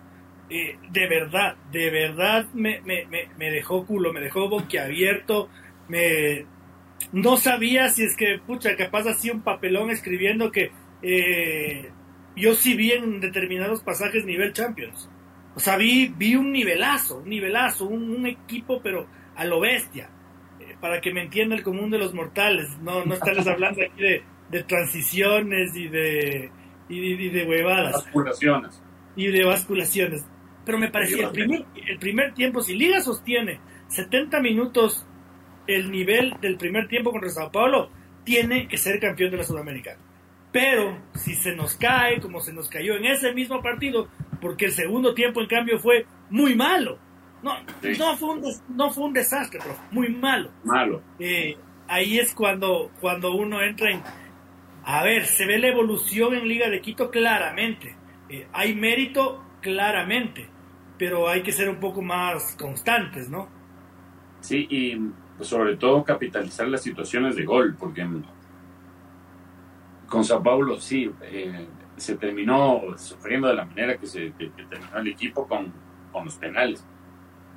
eh, 0.48 0.78
de 0.90 1.06
verdad, 1.06 1.54
de 1.70 1.90
verdad 1.90 2.46
me, 2.54 2.80
me, 2.80 3.04
me, 3.04 3.28
me 3.36 3.50
dejó 3.50 3.84
culo, 3.84 4.14
me 4.14 4.20
dejó 4.20 4.48
boquiabierto, 4.48 5.50
me, 5.88 6.46
no 7.12 7.36
sabía 7.36 7.88
si 7.88 8.04
es 8.04 8.16
que, 8.16 8.38
pucha, 8.46 8.76
capaz 8.76 9.06
hacía 9.08 9.32
un 9.32 9.42
papelón 9.42 9.90
escribiendo 9.90 10.52
que 10.52 10.70
eh, 11.02 11.90
yo 12.36 12.54
sí 12.54 12.74
vi 12.74 12.92
en 12.92 13.20
determinados 13.20 13.82
pasajes 13.82 14.24
nivel 14.24 14.52
Champions. 14.52 15.08
O 15.54 15.60
sea, 15.60 15.76
vi, 15.76 16.12
vi 16.16 16.36
un 16.36 16.52
nivelazo, 16.52 17.18
un 17.18 17.28
nivelazo, 17.28 17.86
un, 17.86 18.26
equipo, 18.26 18.80
pero 18.82 19.06
a 19.34 19.44
lo 19.44 19.60
bestia. 19.60 20.08
Eh, 20.60 20.76
para 20.80 21.00
que 21.00 21.12
me 21.12 21.22
entienda 21.22 21.56
el 21.56 21.62
común 21.62 21.90
de 21.90 21.98
los 21.98 22.14
mortales. 22.14 22.68
No, 22.80 23.04
no 23.04 23.14
estarles 23.14 23.46
hablando 23.46 23.82
aquí 23.82 24.00
de, 24.00 24.22
de 24.50 24.62
transiciones 24.62 25.74
y 25.74 25.88
de, 25.88 26.50
y, 26.88 27.28
de 27.28 27.44
huevadas. 27.44 27.92
Basculaciones. 28.04 28.82
Y 29.16 29.26
de 29.26 29.44
basculaciones. 29.44 30.24
Pero 30.64 30.78
me 30.78 30.88
parecía 30.88 31.26
el 31.26 31.32
primer, 31.32 31.64
el 31.88 31.98
primer 31.98 32.34
tiempo, 32.34 32.62
si 32.62 32.76
Liga 32.76 33.00
sostiene 33.00 33.60
70 33.88 34.40
minutos 34.40 35.04
el 35.70 35.90
nivel 35.90 36.34
del 36.40 36.56
primer 36.56 36.88
tiempo 36.88 37.10
contra 37.10 37.30
Sao 37.30 37.50
Paulo, 37.50 37.90
tiene 38.24 38.68
que 38.68 38.76
ser 38.76 39.00
campeón 39.00 39.30
de 39.30 39.38
la 39.38 39.44
Sudamericana. 39.44 39.98
Pero 40.52 40.98
si 41.14 41.34
se 41.34 41.54
nos 41.54 41.76
cae 41.76 42.20
como 42.20 42.40
se 42.40 42.52
nos 42.52 42.68
cayó 42.68 42.96
en 42.96 43.04
ese 43.06 43.32
mismo 43.32 43.62
partido, 43.62 44.08
porque 44.40 44.66
el 44.66 44.72
segundo 44.72 45.14
tiempo 45.14 45.40
en 45.40 45.46
cambio 45.46 45.78
fue 45.78 46.06
muy 46.28 46.54
malo. 46.54 46.98
No, 47.42 47.54
no, 47.98 48.16
fue, 48.16 48.30
un 48.30 48.42
no 48.68 48.90
fue 48.90 49.04
un 49.04 49.12
desastre, 49.12 49.60
pero 49.62 49.76
muy 49.90 50.08
malo. 50.10 50.50
Malo. 50.64 51.02
Eh, 51.18 51.56
ahí 51.88 52.18
es 52.18 52.34
cuando, 52.34 52.90
cuando 53.00 53.34
uno 53.34 53.62
entra 53.62 53.90
en... 53.90 54.02
A 54.84 55.02
ver, 55.04 55.26
se 55.26 55.46
ve 55.46 55.58
la 55.58 55.68
evolución 55.68 56.34
en 56.34 56.48
Liga 56.48 56.68
de 56.68 56.80
Quito 56.80 57.10
claramente. 57.10 57.96
Eh, 58.28 58.46
hay 58.52 58.74
mérito 58.74 59.42
claramente, 59.60 60.48
pero 60.98 61.28
hay 61.28 61.42
que 61.42 61.52
ser 61.52 61.68
un 61.68 61.80
poco 61.80 62.02
más 62.02 62.56
constantes, 62.56 63.28
¿no? 63.28 63.48
Sí, 64.40 64.66
y 64.70 64.98
sobre 65.40 65.76
todo 65.76 66.04
capitalizar 66.04 66.68
las 66.68 66.82
situaciones 66.82 67.36
de 67.36 67.44
gol, 67.44 67.76
porque 67.78 68.06
con 70.08 70.24
Sao 70.24 70.42
Paulo 70.42 70.80
sí, 70.80 71.10
eh, 71.22 71.66
se 71.96 72.16
terminó 72.16 72.82
sufriendo 72.96 73.48
de 73.48 73.54
la 73.54 73.64
manera 73.64 73.96
que 73.96 74.06
se 74.06 74.30
terminó 74.30 74.98
el 74.98 75.08
equipo 75.08 75.46
con, 75.46 75.72
con, 76.12 76.24
los 76.24 76.36
penales. 76.36 76.84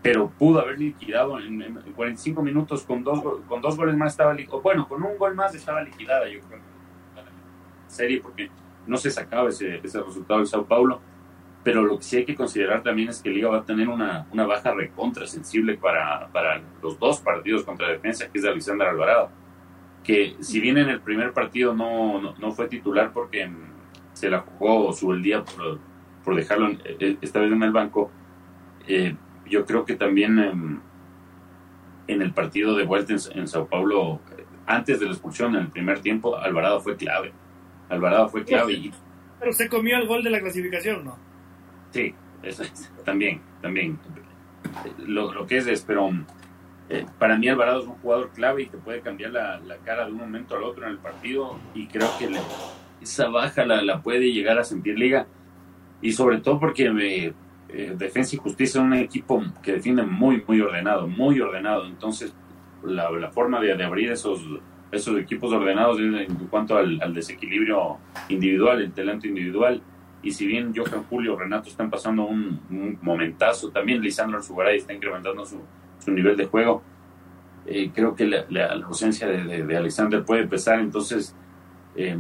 Pero 0.02 0.30
pudo 0.30 0.60
haber 0.60 0.80
liquidado 0.80 1.40
en, 1.40 1.82
45 1.96 2.42
minutos 2.42 2.84
con 2.84 3.04
dos, 3.04 3.22
con 3.48 3.62
dos 3.62 3.78
goles 3.78 3.96
más 3.96 4.14
estaba 4.14 4.36
bueno, 4.62 4.88
con 4.88 5.02
un 5.04 5.18
gol 5.18 5.34
más 5.34 5.56
estaba 5.56 5.82
liquidada, 5.82 6.28
yo 6.28 6.42
creo, 6.42 6.60
la 7.16 7.24
serie, 7.88 8.22
porque 8.22 8.50
no 8.86 8.98
se 8.98 9.10
sacaba 9.10 9.50
ese, 9.50 9.78
ese 9.78 10.02
resultado 10.02 10.42
de 10.42 10.46
Sao 10.46 10.66
Paulo 10.66 11.00
pero 11.64 11.82
lo 11.84 11.98
que 11.98 12.04
sí 12.04 12.18
hay 12.18 12.26
que 12.26 12.36
considerar 12.36 12.84
también 12.84 13.10
es 13.10 13.22
que 13.22 13.30
Liga 13.30 13.50
va 13.50 13.60
a 13.60 13.66
tener 13.66 13.88
una, 13.88 14.28
una 14.32 14.46
baja 14.46 14.74
recontra 14.74 15.26
sensible 15.26 15.78
para, 15.78 16.28
para, 16.28 16.62
los 16.82 17.00
dos 17.00 17.22
partidos 17.22 17.64
contra 17.64 17.88
defensa, 17.88 18.30
que 18.30 18.38
es 18.38 18.44
de 18.44 18.50
Alexander 18.50 18.88
Alvarado, 18.90 19.32
que 20.04 20.36
si 20.42 20.60
bien 20.60 20.78
en 20.78 20.90
el 20.90 21.00
primer 21.00 21.32
partido 21.32 21.74
no, 21.74 22.36
no, 22.38 22.52
fue 22.52 22.68
titular 22.68 23.12
porque 23.14 23.50
se 24.12 24.30
la 24.30 24.40
jugó 24.40 24.92
su 24.92 25.14
el 25.14 25.24
día 25.24 25.44
por, 25.44 25.80
por 26.26 26.36
dejarlo 26.36 26.70
eh, 26.84 27.18
esta 27.22 27.40
vez 27.40 27.52
en 27.52 27.64
el 27.64 27.72
banco, 27.72 28.12
eh, 28.86 29.16
yo 29.46 29.66
creo 29.66 29.86
que 29.86 29.96
también 29.96 30.40
en, 30.40 30.82
en, 32.08 32.22
el 32.22 32.34
partido 32.34 32.76
de 32.76 32.84
vuelta 32.84 33.14
en, 33.14 33.48
Sao 33.48 33.68
Paulo, 33.68 34.20
antes 34.66 35.00
de 35.00 35.06
la 35.06 35.14
expulsión, 35.14 35.56
en 35.56 35.62
el 35.62 35.70
primer 35.70 36.02
tiempo, 36.02 36.36
Alvarado 36.36 36.82
fue 36.82 36.98
clave. 36.98 37.32
Alvarado 37.88 38.28
fue 38.28 38.44
clave. 38.44 38.74
Y, 38.74 38.92
pero 39.40 39.54
se 39.54 39.70
comió 39.70 39.98
el 39.98 40.08
gol 40.08 40.24
de 40.24 40.30
la 40.30 40.40
clasificación, 40.40 41.06
¿no? 41.06 41.33
Sí, 41.94 42.16
también, 43.06 43.40
también. 43.62 44.00
Lo, 45.06 45.46
que 45.46 45.58
es 45.58 45.68
es, 45.68 45.84
pero 45.84 46.10
eh, 46.90 47.06
para 47.20 47.38
mí 47.38 47.48
Alvarado 47.48 47.82
es 47.82 47.88
un 47.88 47.96
jugador 47.96 48.32
clave 48.32 48.64
y 48.64 48.66
te 48.66 48.78
puede 48.78 49.02
cambiar 49.02 49.32
la, 49.32 49.78
cara 49.86 50.06
de 50.06 50.12
un 50.12 50.18
momento 50.18 50.56
al 50.56 50.64
otro 50.64 50.86
en 50.86 50.94
el 50.94 50.98
partido 50.98 51.60
y 51.76 51.86
creo 51.86 52.10
que 52.18 52.32
esa 53.00 53.30
baja 53.30 53.64
la, 53.64 53.84
la, 53.84 54.02
puede 54.02 54.32
llegar 54.34 54.58
a 54.58 54.64
sentir 54.64 54.98
Liga. 54.98 55.28
Y 56.02 56.14
sobre 56.14 56.40
todo 56.40 56.60
porque 56.60 56.88
eh, 56.88 57.34
eh, 57.70 57.94
Defensa 57.96 58.36
y 58.36 58.40
Justicia 58.40 58.82
es 58.82 58.86
un 58.86 58.94
equipo 58.94 59.44
que 59.62 59.74
defiende 59.74 60.02
muy, 60.02 60.44
muy 60.48 60.60
ordenado, 60.62 61.08
muy 61.08 61.40
ordenado, 61.40 61.86
entonces 61.86 62.34
la, 62.84 63.30
forma 63.32 63.62
de, 63.62 63.72
abrir 63.84 64.12
esos, 64.12 64.42
equipos 64.92 65.54
ordenados 65.54 66.00
en 66.00 66.48
cuanto 66.50 66.76
al 66.76 67.14
desequilibrio 67.14 67.98
individual, 68.30 68.82
el 68.82 68.92
talento 68.92 69.28
individual, 69.28 69.82
y 70.24 70.32
si 70.32 70.48
bien 70.48 70.74
Johan 70.76 71.04
Julio 71.04 71.38
Renato 71.38 71.70
están 71.70 71.90
pasando 71.90 72.26
un, 72.26 72.98
momentazo, 73.02 73.70
también 73.70 74.02
Lisandro 74.02 74.38
Alzugaray 74.38 74.78
está 74.78 74.94
incrementando 74.94 75.46
su, 75.46 75.60
su 76.00 76.12
nivel 76.12 76.38
de 76.38 76.46
juego. 76.46 76.82
Eh, 77.66 77.92
creo 77.94 78.16
que 78.16 78.26
la, 78.26 78.66
ausencia 78.86 79.28
de, 79.28 79.64
de, 79.64 79.78
Alexander 79.78 80.24
puede 80.24 80.48
pesar, 80.48 80.80
entonces 80.80 81.36
eh, 81.96 82.18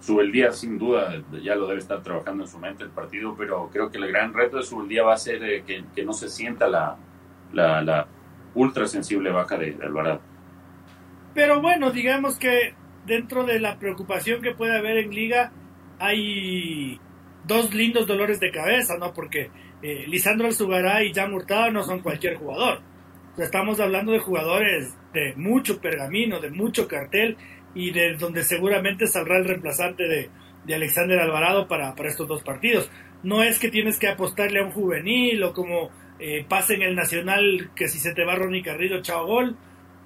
Subeldía 0.00 0.52
sin 0.52 0.78
duda 0.78 1.22
ya 1.42 1.54
lo 1.54 1.66
debe 1.66 1.78
estar 1.78 2.02
trabajando 2.02 2.44
en 2.44 2.48
su 2.48 2.58
mente 2.58 2.84
el 2.84 2.90
partido, 2.90 3.34
pero 3.36 3.68
creo 3.70 3.90
que 3.90 3.98
el 3.98 4.08
gran 4.08 4.32
reto 4.32 4.56
de 4.56 4.62
Subeldía 4.62 5.02
va 5.02 5.14
a 5.14 5.18
ser 5.18 5.42
eh, 5.44 5.62
que, 5.64 5.84
que, 5.94 6.04
no 6.04 6.12
se 6.12 6.28
sienta 6.28 6.68
la, 6.68 6.96
la, 7.52 7.82
la 7.82 8.06
ultra 8.54 8.86
sensible 8.86 9.30
baja 9.30 9.56
de, 9.56 9.72
de, 9.72 9.84
Alvarado. 9.84 10.20
Pero 11.34 11.60
bueno, 11.60 11.90
digamos 11.90 12.38
que 12.38 12.74
dentro 13.06 13.44
de 13.44 13.60
la 13.60 13.78
preocupación 13.78 14.40
que 14.40 14.52
puede 14.52 14.76
haber 14.76 14.96
en 14.98 15.14
liga, 15.14 15.52
hay 15.98 16.98
dos 17.50 17.74
lindos 17.74 18.06
dolores 18.06 18.38
de 18.38 18.52
cabeza, 18.52 18.96
¿no? 18.96 19.12
Porque 19.12 19.50
eh, 19.82 20.04
Lisandro 20.06 20.46
Alzugaray 20.46 21.08
y 21.08 21.12
Jan 21.12 21.34
Hurtado 21.34 21.72
no 21.72 21.82
son 21.82 22.00
cualquier 22.00 22.36
jugador. 22.36 22.80
estamos 23.38 23.80
hablando 23.80 24.12
de 24.12 24.20
jugadores 24.20 24.94
de 25.12 25.34
mucho 25.34 25.80
pergamino, 25.80 26.38
de 26.38 26.50
mucho 26.50 26.86
cartel 26.86 27.36
y 27.74 27.90
de 27.90 28.14
donde 28.14 28.44
seguramente 28.44 29.08
saldrá 29.08 29.38
el 29.38 29.46
reemplazante 29.46 30.04
de, 30.04 30.30
de 30.64 30.74
Alexander 30.74 31.18
Alvarado 31.18 31.66
para, 31.66 31.96
para, 31.96 32.08
estos 32.08 32.28
dos 32.28 32.44
partidos. 32.44 32.88
No 33.24 33.42
es 33.42 33.58
que 33.58 33.68
tienes 33.68 33.98
que 33.98 34.08
apostarle 34.08 34.60
a 34.60 34.64
un 34.64 34.70
juvenil 34.70 35.42
o 35.42 35.52
como 35.52 35.90
eh, 36.20 36.44
pasa 36.48 36.74
en 36.74 36.82
el 36.82 36.94
Nacional 36.94 37.70
que 37.74 37.88
si 37.88 37.98
se 37.98 38.14
te 38.14 38.24
va 38.24 38.36
Ronnie 38.36 38.62
Carrillo, 38.62 39.02
chao 39.02 39.26
gol. 39.26 39.56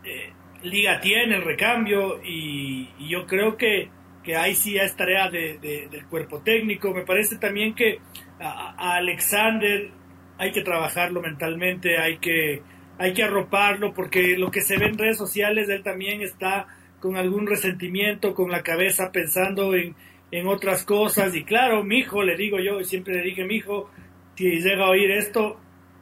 Eh, 0.03 0.33
Liga 0.63 0.99
tiene 0.99 1.37
el 1.37 1.43
recambio 1.43 2.23
y 2.25 2.89
yo 3.07 3.27
creo 3.27 3.59
que 3.59 3.91
que 4.25 4.37
ahí 4.37 4.55
sí 4.55 4.77
es 4.77 4.97
tarea 4.97 5.31
de, 5.31 5.59
del 5.91 6.07
cuerpo 6.07 6.41
técnico. 6.41 6.93
Me 6.93 7.05
parece 7.05 7.37
también 7.37 7.75
que 7.75 7.99
a, 8.41 8.97
Alexander 8.97 9.91
hay 10.39 10.51
que 10.51 10.62
trabajarlo 10.62 11.20
mentalmente, 11.20 11.99
hay 11.99 12.18
que, 12.18 12.62
hay 12.99 13.12
que 13.12 13.22
arroparlo, 13.22 13.93
porque 13.93 14.37
lo 14.37 14.51
que 14.51 14.62
se 14.62 14.79
ve 14.79 14.87
en 14.87 14.99
redes 14.99 15.18
sociales, 15.18 15.68
él 15.68 15.83
también 15.83 16.22
está 16.22 16.66
con 17.01 17.16
algún 17.16 17.47
resentimiento, 17.47 18.35
con 18.35 18.51
la 18.51 18.62
cabeza 18.62 19.12
pensando 19.12 19.75
en, 19.75 19.95
en 20.31 20.49
otras 20.49 20.85
cosas. 20.85 21.35
Y 21.35 21.45
claro, 21.45 21.85
mi 21.85 21.99
hijo, 21.99 22.22
le 22.22 22.37
digo 22.37 22.59
yo, 22.59 22.83
siempre 22.83 23.16
le 23.16 23.22
dije, 23.22 23.45
mi 23.45 23.57
hijo, 23.57 23.91
si 24.37 24.61
llega 24.61 24.87
a 24.87 24.91
oír 24.91 25.11
esto, 25.11 25.61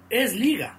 es 0.08 0.34
liga. 0.34 0.78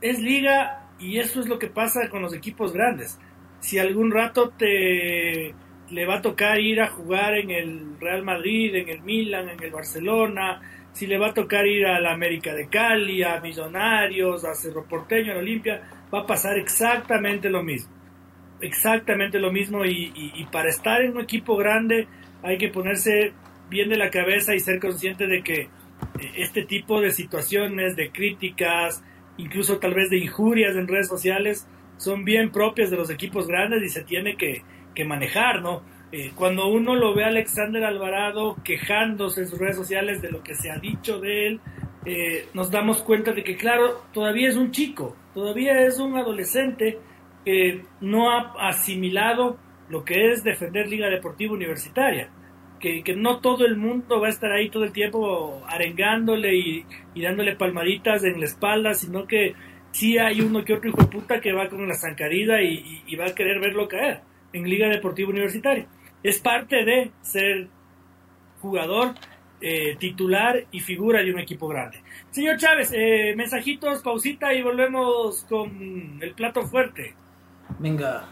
Es 0.00 0.18
liga 0.18 0.88
y 0.98 1.18
eso 1.18 1.40
es 1.40 1.46
lo 1.46 1.58
que 1.58 1.66
pasa 1.66 2.08
con 2.08 2.22
los 2.22 2.32
equipos 2.32 2.72
grandes. 2.72 3.18
Si 3.60 3.78
algún 3.78 4.10
rato 4.10 4.48
te 4.50 5.54
le 5.90 6.06
va 6.06 6.16
a 6.16 6.22
tocar 6.22 6.60
ir 6.60 6.80
a 6.80 6.88
jugar 6.88 7.34
en 7.36 7.50
el 7.50 7.98
Real 8.00 8.22
Madrid, 8.22 8.74
en 8.74 8.88
el 8.88 9.02
Milan, 9.02 9.48
en 9.48 9.62
el 9.62 9.70
Barcelona, 9.70 10.60
si 10.92 11.06
le 11.06 11.18
va 11.18 11.28
a 11.28 11.34
tocar 11.34 11.66
ir 11.66 11.86
a 11.86 12.00
la 12.00 12.12
América 12.12 12.54
de 12.54 12.68
Cali, 12.68 13.22
a 13.22 13.40
Millonarios, 13.40 14.44
a 14.44 14.54
Cerro 14.54 14.84
Porteño, 14.84 15.32
a 15.32 15.38
Olimpia, 15.38 15.82
va 16.12 16.20
a 16.20 16.26
pasar 16.26 16.58
exactamente 16.58 17.48
lo 17.48 17.62
mismo. 17.62 17.92
Exactamente 18.60 19.38
lo 19.38 19.50
mismo 19.52 19.84
y, 19.84 20.46
para 20.52 20.68
estar 20.68 21.00
en 21.00 21.12
un 21.12 21.22
equipo 21.22 21.56
grande 21.56 22.08
hay 22.42 22.58
que 22.58 22.68
ponerse 22.68 23.32
bien 23.68 23.88
de 23.88 23.96
la 23.96 24.10
cabeza 24.10 24.54
y 24.54 24.60
ser 24.60 24.80
consciente 24.80 25.26
de 25.26 25.42
que 25.42 25.60
eh, 25.60 25.68
este 26.36 26.64
tipo 26.64 27.00
de 27.00 27.10
situaciones, 27.10 27.96
de 27.96 28.10
críticas, 28.10 29.02
incluso 29.36 29.78
tal 29.78 29.94
vez 29.94 30.10
de 30.10 30.18
injurias 30.18 30.76
en 30.76 30.88
redes 30.88 31.08
sociales, 31.08 31.66
son 31.96 32.24
bien 32.24 32.50
propias 32.50 32.90
de 32.90 32.96
los 32.96 33.10
equipos 33.10 33.46
grandes 33.46 33.82
y 33.82 33.88
se 33.88 34.02
tiene 34.02 34.36
que, 34.36 34.62
que 34.94 35.04
manejar, 35.04 35.62
¿no? 35.62 35.82
Eh, 36.12 36.32
cuando 36.34 36.66
uno 36.66 36.96
lo 36.96 37.14
ve 37.14 37.24
a 37.24 37.28
Alexander 37.28 37.84
Alvarado 37.84 38.56
quejándose 38.64 39.42
en 39.42 39.46
sus 39.46 39.58
redes 39.58 39.76
sociales 39.76 40.20
de 40.20 40.30
lo 40.30 40.42
que 40.42 40.56
se 40.56 40.70
ha 40.70 40.76
dicho 40.76 41.20
de 41.20 41.46
él, 41.46 41.60
eh, 42.04 42.46
nos 42.52 42.70
damos 42.70 43.02
cuenta 43.02 43.32
de 43.32 43.44
que, 43.44 43.56
claro, 43.56 44.02
todavía 44.12 44.48
es 44.48 44.56
un 44.56 44.72
chico, 44.72 45.16
todavía 45.34 45.80
es 45.86 46.00
un 46.00 46.16
adolescente 46.16 46.98
que 47.44 47.84
no 48.00 48.30
ha 48.30 48.54
asimilado 48.58 49.58
lo 49.88 50.04
que 50.04 50.32
es 50.32 50.42
defender 50.42 50.88
Liga 50.88 51.08
Deportiva 51.08 51.54
Universitaria. 51.54 52.30
Que, 52.80 53.02
que, 53.02 53.14
no 53.14 53.40
todo 53.40 53.66
el 53.66 53.76
mundo 53.76 54.20
va 54.20 54.28
a 54.28 54.30
estar 54.30 54.50
ahí 54.50 54.70
todo 54.70 54.84
el 54.84 54.92
tiempo 54.92 55.62
arengándole 55.68 56.56
y, 56.56 56.86
dándole 57.14 57.54
palmaditas 57.54 58.24
en 58.24 58.40
la 58.40 58.46
espalda, 58.46 58.94
sino 58.94 59.26
que 59.26 59.54
sí 59.90 60.16
hay 60.16 60.40
uno 60.40 60.64
que 60.64 60.72
otro 60.72 60.88
hijo 60.88 61.02
de 61.02 61.08
puta 61.08 61.40
que 61.40 61.52
va 61.52 61.68
con 61.68 61.86
la 61.86 61.94
zancadilla 61.94 62.62
y, 62.62 63.02
y 63.06 63.16
va 63.16 63.26
a 63.26 63.34
querer 63.34 63.60
verlo 63.60 63.86
caer 63.86 64.22
en 64.52 64.68
Liga 64.68 64.88
Deportiva 64.88 65.30
Universitaria. 65.30 65.86
Es 66.22 66.38
parte 66.40 66.84
de 66.84 67.10
ser 67.22 67.68
jugador 68.60 69.14
eh, 69.60 69.96
titular 69.98 70.64
y 70.70 70.80
figura 70.80 71.22
de 71.22 71.32
un 71.32 71.38
equipo 71.38 71.68
grande. 71.68 72.02
Señor 72.30 72.56
Chávez, 72.56 72.92
eh, 72.94 73.34
mensajitos, 73.36 74.00
pausita 74.02 74.54
y 74.54 74.62
volvemos 74.62 75.44
con 75.48 76.18
el 76.20 76.32
plato 76.34 76.62
fuerte. 76.62 77.14
Venga, 77.78 78.24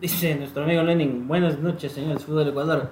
dice 0.00 0.34
nuestro 0.34 0.64
amigo 0.64 0.82
Lenin, 0.82 1.28
buenas 1.28 1.58
noches, 1.58 1.92
señores 1.92 2.24
Fútbol 2.24 2.48
Ecuador. 2.48 2.90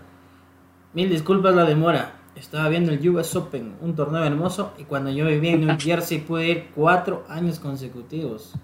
Mil 0.93 1.09
disculpas 1.09 1.55
la 1.55 1.65
demora. 1.65 2.15
Estaba 2.35 2.69
viendo 2.69 2.93
el 2.93 3.09
US 3.09 3.35
Open, 3.37 3.75
un 3.81 3.97
torneo 3.97 4.23
hermoso, 4.23 4.75
y 4.79 4.85
cuando 4.85 5.11
yo 5.11 5.27
vivía 5.27 5.53
en 5.53 5.67
New 5.67 5.77
Jersey 5.81 6.19
pude 6.19 6.47
ir 6.47 6.69
cuatro 6.75 7.25
años 7.29 7.59
consecutivos. 7.59 8.55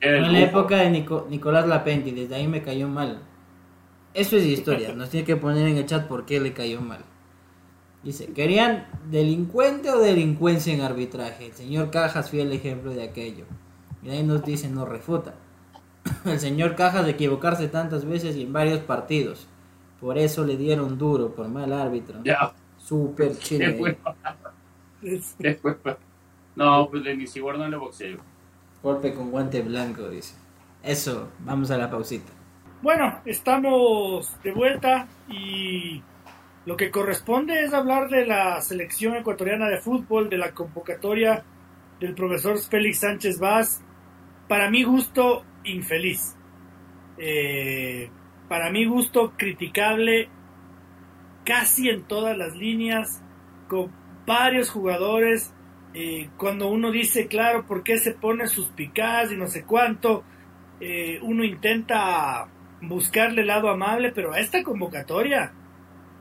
En 0.00 0.32
la 0.32 0.40
época 0.40 0.76
de 0.76 0.90
Nico, 0.90 1.26
Nicolás 1.28 1.66
Lapenti, 1.66 2.12
desde 2.12 2.36
ahí 2.36 2.46
me 2.46 2.62
cayó 2.62 2.86
mal. 2.86 3.20
Eso 4.18 4.36
es 4.36 4.44
historia, 4.46 4.92
nos 4.96 5.10
tiene 5.10 5.24
que 5.24 5.36
poner 5.36 5.68
en 5.68 5.76
el 5.76 5.86
chat 5.86 6.08
por 6.08 6.26
qué 6.26 6.40
le 6.40 6.52
cayó 6.52 6.80
mal. 6.80 7.04
Dice, 8.02 8.26
¿querían 8.32 8.88
delincuente 9.08 9.90
o 9.90 10.00
delincuencia 10.00 10.74
en 10.74 10.80
arbitraje? 10.80 11.46
El 11.46 11.52
señor 11.52 11.92
Cajas 11.92 12.28
fue 12.28 12.42
el 12.42 12.52
ejemplo 12.52 12.90
de 12.90 13.04
aquello. 13.04 13.44
Y 14.02 14.10
ahí 14.10 14.24
nos 14.24 14.44
dice, 14.44 14.68
nos 14.68 14.88
refuta. 14.88 15.34
El 16.24 16.40
señor 16.40 16.74
Cajas 16.74 17.04
de 17.04 17.12
equivocarse 17.12 17.68
tantas 17.68 18.04
veces 18.04 18.34
y 18.34 18.42
en 18.42 18.52
varios 18.52 18.80
partidos. 18.80 19.46
Por 20.00 20.18
eso 20.18 20.44
le 20.44 20.56
dieron 20.56 20.98
duro 20.98 21.32
por 21.32 21.46
mal 21.46 21.72
árbitro. 21.72 22.20
Ya. 22.24 22.52
Super 22.76 23.38
chile. 23.38 23.98
No, 26.56 26.88
pues 26.90 27.04
Denis 27.04 27.36
Iguardo 27.36 27.64
en 27.64 27.72
el 27.72 27.78
boxeo. 27.78 28.18
Golpe 28.82 29.14
con 29.14 29.30
guante 29.30 29.62
blanco, 29.62 30.08
dice. 30.08 30.34
Eso, 30.82 31.28
vamos 31.44 31.70
a 31.70 31.78
la 31.78 31.88
pausita. 31.88 32.32
Bueno, 32.80 33.22
estamos 33.24 34.40
de 34.44 34.52
vuelta 34.52 35.08
y 35.28 36.00
lo 36.64 36.76
que 36.76 36.92
corresponde 36.92 37.64
es 37.64 37.74
hablar 37.74 38.08
de 38.08 38.24
la 38.24 38.60
selección 38.60 39.16
ecuatoriana 39.16 39.66
de 39.66 39.78
fútbol, 39.78 40.30
de 40.30 40.38
la 40.38 40.52
convocatoria 40.52 41.42
del 41.98 42.14
profesor 42.14 42.56
Félix 42.56 43.00
Sánchez 43.00 43.40
Vaz. 43.40 43.82
Para 44.46 44.70
mi 44.70 44.84
gusto, 44.84 45.44
infeliz. 45.64 46.36
Eh, 47.16 48.10
para 48.48 48.70
mi 48.70 48.84
gusto, 48.84 49.32
criticable 49.36 50.28
casi 51.44 51.88
en 51.88 52.04
todas 52.04 52.38
las 52.38 52.54
líneas, 52.54 53.24
con 53.66 53.90
varios 54.24 54.70
jugadores. 54.70 55.52
Eh, 55.94 56.30
cuando 56.36 56.68
uno 56.68 56.92
dice, 56.92 57.26
claro, 57.26 57.66
¿por 57.66 57.82
qué 57.82 57.98
se 57.98 58.12
pone 58.12 58.46
sus 58.46 58.68
picadas 58.68 59.32
y 59.32 59.36
no 59.36 59.48
sé 59.48 59.64
cuánto? 59.64 60.22
Eh, 60.78 61.18
uno 61.22 61.42
intenta 61.42 62.46
buscarle 62.80 63.42
el 63.42 63.48
lado 63.48 63.68
amable, 63.68 64.12
pero 64.12 64.32
a 64.32 64.40
esta 64.40 64.62
convocatoria 64.62 65.52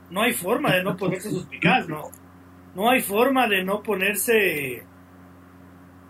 no 0.09 0.21
hay 0.21 0.33
forma 0.33 0.73
de 0.73 0.83
no 0.83 0.95
ponerse 0.95 1.29
suspicaz, 1.29 1.87
¿no? 1.87 2.09
No 2.75 2.89
hay 2.89 3.01
forma 3.01 3.47
de 3.47 3.63
no 3.63 3.81
ponerse, 3.81 4.83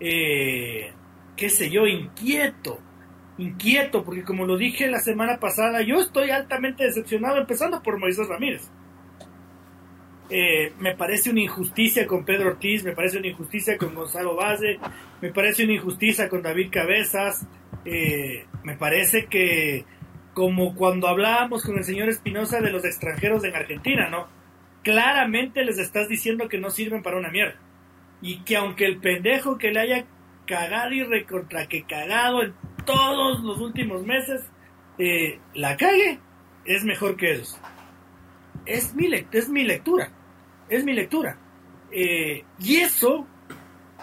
eh, 0.00 0.92
qué 1.36 1.48
sé 1.48 1.70
yo, 1.70 1.86
inquieto, 1.86 2.78
inquieto, 3.38 4.04
porque 4.04 4.22
como 4.22 4.46
lo 4.46 4.56
dije 4.56 4.86
la 4.88 5.00
semana 5.00 5.38
pasada, 5.38 5.82
yo 5.82 6.00
estoy 6.00 6.30
altamente 6.30 6.84
decepcionado, 6.84 7.38
empezando 7.38 7.82
por 7.82 7.98
Moisés 7.98 8.28
Ramírez. 8.28 8.70
Eh, 10.30 10.74
me 10.78 10.94
parece 10.94 11.30
una 11.30 11.40
injusticia 11.40 12.06
con 12.06 12.24
Pedro 12.24 12.50
Ortiz, 12.50 12.84
me 12.84 12.92
parece 12.92 13.16
una 13.16 13.28
injusticia 13.28 13.78
con 13.78 13.94
Gonzalo 13.94 14.36
Valle, 14.36 14.78
me 15.22 15.32
parece 15.32 15.64
una 15.64 15.72
injusticia 15.72 16.28
con 16.28 16.42
David 16.42 16.68
Cabezas, 16.70 17.46
eh, 17.86 18.44
me 18.62 18.76
parece 18.76 19.24
que 19.24 19.86
como 20.38 20.76
cuando 20.76 21.08
hablábamos 21.08 21.64
con 21.64 21.78
el 21.78 21.82
señor 21.82 22.08
Espinosa 22.08 22.60
de 22.60 22.70
los 22.70 22.84
extranjeros 22.84 23.42
en 23.42 23.56
Argentina, 23.56 24.08
¿no? 24.08 24.28
Claramente 24.84 25.64
les 25.64 25.78
estás 25.78 26.08
diciendo 26.08 26.48
que 26.48 26.58
no 26.58 26.70
sirven 26.70 27.02
para 27.02 27.16
una 27.16 27.28
mierda. 27.28 27.56
Y 28.22 28.44
que 28.44 28.56
aunque 28.56 28.86
el 28.86 28.98
pendejo 28.98 29.58
que 29.58 29.72
le 29.72 29.80
haya 29.80 30.04
cagado 30.46 30.92
y 30.92 31.02
recontra 31.02 31.66
que 31.66 31.82
cagado 31.82 32.44
en 32.44 32.54
todos 32.86 33.42
los 33.42 33.58
últimos 33.58 34.04
meses, 34.06 34.48
eh, 34.98 35.40
la 35.54 35.76
cague, 35.76 36.20
es 36.64 36.84
mejor 36.84 37.16
que 37.16 37.32
ellos. 37.32 37.60
Es 38.64 38.94
mi, 38.94 39.10
es 39.32 39.48
mi 39.48 39.64
lectura. 39.64 40.12
Es 40.68 40.84
mi 40.84 40.92
lectura. 40.92 41.36
Eh, 41.90 42.44
y 42.60 42.76
eso 42.76 43.26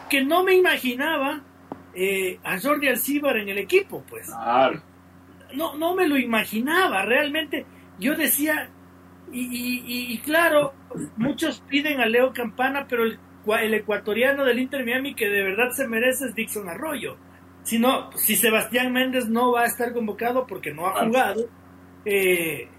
que 0.09 0.21
no 0.21 0.43
me 0.43 0.53
imaginaba 0.55 1.43
eh, 1.93 2.39
a 2.43 2.59
Jordi 2.59 2.89
Alcíbar 2.89 3.37
en 3.37 3.47
el 3.47 3.57
equipo, 3.57 4.03
pues. 4.09 4.29
No, 5.55 5.75
no 5.75 5.95
me 5.95 6.07
lo 6.07 6.17
imaginaba, 6.17 7.05
realmente 7.05 7.65
yo 7.99 8.15
decía, 8.15 8.69
y, 9.31 9.41
y, 9.41 10.13
y, 10.13 10.17
claro, 10.19 10.73
muchos 11.17 11.61
piden 11.67 11.99
a 11.99 12.05
Leo 12.05 12.33
Campana, 12.33 12.85
pero 12.87 13.03
el, 13.03 13.19
el, 13.61 13.73
ecuatoriano 13.73 14.43
del 14.45 14.59
Inter 14.59 14.85
Miami 14.85 15.15
que 15.15 15.29
de 15.29 15.43
verdad 15.43 15.71
se 15.71 15.87
merece 15.87 16.25
es 16.25 16.35
Dixon 16.35 16.69
Arroyo. 16.69 17.17
Si 17.63 17.79
no, 17.79 18.11
si 18.15 18.35
Sebastián 18.35 18.93
Méndez 18.93 19.27
no 19.27 19.51
va 19.51 19.63
a 19.63 19.65
estar 19.65 19.91
convocado 19.93 20.45
porque 20.45 20.71
no 20.71 20.87
ha 20.87 21.05
jugado, 21.05 21.49
eh, 22.05 22.69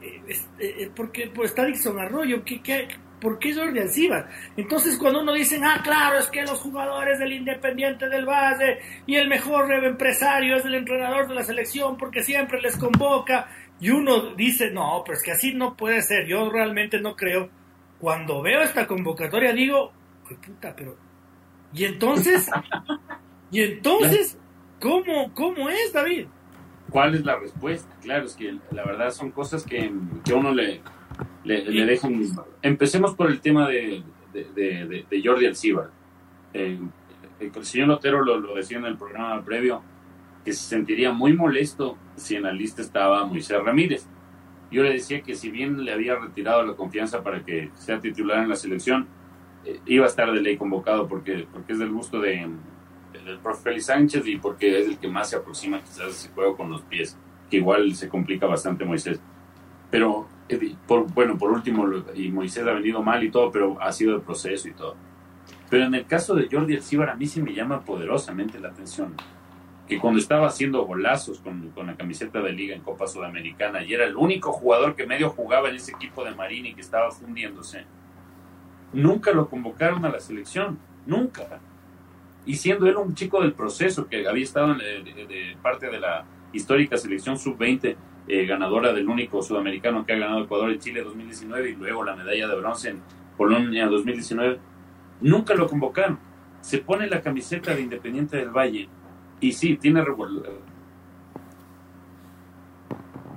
eh, 0.60 0.90
porque 0.94 1.30
pues, 1.34 1.50
está 1.50 1.64
Dixon 1.64 1.98
Arroyo, 1.98 2.44
¿qué, 2.44 2.62
qué, 2.62 2.88
¿por 3.20 3.38
qué 3.38 3.54
Jordi 3.54 3.80
Alcibar? 3.80 4.28
Entonces 4.56 4.96
cuando 4.98 5.20
uno 5.20 5.32
dice, 5.32 5.60
ah, 5.62 5.80
claro, 5.82 6.18
es 6.18 6.26
que 6.28 6.42
los 6.42 6.60
jugadores 6.60 7.18
del 7.18 7.32
Independiente 7.32 8.08
del 8.08 8.26
Valle 8.26 8.78
y 9.06 9.16
el 9.16 9.28
mejor 9.28 9.72
empresario 9.72 10.56
es 10.56 10.64
el 10.64 10.74
entrenador 10.74 11.28
de 11.28 11.34
la 11.34 11.42
selección 11.42 11.96
porque 11.96 12.22
siempre 12.22 12.60
les 12.60 12.76
convoca, 12.76 13.48
y 13.78 13.90
uno 13.90 14.34
dice, 14.34 14.70
no, 14.70 15.02
pues 15.04 15.22
que 15.22 15.32
así 15.32 15.52
no 15.52 15.76
puede 15.76 16.00
ser, 16.02 16.26
yo 16.26 16.50
realmente 16.50 16.98
no 17.00 17.14
creo. 17.14 17.50
Cuando 18.00 18.42
veo 18.42 18.62
esta 18.62 18.86
convocatoria 18.86 19.52
digo, 19.52 19.92
puta, 20.26 20.74
pero... 20.74 20.96
¿Y 21.72 21.84
entonces? 21.84 22.48
¿Y 23.50 23.62
entonces? 23.62 24.38
¿Cómo, 24.80 25.32
cómo 25.34 25.68
es, 25.68 25.92
David? 25.92 26.26
¿Cuál 26.90 27.16
es 27.16 27.24
la 27.24 27.36
respuesta? 27.36 27.94
Claro, 28.00 28.26
es 28.26 28.34
que 28.34 28.56
la 28.70 28.84
verdad 28.84 29.10
son 29.10 29.30
cosas 29.30 29.64
que, 29.64 29.92
que 30.24 30.32
uno 30.32 30.52
le, 30.52 30.80
le, 31.46 31.64
le 31.64 31.86
dejan. 31.86 32.20
Empecemos 32.62 33.14
por 33.14 33.30
el 33.30 33.40
tema 33.40 33.68
de, 33.68 34.02
de, 34.32 34.44
de, 34.54 35.06
de 35.08 35.22
Jordi 35.24 35.46
Alcibar. 35.46 35.90
Eh, 36.52 36.78
el 37.38 37.64
señor 37.64 37.90
Otero 37.90 38.24
lo, 38.24 38.38
lo, 38.38 38.54
decía 38.54 38.78
en 38.78 38.86
el 38.86 38.96
programa 38.96 39.42
previo, 39.44 39.82
que 40.44 40.52
se 40.52 40.68
sentiría 40.68 41.12
muy 41.12 41.32
molesto 41.34 41.96
si 42.16 42.36
en 42.36 42.44
la 42.44 42.52
lista 42.52 42.82
estaba 42.82 43.24
Moisés 43.26 43.62
Ramírez. 43.62 44.06
Yo 44.70 44.82
le 44.82 44.92
decía 44.92 45.22
que 45.22 45.34
si 45.34 45.50
bien 45.50 45.84
le 45.84 45.92
había 45.92 46.16
retirado 46.16 46.64
la 46.64 46.74
confianza 46.74 47.22
para 47.22 47.44
que 47.44 47.70
sea 47.74 48.00
titular 48.00 48.42
en 48.42 48.48
la 48.48 48.56
selección, 48.56 49.06
eh, 49.64 49.80
iba 49.86 50.04
a 50.04 50.08
estar 50.08 50.32
de 50.32 50.40
ley 50.40 50.56
convocado 50.56 51.06
porque, 51.06 51.46
porque 51.52 51.74
es 51.74 51.78
del 51.78 51.90
gusto 51.90 52.20
de, 52.20 52.48
del 53.24 53.38
profe 53.38 53.62
Félix 53.62 53.86
Sánchez 53.86 54.26
y 54.26 54.36
porque 54.38 54.80
es 54.80 54.88
el 54.88 54.98
que 54.98 55.08
más 55.08 55.30
se 55.30 55.36
aproxima 55.36 55.80
quizás 55.80 56.00
a 56.00 56.06
ese 56.08 56.28
juego 56.30 56.56
con 56.56 56.70
los 56.70 56.82
pies, 56.82 57.16
que 57.50 57.58
igual 57.58 57.94
se 57.94 58.08
complica 58.08 58.46
bastante 58.46 58.84
Moisés. 58.84 59.20
Pero, 59.90 60.26
por, 60.86 61.12
bueno, 61.12 61.36
por 61.38 61.50
último, 61.52 61.86
y 62.14 62.30
Moisés 62.30 62.66
ha 62.66 62.72
venido 62.72 63.02
mal 63.02 63.22
y 63.24 63.30
todo, 63.30 63.50
pero 63.50 63.80
ha 63.80 63.92
sido 63.92 64.14
el 64.14 64.22
proceso 64.22 64.68
y 64.68 64.72
todo. 64.72 64.96
Pero 65.68 65.84
en 65.84 65.94
el 65.94 66.06
caso 66.06 66.34
de 66.34 66.48
Jordi 66.50 66.76
Alcibar, 66.76 67.10
a 67.10 67.16
mí 67.16 67.26
sí 67.26 67.42
me 67.42 67.52
llama 67.52 67.80
poderosamente 67.80 68.58
la 68.60 68.68
atención 68.68 69.14
que 69.88 69.98
cuando 69.98 70.18
estaba 70.18 70.48
haciendo 70.48 70.84
golazos 70.84 71.38
con, 71.38 71.70
con, 71.70 71.86
la 71.86 71.96
camiseta 71.96 72.40
de 72.40 72.52
liga 72.52 72.74
en 72.74 72.82
Copa 72.82 73.06
Sudamericana 73.06 73.84
y 73.84 73.94
era 73.94 74.04
el 74.04 74.16
único 74.16 74.52
jugador 74.52 74.96
que 74.96 75.06
medio 75.06 75.30
jugaba 75.30 75.68
en 75.68 75.76
ese 75.76 75.92
equipo 75.92 76.24
de 76.24 76.34
Marini 76.34 76.74
que 76.74 76.80
estaba 76.80 77.10
fundiéndose, 77.12 77.84
nunca 78.92 79.32
lo 79.32 79.48
convocaron 79.48 80.04
a 80.04 80.08
la 80.08 80.20
selección, 80.20 80.78
nunca. 81.06 81.60
Y 82.44 82.56
siendo 82.56 82.86
él 82.86 82.96
un 82.96 83.14
chico 83.14 83.40
del 83.42 83.52
proceso 83.52 84.08
que 84.08 84.26
había 84.26 84.44
estado 84.44 84.72
en, 84.72 84.78
de, 84.78 85.56
parte 85.62 85.90
de 85.90 86.00
la 86.00 86.24
histórica 86.52 86.96
selección 86.96 87.38
sub-20, 87.38 87.96
eh, 88.28 88.46
ganadora 88.46 88.92
del 88.92 89.08
único 89.08 89.42
sudamericano 89.42 90.04
que 90.04 90.12
ha 90.12 90.18
ganado 90.18 90.44
Ecuador 90.44 90.70
y 90.72 90.78
Chile 90.78 91.02
2019 91.02 91.70
y 91.70 91.74
luego 91.76 92.04
la 92.04 92.16
medalla 92.16 92.48
de 92.48 92.56
bronce 92.56 92.90
en 92.90 93.00
Polonia 93.36 93.86
2019, 93.86 94.58
nunca 95.20 95.54
lo 95.54 95.68
convocaron. 95.68 96.18
Se 96.60 96.78
pone 96.78 97.06
la 97.06 97.20
camiseta 97.20 97.74
de 97.74 97.82
Independiente 97.82 98.36
del 98.36 98.50
Valle 98.50 98.88
y 99.40 99.52
sí, 99.52 99.76
tiene 99.76 100.04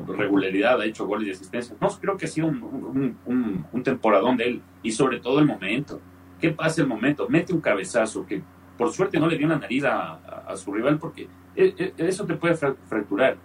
regularidad, 0.07 0.81
ha 0.81 0.85
hecho 0.85 1.05
goles 1.05 1.27
y 1.27 1.31
asistencias. 1.31 1.77
No, 1.79 1.89
creo 1.89 2.17
que 2.17 2.25
ha 2.25 2.29
sido 2.29 2.47
un, 2.47 3.17
un, 3.25 3.83
temporadón 3.83 4.37
de 4.37 4.45
él 4.45 4.61
y 4.81 4.91
sobre 4.91 5.19
todo 5.19 5.39
el 5.39 5.45
momento. 5.45 6.01
¿Qué 6.39 6.51
pasa 6.51 6.81
el 6.81 6.87
momento? 6.87 7.27
Mete 7.29 7.53
un 7.53 7.61
cabezazo 7.61 8.25
que 8.25 8.41
por 8.77 8.91
suerte 8.91 9.19
no 9.19 9.27
le 9.27 9.37
dio 9.37 9.47
la 9.47 9.59
nariz 9.59 9.83
a, 9.83 10.55
su 10.55 10.73
rival 10.73 10.97
porque 10.97 11.27
e, 11.55 11.73
e, 11.77 11.93
eso 11.97 12.25
te 12.25 12.35
puede 12.35 12.55
fracturar. 12.55 13.37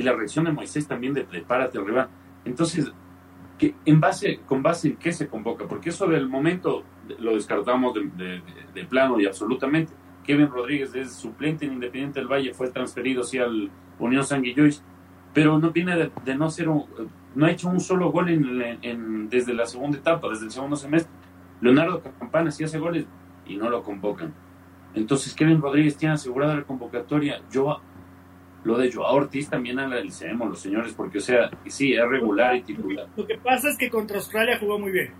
Y 0.00 0.02
la 0.02 0.14
reacción 0.14 0.46
de 0.46 0.52
Moisés 0.52 0.88
también 0.88 1.12
de 1.12 1.24
prepárate 1.24 1.76
al 1.76 1.84
rival. 1.84 2.08
Entonces, 2.46 2.90
que 3.58 3.74
en 3.84 4.00
base, 4.00 4.40
¿con 4.46 4.62
base 4.62 4.88
en 4.88 4.96
qué 4.96 5.12
se 5.12 5.28
convoca? 5.28 5.68
Porque 5.68 5.90
eso 5.90 6.06
del 6.06 6.26
momento 6.26 6.84
lo 7.18 7.34
descartamos 7.34 7.92
de, 7.92 8.40
de 8.72 8.84
plano 8.86 9.20
y 9.20 9.26
absolutamente 9.26 9.92
Kevin 10.24 10.48
Rodríguez 10.48 10.94
es 10.94 11.12
suplente 11.12 11.66
en 11.66 11.74
Independiente 11.74 12.20
del 12.20 12.28
Valle, 12.28 12.54
fue 12.54 12.70
transferido 12.70 13.22
hacia 13.22 13.44
el 13.44 13.70
Unión 13.98 14.24
San 14.24 14.42
pero 15.34 15.58
no 15.58 15.70
viene 15.70 16.10
de, 16.24 16.34
no 16.34 16.48
ser 16.50 16.68
no 16.68 17.46
ha 17.46 17.50
hecho 17.50 17.68
un 17.68 17.80
solo 17.80 18.10
gol 18.10 18.30
en, 18.30 19.28
desde 19.28 19.52
la 19.52 19.66
segunda 19.66 19.98
etapa, 19.98 20.30
desde 20.30 20.46
el 20.46 20.50
segundo 20.50 20.76
semestre. 20.76 21.12
Leonardo 21.60 22.02
Campana 22.18 22.50
sí 22.50 22.64
hace 22.64 22.78
goles 22.78 23.06
y 23.46 23.56
no 23.56 23.68
lo 23.68 23.82
convocan. 23.82 24.32
Entonces 24.94 25.34
Kevin 25.34 25.60
Rodríguez 25.60 25.96
tiene 25.96 26.14
asegurada 26.14 26.56
la 26.56 26.62
convocatoria. 26.62 27.42
Yo 27.50 27.80
lo 28.64 28.76
de 28.78 28.92
Joao 28.92 29.16
Ortiz 29.16 29.48
también 29.48 29.78
analicemos 29.78 30.48
los 30.48 30.60
señores, 30.60 30.92
porque 30.94 31.18
o 31.18 31.20
sea, 31.20 31.50
sí, 31.66 31.94
es 31.94 32.06
regular 32.08 32.56
y 32.56 32.62
titular. 32.62 33.06
Lo 33.16 33.26
que 33.26 33.38
pasa 33.38 33.70
es 33.70 33.78
que 33.78 33.88
contra 33.88 34.18
Australia 34.18 34.58
jugó 34.58 34.78
muy 34.78 34.92
bien. 34.92 35.12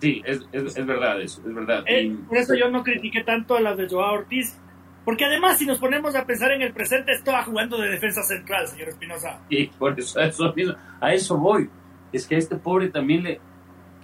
Sí, 0.00 0.22
es, 0.24 0.40
es, 0.52 0.86
verdad 0.86 1.20
eso, 1.20 1.40
es 1.46 1.54
verdad. 1.54 1.82
Eh, 1.86 2.14
por 2.28 2.36
eso 2.36 2.54
yo 2.54 2.68
no 2.68 2.82
critiqué 2.82 3.24
tanto 3.24 3.56
a 3.56 3.60
las 3.60 3.76
de 3.78 3.88
Joao 3.88 4.14
Ortiz, 4.14 4.58
porque 5.04 5.24
además 5.24 5.58
si 5.58 5.66
nos 5.66 5.78
ponemos 5.78 6.14
a 6.14 6.26
pensar 6.26 6.52
en 6.52 6.62
el 6.62 6.72
presente, 6.72 7.12
estaba 7.12 7.42
jugando 7.42 7.78
de 7.80 7.88
defensa 7.88 8.22
central, 8.22 8.66
señor 8.68 8.88
Espinosa. 8.88 9.40
Y 9.48 9.66
por 9.68 9.98
eso, 9.98 10.20
a 10.20 11.14
eso 11.14 11.38
voy. 11.38 11.70
Es 12.12 12.26
que 12.26 12.34
a 12.34 12.38
este 12.38 12.56
pobre 12.56 12.90
también 12.90 13.22
le, 13.24 13.40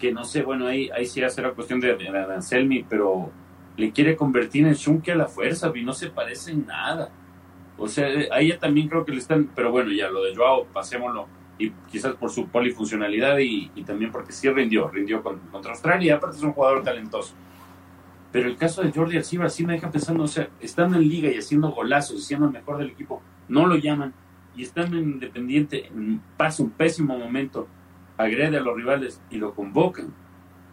que 0.01 0.11
no 0.11 0.25
sé, 0.25 0.43
bueno, 0.43 0.67
ahí, 0.67 0.89
ahí 0.91 1.07
sí 1.07 1.23
hace 1.23 1.43
la 1.43 1.53
cuestión 1.53 1.79
de, 1.79 1.95
de 1.95 2.09
Anselmi, 2.09 2.85
pero 2.89 3.31
le 3.77 3.93
quiere 3.93 4.17
convertir 4.17 4.67
en 4.67 4.75
Shunke 4.75 5.13
a 5.13 5.15
la 5.15 5.27
fuerza 5.27 5.71
y 5.75 5.85
no 5.85 5.93
se 5.93 6.11
parece 6.11 6.53
en 6.53 6.67
nada. 6.67 7.11
O 7.81 7.89
sea, 7.89 8.07
a 8.07 8.41
ella 8.41 8.59
también 8.59 8.89
creo 8.89 9.05
que 9.05 9.13
le 9.13 9.19
están, 9.19 9.51
pero 9.55 9.71
bueno, 9.71 9.91
ya 9.91 10.11
lo 10.11 10.23
de 10.23 10.37
Joao, 10.37 10.67
pasémoslo 10.67 11.27
y 11.59 11.71
quizás 11.91 12.15
por 12.15 12.31
su 12.31 12.47
polifuncionalidad 12.49 13.39
y, 13.39 13.69
también 13.85 14.13
porque 14.13 14.33
sí 14.33 14.49
rindió, 14.51 14.89
rindió 14.89 15.23
contra 15.23 15.73
Australia 15.73 16.07
y 16.07 16.11
aparte 16.11 16.37
es 16.37 16.43
un 16.43 16.53
jugador 16.53 16.83
talentoso. 16.83 17.35
Pero 18.33 18.49
el 18.49 18.57
caso 18.57 18.83
de 18.83 18.93
Jordi 18.93 19.17
Alcibar 19.17 19.51
sí 19.51 19.67
me 19.67 19.73
deja 19.73 19.91
pensando, 19.91 20.25
o 20.25 20.29
sea, 20.29 20.49
estando 20.61 20.97
en 20.97 21.09
liga 21.09 21.31
y 21.31 21.39
haciendo 21.39 21.71
golazos 21.71 22.19
y 22.19 22.23
siendo 22.23 22.47
el 22.47 22.53
mejor 22.53 22.79
del 22.79 22.91
equipo, 22.91 23.23
no 23.49 23.67
lo 23.67 23.77
llaman 23.77 24.15
y 24.57 24.63
estando 24.63 24.97
en 24.99 25.05
Independiente, 25.05 25.91
pasa 26.37 26.63
un 26.63 26.71
pésimo 26.71 27.19
momento, 27.19 27.67
agrede 28.17 28.59
a 28.59 28.61
los 28.61 28.77
rivales 28.77 29.23
y 29.31 29.37
lo 29.37 29.55
convocan. 29.55 30.13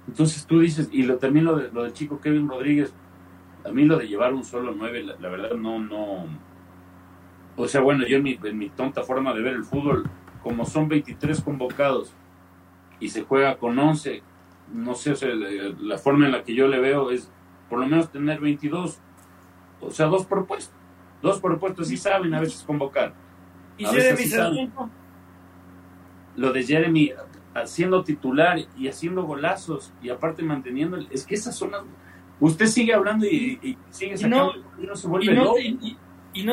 Entonces 0.07 0.45
tú 0.45 0.59
dices, 0.59 0.89
y 0.91 1.03
lo, 1.03 1.17
también 1.17 1.45
lo, 1.45 1.57
de, 1.57 1.71
lo 1.71 1.83
del 1.83 1.93
chico 1.93 2.19
Kevin 2.21 2.47
Rodríguez, 2.47 2.93
a 3.65 3.71
mí 3.71 3.85
lo 3.85 3.97
de 3.97 4.07
llevar 4.07 4.33
un 4.33 4.43
solo 4.43 4.73
nueve, 4.75 5.03
la, 5.03 5.29
verdad 5.29 5.51
no, 5.51 5.79
no, 5.79 6.25
o 7.57 7.67
sea, 7.67 7.81
bueno, 7.81 8.05
yo 8.07 8.17
en 8.17 8.23
mi, 8.23 8.39
en 8.41 8.57
mi 8.57 8.69
tonta 8.69 9.03
forma 9.03 9.33
de 9.33 9.41
ver 9.41 9.55
el 9.55 9.63
fútbol, 9.65 10.07
como 10.43 10.65
son 10.65 10.87
23 10.87 11.41
convocados 11.41 12.13
y 12.99 13.09
se 13.09 13.23
juega 13.23 13.57
con 13.57 13.77
11, 13.77 14.21
no 14.73 14.93
sé, 14.93 15.15
la 15.81 15.97
forma 15.97 16.27
en 16.27 16.31
la 16.31 16.43
que 16.43 16.53
yo 16.53 16.67
le 16.67 16.79
veo 16.79 17.09
es 17.09 17.31
por 17.69 17.79
lo 17.79 17.87
menos 17.87 18.11
tener 18.11 18.39
22, 18.39 18.99
o 19.81 19.91
sea, 19.91 20.05
dos 20.05 20.25
propuestos, 20.25 20.75
dos 21.21 21.41
propuestos 21.41 21.91
y 21.91 21.97
saben 21.97 22.33
a 22.35 22.39
veces 22.39 22.63
convocar. 22.63 23.13
¿Y 23.77 23.85
Jeremy 23.85 24.69
Lo 26.35 26.53
de 26.53 26.63
Jeremy 26.63 27.11
haciendo 27.55 28.03
titular 28.03 28.59
y 28.77 28.87
haciendo 28.87 29.23
golazos 29.23 29.91
y 30.01 30.09
aparte 30.09 30.43
manteniendo, 30.43 30.97
es 31.09 31.25
que 31.25 31.35
esas 31.35 31.55
son 31.55 31.71
Usted 32.39 32.67
sigue 32.67 32.93
hablando 32.93 33.25
y, 33.25 33.77
sigue 33.89 34.15
sacando 34.15 34.53
y 34.77 34.85
no, 34.85 34.95
se 34.95 35.07
vuelve 35.07 35.33
y 35.33 35.35
no 35.35 35.55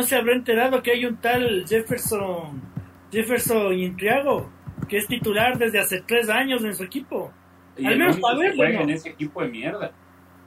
se 0.03 0.17
habrá 0.17 0.35
enterado 0.35 0.83
que 0.83 0.93
hay 0.93 1.05
un 1.05 1.17
tal 1.17 1.65
Jefferson 1.67 2.63
Jefferson 3.15 3.73
Intriago, 3.79 4.51
que 4.89 4.99
es 4.99 5.07
titular 5.07 5.57
desde 5.57 5.79
hace 5.79 6.03
tres 6.03 6.29
años 6.29 6.65
en 6.65 6.75
su 6.75 6.83
equipo. 6.83 7.33
Y 7.77 7.87
Al 7.87 7.99
menos 7.99 8.19
para 8.19 8.39
verlo. 8.39 8.57
Juega 8.57 8.83
en 8.83 8.91
ese 8.91 9.11
equipo 9.11 9.43
de 9.43 9.49
mierda. 9.49 9.93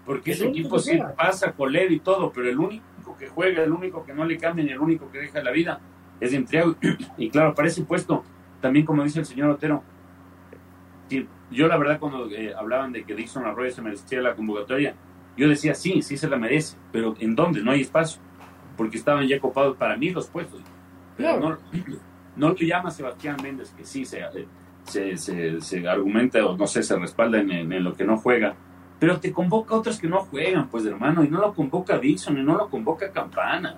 Porque 0.06 0.32
ese 0.32 0.48
equipo 0.48 0.80
sí 0.80 1.00
pasa 1.18 1.52
Coledo 1.52 1.94
y 1.94 2.00
todo, 2.00 2.32
pero 2.32 2.50
el 2.50 2.58
único 2.58 3.18
que 3.18 3.28
juega, 3.28 3.64
el 3.64 3.72
único 3.72 4.06
que 4.06 4.14
no 4.14 4.24
le 4.26 4.38
cambia 4.38 4.64
y 4.64 4.70
el 4.70 4.80
único 4.80 5.12
que 5.12 5.20
deja 5.20 5.42
la 5.42 5.52
vida 5.52 5.80
es 6.20 6.34
Intriago. 6.34 6.76
Y 7.18 7.30
claro, 7.30 7.54
para 7.54 7.68
ese 7.68 7.84
puesto, 7.84 8.24
también 8.62 8.86
como 8.86 9.04
dice 9.04 9.20
el 9.20 9.26
señor 9.26 9.50
Otero, 9.50 9.84
yo 11.52 11.68
la 11.68 11.78
verdad 11.78 12.00
cuando 12.00 12.30
eh, 12.32 12.54
hablaban 12.54 12.92
de 12.92 13.04
que 13.04 13.16
Dixon 13.16 13.46
Arroyo 13.46 13.72
se 13.72 13.82
merecía 13.82 14.22
la 14.22 14.36
convocatoria, 14.36 14.96
yo 15.38 15.48
decía 15.48 15.74
sí, 15.76 16.02
sí 16.02 16.18
se 16.18 16.30
la 16.30 16.38
merece, 16.38 16.78
pero 16.92 17.16
¿en 17.20 17.36
dónde? 17.36 17.62
No 17.62 17.72
hay 17.72 17.82
espacio, 17.82 18.22
porque 18.78 18.98
estaban 18.98 19.28
ya 19.28 19.40
copados 19.40 19.76
para 19.76 19.98
mí 19.98 20.12
los 20.12 20.28
puestos. 20.28 20.62
Pero 21.18 21.40
no, 21.40 21.58
no 22.38 22.50
lo 22.50 22.56
llama 22.56 22.92
Sebastián 22.92 23.38
Méndez, 23.42 23.74
que 23.76 23.84
sí 23.84 24.06
se, 24.06 24.22
se, 24.84 25.60
se, 25.60 25.88
argumenta 25.88 26.46
o 26.46 26.56
no 26.56 26.68
sé, 26.68 26.84
se 26.84 26.98
respalda 26.98 27.40
en, 27.40 27.84
lo 27.84 27.96
que 27.96 28.06
no 28.06 28.18
juega, 28.18 28.56
pero 29.00 29.20
te 29.20 29.34
convoca 29.34 29.76
a 29.76 29.80
otros 29.80 30.00
que 30.00 30.08
no 30.08 30.20
juegan, 30.20 30.70
pues 30.70 30.86
hermano, 30.86 31.24
y 31.24 31.30
no 31.30 31.42
lo 31.42 31.54
convoca 31.54 31.98
Dixon 31.98 32.38
y 32.38 32.44
no 32.44 32.56
lo 32.56 32.70
convoca 32.70 33.12
Campana. 33.12 33.78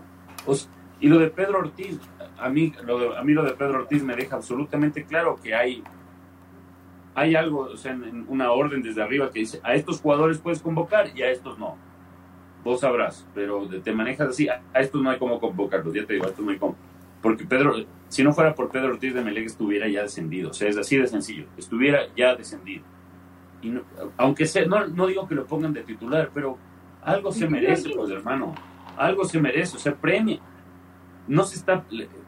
y 0.99 1.07
lo 1.07 1.17
de 1.17 1.29
Pedro 1.29 1.59
Ortiz, 1.59 1.97
a 2.37 2.49
mí 2.49 2.73
lo 2.85 2.99
de, 2.99 3.17
a 3.17 3.23
mí 3.23 3.33
lo 3.33 3.43
de 3.43 3.51
Pedro 3.51 3.79
Ortiz 3.79 4.03
me 4.03 4.15
deja 4.15 4.35
absolutamente 4.35 5.05
claro 5.05 5.39
que 5.41 5.55
hay, 5.55 5.83
hay 7.15 7.35
algo, 7.35 7.61
o 7.61 7.77
sea, 7.77 7.93
en, 7.93 8.25
una 8.27 8.51
orden 8.51 8.83
desde 8.83 9.01
arriba 9.01 9.31
que 9.31 9.39
dice, 9.39 9.61
a 9.63 9.73
estos 9.73 10.01
jugadores 10.01 10.39
puedes 10.39 10.61
convocar 10.61 11.07
y 11.15 11.21
a 11.21 11.31
estos 11.31 11.57
no. 11.57 11.77
Vos 12.63 12.81
sabrás, 12.81 13.25
pero 13.33 13.67
te 13.67 13.91
manejas 13.93 14.29
así, 14.29 14.49
a, 14.49 14.61
estos 14.75 15.01
no 15.01 15.09
hay 15.09 15.17
como 15.17 15.39
convocarlos, 15.39 15.93
ya 15.93 16.05
te 16.05 16.13
digo, 16.13 16.25
a 16.25 16.29
estos 16.29 16.43
no 16.43 16.51
hay 16.51 16.57
como 16.57 16.75
porque 17.21 17.45
Pedro, 17.45 17.75
si 18.07 18.23
no 18.23 18.33
fuera 18.33 18.55
por 18.55 18.69
Pedro 18.69 18.89
Ortiz 18.89 19.13
de 19.13 19.21
Melec, 19.21 19.45
estuviera 19.45 19.87
ya 19.87 20.03
descendido. 20.03 20.51
O 20.51 20.53
sea, 20.53 20.69
es 20.69 20.77
así 20.77 20.97
de 20.97 21.07
sencillo. 21.07 21.45
Estuviera 21.57 22.03
ya 22.15 22.35
descendido. 22.35 22.83
Y 23.61 23.73
aunque 24.17 24.45
sea, 24.45 24.65
no, 24.65 24.87
no 24.87 25.07
digo 25.07 25.27
que 25.27 25.35
lo 25.35 25.45
pongan 25.45 25.73
de 25.73 25.83
titular, 25.83 26.31
pero 26.33 26.57
algo 27.03 27.31
se 27.31 27.49
merece, 27.49 27.89
pues 27.89 28.09
hermano. 28.09 28.55
Algo 28.97 29.25
se 29.25 29.39
merece, 29.39 29.75
o 29.75 29.79
sea, 29.79 29.95
premia. 29.95 30.39
No 31.27 31.43
se 31.43 31.57
está. 31.57 31.83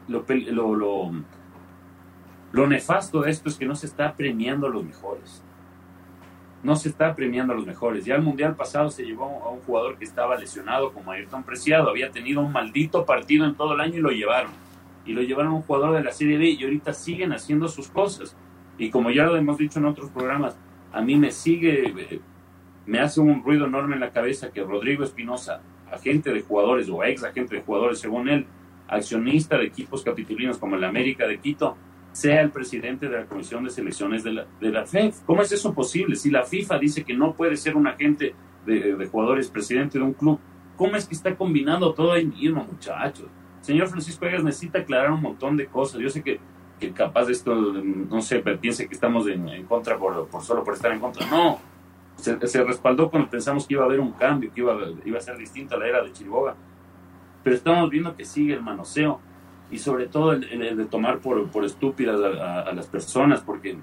Lo, 0.08 0.24
lo, 0.28 1.12
lo, 2.52 2.66
nefasto 2.66 3.22
de 3.22 3.30
esto 3.30 3.48
es 3.48 3.56
que 3.56 3.66
no 3.66 3.74
se 3.74 3.86
está 3.86 4.14
premiando 4.14 4.66
a 4.66 4.70
los 4.70 4.84
mejores. 4.84 5.42
No 6.62 6.76
se 6.76 6.88
está 6.88 7.14
premiando 7.14 7.52
a 7.52 7.56
los 7.56 7.66
mejores. 7.66 8.04
Ya 8.04 8.14
el 8.14 8.22
mundial 8.22 8.54
pasado 8.54 8.90
se 8.90 9.04
llevó 9.04 9.42
a 9.44 9.50
un 9.50 9.60
jugador 9.60 9.98
que 9.98 10.04
estaba 10.04 10.36
lesionado 10.36 10.92
como 10.92 11.10
Ayrton 11.10 11.42
Preciado. 11.42 11.88
Había 11.88 12.10
tenido 12.10 12.40
un 12.40 12.52
maldito 12.52 13.04
partido 13.04 13.44
en 13.44 13.54
todo 13.54 13.74
el 13.74 13.80
año 13.80 13.98
y 13.98 14.00
lo 14.00 14.10
llevaron 14.10 14.52
y 15.04 15.12
lo 15.12 15.22
llevaron 15.22 15.52
a 15.52 15.56
un 15.56 15.62
jugador 15.62 15.94
de 15.94 16.04
la 16.04 16.12
Serie 16.12 16.38
B 16.38 16.50
y 16.50 16.62
ahorita 16.62 16.92
siguen 16.92 17.32
haciendo 17.32 17.68
sus 17.68 17.88
cosas. 17.88 18.36
Y 18.78 18.90
como 18.90 19.10
ya 19.10 19.24
lo 19.24 19.36
hemos 19.36 19.58
dicho 19.58 19.78
en 19.78 19.86
otros 19.86 20.10
programas, 20.10 20.56
a 20.92 21.00
mí 21.00 21.16
me 21.16 21.30
sigue, 21.30 21.88
eh, 21.88 22.20
me 22.86 23.00
hace 23.00 23.20
un 23.20 23.42
ruido 23.42 23.66
enorme 23.66 23.94
en 23.94 24.00
la 24.00 24.10
cabeza 24.10 24.50
que 24.50 24.62
Rodrigo 24.62 25.04
Espinosa, 25.04 25.60
agente 25.90 26.32
de 26.32 26.42
jugadores 26.42 26.88
o 26.88 27.04
ex 27.04 27.24
agente 27.24 27.56
de 27.56 27.62
jugadores, 27.62 27.98
según 27.98 28.28
él, 28.28 28.46
accionista 28.88 29.58
de 29.58 29.66
equipos 29.66 30.02
capitulinos 30.02 30.58
como 30.58 30.76
el 30.76 30.84
América 30.84 31.26
de 31.26 31.38
Quito, 31.38 31.76
sea 32.12 32.40
el 32.42 32.50
presidente 32.50 33.08
de 33.08 33.18
la 33.18 33.26
Comisión 33.26 33.64
de 33.64 33.70
Selecciones 33.70 34.22
de 34.22 34.32
la, 34.32 34.46
de 34.60 34.70
la 34.70 34.86
FEF. 34.86 35.20
¿Cómo 35.26 35.42
es 35.42 35.50
eso 35.52 35.72
posible? 35.72 36.16
Si 36.16 36.30
la 36.30 36.44
FIFA 36.44 36.78
dice 36.78 37.04
que 37.04 37.14
no 37.14 37.34
puede 37.34 37.56
ser 37.56 37.76
un 37.76 37.86
agente 37.86 38.34
de, 38.66 38.96
de 38.96 39.06
jugadores 39.06 39.48
presidente 39.48 39.98
de 39.98 40.04
un 40.04 40.12
club, 40.12 40.38
¿Cómo 40.76 40.96
es 40.96 41.06
que 41.06 41.14
está 41.14 41.36
combinando 41.36 41.92
todo 41.92 42.12
ahí 42.12 42.26
mismo, 42.26 42.64
muchachos? 42.64 43.26
Señor 43.60 43.88
Francisco 43.88 44.26
Egas 44.26 44.42
necesita 44.42 44.80
aclarar 44.80 45.12
un 45.12 45.22
montón 45.22 45.56
de 45.56 45.66
cosas. 45.66 46.00
Yo 46.00 46.08
sé 46.08 46.22
que, 46.22 46.40
que 46.80 46.90
capaz 46.92 47.26
de 47.26 47.32
esto, 47.32 47.54
no 47.54 48.20
sé, 48.20 48.40
piense 48.60 48.88
que 48.88 48.94
estamos 48.94 49.28
en, 49.28 49.64
contra 49.66 49.98
por, 49.98 50.26
por, 50.26 50.42
solo 50.42 50.64
por 50.64 50.74
estar 50.74 50.90
en 50.90 50.98
contra. 50.98 51.26
No, 51.30 51.60
se, 52.16 52.44
se, 52.48 52.64
respaldó 52.64 53.10
cuando 53.10 53.30
pensamos 53.30 53.66
que 53.66 53.74
iba 53.74 53.84
a 53.84 53.86
haber 53.86 54.00
un 54.00 54.12
cambio, 54.12 54.50
que 54.52 54.60
iba, 54.60 54.76
iba 55.04 55.18
a 55.18 55.20
ser 55.20 55.36
distinto 55.36 55.76
a 55.76 55.78
la 55.78 55.86
era 55.86 56.02
de 56.02 56.12
Chiriboga. 56.12 56.56
Pero 57.44 57.54
estamos 57.54 57.88
viendo 57.90 58.16
que 58.16 58.24
sigue 58.24 58.54
el 58.54 58.62
manoseo 58.62 59.20
y 59.72 59.78
sobre 59.78 60.06
todo 60.06 60.32
el, 60.32 60.44
el 60.44 60.76
de 60.76 60.84
tomar 60.84 61.18
por, 61.18 61.48
por 61.48 61.64
estúpidas 61.64 62.20
a, 62.20 62.72
las 62.72 62.86
personas, 62.86 63.40
porque 63.40 63.76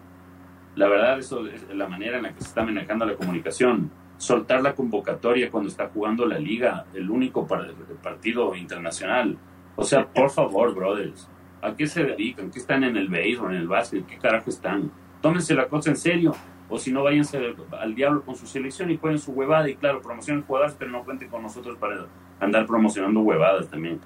la 0.76 0.88
verdad 0.88 1.20
eso 1.20 1.46
es 1.48 1.68
la 1.74 1.88
manera 1.88 2.18
en 2.18 2.24
la 2.24 2.34
que 2.34 2.42
se 2.42 2.48
está 2.48 2.64
manejando 2.64 3.06
la 3.06 3.16
comunicación. 3.16 3.92
Soltar 4.18 4.62
la 4.62 4.76
convocatoria 4.76 5.50
cuando 5.50 5.70
está 5.70 5.88
jugando 5.88 6.26
la 6.26 6.38
liga, 6.38 6.86
el 6.94 7.10
único 7.10 7.48
partido 7.48 8.56
internacional. 8.56 9.38
O 9.76 9.84
sea, 9.84 10.06
por 10.06 10.30
favor, 10.30 10.76
brothers, 10.76 11.28
¿a 11.62 11.76
qué 11.76 11.88
se 11.88 12.04
dedican? 12.04 12.52
¿Qué 12.52 12.60
están 12.60 12.84
en 12.84 12.96
el 12.96 13.08
béisbol, 13.08 13.56
en 13.56 13.62
el 13.62 13.68
básquet? 13.68 14.06
¿Qué 14.06 14.18
carajo 14.18 14.50
están? 14.50 14.92
Tómense 15.22 15.56
la 15.56 15.68
cosa 15.68 15.90
en 15.90 15.96
serio 15.98 16.36
o 16.70 16.78
si 16.78 16.92
no, 16.92 17.04
váyanse 17.04 17.56
al 17.72 17.96
diablo 17.96 18.22
con 18.22 18.36
su 18.36 18.46
selección 18.46 18.92
y 18.92 18.98
jueguen 18.98 19.18
su 19.18 19.32
huevada. 19.32 19.68
Y 19.70 19.76
claro, 19.76 20.02
promocionen 20.02 20.44
jugadas, 20.44 20.76
pero 20.78 20.92
no 20.92 21.04
cuenten 21.04 21.30
con 21.30 21.42
nosotros 21.42 21.78
para 21.78 22.06
andar 22.40 22.68
promocionando 22.68 23.22
huevadas 23.22 23.70
también. 23.70 24.00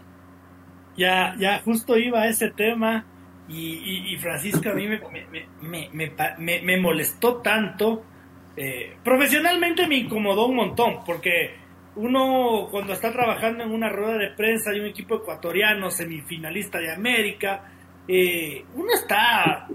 Ya, 0.95 1.35
ya, 1.39 1.61
justo 1.61 1.97
iba 1.97 2.21
a 2.21 2.27
ese 2.27 2.51
tema. 2.51 3.05
Y, 3.47 4.13
y, 4.13 4.17
Francisco 4.17 4.69
a 4.69 4.73
mí 4.73 4.87
me, 4.87 5.01
me, 5.61 5.89
me, 6.39 6.61
me 6.61 6.77
molestó 6.79 7.41
tanto. 7.41 8.05
Eh, 8.55 8.95
profesionalmente 9.03 9.85
me 9.87 9.97
incomodó 9.97 10.45
un 10.45 10.55
montón, 10.55 11.03
porque 11.05 11.55
uno 11.95 12.67
cuando 12.71 12.93
está 12.93 13.11
trabajando 13.11 13.63
en 13.63 13.71
una 13.71 13.89
rueda 13.89 14.17
de 14.17 14.31
prensa 14.31 14.71
de 14.71 14.79
un 14.79 14.87
equipo 14.87 15.15
ecuatoriano, 15.15 15.91
semifinalista 15.91 16.79
de 16.79 16.93
América, 16.93 17.71
eh, 18.07 18.63
uno 18.75 18.93
está 18.93 19.67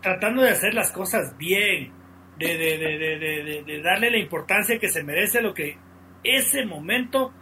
tratando 0.00 0.42
de 0.42 0.50
hacer 0.50 0.74
las 0.74 0.92
cosas 0.92 1.36
bien, 1.38 1.92
de, 2.38 2.58
de, 2.58 2.78
de, 2.78 3.62
de, 3.64 3.82
darle 3.82 4.10
la 4.10 4.18
importancia 4.18 4.78
que 4.78 4.88
se 4.88 5.04
merece 5.04 5.40
lo 5.40 5.54
que 5.54 5.78
ese 6.22 6.66
momento 6.66 7.32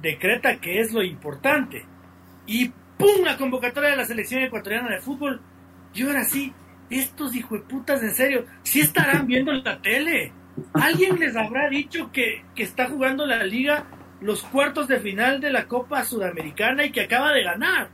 decreta 0.00 0.60
que 0.60 0.80
es 0.80 0.92
lo 0.92 1.02
importante. 1.02 1.84
Y 2.46 2.68
¡pum! 2.96 3.24
La 3.24 3.36
convocatoria 3.36 3.90
de 3.90 3.96
la 3.96 4.04
selección 4.04 4.42
ecuatoriana 4.42 4.90
de 4.90 5.00
fútbol. 5.00 5.40
Y 5.94 6.02
ahora 6.02 6.24
sí, 6.24 6.52
estos 6.90 7.34
hijueputas, 7.34 8.02
en 8.02 8.14
serio, 8.14 8.46
sí 8.62 8.80
estarán 8.80 9.26
viendo 9.26 9.52
la 9.52 9.80
tele. 9.80 10.32
¿Alguien 10.72 11.18
les 11.18 11.36
habrá 11.36 11.68
dicho 11.68 12.10
que, 12.12 12.44
que 12.54 12.62
está 12.62 12.86
jugando 12.88 13.26
la 13.26 13.44
liga 13.44 13.86
los 14.20 14.42
cuartos 14.42 14.88
de 14.88 14.98
final 15.00 15.40
de 15.40 15.50
la 15.50 15.68
Copa 15.68 16.04
Sudamericana 16.04 16.84
y 16.84 16.92
que 16.92 17.02
acaba 17.02 17.32
de 17.32 17.42
ganar? 17.42 17.90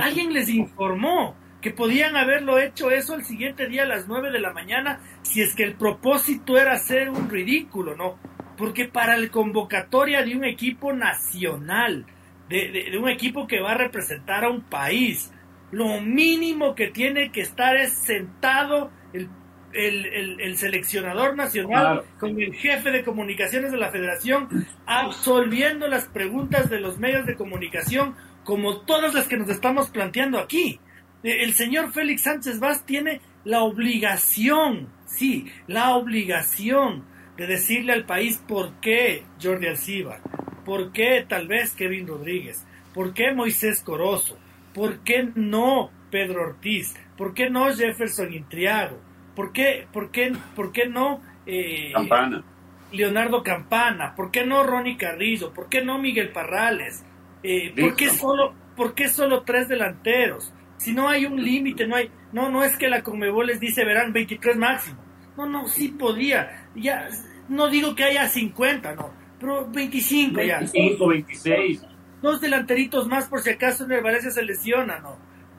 ¿Alguien 0.00 0.32
les 0.32 0.48
informó? 0.48 1.36
que 1.62 1.70
podían 1.70 2.16
haberlo 2.16 2.58
hecho 2.58 2.90
eso 2.90 3.14
el 3.14 3.24
siguiente 3.24 3.68
día 3.68 3.84
a 3.84 3.86
las 3.86 4.08
9 4.08 4.32
de 4.32 4.40
la 4.40 4.52
mañana 4.52 5.00
si 5.22 5.40
es 5.40 5.54
que 5.54 5.62
el 5.62 5.74
propósito 5.74 6.58
era 6.58 6.72
hacer 6.72 7.08
un 7.08 7.30
ridículo, 7.30 7.96
¿no? 7.96 8.18
Porque 8.58 8.86
para 8.86 9.16
la 9.16 9.28
convocatoria 9.28 10.22
de 10.22 10.36
un 10.36 10.44
equipo 10.44 10.92
nacional, 10.92 12.04
de, 12.48 12.68
de, 12.70 12.90
de, 12.90 12.98
un 12.98 13.08
equipo 13.08 13.46
que 13.46 13.60
va 13.60 13.72
a 13.72 13.78
representar 13.78 14.44
a 14.44 14.50
un 14.50 14.62
país, 14.62 15.32
lo 15.70 16.00
mínimo 16.00 16.74
que 16.74 16.88
tiene 16.88 17.32
que 17.32 17.40
estar 17.40 17.76
es 17.76 17.92
sentado 17.92 18.90
el, 19.12 19.28
el, 19.72 20.06
el, 20.06 20.40
el 20.40 20.56
seleccionador 20.56 21.36
nacional 21.36 22.02
claro. 22.02 22.04
con 22.18 22.40
el 22.40 22.54
jefe 22.54 22.90
de 22.90 23.04
comunicaciones 23.04 23.72
de 23.72 23.78
la 23.78 23.90
federación, 23.90 24.48
absolviendo 24.86 25.88
las 25.88 26.06
preguntas 26.06 26.68
de 26.68 26.80
los 26.80 26.98
medios 26.98 27.26
de 27.26 27.36
comunicación 27.36 28.14
como 28.44 28.80
todas 28.80 29.14
las 29.14 29.28
que 29.28 29.36
nos 29.36 29.48
estamos 29.48 29.90
planteando 29.90 30.38
aquí. 30.38 30.80
El 31.22 31.54
señor 31.54 31.92
Félix 31.92 32.22
Sánchez 32.22 32.58
Vaz 32.58 32.84
tiene 32.84 33.20
la 33.44 33.62
obligación, 33.62 34.88
sí, 35.06 35.50
la 35.66 35.94
obligación 35.94 37.04
de 37.36 37.46
decirle 37.46 37.92
al 37.92 38.04
país 38.04 38.42
por 38.46 38.80
qué 38.80 39.22
Jordi 39.40 39.68
Alcibar, 39.68 40.20
por 40.64 40.92
qué 40.92 41.24
tal 41.28 41.48
vez 41.48 41.72
Kevin 41.72 42.06
Rodríguez, 42.06 42.64
por 42.94 43.14
qué 43.14 43.32
Moisés 43.32 43.82
Corozo, 43.82 44.38
por 44.74 45.00
qué 45.00 45.30
no 45.34 45.90
Pedro 46.10 46.42
Ortiz, 46.42 46.94
por 47.16 47.34
qué 47.34 47.50
no 47.50 47.74
Jefferson 47.74 48.32
Intriago, 48.32 48.98
por 49.34 49.52
qué, 49.52 49.86
por 49.92 50.10
qué, 50.10 50.32
por 50.54 50.72
qué 50.72 50.88
no 50.88 51.20
eh, 51.46 51.92
Campana. 51.92 52.44
Leonardo 52.92 53.42
Campana, 53.42 54.14
por 54.14 54.30
qué 54.30 54.44
no 54.44 54.62
Ronnie 54.62 54.96
Carrillo, 54.96 55.52
por 55.52 55.68
qué 55.68 55.82
no 55.82 55.98
Miguel 55.98 56.30
Parrales, 56.30 57.04
eh, 57.42 57.74
por 57.78 57.96
qué 57.96 58.10
solo, 58.10 58.54
por 58.76 58.94
qué 58.94 59.08
solo 59.08 59.42
tres 59.42 59.68
delanteros 59.68 60.52
si 60.82 60.92
no 60.92 61.08
hay 61.08 61.26
un 61.26 61.40
límite, 61.40 61.86
no 61.86 61.94
hay, 61.94 62.10
no, 62.32 62.50
no 62.50 62.64
es 62.64 62.76
que 62.76 62.88
la 62.88 63.04
Conmebol 63.04 63.46
les 63.46 63.60
dice, 63.60 63.84
verán, 63.84 64.12
23 64.12 64.56
máximo. 64.56 65.00
No, 65.36 65.46
no, 65.46 65.68
sí 65.68 65.88
podría. 65.88 66.68
Ya, 66.74 67.08
no 67.48 67.68
digo 67.68 67.94
que 67.94 68.02
haya 68.02 68.28
50, 68.28 68.96
no, 68.96 69.10
pero 69.42 69.68
25 69.68 70.40
ya. 70.40 70.58
25, 70.58 71.08
26. 71.08 71.82
Dos 72.22 72.40
delanteritos 72.40 73.08
más 73.08 73.26
por 73.26 73.40
si 73.40 73.50
acaso 73.50 73.86
Ner 73.86 74.02
Valencia 74.02 74.30
se 74.30 74.44
lesiona, 74.44 75.00
¿no? 75.00 75.18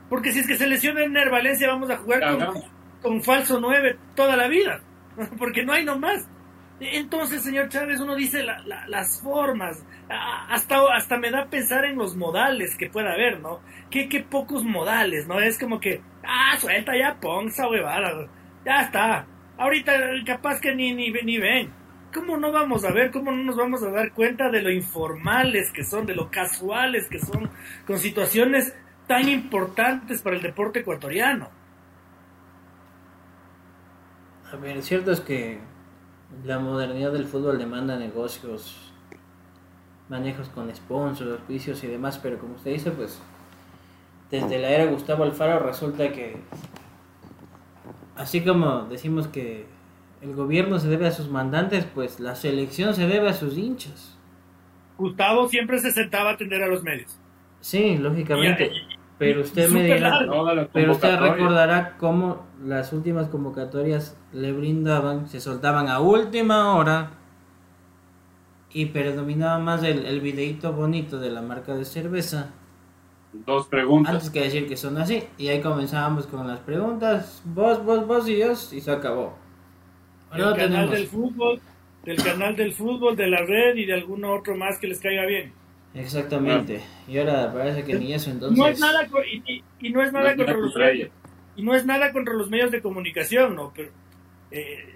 Porque 0.10 0.32
si 0.32 0.40
es 0.40 0.48
que 0.48 0.56
se 0.56 0.68
lesiona 0.68 1.06
Ner 1.06 1.30
Valencia 1.30 1.68
vamos 1.68 1.90
a 1.90 1.98
jugar 1.98 2.38
con, 2.38 2.64
con, 3.02 3.22
falso 3.22 3.60
9 3.60 3.98
toda 4.16 4.38
la 4.38 4.48
vida, 4.48 4.82
porque 5.38 5.66
no 5.66 5.74
hay 5.74 5.84
nomás. 5.84 6.28
Entonces, 6.80 7.44
señor 7.44 7.70
Chávez, 7.70 8.00
uno 8.00 8.16
dice 8.16 8.44
la, 8.44 8.60
la, 8.64 8.88
las 8.88 9.22
formas, 9.22 9.86
hasta, 10.10 10.82
hasta 10.96 11.18
me 11.18 11.30
da 11.30 11.46
pensar 11.46 11.86
en 11.86 11.98
los 11.98 12.16
modales 12.16 12.76
que 12.76 12.90
pueda 12.90 13.14
haber, 13.14 13.42
¿no? 13.42 13.62
Qué, 13.90 14.10
qué 14.10 14.22
pocos 14.22 14.64
modales, 14.64 15.28
¿no? 15.28 15.40
Es 15.40 15.60
como 15.60 15.80
que, 15.80 16.02
ah, 16.24 16.58
suelta 16.58 16.98
ya, 16.98 17.20
ponza, 17.20 17.68
huevada, 17.68 18.28
ya 18.66 18.82
está. 18.82 19.28
Ahorita 19.58 19.94
capaz 20.26 20.60
que 20.60 20.74
ni, 20.74 20.94
ni, 20.94 21.12
ni 21.12 21.38
ven. 21.38 21.83
¿Cómo 22.14 22.38
no 22.38 22.52
vamos 22.52 22.86
a 22.86 22.92
ver, 22.92 23.12
cómo 23.12 23.32
no 23.32 23.44
nos 23.44 23.56
vamos 23.56 23.82
a 23.84 23.90
dar 23.90 24.14
cuenta 24.14 24.50
de 24.50 24.62
lo 24.62 24.72
informales 24.72 25.72
que 25.72 25.84
son, 25.84 26.06
de 26.06 26.16
lo 26.16 26.30
casuales 26.30 27.08
que 27.10 27.20
son, 27.20 27.50
con 27.88 27.98
situaciones 27.98 28.74
tan 29.08 29.28
importantes 29.28 30.22
para 30.22 30.36
el 30.36 30.42
deporte 30.42 30.80
ecuatoriano? 30.80 31.50
A 34.52 34.56
ver, 34.58 34.82
cierto 34.84 35.12
es 35.12 35.20
que 35.22 35.60
la 36.46 36.60
modernidad 36.60 37.12
del 37.12 37.26
fútbol 37.26 37.58
demanda 37.58 37.98
negocios, 37.98 38.94
manejos 40.10 40.50
con 40.50 40.74
sponsors, 40.76 41.32
auspicios 41.32 41.84
y 41.84 41.88
demás, 41.88 42.20
pero 42.22 42.38
como 42.38 42.56
usted 42.56 42.72
dice, 42.72 42.92
pues 42.92 43.20
desde 44.30 44.60
la 44.60 44.70
era 44.70 44.86
Gustavo 44.86 45.24
Alfaro 45.24 45.60
resulta 45.60 46.12
que, 46.12 46.38
así 48.16 48.44
como 48.44 48.84
decimos 48.84 49.28
que 49.28 49.66
el 50.24 50.36
gobierno 50.36 50.80
se 50.80 50.88
debe 50.88 51.06
a 51.06 51.12
sus 51.12 51.30
mandantes, 51.30 51.86
pues 51.94 52.22
la 52.22 52.36
selección 52.36 52.94
se 52.94 53.08
debe 53.08 53.28
a 53.28 53.34
sus 53.34 53.58
hinchas. 53.58 54.18
Gustavo 54.98 55.50
siempre 55.50 55.80
se 55.80 55.92
sentaba 55.92 56.30
a 56.30 56.34
atender 56.34 56.64
a 56.64 56.68
los 56.68 56.82
medios. 56.82 57.20
Sí, 57.60 57.98
lógicamente. 57.98 58.72
Pero 59.18 59.42
usted 59.42 59.70
me 59.70 59.84
dirá, 59.84 60.26
pero 60.72 60.94
usted 60.94 61.20
recordará 61.20 61.98
cómo 61.98 62.46
las 62.64 62.94
últimas 62.94 63.28
convocatorias 63.28 64.18
le 64.32 64.54
brindaban, 64.54 65.28
se 65.28 65.42
soltaban 65.42 65.90
a 65.90 66.00
última 66.00 66.74
hora 66.76 67.12
y 68.72 68.88
predominaba 68.88 69.60
más 69.60 69.84
el, 69.84 70.06
el 70.06 70.22
videito 70.22 70.72
bonito 70.72 71.20
de 71.20 71.32
la 71.32 71.42
marca 71.42 71.76
de 71.76 71.84
cerveza. 71.84 72.52
Dos 73.34 73.68
preguntas. 73.68 74.14
Antes 74.14 74.30
que 74.30 74.42
decir 74.42 74.68
que 74.68 74.78
son 74.78 74.98
así. 74.98 75.26
Y 75.38 75.50
ahí 75.50 75.62
comenzábamos 75.62 76.28
con 76.28 76.48
las 76.48 76.60
preguntas, 76.60 77.42
vos, 77.46 77.84
vos, 77.84 78.08
vos 78.08 78.30
y 78.30 78.38
yo, 78.38 78.54
y 78.54 78.80
se 78.80 78.92
acabó. 78.92 79.43
Del 80.34 80.44
canal 80.44 80.56
tenemos... 80.56 80.92
del 80.92 81.08
fútbol, 81.08 81.62
del 82.04 82.18
canal 82.18 82.56
del 82.56 82.74
fútbol, 82.74 83.16
de 83.16 83.28
la 83.28 83.46
red 83.46 83.76
y 83.76 83.86
de 83.86 83.94
alguno 83.94 84.34
otro 84.34 84.56
más 84.56 84.80
que 84.80 84.88
les 84.88 85.00
caiga 85.00 85.26
bien. 85.26 85.52
Exactamente. 85.94 86.82
Ah. 86.82 87.04
Y 87.08 87.18
ahora 87.20 87.54
parece 87.54 87.84
que 87.84 87.96
ni 87.96 88.14
eso 88.14 88.32
entonces. 88.32 88.58
No 88.58 88.68
es 88.68 88.80
nada 88.80 89.08
y, 89.32 89.54
y, 89.54 89.64
y 89.80 89.90
no 89.92 90.02
es 90.02 90.12
nada 90.12 90.32
no 90.32 90.38
contra 90.38 90.58
los 90.58 90.76
medios. 90.76 91.10
Y 91.56 91.64
no 91.64 91.76
es 91.76 91.86
nada 91.86 92.12
contra 92.12 92.34
los 92.34 92.50
medios 92.50 92.72
de 92.72 92.82
comunicación, 92.82 93.56
no, 93.56 93.72
pero 93.76 93.92
eh, 94.50 94.96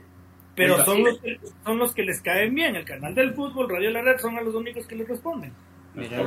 pero 0.56 0.84
son 0.84 1.04
los, 1.04 1.20
que, 1.20 1.40
son 1.64 1.78
los 1.78 1.94
que 1.94 2.02
les 2.02 2.20
caen 2.22 2.56
bien. 2.56 2.76
El 2.76 2.84
canal 2.84 3.14
del 3.14 3.36
fútbol, 3.36 3.70
Radio 3.70 3.92
La 3.92 4.02
Red, 4.02 4.18
son 4.18 4.38
a 4.38 4.42
los 4.42 4.56
únicos 4.56 4.88
que 4.88 4.96
les 4.96 5.08
responden. 5.08 5.54
Mira, 5.94 6.24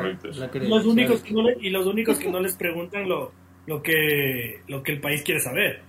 los 0.55 0.87
únicos 0.87 1.23
que 1.23 1.33
no 1.33 1.43
le, 1.43 1.57
y 1.61 1.71
los 1.71 1.87
únicos 1.87 2.19
que 2.19 2.31
no 2.31 2.39
les 2.41 2.55
preguntan 2.57 3.09
lo, 3.09 3.33
lo, 3.67 3.83
que, 3.83 4.63
lo 4.69 4.83
que 4.85 4.93
el 4.93 5.01
país 5.01 5.23
quiere 5.23 5.41
saber. 5.41 5.83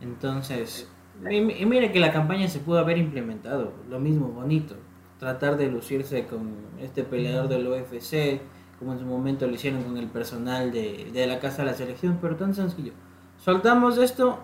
Entonces, 0.00 0.91
y, 1.30 1.36
y 1.36 1.66
mire 1.66 1.92
que 1.92 2.00
la 2.00 2.12
campaña 2.12 2.48
se 2.48 2.58
pudo 2.58 2.78
haber 2.78 2.98
implementado, 2.98 3.72
lo 3.88 4.00
mismo, 4.00 4.28
bonito 4.28 4.76
tratar 5.22 5.56
de 5.56 5.70
lucirse 5.70 6.26
con 6.26 6.50
este 6.80 7.04
peleador 7.04 7.46
del 7.46 7.68
UFC, 7.68 8.40
como 8.76 8.92
en 8.92 8.98
su 8.98 9.04
momento 9.04 9.46
lo 9.46 9.54
hicieron 9.54 9.84
con 9.84 9.96
el 9.96 10.08
personal 10.08 10.72
de, 10.72 11.10
de 11.12 11.28
la 11.28 11.38
Casa 11.38 11.58
de 11.58 11.70
la 11.70 11.74
Selección, 11.74 12.18
pero 12.20 12.34
tan 12.34 12.52
sencillo. 12.56 12.92
Soltamos 13.38 13.98
esto 13.98 14.40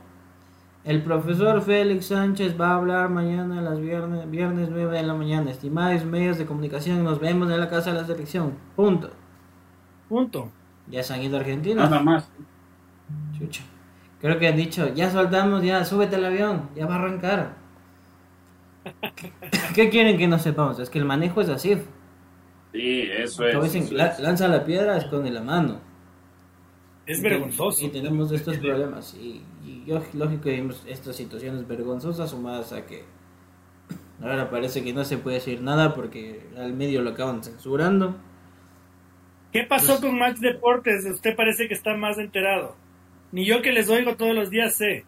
El 0.85 1.03
profesor 1.03 1.63
Félix 1.63 2.07
Sánchez 2.07 2.55
va 2.59 2.69
a 2.69 2.75
hablar 2.77 3.11
mañana 3.11 3.59
a 3.59 3.63
las 3.63 3.81
viernes, 3.81 4.31
viernes 4.31 4.69
9 4.71 4.99
de 4.99 5.03
la 5.03 5.15
mañana. 5.15 5.51
Estimados 5.51 6.05
medios 6.05 6.39
de 6.39 6.47
comunicación, 6.47 7.03
nos 7.03 7.19
vemos 7.19 7.51
en 7.51 7.59
la 7.59 7.69
casa 7.69 7.93
de 7.93 8.01
la 8.01 8.07
selección. 8.07 8.55
Punto. 8.77 9.11
Punto. 10.09 10.49
Ya 10.87 11.03
se 11.03 11.13
han 11.13 11.23
ido 11.23 11.39
a 11.39 11.41
Argentina. 11.41 11.83
Nada 11.83 12.01
más. 12.01 12.31
Chucha. 13.37 13.65
Creo 14.21 14.39
que 14.39 14.49
han 14.49 14.57
dicho, 14.57 14.93
ya 14.95 15.11
soltamos, 15.11 15.63
ya 15.63 15.85
súbete 15.85 16.17
al 16.17 16.25
avión, 16.25 16.71
ya 16.75 16.87
va 16.87 16.97
a 16.97 16.99
arrancar. 16.99 17.57
¿Qué 19.75 19.91
quieren 19.91 20.17
que 20.19 20.27
no 20.29 20.39
sepamos? 20.39 20.79
Es 20.79 20.91
que 20.91 20.99
el 20.99 21.05
manejo 21.05 21.41
es 21.41 21.49
así. 21.49 21.77
Sí, 22.73 23.03
eso 23.11 23.47
es. 23.47 23.55
Como 23.55 23.65
dicen, 23.65 23.83
eso 23.85 23.95
la- 23.95 24.07
es. 24.09 24.21
lanza 24.21 24.49
la 24.49 24.65
piedra, 24.65 24.97
esconde 24.97 25.31
la 25.31 25.43
mano. 25.43 25.81
Es 27.07 27.19
Y- 27.21 27.23
vergonzoso. 27.23 27.85
Y 27.87 27.89
tenemos 27.91 28.33
estos 28.33 28.57
problemas. 28.59 29.15
Y, 29.15 29.43
y 29.65 29.85
yo, 29.87 30.03
lógico 30.15 30.43
que 30.45 30.53
vimos 30.53 30.83
estas 30.87 31.17
situaciones 31.17 31.67
vergonzosas 31.67 32.31
sumadas 32.31 32.73
a 32.73 32.87
que 32.87 33.05
ahora 34.23 34.51
parece 34.51 34.83
que 34.83 34.93
no 34.93 35.05
se 35.05 35.19
puede 35.19 35.37
decir 35.37 35.63
nada 35.63 35.95
porque 35.95 36.47
al 36.57 36.73
medio 36.73 37.03
lo 37.03 37.11
acaban 37.11 37.43
censurando. 37.43 38.17
¿Qué 39.53 39.63
pasó 39.63 40.01
con 40.01 40.19
Max 40.19 40.41
Deportes? 40.41 41.07
Usted 41.07 41.35
parece 41.37 41.69
que 41.69 41.75
está 41.75 41.95
más 41.97 42.19
enterado. 42.19 42.77
Ni 43.33 43.45
yo 43.45 43.61
que 43.63 43.73
les 43.73 43.89
oigo 43.89 44.17
todos 44.17 44.35
los 44.35 44.51
días 44.51 44.75
sé. 44.75 45.05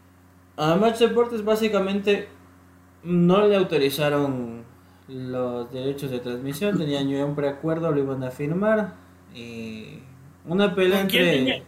A 0.56 0.76
Match 0.76 0.98
Deportes 0.98 1.44
básicamente 1.44 2.28
no 3.02 3.46
le 3.46 3.56
autorizaron 3.56 4.62
los 5.08 5.72
derechos 5.72 6.10
de 6.10 6.20
transmisión, 6.20 6.76
tenían 6.78 7.08
ya 7.08 7.24
un 7.24 7.34
preacuerdo, 7.34 7.90
lo 7.90 8.00
iban 8.00 8.22
a 8.22 8.30
firmar. 8.30 8.94
Y 9.34 10.00
una 10.46 10.74
pelea 10.74 11.00
¿Con 11.00 11.10
quién, 11.10 11.24
entre... 11.24 11.38
tenía- 11.38 11.62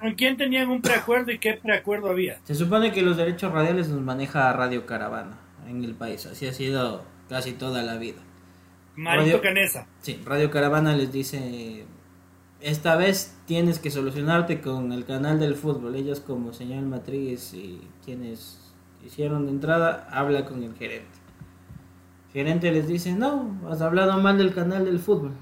¿Con 0.00 0.14
quién 0.14 0.36
tenían 0.36 0.68
un 0.70 0.80
preacuerdo 0.82 1.30
y 1.30 1.38
qué 1.38 1.54
preacuerdo 1.54 2.10
había? 2.10 2.38
Se 2.44 2.54
supone 2.54 2.90
que 2.90 3.02
los 3.02 3.16
derechos 3.16 3.52
radiales 3.52 3.88
los 3.88 4.00
maneja 4.00 4.52
Radio 4.52 4.84
Caravana 4.86 5.38
en 5.68 5.84
el 5.84 5.94
país, 5.94 6.26
así 6.26 6.46
ha 6.46 6.52
sido 6.52 7.04
casi 7.28 7.52
toda 7.52 7.82
la 7.82 7.96
vida. 7.98 8.20
Marito 8.96 9.24
Radio- 9.26 9.40
Canesa. 9.42 9.86
Sí, 10.00 10.20
Radio 10.24 10.50
Caravana 10.50 10.96
les 10.96 11.12
dice, 11.12 11.84
esta 12.62 12.96
vez 12.96 13.36
tienes 13.46 13.78
que 13.78 13.90
solucionarte 13.90 14.60
con 14.60 14.92
el 14.92 15.04
canal 15.04 15.38
del 15.40 15.56
fútbol. 15.56 15.96
Ellos 15.96 16.20
como 16.20 16.52
señal 16.52 16.86
matriz 16.86 17.52
y 17.54 17.80
quienes 18.04 18.58
hicieron 19.04 19.48
entrada, 19.48 20.08
habla 20.10 20.44
con 20.44 20.62
el 20.62 20.74
gerente. 20.74 21.08
El 22.28 22.32
gerente 22.32 22.70
les 22.72 22.86
dice, 22.86 23.12
no, 23.12 23.60
has 23.68 23.82
hablado 23.82 24.18
mal 24.18 24.38
del 24.38 24.54
canal 24.54 24.84
del 24.84 25.00
fútbol. 25.00 25.32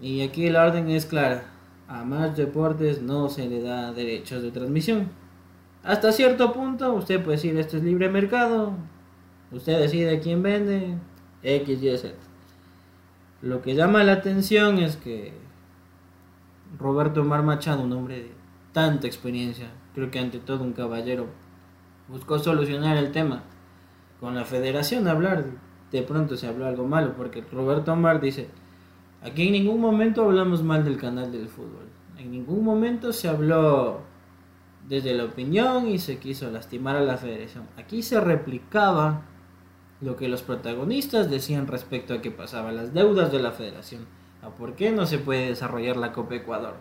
Y 0.00 0.22
aquí 0.22 0.48
la 0.50 0.66
orden 0.66 0.88
es 0.88 1.04
clara. 1.06 1.44
A 1.88 2.04
más 2.04 2.36
deportes 2.36 3.02
no 3.02 3.28
se 3.28 3.48
le 3.48 3.60
da 3.60 3.92
derechos 3.92 4.42
de 4.42 4.50
transmisión. 4.50 5.10
Hasta 5.82 6.12
cierto 6.12 6.52
punto 6.52 6.92
usted 6.94 7.22
puede 7.22 7.36
decir 7.36 7.58
esto 7.58 7.76
es 7.76 7.82
libre 7.82 8.08
mercado. 8.08 8.72
Usted 9.50 9.80
decide 9.80 10.20
quién 10.20 10.42
vende. 10.42 10.94
X, 11.42 11.82
Y, 11.82 11.98
Z. 11.98 12.14
Lo 13.42 13.62
que 13.62 13.74
llama 13.74 14.04
la 14.04 14.12
atención 14.12 14.78
es 14.78 14.96
que 14.96 15.41
Roberto 16.78 17.24
Mar 17.24 17.42
Machado, 17.42 17.82
un 17.82 17.92
hombre 17.92 18.22
de 18.22 18.30
tanta 18.72 19.06
experiencia, 19.06 19.68
creo 19.94 20.10
que 20.10 20.18
ante 20.18 20.38
todo 20.38 20.64
un 20.64 20.72
caballero, 20.72 21.26
buscó 22.08 22.38
solucionar 22.38 22.96
el 22.96 23.12
tema 23.12 23.42
con 24.20 24.34
la 24.34 24.44
federación, 24.44 25.08
hablar. 25.08 25.44
De 25.90 26.02
pronto 26.02 26.36
se 26.36 26.46
habló 26.46 26.66
algo 26.66 26.86
malo, 26.86 27.14
porque 27.16 27.42
Roberto 27.52 27.94
Mar 27.96 28.20
dice, 28.20 28.48
aquí 29.22 29.48
en 29.48 29.52
ningún 29.52 29.80
momento 29.80 30.24
hablamos 30.24 30.62
mal 30.62 30.84
del 30.84 30.96
canal 30.96 31.30
del 31.30 31.48
fútbol. 31.48 31.88
En 32.16 32.30
ningún 32.30 32.64
momento 32.64 33.12
se 33.12 33.28
habló 33.28 34.00
desde 34.88 35.14
la 35.14 35.24
opinión 35.24 35.88
y 35.88 35.98
se 35.98 36.18
quiso 36.18 36.50
lastimar 36.50 36.96
a 36.96 37.00
la 37.00 37.16
federación. 37.16 37.64
Aquí 37.76 38.02
se 38.02 38.20
replicaba 38.20 39.22
lo 40.00 40.16
que 40.16 40.28
los 40.28 40.42
protagonistas 40.42 41.30
decían 41.30 41.66
respecto 41.66 42.14
a 42.14 42.20
qué 42.20 42.30
pasaba, 42.30 42.72
las 42.72 42.92
deudas 42.92 43.30
de 43.30 43.40
la 43.40 43.52
federación, 43.52 44.06
a 44.42 44.50
por 44.50 44.74
qué 44.74 44.90
no 44.90 45.06
se 45.06 45.18
puede 45.18 45.48
desarrollar 45.48 45.96
la 45.96 46.12
Copa 46.12 46.34
Ecuador. 46.34 46.76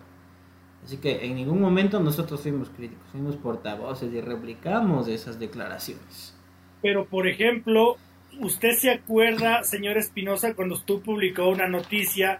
Así 0.83 0.97
que 0.97 1.25
en 1.25 1.35
ningún 1.35 1.61
momento 1.61 1.99
nosotros 1.99 2.41
fuimos 2.41 2.69
críticos, 2.69 3.05
fuimos 3.11 3.35
portavoces 3.35 4.11
y 4.11 4.19
replicamos 4.19 5.07
esas 5.07 5.39
declaraciones. 5.39 6.35
Pero, 6.81 7.05
por 7.05 7.27
ejemplo, 7.27 7.97
¿usted 8.39 8.71
se 8.71 8.89
acuerda, 8.89 9.63
señor 9.63 9.97
Espinosa, 9.97 10.55
cuando 10.55 10.75
usted 10.75 10.95
publicó 10.95 11.49
una 11.49 11.67
noticia 11.67 12.39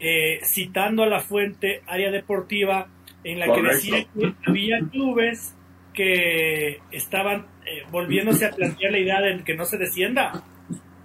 eh, 0.00 0.40
citando 0.42 1.02
a 1.02 1.06
la 1.06 1.20
fuente 1.20 1.82
área 1.86 2.10
deportiva 2.10 2.88
en 3.24 3.38
la 3.38 3.46
que 3.54 3.62
decía 3.62 4.06
que 4.18 4.34
había 4.46 4.80
clubes 4.90 5.54
que 5.92 6.80
estaban 6.90 7.46
eh, 7.66 7.82
volviéndose 7.90 8.46
a 8.46 8.50
plantear 8.50 8.92
la 8.92 8.98
idea 8.98 9.20
de 9.20 9.44
que 9.44 9.54
no 9.54 9.66
se 9.66 9.76
descienda? 9.76 10.42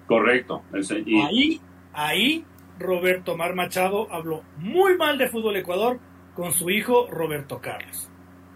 Correcto. 0.08 0.64
Y- 1.06 1.22
Ahí, 1.22 1.62
ahí, 1.94 2.46
Roberto 2.80 3.36
Mar 3.36 3.56
Machado 3.56 4.08
habló 4.12 4.44
muy 4.58 4.98
mal 4.98 5.18
de 5.18 5.30
Fútbol 5.30 5.58
Ecuador 5.58 6.00
con 6.36 6.52
su 6.52 6.70
hijo 6.70 7.08
Roberto 7.10 7.60
Carlos. 7.60 8.10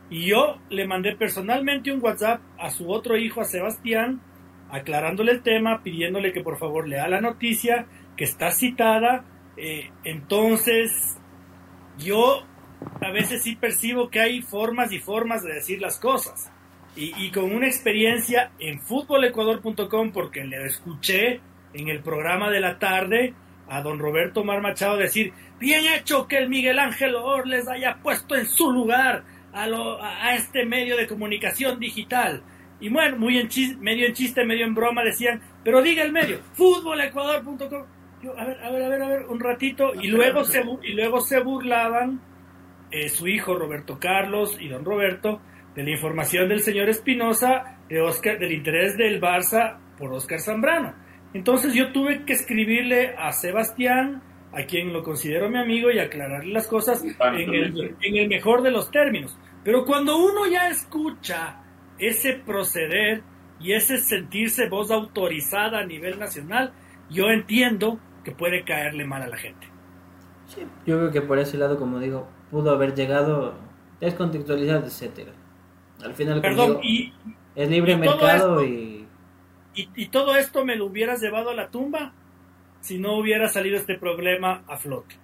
Y 0.10 0.28
yo 0.28 0.58
le 0.70 0.86
mandé 0.86 1.16
personalmente 1.16 1.92
un 1.92 2.04
WhatsApp 2.04 2.42
a 2.60 2.70
su 2.70 2.92
otro 2.92 3.18
hijo, 3.18 3.42
a 3.42 3.46
Sebastián, 3.46 4.22
aclarándole 4.70 5.32
el 5.32 5.42
tema, 5.42 5.82
pidiéndole 5.84 6.34
que 6.34 6.44
por 6.44 6.58
favor 6.58 6.88
lea 6.88 7.08
la 7.08 7.22
noticia 7.22 7.88
que 8.16 8.26
está 8.26 8.52
citada. 8.52 9.26
Eh, 9.58 9.90
entonces, 10.04 11.18
yo 11.98 12.44
a 13.02 13.12
veces 13.12 13.44
sí 13.44 13.56
percibo 13.56 14.10
que 14.10 14.20
hay 14.20 14.42
formas 14.42 14.92
y 14.92 15.00
formas 15.00 15.44
de 15.44 15.54
decir 15.54 15.82
las 15.82 16.00
cosas. 16.00 16.52
Y, 16.94 17.32
con 17.32 17.56
una 17.56 17.68
experiencia 17.68 18.52
en 18.60 18.82
futbolecuador.com, 18.82 20.12
porque 20.12 20.44
le 20.44 20.66
escuché 20.66 21.40
en 21.74 21.88
el 21.88 22.02
programa 22.02 22.50
de 22.50 22.60
la 22.60 22.80
tarde 22.80 23.34
a 23.72 23.82
don 23.82 24.00
Roberto 24.00 24.44
Mar 24.44 24.62
Machado 24.62 24.98
decir, 24.98 25.32
bien 25.58 25.86
hecho 25.96 26.28
que 26.28 26.38
el 26.38 26.50
Miguel 26.50 26.78
Ángel 26.78 27.16
Orles 27.16 27.68
haya 27.70 27.98
puesto 28.04 28.36
en 28.36 28.46
su 28.46 28.70
lugar 28.72 29.24
a, 29.54 29.66
lo- 29.66 30.02
a 30.04 30.36
este 30.36 30.66
medio 30.66 30.98
de 30.98 31.08
comunicación 31.08 31.80
digital. 31.80 32.44
Y 32.82 32.90
bueno, 32.90 33.16
muy 33.18 33.38
en 33.38 33.48
chis- 33.48 33.78
medio 33.78 34.08
en 34.08 34.14
chiste, 34.14 34.44
medio 34.44 34.66
en 34.66 34.76
broma 34.76 35.04
decían, 35.04 35.40
pero 35.64 35.82
diga 35.82 36.04
el 36.04 36.12
medio, 36.12 36.40
futbolecuador.com. 36.54 37.86
Yo, 38.22 38.38
a 38.38 38.46
ver, 38.46 38.64
a 38.64 38.70
ver, 38.72 38.84
a 38.84 38.90
ver, 38.90 39.02
a 39.02 39.08
ver, 39.08 39.26
un 39.28 39.40
ratito. 39.40 39.94
Y 39.96 40.08
luego 40.08 40.44
se, 40.44 40.64
y 40.84 40.94
luego 40.94 41.22
se 41.22 41.40
burlaban 41.40 42.22
eh, 42.92 43.10
su 43.10 43.28
hijo 43.28 43.56
Roberto 43.58 43.98
Carlos 44.00 44.58
y 44.60 44.68
don 44.68 44.84
Roberto 44.86 45.42
de 45.76 45.84
la 45.84 45.92
información 45.92 46.50
del 46.50 46.60
señor 46.60 46.90
Espinosa 46.90 47.78
de 47.88 48.02
Oscar, 48.02 48.38
del 48.38 48.52
interés 48.52 48.98
del 48.98 49.22
Barça 49.22 49.78
por 49.98 50.12
Oscar 50.14 50.40
Zambrano. 50.40 50.94
Entonces 51.34 51.74
yo 51.74 51.92
tuve 51.92 52.26
que 52.26 52.34
escribirle 52.34 53.16
a 53.18 53.32
Sebastián, 53.32 54.22
a 54.54 54.64
quien 54.64 54.92
lo 54.92 55.04
considero 55.04 55.50
mi 55.50 55.58
amigo, 55.60 55.90
y 55.92 56.00
aclararle 56.00 56.52
las 56.54 56.68
cosas 56.68 57.04
en 57.04 57.54
el, 57.54 57.96
en 58.02 58.18
el 58.18 58.28
mejor 58.28 58.62
de 58.62 58.72
los 58.72 58.92
términos. 58.92 59.38
Pero 59.64 59.86
cuando 59.86 60.18
uno 60.18 60.48
ya 60.52 60.68
escucha 60.68 61.62
ese 62.00 62.34
proceder 62.34 63.22
y 63.60 63.74
ese 63.74 63.98
sentirse 64.00 64.68
voz 64.68 64.92
autorizada 64.92 65.80
a 65.80 65.86
nivel 65.86 66.20
nacional, 66.20 66.74
yo 67.10 67.30
entiendo 67.30 68.00
que 68.24 68.32
puede 68.32 68.64
caerle 68.64 69.06
mal 69.06 69.22
a 69.22 69.28
la 69.28 69.38
gente. 69.38 69.68
Sí, 70.48 70.62
yo 70.86 70.98
creo 70.98 71.12
que 71.12 71.22
por 71.22 71.40
ese 71.40 71.58
lado, 71.58 71.78
como 71.78 72.00
digo, 72.00 72.28
pudo 72.50 72.72
haber 72.72 72.94
llegado 72.94 73.54
descontextualizado, 74.02 74.86
etcétera. 74.86 75.32
Al 76.04 76.14
final, 76.16 76.42
Perdón, 76.42 76.80
digo, 76.82 76.82
y, 76.84 77.14
es 77.56 77.70
libre 77.70 77.94
y 77.94 77.98
mercado 77.98 78.62
esto- 78.62 78.64
y 78.66 79.01
y, 79.76 79.90
y 79.96 80.08
todo 80.08 80.36
esto 80.36 80.66
me 80.66 80.76
lo 80.76 80.86
hubieras 80.86 81.22
llevado 81.22 81.50
a 81.50 81.56
la 81.56 81.70
tumba 81.70 82.14
si 82.82 82.98
no 82.98 83.14
hubiera 83.18 83.48
salido 83.48 83.78
este 83.78 83.98
problema 83.98 84.64
a 84.68 84.78
flote. 84.78 85.16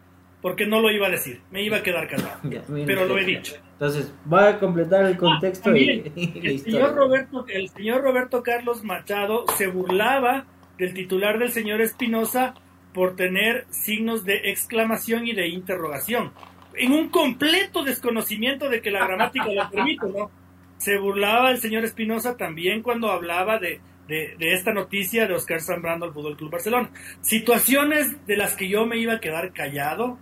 Porque 0.41 0.67
no 0.67 0.79
lo 0.79 0.91
iba 0.91 1.07
a 1.07 1.09
decir, 1.09 1.41
me 1.51 1.63
iba 1.63 1.77
a 1.77 1.83
quedar 1.83 2.07
callado. 2.07 2.39
Ya, 2.43 2.61
mira 2.69 2.85
Pero 2.85 3.05
lo 3.05 3.17
he 3.17 3.25
dicho. 3.25 3.55
Entonces, 3.73 4.13
voy 4.25 4.43
a 4.43 4.59
completar 4.59 5.05
el 5.05 5.17
contexto 5.17 5.75
y, 5.75 6.01
También, 6.01 6.13
y 6.15 6.41
la 6.41 6.49
El 6.49 6.59
señor, 6.59 6.95
Roberto, 6.95 7.45
el 7.47 7.69
señor 7.69 8.01
Roberto 8.01 8.43
Carlos 8.43 8.83
Machado 8.83 9.45
se 9.55 9.67
burlaba 9.67 10.45
del 10.77 10.93
titular 10.93 11.39
del 11.39 11.51
señor 11.51 11.81
Espinosa 11.81 12.53
por 12.93 13.15
tener 13.15 13.65
signos 13.69 14.23
de 14.25 14.49
exclamación 14.49 15.27
y 15.27 15.33
de 15.33 15.47
interrogación. 15.47 16.31
En 16.75 16.91
un 16.91 17.09
completo 17.09 17.83
desconocimiento 17.83 18.69
de 18.69 18.81
que 18.81 18.91
la 18.91 19.05
gramática 19.05 19.47
lo 19.51 19.69
permite, 19.69 20.07
¿no? 20.07 20.31
Se 20.77 20.97
burlaba 20.97 21.49
el 21.51 21.57
señor 21.57 21.83
Espinosa 21.83 22.37
también 22.37 22.83
cuando 22.83 23.11
hablaba 23.11 23.57
de, 23.57 23.81
de, 24.07 24.35
esta 24.39 24.73
noticia 24.73 25.27
de 25.27 25.33
Oscar 25.33 25.61
Zambrano 25.61 26.05
al 26.05 26.13
Fútbol 26.13 26.37
Club 26.37 26.51
Barcelona. 26.51 26.89
Situaciones 27.21 28.25
de 28.25 28.37
las 28.37 28.55
que 28.55 28.69
yo 28.69 28.85
me 28.85 28.97
iba 28.97 29.13
a 29.13 29.19
quedar 29.19 29.53
callado 29.53 30.17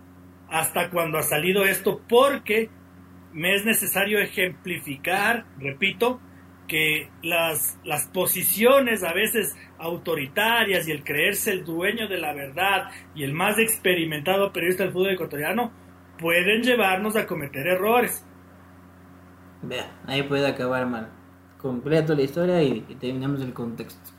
hasta 0.48 0.90
cuando 0.90 1.18
ha 1.18 1.22
salido 1.22 1.64
esto, 1.64 2.00
porque 2.08 2.70
me 3.32 3.54
es 3.54 3.64
necesario 3.64 4.18
ejemplificar, 4.18 5.44
repito, 5.58 6.20
que 6.68 7.10
las, 7.22 7.78
las 7.84 8.06
posiciones 8.08 9.04
a 9.04 9.12
veces 9.12 9.56
autoritarias 9.78 10.88
y 10.88 10.92
el 10.92 11.04
creerse 11.04 11.52
el 11.52 11.64
dueño 11.64 12.08
de 12.08 12.18
la 12.18 12.32
verdad 12.32 12.90
y 13.14 13.22
el 13.22 13.32
más 13.32 13.58
experimentado 13.58 14.52
periodista 14.52 14.84
del 14.84 14.92
fútbol 14.92 15.12
ecuatoriano 15.12 15.72
pueden 16.18 16.62
llevarnos 16.62 17.16
a 17.16 17.26
cometer 17.26 17.66
errores. 17.66 18.24
Vea, 19.62 20.00
ahí 20.06 20.22
puede 20.22 20.46
acabar 20.46 20.86
mal. 20.86 21.15
Completo 21.66 22.14
la 22.14 22.22
historia 22.22 22.62
y, 22.62 22.80
terminamos 23.00 23.40
el 23.40 23.52
contexto. 23.52 24.10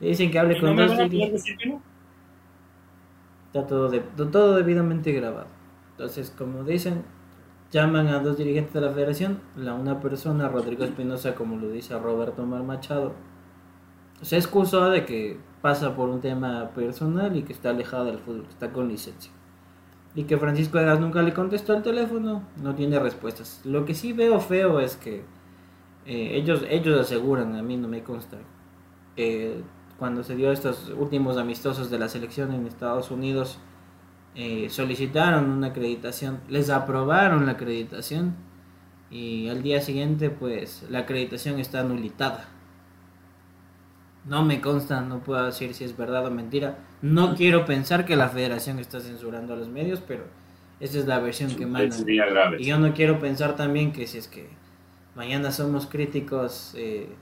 Le 0.00 0.08
dicen 0.08 0.30
que 0.30 0.38
hable 0.38 0.58
con 0.58 0.74
dos 0.74 0.96
dirigentes. 0.96 1.44
Está 3.46 3.66
todo, 3.66 3.90
de, 3.90 4.00
todo 4.00 4.56
debidamente 4.56 5.12
grabado. 5.12 5.46
Entonces, 5.90 6.32
como 6.36 6.64
dicen, 6.64 7.04
llaman 7.70 8.08
a 8.08 8.20
dos 8.20 8.38
dirigentes 8.38 8.72
de 8.72 8.80
la 8.80 8.90
federación, 8.90 9.40
la 9.56 9.74
una 9.74 10.00
persona, 10.00 10.48
Rodrigo 10.48 10.84
Espinosa, 10.84 11.34
como 11.34 11.56
lo 11.56 11.68
dice 11.68 11.98
Roberto 11.98 12.46
Mar 12.46 12.62
Machado, 12.62 13.12
se 14.22 14.38
excusó 14.38 14.88
de 14.88 15.04
que 15.04 15.38
pasa 15.60 15.94
por 15.94 16.08
un 16.08 16.20
tema 16.20 16.70
personal 16.74 17.36
y 17.36 17.42
que 17.42 17.52
está 17.52 17.70
alejado 17.70 18.06
del 18.06 18.18
fútbol, 18.18 18.46
está 18.48 18.72
con 18.72 18.88
licencia. 18.88 19.30
Y 20.14 20.24
que 20.24 20.38
Francisco 20.38 20.78
Egas 20.78 20.98
nunca 20.98 21.20
le 21.20 21.34
contestó 21.34 21.74
al 21.74 21.82
teléfono, 21.82 22.42
no 22.62 22.74
tiene 22.74 22.98
respuestas. 22.98 23.60
Lo 23.64 23.84
que 23.84 23.94
sí 23.94 24.12
veo 24.14 24.40
feo 24.40 24.80
es 24.80 24.96
que 24.96 25.24
eh, 26.06 26.30
ellos, 26.34 26.62
ellos 26.68 27.00
aseguran, 27.00 27.54
a 27.56 27.62
mí 27.62 27.76
no 27.76 27.88
me 27.88 28.02
consta, 28.02 28.38
cuando 29.98 30.24
se 30.24 30.34
dio 30.34 30.50
estos 30.50 30.90
últimos 30.90 31.38
amistosos 31.38 31.90
de 31.90 31.98
la 31.98 32.08
selección 32.08 32.52
en 32.52 32.66
Estados 32.66 33.10
Unidos, 33.10 33.58
eh, 34.34 34.68
solicitaron 34.68 35.48
una 35.48 35.68
acreditación, 35.68 36.40
les 36.48 36.68
aprobaron 36.68 37.46
la 37.46 37.52
acreditación 37.52 38.34
y 39.08 39.48
al 39.48 39.62
día 39.62 39.80
siguiente 39.80 40.28
pues 40.30 40.84
la 40.90 41.00
acreditación 41.00 41.60
está 41.60 41.80
anulitada. 41.80 42.48
No 44.26 44.44
me 44.44 44.60
consta, 44.60 45.02
no 45.02 45.20
puedo 45.20 45.44
decir 45.44 45.74
si 45.74 45.84
es 45.84 45.96
verdad 45.96 46.26
o 46.26 46.30
mentira. 46.30 46.78
No 47.00 47.36
quiero 47.36 47.64
pensar 47.64 48.06
que 48.06 48.16
la 48.16 48.28
federación 48.28 48.78
está 48.78 48.98
censurando 48.98 49.52
a 49.52 49.56
los 49.56 49.68
medios, 49.68 50.00
pero 50.00 50.24
esa 50.80 50.98
es 50.98 51.06
la 51.06 51.20
versión 51.20 51.54
que 51.54 51.66
manda. 51.66 51.94
Y 52.58 52.64
yo 52.64 52.78
no 52.78 52.92
quiero 52.94 53.20
pensar 53.20 53.54
también 53.54 53.92
que 53.92 54.06
si 54.06 54.18
es 54.18 54.26
que 54.26 54.48
mañana 55.14 55.52
somos 55.52 55.86
críticos, 55.86 56.74
eh, 56.76 57.14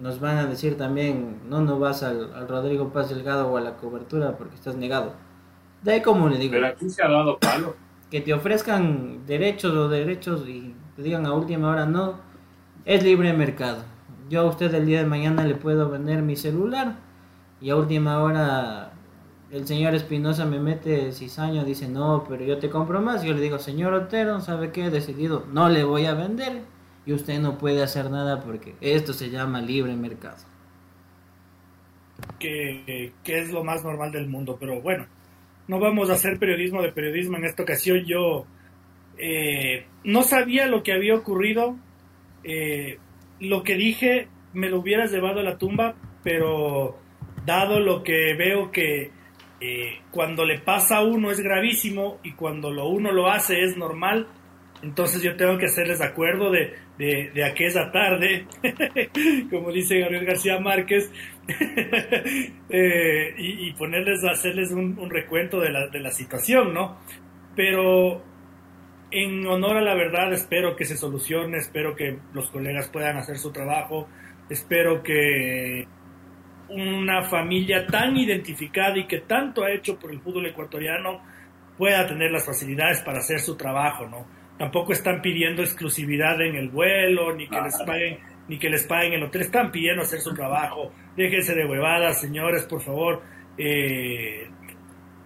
nos 0.00 0.20
van 0.20 0.38
a 0.38 0.46
decir 0.46 0.76
también, 0.76 1.40
no, 1.48 1.60
no 1.60 1.78
vas 1.78 2.02
al, 2.02 2.48
Rodrigo 2.48 2.92
Paz 2.92 3.10
Delgado 3.10 3.48
o 3.48 3.56
a 3.56 3.60
la 3.60 3.76
cobertura 3.76 4.36
porque 4.36 4.54
estás 4.54 4.76
negado. 4.76 5.14
De 5.82 5.92
ahí 5.92 6.02
como 6.02 6.28
le 6.28 6.38
digo. 6.38 6.52
Pero 6.52 6.66
aquí 6.66 6.88
se 6.88 7.02
ha 7.02 7.08
dado 7.08 7.38
palo. 7.38 7.74
Que 8.10 8.20
te 8.20 8.34
ofrezcan 8.34 9.24
derechos 9.26 9.72
o 9.72 9.88
derechos 9.88 10.46
y 10.48 10.74
te 10.96 11.02
digan 11.02 11.26
a 11.26 11.32
última 11.32 11.70
hora 11.70 11.86
no, 11.86 12.16
es 12.84 13.02
libre 13.04 13.32
mercado 13.32 13.84
yo 14.30 14.42
a 14.42 14.44
usted 14.44 14.72
el 14.74 14.86
día 14.86 15.00
de 15.00 15.06
mañana 15.06 15.44
le 15.44 15.56
puedo 15.56 15.90
vender 15.90 16.22
mi 16.22 16.36
celular 16.36 16.94
y 17.60 17.70
a 17.70 17.76
última 17.76 18.22
hora 18.22 18.92
el 19.50 19.66
señor 19.66 19.92
Espinosa 19.96 20.46
me 20.46 20.60
mete 20.60 21.10
cizaño, 21.10 21.64
dice 21.64 21.88
no, 21.88 22.24
pero 22.28 22.44
yo 22.44 22.58
te 22.58 22.70
compro 22.70 23.00
más. 23.00 23.24
Yo 23.24 23.34
le 23.34 23.40
digo, 23.40 23.58
señor 23.58 23.92
Otero, 23.92 24.40
¿sabe 24.40 24.70
qué? 24.70 24.84
He 24.84 24.90
decidido, 24.90 25.44
no 25.52 25.68
le 25.68 25.82
voy 25.82 26.06
a 26.06 26.14
vender 26.14 26.62
y 27.06 27.12
usted 27.12 27.40
no 27.40 27.58
puede 27.58 27.82
hacer 27.82 28.10
nada 28.10 28.40
porque 28.40 28.74
esto 28.80 29.12
se 29.12 29.30
llama 29.30 29.60
libre 29.60 29.96
mercado. 29.96 30.36
Que, 32.38 33.12
es 33.24 33.52
lo 33.52 33.64
más 33.64 33.84
normal 33.84 34.12
del 34.12 34.28
mundo, 34.28 34.56
pero 34.60 34.80
bueno, 34.80 35.06
no 35.68 35.78
vamos 35.78 36.10
a 36.10 36.14
hacer 36.14 36.38
periodismo 36.38 36.82
de 36.82 36.92
periodismo 36.92 37.36
en 37.38 37.44
esta 37.44 37.62
ocasión. 37.62 38.04
Yo 38.04 38.46
eh, 39.18 39.86
no 40.04 40.22
sabía 40.22 40.66
lo 40.66 40.82
que 40.82 40.92
había 40.92 41.14
ocurrido. 41.14 41.76
Eh, 42.44 42.98
lo 43.40 43.62
que 43.62 43.74
dije 43.76 44.28
me 44.52 44.68
lo 44.68 44.80
hubieras 44.80 45.12
llevado 45.12 45.40
a 45.40 45.44
la 45.44 45.58
tumba, 45.58 45.94
pero 46.22 46.98
dado 47.46 47.80
lo 47.80 48.02
que 48.02 48.34
veo 48.34 48.70
que 48.70 49.10
eh, 49.60 49.98
cuando 50.10 50.44
le 50.44 50.58
pasa 50.58 50.98
a 50.98 51.04
uno 51.04 51.30
es 51.30 51.40
gravísimo 51.40 52.18
y 52.22 52.32
cuando 52.32 52.70
lo 52.70 52.88
uno 52.88 53.12
lo 53.12 53.28
hace 53.30 53.62
es 53.62 53.76
normal, 53.76 54.26
entonces 54.82 55.22
yo 55.22 55.36
tengo 55.36 55.58
que 55.58 55.66
hacerles 55.66 56.00
acuerdo 56.00 56.50
de, 56.50 56.74
de, 57.00 57.44
aquella 57.44 57.90
tarde, 57.90 58.46
como 59.50 59.72
dice 59.72 59.98
Gabriel 59.98 60.26
García 60.26 60.58
Márquez, 60.60 61.10
eh, 62.68 63.34
y, 63.38 63.72
ponerles, 63.72 64.22
hacerles 64.24 64.70
un, 64.70 64.98
un 64.98 65.10
recuento 65.10 65.60
de 65.60 65.70
la, 65.70 65.88
de 65.88 66.00
la 66.00 66.10
situación, 66.10 66.74
¿no? 66.74 66.98
Pero 67.56 68.22
en 69.10 69.46
honor 69.46 69.78
a 69.78 69.80
la 69.80 69.94
verdad 69.94 70.32
espero 70.32 70.76
que 70.76 70.84
se 70.84 70.96
solucione, 70.96 71.56
espero 71.56 71.96
que 71.96 72.18
los 72.34 72.50
colegas 72.50 72.88
puedan 72.88 73.16
hacer 73.16 73.38
su 73.38 73.50
trabajo, 73.50 74.06
espero 74.50 75.02
que 75.02 75.88
una 76.68 77.24
familia 77.24 77.86
tan 77.86 78.16
identificada 78.16 78.96
y 78.98 79.06
que 79.06 79.20
tanto 79.20 79.64
ha 79.64 79.72
hecho 79.72 79.98
por 79.98 80.12
el 80.12 80.20
fútbol 80.20 80.46
ecuatoriano 80.46 81.22
pueda 81.78 82.06
tener 82.06 82.30
las 82.30 82.44
facilidades 82.44 83.00
para 83.00 83.18
hacer 83.18 83.40
su 83.40 83.56
trabajo, 83.56 84.06
¿no? 84.06 84.39
Tampoco 84.60 84.92
están 84.92 85.22
pidiendo 85.22 85.62
exclusividad 85.62 86.38
en 86.42 86.54
el 86.54 86.68
vuelo, 86.68 87.34
ni 87.34 87.48
que 87.48 87.58
les 87.62 87.78
paguen, 87.78 88.18
ni 88.46 88.58
que 88.58 88.68
les 88.68 88.84
paguen 88.84 89.14
el 89.14 89.22
hotel, 89.22 89.40
están 89.40 89.72
pidiendo 89.72 90.02
hacer 90.02 90.20
su 90.20 90.34
trabajo. 90.34 90.92
Déjense 91.16 91.54
de 91.54 91.64
huevadas, 91.64 92.20
señores, 92.20 92.66
por 92.66 92.82
favor. 92.82 93.22
Eh, 93.56 94.50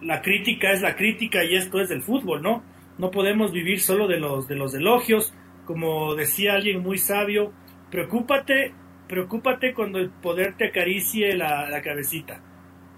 la 0.03 0.23
crítica 0.23 0.71
es 0.71 0.83
la 0.83 0.95
crítica 0.95 1.43
y 1.43 1.57
esto 1.57 1.81
es 1.81 1.89
del 1.89 2.03
fútbol, 2.03 2.43
¿no? 2.43 2.63
no 2.97 3.11
podemos 3.11 3.51
vivir 3.51 3.81
solo 3.81 4.07
de 4.07 4.19
los, 4.19 4.47
de 4.47 4.55
los 4.55 4.73
elogios, 4.75 5.35
como 5.65 6.15
decía 6.15 6.55
alguien 6.55 6.81
muy 6.81 6.99
sabio, 6.99 7.53
preocúpate, 7.91 8.73
preocúpate 9.09 9.75
cuando 9.75 9.99
el 9.99 10.11
poder 10.11 10.57
te 10.57 10.69
acaricie 10.69 11.35
la, 11.35 11.69
la 11.69 11.83
cabecita. 11.83 12.41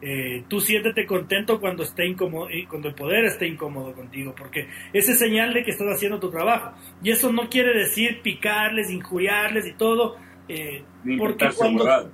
Eh, 0.02 0.44
tú 0.46 0.60
siéntete 0.60 1.06
contento 1.06 1.58
cuando 1.58 1.82
esté 1.82 2.06
incómodo, 2.06 2.48
cuando 2.68 2.88
el 2.88 2.94
poder 2.94 3.24
esté 3.24 3.46
incómodo 3.46 3.94
contigo, 3.94 4.34
porque 4.36 4.68
ese 4.92 5.12
es 5.12 5.18
señal 5.18 5.54
de 5.54 5.64
que 5.64 5.70
estás 5.70 5.88
haciendo 5.88 6.20
tu 6.20 6.30
trabajo. 6.30 6.72
Y 7.02 7.10
eso 7.10 7.32
no 7.32 7.48
quiere 7.48 7.76
decir 7.76 8.20
picarles, 8.22 8.90
injuriarles 8.90 9.66
y 9.66 9.72
todo, 9.72 10.16
eh, 10.48 10.82
porque 11.18 11.48
cuando, 11.56 12.10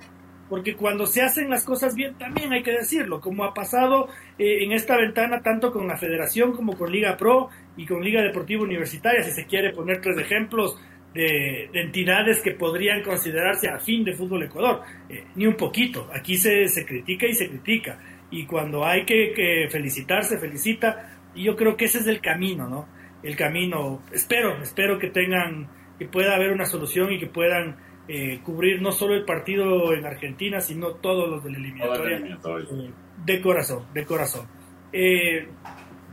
porque 0.49 0.75
cuando 0.75 1.05
se 1.07 1.21
hacen 1.21 1.49
las 1.49 1.65
cosas 1.65 1.93
bien, 1.93 2.15
también 2.17 2.53
hay 2.53 2.63
que 2.63 2.71
decirlo, 2.71 3.19
como 3.19 3.43
ha 3.43 3.53
pasado 3.53 4.07
eh, 4.37 4.63
en 4.63 4.71
esta 4.71 4.95
ventana 4.95 5.41
tanto 5.41 5.73
con 5.73 5.87
la 5.87 5.97
Federación 5.97 6.53
como 6.53 6.77
con 6.77 6.91
Liga 6.91 7.17
Pro 7.17 7.49
y 7.75 7.85
con 7.85 8.01
Liga 8.01 8.21
Deportiva 8.21 8.63
Universitaria, 8.63 9.23
si 9.23 9.31
se 9.31 9.45
quiere 9.45 9.73
poner 9.73 9.99
tres 9.99 10.17
ejemplos 10.17 10.79
de, 11.13 11.69
entidades 11.73 12.41
que 12.41 12.51
podrían 12.51 13.01
considerarse 13.03 13.69
a 13.69 13.79
fin 13.79 14.03
de 14.03 14.13
Fútbol 14.13 14.43
Ecuador, 14.43 14.81
eh, 15.09 15.25
ni 15.35 15.45
un 15.45 15.55
poquito, 15.55 16.09
aquí 16.13 16.37
se, 16.37 16.67
se, 16.67 16.85
critica 16.85 17.27
y 17.27 17.33
se 17.33 17.49
critica, 17.49 17.99
y 18.31 18.45
cuando 18.45 18.85
hay 18.85 19.05
que, 19.05 19.31
que 19.33 19.67
felicitar, 19.69 20.23
se 20.23 20.39
felicita, 20.39 21.19
y 21.35 21.43
yo 21.43 21.55
creo 21.55 21.77
que 21.77 21.85
ese 21.85 21.99
es 21.99 22.07
el 22.07 22.19
camino, 22.19 22.67
¿no? 22.67 22.87
El 23.21 23.35
camino, 23.35 24.01
espero, 24.11 24.61
espero 24.61 24.99
que 24.99 25.09
tengan, 25.09 25.69
que 25.97 26.07
pueda 26.07 26.35
haber 26.35 26.51
una 26.51 26.65
solución 26.65 27.11
y 27.13 27.19
que 27.19 27.27
puedan 27.27 27.77
eh, 28.07 28.41
cubrir 28.43 28.81
no 28.81 28.91
solo 28.91 29.15
el 29.15 29.23
partido 29.23 29.93
en 29.93 30.05
Argentina, 30.05 30.59
sino 30.59 30.95
todos 30.95 31.29
los 31.29 31.43
de 31.43 31.51
la 31.51 31.57
eliminatoria. 31.57 32.17
Eh, 32.17 32.91
de 33.25 33.41
corazón, 33.41 33.85
de 33.93 34.05
corazón. 34.05 34.45
Eh, 34.91 35.47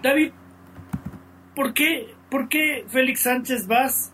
David, 0.00 0.30
¿por 1.56 1.74
qué, 1.74 2.14
¿por 2.30 2.48
qué 2.48 2.84
Félix 2.86 3.22
Sánchez 3.22 3.66
Vaz 3.66 4.09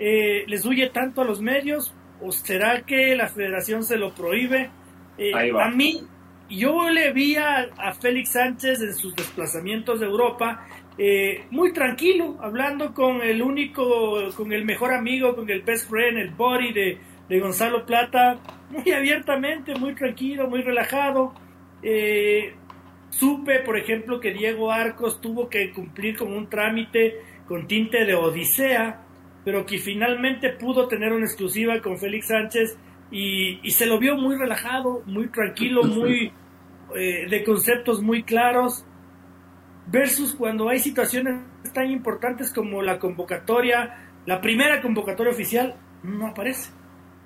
les 0.00 0.64
huye 0.64 0.88
tanto 0.90 1.22
a 1.22 1.24
los 1.24 1.40
medios? 1.40 1.94
¿O 2.22 2.32
será 2.32 2.82
que 2.82 3.14
la 3.16 3.28
federación 3.28 3.84
se 3.84 3.96
lo 3.96 4.14
prohíbe? 4.14 4.70
a 5.60 5.70
mí, 5.70 6.00
yo 6.48 6.88
le 6.88 7.12
vi 7.12 7.36
a, 7.36 7.68
a, 7.76 7.92
Félix 7.92 8.30
Sánchez 8.30 8.80
en 8.80 8.94
sus 8.94 9.14
desplazamientos 9.14 10.00
de 10.00 10.06
Europa 10.06 10.66
muy 11.50 11.72
tranquilo, 11.72 12.36
hablando 12.40 12.92
con 12.92 13.22
el 13.22 13.42
único, 13.42 14.30
con 14.36 14.52
el 14.52 14.64
mejor 14.64 14.92
amigo, 14.92 15.34
con 15.34 15.48
el 15.48 15.62
best 15.62 15.88
friend, 15.88 16.18
el 16.18 16.30
body 16.30 16.72
de, 16.72 16.98
de 17.30 17.40
Gonzalo 17.40 17.86
Plata, 17.86 18.38
muy 18.70 18.92
abiertamente, 18.92 19.74
muy 19.76 19.94
tranquilo, 19.94 20.48
muy 20.48 20.62
relajado. 20.62 21.32
Eh, 21.82 22.54
supe, 23.10 23.60
por 23.60 23.78
ejemplo, 23.78 24.20
que 24.20 24.32
Diego 24.32 24.70
Arcos 24.70 25.20
tuvo 25.20 25.48
que 25.48 25.70
cumplir 25.72 26.16
con 26.16 26.32
un 26.32 26.48
trámite 26.48 27.20
con 27.46 27.66
tinte 27.66 28.04
de 28.04 28.14
Odisea, 28.14 29.02
pero 29.44 29.64
que 29.66 29.78
finalmente 29.78 30.50
pudo 30.50 30.88
tener 30.88 31.12
una 31.12 31.26
exclusiva 31.26 31.80
con 31.80 31.98
Félix 31.98 32.28
Sánchez 32.28 32.78
y, 33.10 33.70
se 33.70 33.86
lo 33.86 33.98
vio 33.98 34.16
muy 34.16 34.36
relajado, 34.36 35.02
muy 35.06 35.28
tranquilo, 35.28 35.82
muy 35.82 36.32
eh, 36.94 37.26
de 37.28 37.44
conceptos 37.44 38.02
muy 38.02 38.22
claros, 38.22 38.84
versus 39.86 40.34
cuando 40.34 40.68
hay 40.68 40.78
situaciones 40.78 41.40
tan 41.72 41.90
importantes 41.90 42.52
como 42.52 42.82
la 42.82 42.98
convocatoria, 42.98 44.10
la 44.26 44.40
primera 44.40 44.80
convocatoria 44.80 45.32
oficial, 45.32 45.76
no 46.02 46.28
aparece 46.28 46.70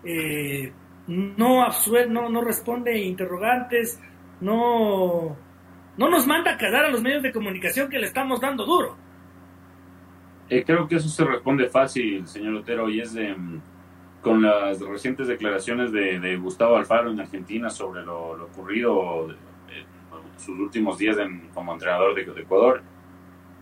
eh, 0.04 0.72
no, 1.06 1.66
no, 2.08 2.28
no 2.28 2.40
responde 2.42 2.98
interrogantes, 2.98 4.00
no, 4.40 5.36
no 5.96 6.08
nos 6.10 6.26
manda 6.26 6.52
a 6.52 6.58
quedar 6.58 6.86
a 6.86 6.90
los 6.90 7.02
medios 7.02 7.22
de 7.22 7.32
comunicación 7.32 7.88
que 7.88 7.98
le 7.98 8.06
estamos 8.06 8.40
dando 8.40 8.64
duro. 8.64 8.96
Eh, 10.54 10.62
creo 10.64 10.86
que 10.86 10.96
eso 10.96 11.08
se 11.08 11.24
responde 11.24 11.68
fácil, 11.68 12.24
señor 12.28 12.54
Otero, 12.54 12.88
y 12.88 13.00
es 13.00 13.12
de, 13.12 13.34
mm, 13.34 13.60
con 14.20 14.40
las 14.40 14.78
recientes 14.80 15.26
declaraciones 15.26 15.90
de, 15.90 16.36
Gustavo 16.36 16.76
Alfaro 16.76 17.10
en 17.10 17.18
Argentina 17.18 17.68
sobre 17.70 18.04
lo, 18.04 18.44
ocurrido 18.44 19.30
en 19.30 20.38
sus 20.38 20.56
últimos 20.56 20.96
días 20.96 21.16
como 21.52 21.72
entrenador 21.72 22.14
de, 22.14 22.22
Ecuador. 22.40 22.82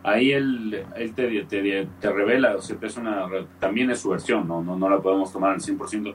Ahí 0.02 0.32
él, 0.32 0.84
él 0.96 1.14
te, 1.14 1.46
te, 1.46 2.12
revela, 2.12 2.56
o 2.56 2.60
sea, 2.60 2.76
es 2.82 2.96
una, 2.98 3.26
también 3.58 3.90
es 3.90 4.00
su 4.00 4.10
versión, 4.10 4.46
¿no? 4.46 4.62
No, 4.62 4.76
no 4.76 4.90
la 4.90 5.00
podemos 5.00 5.32
tomar 5.32 5.52
al 5.52 5.60
100%, 5.60 6.14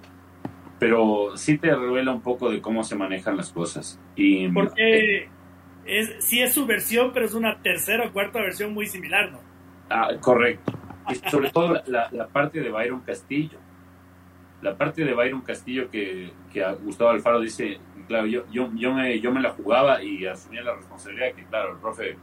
pero 0.77 1.35
sí 1.35 1.57
te 1.57 1.73
revela 1.73 2.11
un 2.11 2.21
poco 2.21 2.51
de 2.51 2.61
cómo 2.61 2.83
se 2.83 2.95
manejan 2.95 3.35
las 3.35 3.51
cosas. 3.51 3.99
Y, 4.15 4.47
Porque 4.49 5.27
es, 5.85 6.15
sí 6.19 6.39
es 6.41 6.53
su 6.53 6.67
versión, 6.67 7.11
pero 7.13 7.25
es 7.25 7.33
una 7.33 7.63
tercera 7.63 8.05
o 8.05 8.13
cuarta 8.13 8.39
versión 8.41 8.75
muy 8.75 8.85
similar, 8.85 9.31
¿no? 9.31 9.46
Ah, 9.89 10.09
correcto. 10.19 10.73
Y 11.09 11.15
sobre 11.29 11.51
todo 11.51 11.81
la, 11.87 12.09
la, 12.11 12.27
parte 12.27 12.59
de 12.59 12.69
Byron 12.69 13.01
Castillo. 13.01 13.57
La 14.61 14.77
parte 14.77 15.05
de 15.05 15.13
Byron 15.13 15.41
Castillo 15.41 15.89
que, 15.89 16.33
que 16.51 16.63
Gustavo 16.83 17.11
Alfaro 17.11 17.39
dice, 17.39 17.79
claro, 18.07 18.25
yo, 18.25 18.43
yo, 18.51 18.69
yo, 18.75 18.93
me, 18.93 19.19
yo 19.19 19.31
me 19.31 19.41
la 19.41 19.51
jugaba 19.51 20.03
y 20.03 20.25
asumía 20.25 20.63
la 20.63 20.75
responsabilidad 20.75 21.33
que, 21.33 21.45
claro, 21.45 21.73
el 21.73 21.77
profe 21.77 22.17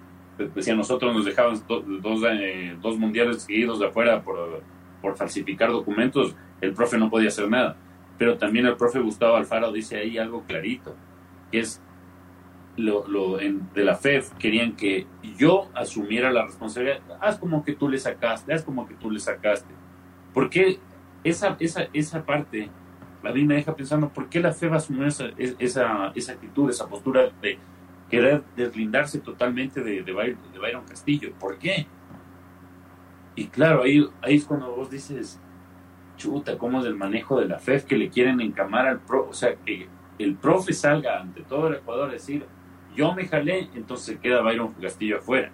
decía, 0.55 0.75
nosotros 0.75 1.15
nos 1.15 1.25
dejaban 1.25 1.61
dos, 1.67 2.23
eh, 2.29 2.77
dos 2.81 2.99
mundiales 2.99 3.43
seguidos 3.43 3.79
de 3.79 3.87
afuera 3.87 4.23
por, 4.23 4.63
por 5.01 5.17
falsificar 5.17 5.71
documentos, 5.71 6.35
el 6.61 6.73
profe 6.73 6.99
no 6.99 7.11
podía 7.11 7.29
hacer 7.29 7.49
nada. 7.49 7.77
Pero 8.19 8.37
también 8.39 8.67
el 8.67 8.77
profe 8.77 9.01
Gustavo 9.01 9.37
Alfaro 9.37 9.73
dice 9.73 9.97
ahí 9.97 10.19
algo 10.19 10.45
clarito, 10.45 10.95
que 11.51 11.61
es 11.61 11.81
lo, 12.77 13.07
lo 13.07 13.37
de 13.37 13.85
la 13.85 13.95
FEF 13.95 14.33
querían 14.35 14.75
que 14.77 15.07
yo 15.37 15.69
asumiera 15.75 16.33
la 16.33 16.45
responsabilidad. 16.47 17.01
Haz 17.21 17.39
como 17.39 17.65
que 17.65 17.75
tú 17.75 17.89
le 17.89 17.99
sacaste, 17.99 18.53
haz 18.53 18.65
como 18.65 18.87
que 18.87 18.95
tú 18.95 19.11
le 19.11 19.21
sacaste. 19.21 19.73
Porque 20.33 20.79
esa, 21.23 21.57
esa, 21.61 21.89
esa 21.93 22.25
parte 22.25 22.71
a 23.23 23.33
mí 23.33 23.45
me 23.45 23.55
deja 23.55 23.75
pensando, 23.75 24.09
¿por 24.11 24.29
qué 24.29 24.41
la 24.41 24.53
FEF 24.53 24.73
asumió 24.73 25.07
esa, 25.07 25.27
esa, 25.39 26.13
esa 26.15 26.33
actitud, 26.33 26.69
esa 26.69 26.89
postura 26.89 27.31
de 27.41 27.59
querer 28.11 28.43
deslindarse 28.57 29.21
totalmente 29.21 29.83
de, 29.83 30.03
de, 30.03 30.13
Byron, 30.13 30.85
Castillo? 30.87 31.33
¿Por 31.39 31.59
qué? 31.59 31.87
Y 33.35 33.47
claro, 33.47 33.83
ahí, 33.83 34.07
ahí 34.21 34.37
es 34.37 34.45
cuando 34.45 34.75
vos 34.75 34.91
dices, 34.91 35.41
chuta, 36.17 36.59
¿cómo 36.59 36.81
es 36.81 36.87
el 36.87 36.95
manejo 36.95 37.41
de 37.41 37.47
la 37.47 37.59
FEF 37.59 37.85
que 37.85 37.97
le 37.97 38.11
quieren 38.11 38.41
encamar 38.41 38.87
al 38.87 39.01
pro? 39.01 39.29
O 39.29 39.33
sea, 39.33 39.55
que 39.57 39.89
el 40.19 40.37
profe 40.37 40.73
salga 40.73 41.21
ante 41.21 41.43
todo 41.43 41.69
el 41.69 41.75
Ecuador 41.77 42.11
a 42.11 42.13
decir, 42.13 42.47
yo 42.95 43.15
me 43.15 43.27
jalé, 43.27 43.69
entonces 43.75 44.19
queda 44.19 44.43
Byron 44.43 44.73
Castillo 44.75 45.19
afuera. 45.19 45.51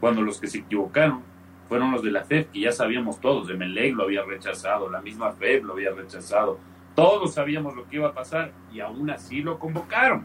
Cuando 0.00 0.22
los 0.22 0.40
que 0.40 0.46
se 0.46 0.58
equivocaron 0.58 1.22
fueron 1.68 1.92
los 1.92 2.02
de 2.02 2.10
la 2.10 2.24
FEF, 2.24 2.48
que 2.50 2.60
ya 2.60 2.72
sabíamos 2.72 3.20
todos, 3.20 3.48
de 3.48 3.54
Melec 3.54 3.94
lo 3.94 4.04
había 4.04 4.22
rechazado, 4.22 4.90
la 4.90 5.00
misma 5.00 5.32
FEF 5.32 5.64
lo 5.64 5.74
había 5.74 5.90
rechazado, 5.90 6.58
todos 6.94 7.34
sabíamos 7.34 7.76
lo 7.76 7.86
que 7.88 7.96
iba 7.96 8.08
a 8.08 8.14
pasar 8.14 8.52
y 8.72 8.80
aún 8.80 9.10
así 9.10 9.42
lo 9.42 9.58
convocaron. 9.58 10.24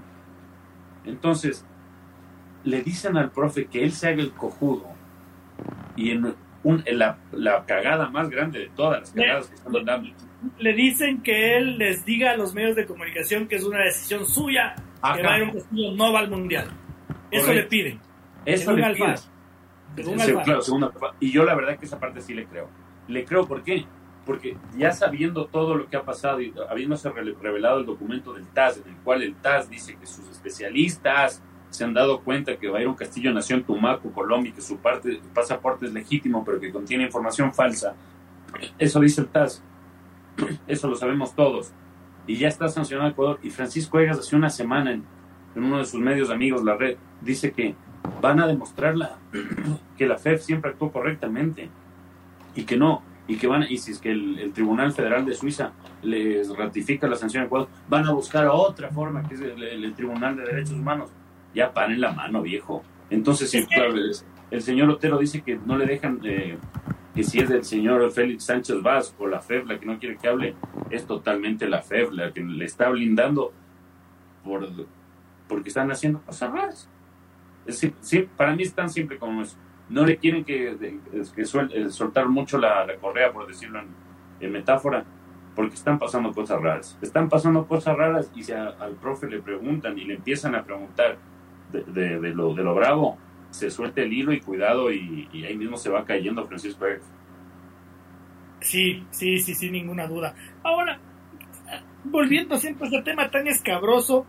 Entonces, 1.06 1.66
le 2.64 2.82
dicen 2.82 3.18
al 3.18 3.32
profe 3.32 3.66
que 3.66 3.84
él 3.84 3.92
se 3.92 4.08
haga 4.08 4.22
el 4.22 4.32
cojudo 4.32 4.88
y 5.96 6.12
en, 6.12 6.34
la, 6.98 7.18
la, 7.32 7.66
cagada 7.66 8.10
más 8.10 8.30
grande 8.30 8.60
de 8.60 8.70
todas 8.70 9.02
las 9.02 9.12
cagadas 9.12 9.48
que 9.48 9.56
están 9.56 9.86
dando. 9.86 10.10
Le 10.58 10.74
dicen 10.74 11.22
que 11.22 11.58
él 11.58 11.78
les 11.78 12.06
diga 12.06 12.32
a 12.32 12.38
los 12.38 12.54
medios 12.54 12.76
de 12.76 12.86
comunicación 12.86 13.48
que 13.48 13.56
es 13.56 13.64
una 13.64 13.80
decisión 13.84 14.26
suya 14.26 14.76
que 15.12 15.22
Byron 15.22 15.52
Castillo 15.52 15.92
no 15.96 16.14
va 16.14 16.20
al 16.20 16.30
mundial. 16.30 16.68
Eso 17.30 17.54
le 17.54 17.64
piden. 17.64 18.00
Eso 18.46 18.72
le 18.74 18.94
piden. 18.94 19.16
y 21.20 21.32
yo 21.32 21.44
la 21.44 21.56
verdad 21.56 21.78
que 21.78 21.86
esa 21.86 22.00
parte 22.00 22.22
sí 22.22 22.34
le 22.34 22.46
creo. 22.46 22.70
Le 23.08 23.26
creo 23.26 23.46
¿por 23.46 23.64
qué? 23.64 23.86
Porque 24.26 24.56
ya 24.78 24.94
sabiendo 24.94 25.48
todo 25.48 25.76
lo 25.76 25.90
que 25.90 25.98
ha 25.98 26.04
pasado 26.04 26.40
y 26.40 26.54
habiéndose 26.70 27.10
revelado 27.10 27.80
el 27.80 27.86
documento 27.86 28.34
del 28.34 28.48
TAS, 28.48 28.78
en 28.78 28.94
el 28.94 28.98
cual 29.02 29.22
el 29.22 29.36
TAS 29.36 29.70
dice 29.70 29.98
que 29.98 30.06
sus 30.06 30.30
especialistas 30.30 31.44
se 31.70 31.84
han 31.84 31.94
dado 31.94 32.22
cuenta 32.22 32.56
que 32.56 32.70
Byron 32.70 32.96
Castillo 32.96 33.34
nació 33.34 33.58
en 33.58 33.64
Tumaco, 33.64 34.12
Colombia, 34.14 34.52
y 34.52 34.54
que 34.54 34.62
su 34.62 34.78
parte, 34.78 35.20
pasaporte 35.34 35.88
es 35.88 35.94
legítimo, 35.94 36.46
pero 36.46 36.60
que 36.60 36.72
contiene 36.72 37.04
información 37.06 37.54
falsa. 37.54 37.96
Eso 38.78 39.00
dice 39.02 39.22
el 39.22 39.28
TAS. 39.28 39.62
Eso 40.68 40.88
lo 40.88 40.96
sabemos 40.96 41.36
todos 41.36 41.74
y 42.28 42.38
ya 42.38 42.48
está 42.48 42.68
sancionado 42.70 43.10
Ecuador. 43.10 43.40
Y 43.44 43.50
Francisco 43.50 44.00
Egas 44.00 44.20
hace 44.20 44.36
una 44.36 44.50
semana 44.50 44.92
en, 44.92 45.04
uno 45.56 45.78
de 45.78 45.86
sus 45.86 46.00
medios 46.00 46.30
amigos, 46.30 46.64
la 46.64 46.76
red, 46.76 46.98
dice 47.22 47.52
que 47.52 47.76
van 48.22 48.40
a 48.40 48.48
demostrar 48.48 48.96
que 49.98 50.08
la 50.08 50.18
FED 50.18 50.40
siempre 50.40 50.72
actuó 50.72 50.92
correctamente 50.92 51.70
y 52.56 52.64
que 52.64 52.76
no, 52.78 53.04
y 53.28 53.38
que 53.38 53.48
van, 53.48 53.66
y 53.70 53.78
si 53.78 53.92
es 53.92 54.00
que 54.00 54.12
el, 54.12 54.52
Tribunal 54.54 54.92
Federal 54.92 55.26
de 55.26 55.34
Suiza 55.34 55.72
les 56.02 56.50
ratifica 56.56 57.08
la 57.08 57.16
sanción 57.16 57.44
a 57.44 57.46
Ecuador, 57.46 57.70
van 57.88 58.06
a 58.08 58.12
buscar 58.12 58.48
otra 58.48 58.90
forma, 58.90 59.28
que 59.28 59.36
es 59.36 59.42
el, 59.42 59.94
Tribunal 59.94 60.36
de 60.36 60.44
Derechos 60.44 60.74
Humanos. 60.74 61.10
Ya 61.54 61.72
paren 61.72 62.02
la 62.02 62.12
mano, 62.12 62.42
viejo. 62.42 62.84
Entonces, 63.10 63.52
sí, 63.52 63.66
claro, 63.68 63.94
el, 64.50 64.62
señor 64.62 64.90
Otero 64.90 65.20
dice 65.20 65.42
que 65.42 65.56
no 65.56 65.78
le 65.78 65.86
dejan 65.86 66.20
eh, 66.24 66.58
que 67.14 67.24
si 67.24 67.40
es 67.40 67.50
del 67.50 67.64
señor 67.64 68.10
Félix 68.12 68.46
Sánchez 68.46 68.82
Vaz 68.82 69.16
o 69.20 69.28
la 69.28 69.40
FEB 69.40 69.68
la 69.68 69.80
que 69.80 69.86
no 69.86 70.00
quiere 70.00 70.18
que 70.18 70.28
hable, 70.28 70.56
es 70.90 71.06
totalmente 71.06 71.68
la 71.68 71.82
FEB 71.82 72.12
la 72.12 72.34
que 72.34 72.42
le 72.42 72.66
está 72.66 72.90
blindando 72.90 73.54
por, 74.44 74.68
porque 75.48 75.70
están 75.70 75.92
haciendo 75.92 76.22
cosas 76.22 76.52
raras. 76.52 76.90
Es 77.66 77.92
sí, 78.02 78.30
para 78.36 78.56
mí 78.56 78.64
están 78.64 78.90
siempre 78.90 79.18
como 79.18 79.44
eso. 79.44 79.58
No 79.90 80.06
le 80.06 80.18
quieren 80.18 80.44
que, 80.44 80.76
que 81.36 81.42
eh, 81.42 81.90
soltar 81.90 82.28
mucho 82.28 82.58
la, 82.58 82.88
correa, 83.00 83.32
por 83.32 83.48
decirlo 83.48 83.80
en, 84.40 84.52
metáfora, 84.52 85.06
porque 85.56 85.76
están 85.76 86.00
pasando 86.00 86.34
cosas 86.34 86.62
raras. 86.62 86.98
Están 87.02 87.30
pasando 87.30 87.66
cosas 87.68 87.96
raras 87.96 88.32
y 88.36 88.44
si 88.44 88.52
al 88.52 88.96
profe 89.00 89.28
le 89.30 89.40
preguntan 89.40 89.98
y 89.98 90.04
le 90.04 90.16
empiezan 90.16 90.56
a 90.56 90.64
preguntar 90.64 91.18
de, 91.72 92.20
de, 92.20 92.30
lo, 92.34 92.54
de 92.54 92.64
lo 92.64 92.76
bravo, 92.76 93.18
se 93.54 93.70
suelte 93.70 94.02
el 94.02 94.12
hilo 94.12 94.34
y 94.34 94.42
cuidado 94.42 94.92
y, 94.92 95.30
ahí 95.46 95.56
mismo 95.56 95.78
se 95.78 95.90
va 95.90 96.06
cayendo 96.06 96.46
Francisco 96.48 96.86
Sí, 98.60 99.06
sí, 99.12 99.40
sí, 99.40 99.54
sin 99.54 99.74
ninguna 99.74 100.08
duda. 100.08 100.34
Ahora, 100.64 101.00
volviendo 102.06 102.58
siempre 102.58 102.86
a 102.86 102.90
este 102.90 103.04
tema 103.04 103.30
tan 103.30 103.48
escabroso, 103.48 104.26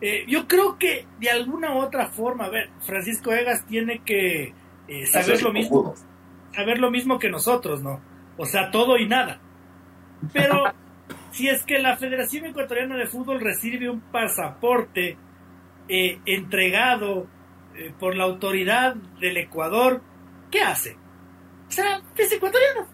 eh, 0.00 0.24
yo 0.26 0.48
creo 0.48 0.78
que 0.78 1.06
de 1.20 1.30
alguna 1.30 1.74
u 1.74 1.80
otra 1.80 2.06
forma, 2.06 2.46
a 2.46 2.50
ver, 2.50 2.70
Francisco 2.80 3.32
Egas 3.32 3.66
tiene 3.66 4.00
que 4.04 4.54
eh, 4.88 5.06
saber 5.06 5.42
lo 5.42 5.52
mismo, 5.52 5.94
saber 6.54 6.78
lo 6.78 6.90
mismo 6.90 7.18
que 7.18 7.28
nosotros, 7.28 7.82
¿no? 7.82 8.00
O 8.38 8.46
sea, 8.46 8.70
todo 8.70 8.96
y 8.96 9.06
nada. 9.06 9.40
Pero 10.32 10.64
si 11.32 11.48
es 11.48 11.64
que 11.64 11.78
la 11.78 11.96
Federación 11.96 12.46
Ecuatoriana 12.46 12.96
de 12.96 13.06
Fútbol 13.06 13.40
recibe 13.40 13.90
un 13.90 14.00
pasaporte 14.00 15.18
eh, 15.88 16.20
entregado 16.24 17.26
eh, 17.76 17.92
por 17.98 18.16
la 18.16 18.24
autoridad 18.24 18.94
del 18.94 19.36
Ecuador, 19.36 20.02
¿qué 20.50 20.60
hace? 20.60 20.96
O 21.68 21.70
sea, 21.70 22.02
es 22.16 22.32
ecuatoriano. 22.32 22.86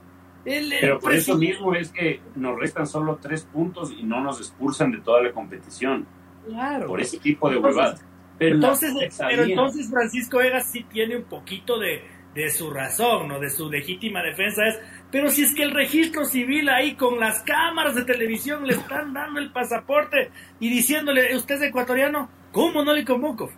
Pero 0.44 0.98
por 0.98 1.14
eso 1.14 1.36
mismo 1.36 1.74
es 1.74 1.90
que 1.90 2.20
nos 2.36 2.58
restan 2.58 2.86
solo 2.86 3.18
tres 3.20 3.44
puntos 3.44 3.92
y 3.92 4.02
no 4.02 4.20
nos 4.20 4.38
expulsan 4.38 4.92
de 4.92 4.98
toda 4.98 5.22
la 5.22 5.32
competición. 5.32 6.06
Claro. 6.46 6.86
Por 6.86 7.00
ese 7.00 7.18
tipo 7.18 7.50
de 7.50 7.58
huevadas. 7.58 8.04
Pero 8.38 8.54
entonces, 8.54 8.94
pero 9.18 9.42
entonces 9.42 9.90
Francisco 9.90 10.40
Egas 10.40 10.70
sí 10.70 10.84
tiene 10.84 11.16
un 11.16 11.24
poquito 11.24 11.78
de, 11.78 12.04
de 12.34 12.50
su 12.50 12.70
razón, 12.70 13.28
¿no? 13.28 13.40
De 13.40 13.50
su 13.50 13.68
legítima 13.68 14.22
defensa 14.22 14.64
es, 14.64 14.78
pero 15.10 15.28
si 15.28 15.42
es 15.42 15.54
que 15.54 15.64
el 15.64 15.72
registro 15.72 16.24
civil 16.24 16.68
ahí 16.68 16.94
con 16.94 17.18
las 17.18 17.42
cámaras 17.42 17.96
de 17.96 18.04
televisión 18.04 18.64
le 18.64 18.74
están 18.74 19.12
dando 19.12 19.40
el 19.40 19.50
pasaporte 19.50 20.30
y 20.60 20.70
diciéndole, 20.70 21.34
usted 21.36 21.56
es 21.56 21.62
ecuatoriano, 21.62 22.30
¿cómo 22.52 22.84
no 22.84 22.94
le 22.94 23.04
convoco? 23.04 23.50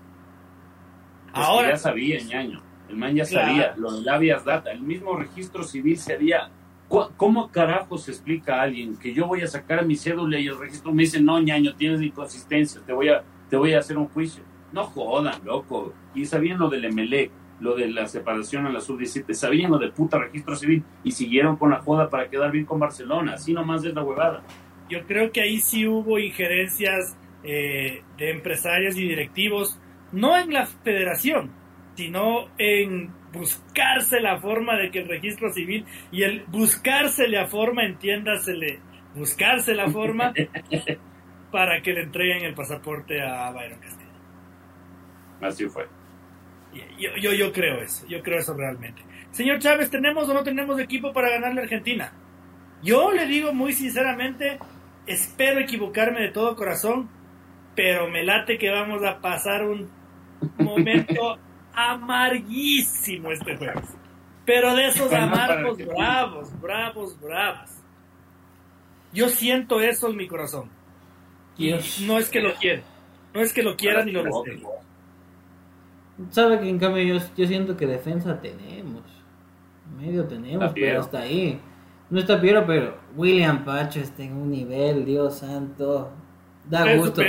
Ahora 1.32 1.70
ya 1.70 1.77
sabía, 1.77 2.20
ñaño. 2.23 2.62
El 2.89 2.97
man 2.97 3.15
ya 3.15 3.24
sabía, 3.24 3.74
lo 3.77 3.93
de 3.93 4.02
labias 4.02 4.44
data, 4.44 4.73
el 4.73 4.81
mismo 4.81 5.16
registro 5.16 5.62
civil 5.62 5.97
sería. 5.97 6.51
¿Cómo 6.89 7.52
carajo 7.52 7.98
se 7.98 8.11
explica 8.11 8.57
a 8.57 8.62
alguien 8.62 8.97
que 8.97 9.15
yo 9.15 9.28
voy 9.28 9.43
a 9.43 9.47
sacar 9.47 9.86
mi 9.86 9.94
cédula 9.94 10.40
y 10.40 10.48
el 10.48 10.59
registro 10.59 10.93
me 10.93 11.05
dice, 11.05 11.20
no, 11.20 11.40
ñaño, 11.40 11.77
tienes 11.77 12.02
inconsistencia, 12.02 12.81
te 12.85 12.93
voy 12.93 13.11
a, 13.11 13.23
te 13.48 13.57
voy 13.57 13.74
a 13.74 13.78
hacer 13.78 13.97
un 13.97 14.09
juicio? 14.09 14.43
No 14.73 14.82
jodan, 14.82 15.40
loco. 15.44 15.94
Y 16.16 16.24
sabían 16.24 16.59
lo 16.59 16.69
del 16.69 16.93
MLE, 16.93 17.31
lo 17.61 17.77
de 17.77 17.89
la 17.89 18.09
separación 18.09 18.66
a 18.66 18.73
la 18.73 18.81
sub-17, 18.81 19.32
sabían 19.35 19.70
lo 19.70 19.78
del 19.78 19.93
puta 19.93 20.19
registro 20.19 20.57
civil 20.57 20.82
y 21.05 21.12
siguieron 21.12 21.57
con 21.57 21.70
la 21.70 21.81
joda 21.81 22.11
para 22.11 22.28
quedar 22.28 22.51
bien 22.51 22.65
con 22.65 22.81
Barcelona. 22.81 23.35
Así 23.35 23.52
nomás 23.52 23.85
es 23.85 23.94
la 23.94 24.02
huevada. 24.02 24.43
Yo 24.89 25.07
creo 25.07 25.31
que 25.31 25.43
ahí 25.43 25.61
sí 25.61 25.86
hubo 25.86 26.19
injerencias 26.19 27.16
eh, 27.44 28.02
de 28.19 28.31
empresarios 28.31 28.97
y 28.97 29.07
directivos 29.07 29.80
no 30.12 30.38
en 30.38 30.52
la 30.52 30.66
federación, 30.66 31.52
sino 31.94 32.48
en 32.58 33.12
buscarse 33.32 34.20
la 34.20 34.40
forma 34.40 34.76
de 34.76 34.90
que 34.90 35.00
el 35.00 35.08
registro 35.08 35.52
civil 35.52 35.84
y 36.10 36.22
el 36.22 36.44
buscarse 36.46 37.28
la 37.28 37.46
forma, 37.46 37.84
entiéndasele, 37.84 38.80
buscarse 39.14 39.74
la 39.74 39.88
forma 39.88 40.32
para 41.52 41.80
que 41.82 41.92
le 41.92 42.02
entreguen 42.02 42.44
el 42.44 42.54
pasaporte 42.54 43.20
a 43.20 43.50
Byron 43.50 43.80
Castillo. 43.80 44.10
Así 45.40 45.68
fue. 45.68 45.86
Yo, 46.98 47.10
yo, 47.20 47.32
yo 47.32 47.52
creo 47.52 47.80
eso, 47.80 48.06
yo 48.06 48.22
creo 48.22 48.38
eso 48.38 48.54
realmente. 48.54 49.02
Señor 49.32 49.58
Chávez, 49.58 49.90
¿tenemos 49.90 50.28
o 50.28 50.34
no 50.34 50.42
tenemos 50.42 50.78
equipo 50.78 51.12
para 51.12 51.30
ganarle 51.30 51.60
a 51.60 51.64
Argentina? 51.64 52.12
Yo 52.82 53.12
le 53.12 53.26
digo 53.26 53.52
muy 53.52 53.72
sinceramente, 53.72 54.58
espero 55.06 55.60
equivocarme 55.60 56.20
de 56.20 56.28
todo 56.28 56.56
corazón, 56.56 57.08
pero 57.74 58.08
me 58.08 58.24
late 58.24 58.58
que 58.58 58.70
vamos 58.70 59.04
a 59.04 59.20
pasar 59.20 59.64
un 59.64 59.90
momento 60.58 61.38
amarguísimo 61.74 63.30
este 63.30 63.56
jueves. 63.56 63.96
Pero 64.44 64.74
de 64.74 64.88
esos 64.88 65.12
amargos 65.12 65.78
bravos, 65.78 66.60
bravos, 66.60 67.20
bravos. 67.20 67.70
Yo 69.12 69.28
siento 69.28 69.80
eso 69.80 70.08
en 70.08 70.16
mi 70.16 70.26
corazón. 70.26 70.70
No 72.06 72.18
es 72.18 72.28
que 72.28 72.40
lo 72.40 72.54
quiera. 72.54 72.82
No 73.34 73.40
es 73.40 73.52
que 73.52 73.62
lo 73.62 73.76
quiera 73.76 74.04
ni 74.04 74.12
lo 74.12 74.24
desee. 74.24 74.62
Sabe 76.30 76.60
que 76.60 76.68
en 76.68 76.78
cambio 76.78 77.02
yo, 77.02 77.24
yo 77.36 77.46
siento 77.46 77.76
que 77.76 77.86
defensa 77.86 78.40
tenemos. 78.40 79.02
Medio 79.98 80.24
tenemos, 80.26 80.72
pero 80.74 81.00
hasta 81.00 81.20
ahí. 81.20 81.60
No 82.08 82.18
está 82.18 82.40
Piero, 82.40 82.66
pero 82.66 82.98
William 83.16 83.64
Pacho 83.64 84.00
está 84.00 84.24
en 84.24 84.36
un 84.36 84.50
nivel, 84.50 85.04
Dios 85.04 85.38
santo. 85.38 86.10
Da 86.68 86.96
gusto, 86.96 87.22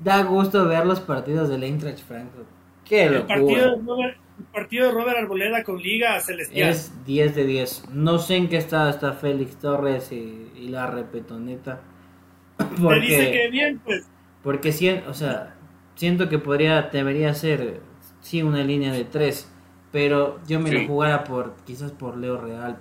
da 0.00 0.22
gusto 0.22 0.66
ver 0.66 0.86
los 0.86 1.00
partidos 1.00 1.48
del 1.48 1.64
Eintracht 1.64 2.04
Frankfurt. 2.06 2.46
Qué 2.88 3.04
el 3.04 3.22
Partido 3.22 3.76
de 3.76 3.82
Robert, 3.84 4.16
el 4.38 4.44
partido 4.46 4.86
de 4.86 4.92
Robert 4.92 5.18
Arboleda 5.18 5.64
con 5.64 5.78
Liga 5.78 6.20
Celestial. 6.20 6.70
Es 6.70 6.92
10 7.04 7.34
de 7.34 7.44
10. 7.44 7.90
No 7.92 8.18
sé 8.18 8.36
en 8.36 8.48
qué 8.48 8.56
estado 8.56 8.88
está 8.90 9.12
Félix 9.12 9.56
Torres 9.58 10.12
y, 10.12 10.68
la 10.68 10.86
repetoneta. 10.86 11.80
Porque, 12.82 13.00
dice 13.00 13.32
que 13.32 13.48
bien, 13.50 13.80
pues. 13.84 14.06
Porque 14.42 15.02
o 15.06 15.14
sea, 15.14 15.56
siento 15.94 16.28
que 16.28 16.38
podría, 16.38 16.82
debería 16.82 17.34
ser, 17.34 17.80
sí, 18.20 18.42
una 18.42 18.62
línea 18.62 18.92
de 18.92 19.04
3. 19.04 19.52
Pero 19.90 20.38
yo 20.46 20.60
me 20.60 20.70
lo 20.70 20.86
jugara 20.86 21.24
por, 21.24 21.56
quizás 21.64 21.92
por 21.92 22.18
Leo 22.18 22.38
Real, 22.38 22.78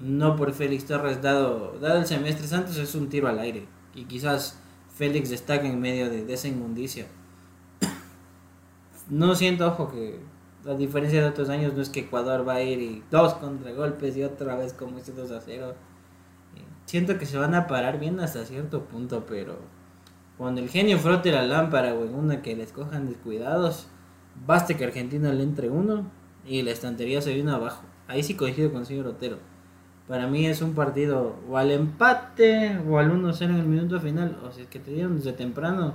no 0.00 0.36
por 0.36 0.52
Félix 0.52 0.86
Torres, 0.86 1.20
dado, 1.22 1.78
dado 1.80 1.98
el 1.98 2.06
semestre 2.06 2.46
Santos 2.46 2.76
es 2.76 2.94
un 2.94 3.08
tiro 3.08 3.28
al 3.28 3.38
aire. 3.38 3.64
Y 3.94 4.04
quizás 4.04 4.60
Félix 4.94 5.30
destaca 5.30 5.66
en 5.66 5.80
medio 5.80 6.08
de, 6.08 6.32
esa 6.32 6.48
inmundicia. 6.48 7.06
No 9.10 9.34
siento, 9.34 9.66
ojo, 9.66 9.90
que 9.90 10.20
la 10.64 10.74
diferencia 10.74 11.22
de 11.22 11.28
otros 11.28 11.48
años 11.48 11.72
no 11.74 11.80
es 11.80 11.88
que 11.88 12.00
Ecuador 12.00 12.46
va 12.46 12.54
a 12.54 12.62
ir 12.62 12.80
y 12.80 13.02
dos 13.10 13.34
contragolpes 13.34 14.16
y 14.16 14.22
otra 14.22 14.56
vez 14.56 14.74
como 14.74 14.98
este 14.98 15.12
2 15.12 15.30
a 15.30 15.40
0. 15.40 15.74
Siento 16.84 17.18
que 17.18 17.26
se 17.26 17.38
van 17.38 17.54
a 17.54 17.66
parar 17.66 17.98
bien 17.98 18.20
hasta 18.20 18.44
cierto 18.44 18.84
punto, 18.84 19.24
pero 19.26 19.58
cuando 20.36 20.60
el 20.60 20.68
genio 20.68 20.98
frote 20.98 21.32
la 21.32 21.42
lámpara 21.42 21.94
o 21.94 22.04
en 22.04 22.14
una 22.14 22.42
que 22.42 22.56
les 22.56 22.72
cojan 22.72 23.08
descuidados, 23.08 23.88
basta 24.46 24.76
que 24.76 24.84
Argentina 24.84 25.32
le 25.32 25.42
entre 25.42 25.68
uno 25.68 26.10
y 26.46 26.62
la 26.62 26.70
estantería 26.70 27.20
se 27.20 27.34
viene 27.34 27.50
abajo. 27.50 27.82
Ahí 28.06 28.22
sí 28.22 28.34
coincido 28.34 28.70
con 28.70 28.80
el 28.80 28.86
señor 28.86 29.06
Otero. 29.06 29.38
Para 30.06 30.26
mí 30.26 30.46
es 30.46 30.62
un 30.62 30.74
partido 30.74 31.36
o 31.48 31.58
al 31.58 31.70
empate 31.70 32.78
o 32.88 32.98
al 32.98 33.12
1-0 33.12 33.42
en 33.42 33.56
el 33.56 33.66
minuto 33.66 34.00
final. 34.00 34.38
O 34.42 34.50
si 34.50 34.62
es 34.62 34.66
que 34.68 34.78
te 34.78 34.90
dieron 34.90 35.16
desde 35.16 35.34
temprano, 35.34 35.94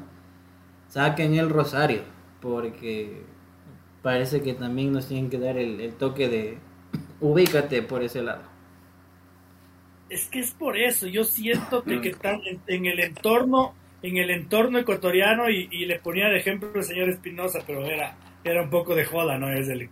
saquen 0.89 1.33
el 1.33 1.49
rosario. 1.49 2.01
Porque 2.43 3.21
parece 4.01 4.41
que 4.41 4.53
también 4.53 4.91
nos 4.91 5.07
tienen 5.07 5.29
que 5.29 5.39
dar 5.39 5.57
el, 5.57 5.93
toque 5.93 6.27
de 6.27 6.57
ubícate 7.21 7.81
por 7.81 8.03
ese 8.03 8.21
lado. 8.21 8.43
Es 10.09 10.27
que 10.27 10.39
es 10.39 10.51
por 10.51 10.77
eso, 10.77 11.07
yo 11.07 11.23
siento 11.23 11.83
que, 11.83 11.95
están 12.09 12.41
en, 12.67 12.85
el 12.85 12.99
entorno, 12.99 13.73
en 14.01 14.17
el 14.17 14.29
entorno 14.29 14.77
ecuatoriano, 14.77 15.49
y, 15.49 15.85
le 15.85 15.99
ponía 15.99 16.27
de 16.27 16.39
ejemplo 16.39 16.69
el 16.75 16.83
señor 16.83 17.09
Espinosa, 17.09 17.59
pero 17.65 17.85
era, 17.85 18.17
era 18.43 18.61
un 18.61 18.69
poco 18.69 18.93
de 18.93 19.05
joda, 19.05 19.37
¿no? 19.37 19.49
Es 19.49 19.69
el, 19.69 19.89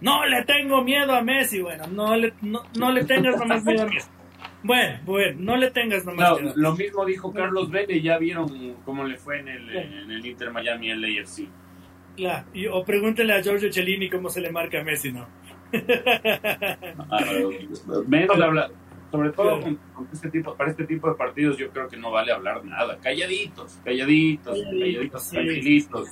no 0.00 0.24
le 0.24 0.42
tengo 0.44 0.82
miedo 0.82 1.12
a 1.14 1.20
Messi. 1.20 1.60
Bueno, 1.60 1.86
no 1.88 2.16
le, 2.16 2.32
no, 2.40 2.62
no 2.78 2.90
le 2.90 3.04
tengas 3.04 3.36
nomás 3.36 3.62
miedo 3.62 3.82
a 3.82 3.86
Messi. 3.86 4.08
Bueno, 4.62 4.98
bueno, 5.04 5.36
no 5.38 5.56
le 5.56 5.70
tengas 5.70 6.06
nomás 6.06 6.40
miedo. 6.40 6.54
Lo 6.56 6.74
mismo 6.74 7.04
dijo 7.04 7.30
Carlos 7.30 7.70
Vélez, 7.70 8.02
ya 8.02 8.16
vieron 8.16 8.74
cómo 8.86 9.04
le 9.04 9.18
fue 9.18 9.40
en 9.40 9.48
el, 9.48 9.76
en 9.76 10.10
el 10.10 10.24
Inter 10.24 10.50
Miami 10.50 10.90
en 10.90 11.02
la 12.16 12.46
o 12.72 12.84
pregúntenle 12.84 13.34
a 13.34 13.42
Giorgio 13.42 13.72
Cellini 13.72 14.08
cómo 14.10 14.28
se 14.28 14.40
le 14.40 14.50
marca 14.50 14.80
a 14.80 14.84
Messi, 14.84 15.12
¿no? 15.12 15.26
Ah, 17.12 17.24
menos 18.06 18.40
habla, 18.40 18.70
sobre 19.10 19.30
todo 19.30 19.60
con, 19.60 19.78
este 20.12 20.30
tipo, 20.30 20.54
para 20.54 20.70
este 20.70 20.84
tipo 20.84 21.08
de 21.08 21.14
partidos 21.16 21.56
yo 21.56 21.70
creo 21.70 21.88
que 21.88 21.96
no 21.96 22.10
vale 22.10 22.32
hablar 22.32 22.64
nada. 22.64 22.98
Calladitos, 22.98 23.78
calladitos, 23.84 24.58
calladitos, 24.62 25.30
tranquilitos. 25.30 26.08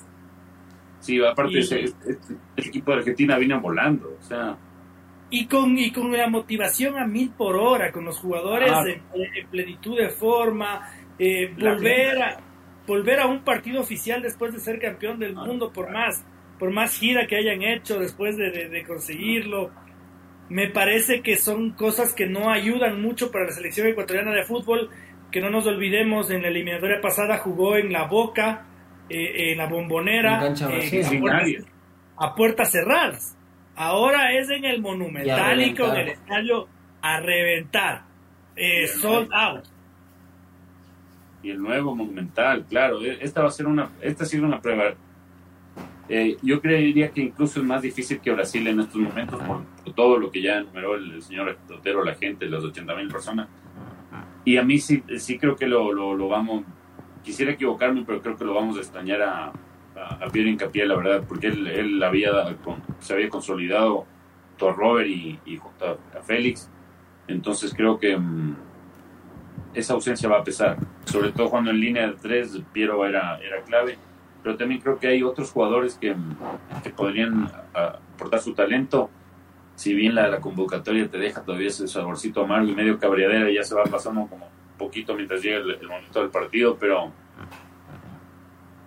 Sí, 1.00 1.20
aparte 1.24 1.60
ese, 1.60 1.84
este, 1.84 2.36
equipo 2.56 2.90
de 2.90 2.98
Argentina 2.98 3.38
viene 3.38 3.56
volando, 3.58 4.16
o 4.18 4.22
sea. 4.22 4.56
Y 5.30 5.46
con, 5.46 5.78
y 5.78 5.92
con 5.92 6.10
la 6.10 6.28
motivación 6.28 6.98
a 6.98 7.06
mil 7.06 7.30
por 7.30 7.54
hora, 7.56 7.92
con 7.92 8.04
los 8.04 8.18
jugadores 8.18 8.70
ah. 8.72 8.84
en, 8.86 9.48
plenitud 9.48 9.96
de 9.96 10.08
forma, 10.08 10.88
eh, 11.18 11.54
volver, 11.54 12.22
a, 12.22 12.40
volver 12.88 13.20
a 13.20 13.26
un 13.26 13.44
partido 13.44 13.80
oficial 13.80 14.22
después 14.22 14.54
de 14.54 14.60
ser 14.60 14.80
campeón 14.80 15.20
del 15.20 15.36
ah, 15.36 15.44
mundo, 15.44 15.70
por 15.72 15.90
más, 15.92 16.24
por 16.58 16.72
más 16.72 16.98
gira 16.98 17.26
que 17.26 17.36
hayan 17.36 17.62
hecho 17.62 18.00
después 18.00 18.36
de, 18.36 18.82
conseguirlo. 18.86 19.70
Me 20.48 20.68
parece 20.68 21.20
que 21.20 21.36
son 21.36 21.72
cosas 21.72 22.14
que 22.14 22.26
no 22.26 22.50
ayudan 22.50 23.02
mucho 23.02 23.30
para 23.30 23.44
la 23.44 23.52
selección 23.52 23.86
ecuatoriana 23.86 24.32
de 24.32 24.44
fútbol, 24.44 24.88
que 25.30 25.42
no 25.42 25.50
nos 25.50 25.66
olvidemos, 25.66 26.30
en 26.30 26.40
la 26.40 26.48
eliminatoria 26.48 27.02
pasada 27.02 27.36
jugó 27.36 27.76
en 27.76 27.92
la 27.92 28.06
Boca, 28.06 28.66
eh, 29.10 29.52
en 29.52 29.58
la 29.58 29.66
bombonera, 29.66 30.48
eh, 30.48 31.62
a, 32.16 32.34
puertas, 32.34 32.72
cerradas. 32.72 33.36
Ahora 33.76 34.32
es 34.32 34.48
en 34.48 34.64
el 34.64 34.80
Monumental 34.80 35.60
y, 35.60 35.74
con 35.74 35.94
el 35.94 36.08
estadio 36.08 36.66
a 37.02 37.20
reventar. 37.20 38.04
Eh, 38.56 38.88
sold 38.88 39.30
out. 39.32 39.64
Y 41.42 41.50
el 41.50 41.58
nuevo 41.58 41.94
Monumental, 41.94 42.64
claro. 42.68 43.02
E, 43.04 43.18
esta 43.20 43.42
va 43.42 43.48
a 43.48 43.52
ser 43.52 43.66
una, 43.66 43.90
esta 44.00 44.24
ha 44.24 44.26
sido 44.26 44.44
una 44.44 44.60
prueba. 44.60 44.94
yo 46.42 46.60
creería 46.60 47.10
que 47.10 47.20
incluso 47.20 47.60
es 47.60 47.66
más 47.66 47.82
difícil 47.82 48.20
que 48.20 48.32
Brasil 48.32 48.66
en 48.66 48.80
estos 48.80 49.00
momentos 49.00 49.40
por, 49.42 49.62
todo 49.94 50.18
lo 50.18 50.30
que 50.30 50.42
ya 50.42 50.58
enumeró 50.58 50.94
el, 50.94 51.22
señor 51.22 51.56
Otero, 51.70 52.04
la 52.04 52.14
gente, 52.14 52.46
las 52.46 52.64
80 52.64 52.94
mil 52.96 53.08
personas. 53.08 53.48
Y 54.44 54.56
a 54.56 54.62
mí 54.62 54.78
sí, 54.78 55.02
sí 55.18 55.38
creo 55.38 55.56
que 55.56 55.66
lo, 55.66 55.92
lo, 55.92 56.14
lo 56.14 56.28
vamos 56.28 56.64
quisiera 57.28 57.52
equivocarme, 57.52 58.04
pero 58.06 58.22
creo 58.22 58.36
que 58.36 58.44
lo 58.44 58.54
vamos 58.54 58.78
a 58.78 58.80
extrañar 58.80 59.20
a, 59.20 59.52
a, 59.94 60.28
Pierre 60.32 60.48
Incapié, 60.48 60.86
la 60.86 60.96
verdad, 60.96 61.24
porque 61.28 61.48
él, 61.48 61.66
él 61.66 62.02
había, 62.02 62.56
se 63.00 63.12
había 63.12 63.28
consolidado 63.28 64.06
a 64.60 64.72
Robert 64.72 65.08
y, 65.08 65.38
y 65.44 65.58
a, 65.58 66.22
Félix. 66.22 66.70
Entonces 67.26 67.74
creo 67.74 67.98
que 67.98 68.16
mm, 68.16 68.56
esa 69.78 69.94
ausencia 69.94 70.28
va 70.28 70.38
a 70.38 70.44
pesar. 70.44 70.76
Sobre 71.04 71.32
todo 71.32 71.50
cuando 71.50 71.70
en 71.70 71.80
línea 71.80 72.06
de 72.08 72.14
tres 72.14 72.60
Piero 72.72 73.04
era, 73.06 73.38
era 73.38 73.62
clave. 73.62 73.96
Pero 74.42 74.56
también 74.56 74.80
creo 74.80 74.98
que 74.98 75.08
hay 75.08 75.22
otros 75.22 75.50
jugadores 75.50 75.96
que, 75.96 76.14
que 76.82 76.90
podrían 76.90 77.50
aportar 77.72 78.40
su 78.40 78.54
talento. 78.54 79.10
Si 79.74 79.94
bien 79.94 80.14
la, 80.14 80.28
la 80.28 80.40
convocatoria 80.40 81.08
te 81.08 81.18
deja 81.18 81.42
todavía 81.42 81.68
ese 81.68 81.86
saborcito 81.86 82.42
amargo 82.42 82.68
y 82.68 82.74
medio 82.74 82.98
cabreadera, 82.98 83.50
ya 83.50 83.62
se 83.62 83.74
va 83.74 83.84
pasando 83.84 84.26
como 84.26 84.48
poquito 84.78 85.14
mientras 85.14 85.42
llega 85.42 85.58
el, 85.58 85.86
momento 85.86 86.20
del 86.20 86.30
partido, 86.30 86.76
pero 86.78 87.12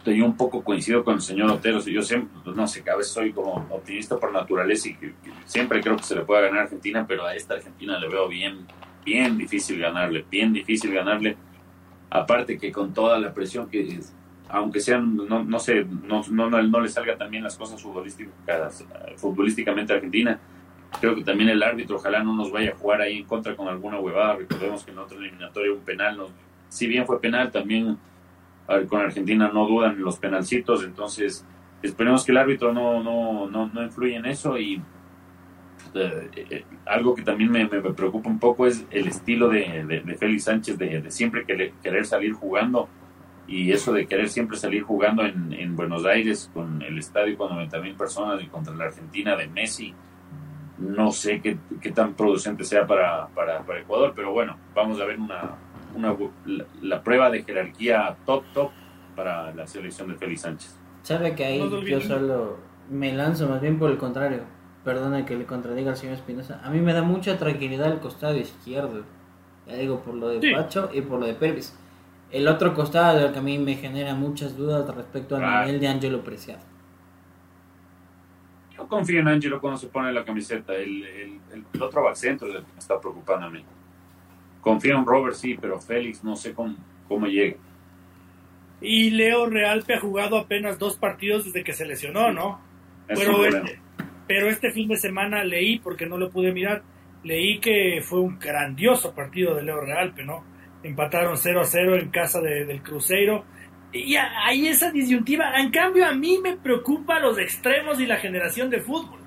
yo 0.05 0.25
un 0.25 0.35
poco 0.35 0.63
coincido 0.63 1.03
con 1.03 1.15
el 1.15 1.21
señor 1.21 1.51
Otero. 1.51 1.79
Yo 1.81 2.01
siempre, 2.01 2.53
no 2.55 2.65
sé, 2.65 2.81
cada 2.81 2.97
vez 2.97 3.09
soy 3.09 3.31
como 3.31 3.67
optimista 3.69 4.17
por 4.17 4.31
naturaleza 4.31 4.89
y 4.89 4.97
siempre 5.45 5.81
creo 5.81 5.97
que 5.97 6.03
se 6.03 6.15
le 6.15 6.21
puede 6.21 6.43
ganar 6.43 6.61
a 6.61 6.63
Argentina, 6.63 7.05
pero 7.07 7.25
a 7.25 7.35
esta 7.35 7.53
Argentina 7.53 7.99
le 7.99 8.07
veo 8.07 8.27
bien, 8.27 8.65
bien 9.05 9.37
difícil 9.37 9.79
ganarle, 9.79 10.25
bien 10.29 10.53
difícil 10.53 10.93
ganarle. 10.93 11.37
Aparte 12.09 12.57
que 12.57 12.71
con 12.71 12.93
toda 12.93 13.19
la 13.19 13.33
presión 13.33 13.69
que, 13.69 13.99
aunque 14.49 14.79
sean, 14.79 15.15
no, 15.15 15.43
no 15.43 15.59
sé, 15.59 15.85
no, 15.85 16.23
no, 16.29 16.49
no, 16.49 16.79
le 16.81 16.89
salga 16.89 17.17
también 17.17 17.43
las 17.43 17.57
cosas 17.57 17.81
futbolísticas, 17.81 18.85
futbolísticamente 19.17 19.93
a 19.93 19.95
Argentina, 19.95 20.39
Creo 20.99 21.15
que 21.15 21.23
también 21.23 21.49
el 21.49 21.63
árbitro, 21.63 21.95
ojalá 21.95 22.21
no 22.21 22.35
nos 22.35 22.51
vaya 22.51 22.71
a 22.71 22.75
jugar 22.75 23.01
ahí 23.01 23.19
en 23.19 23.25
contra 23.25 23.55
con 23.55 23.67
alguna 23.67 23.99
huevada. 23.99 24.35
Recordemos 24.35 24.83
que 24.83 24.91
en 24.91 24.97
otro 24.97 25.17
eliminatorio 25.17 25.75
un 25.75 25.81
penal, 25.81 26.19
si 26.67 26.87
bien 26.87 27.05
fue 27.05 27.21
penal, 27.21 27.51
también 27.51 27.97
con 28.87 29.01
Argentina 29.01 29.49
no 29.53 29.67
dudan 29.67 30.01
los 30.01 30.17
penalcitos. 30.17 30.83
Entonces, 30.83 31.45
esperemos 31.81 32.25
que 32.25 32.33
el 32.33 32.37
árbitro 32.37 32.73
no, 32.73 33.01
no, 33.01 33.49
no, 33.49 33.67
no 33.73 33.83
influya 33.83 34.17
en 34.17 34.25
eso. 34.25 34.57
Y 34.59 34.81
eh, 35.93 36.29
eh, 36.35 36.65
algo 36.85 37.15
que 37.15 37.23
también 37.23 37.51
me, 37.51 37.65
preocupa 37.67 38.29
un 38.29 38.39
poco 38.39 38.67
es 38.67 38.85
el 38.91 39.07
estilo 39.07 39.49
de, 39.49 39.83
de, 40.05 40.15
Félix 40.15 40.45
Sánchez 40.45 40.77
de, 40.77 41.11
siempre 41.11 41.45
querer, 41.45 42.05
salir 42.05 42.33
jugando. 42.33 42.89
Y 43.47 43.71
eso 43.71 43.91
de 43.91 44.07
querer 44.07 44.29
siempre 44.29 44.57
salir 44.57 44.83
jugando 44.83 45.25
en, 45.25 45.51
en 45.51 45.75
Buenos 45.75 46.05
Aires 46.05 46.49
con 46.53 46.81
el 46.81 46.97
estadio 46.97 47.37
con 47.37 47.49
90 47.49 47.79
mil 47.79 47.95
personas 47.95 48.41
y 48.41 48.47
contra 48.47 48.73
la 48.73 48.85
Argentina 48.85 49.35
de 49.35 49.47
Messi 49.47 49.93
no 50.81 51.11
sé 51.11 51.41
qué, 51.41 51.91
tan 51.91 52.13
producente 52.15 52.63
sea 52.63 52.87
para, 52.87 53.27
para, 53.27 53.61
Ecuador, 53.79 54.13
pero 54.15 54.31
bueno, 54.31 54.57
vamos 54.73 54.99
a 54.99 55.05
ver 55.05 55.19
una, 55.19 55.55
una 55.95 56.15
la, 56.81 57.03
prueba 57.03 57.29
de 57.29 57.43
jerarquía 57.43 58.15
top, 58.25 58.43
top 58.53 58.71
para 59.15 59.53
la 59.53 59.67
selección 59.67 60.09
de 60.09 60.15
Félix 60.15 60.41
Sánchez. 60.41 60.75
Sabe 61.03 61.35
que 61.35 61.45
ahí 61.45 61.69
yo 61.87 62.01
solo 62.01 62.57
me 62.89 63.13
lanzo, 63.13 63.47
más 63.47 63.61
bien 63.61 63.77
por 63.77 63.91
el 63.91 63.97
contrario. 63.97 64.41
Perdona 64.83 65.25
que 65.25 65.35
le 65.35 65.45
contradiga 65.45 65.91
al 65.91 65.97
señor 65.97 66.15
Espinosa. 66.15 66.61
A 66.63 66.69
mí 66.69 66.79
me 66.79 66.93
da 66.93 67.03
mucha 67.03 67.37
tranquilidad 67.37 67.91
el 67.91 67.99
costado 67.99 68.37
izquierdo. 68.37 69.03
Ya 69.67 69.75
digo, 69.75 69.99
por 70.01 70.15
lo 70.15 70.29
de 70.29 70.51
Pacho 70.53 70.89
y 70.93 71.01
por 71.01 71.19
lo 71.19 71.27
de 71.27 71.33
Pervis. 71.33 71.77
El 72.31 72.47
otro 72.47 72.73
costado 72.73 73.31
que 73.31 73.39
a 73.39 73.41
mí 73.41 73.59
me 73.59 73.75
genera 73.75 74.15
muchas 74.15 74.57
dudas 74.57 74.87
respecto 74.95 75.35
al 75.35 75.65
nivel 75.65 75.79
de 75.79 75.87
Angelo 75.87 76.23
Preciado 76.23 76.71
confío 78.91 79.21
en 79.21 79.27
Angelo 79.29 79.59
cuando 79.59 79.79
se 79.79 79.87
pone 79.87 80.11
la 80.11 80.23
camiseta. 80.23 80.75
El, 80.75 81.03
el, 81.03 81.39
el 81.73 81.81
otro 81.81 82.03
va 82.03 82.11
al 82.11 82.15
centro 82.15 82.47
me 82.47 82.59
está 82.77 82.99
preocupando 82.99 83.47
a 83.47 83.49
mí. 83.49 83.63
Confío 84.59 84.97
en 84.97 85.05
Robert, 85.05 85.35
sí, 85.35 85.57
pero 85.59 85.79
Félix 85.79 86.23
no 86.23 86.35
sé 86.35 86.53
cómo, 86.53 86.75
cómo 87.07 87.25
llega. 87.25 87.57
Y 88.79 89.11
Leo 89.11 89.47
Realpe 89.47 89.95
ha 89.95 89.99
jugado 89.99 90.37
apenas 90.37 90.77
dos 90.77 90.97
partidos 90.97 91.45
desde 91.45 91.63
que 91.63 91.73
se 91.73 91.85
lesionó, 91.85 92.31
¿no? 92.31 92.59
Pero 93.07 93.45
este, 93.45 93.79
pero 94.31 94.47
este 94.47 94.71
fin 94.71 94.87
de 94.87 94.95
semana 94.95 95.43
leí, 95.43 95.79
porque 95.79 96.05
no 96.05 96.17
lo 96.17 96.29
pude 96.29 96.53
mirar, 96.53 96.83
leí 97.21 97.59
que 97.59 97.99
fue 98.01 98.21
un 98.21 98.39
grandioso 98.39 99.13
partido 99.13 99.53
de 99.53 99.61
Leo 99.61 99.81
Realpe, 99.81 100.23
¿no? 100.23 100.45
Empataron 100.83 101.35
0 101.35 101.59
a 101.59 101.65
0 101.65 101.97
en 101.97 102.11
casa 102.11 102.39
del 102.39 102.81
Cruzeiro. 102.81 103.43
Y 103.91 104.15
ahí 104.15 104.69
esa 104.69 104.89
disyuntiva. 104.89 105.59
En 105.59 105.69
cambio, 105.69 106.05
a 106.05 106.13
mí 106.13 106.39
me 106.41 106.55
preocupa 106.55 107.19
los 107.19 107.37
extremos 107.39 107.99
y 107.99 108.05
la 108.05 108.15
generación 108.19 108.69
de 108.69 108.79
fútbol. 108.79 109.19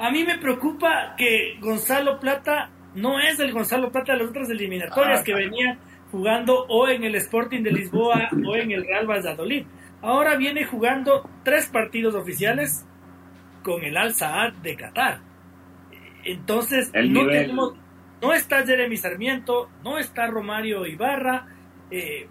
A 0.00 0.10
mí 0.10 0.24
me 0.24 0.36
preocupa 0.36 1.14
que 1.16 1.58
Gonzalo 1.60 2.18
Plata 2.18 2.72
no 2.96 3.20
es 3.20 3.38
el 3.38 3.52
Gonzalo 3.52 3.92
Plata 3.92 4.14
de 4.14 4.18
las 4.18 4.30
otras 4.30 4.50
eliminatorias 4.50 5.20
ah, 5.20 5.24
que 5.24 5.32
venía 5.32 5.78
jugando 6.10 6.66
o 6.68 6.88
en 6.88 7.04
el 7.04 7.14
Sporting 7.14 7.62
de 7.62 7.70
Lisboa 7.70 8.30
o 8.44 8.56
en 8.56 8.72
el 8.72 8.84
Real 8.84 9.08
Valladolid. 9.08 9.64
Ahora 10.00 10.34
viene 10.34 10.64
jugando 10.64 11.30
tres 11.44 11.68
partidos 11.68 12.16
oficiales 12.16 12.84
con 13.62 13.82
el 13.82 13.96
Al 13.96 14.14
Saad 14.14 14.52
de 14.54 14.76
Qatar. 14.76 15.20
Entonces, 16.24 16.92
no, 16.94 17.26
tenemos, 17.26 17.74
no 18.20 18.32
está 18.32 18.64
Jeremy 18.64 18.96
Sarmiento, 18.96 19.70
no 19.82 19.98
está 19.98 20.26
Romario 20.26 20.86
Ibarra. 20.86 21.46
Eh, 21.90 22.28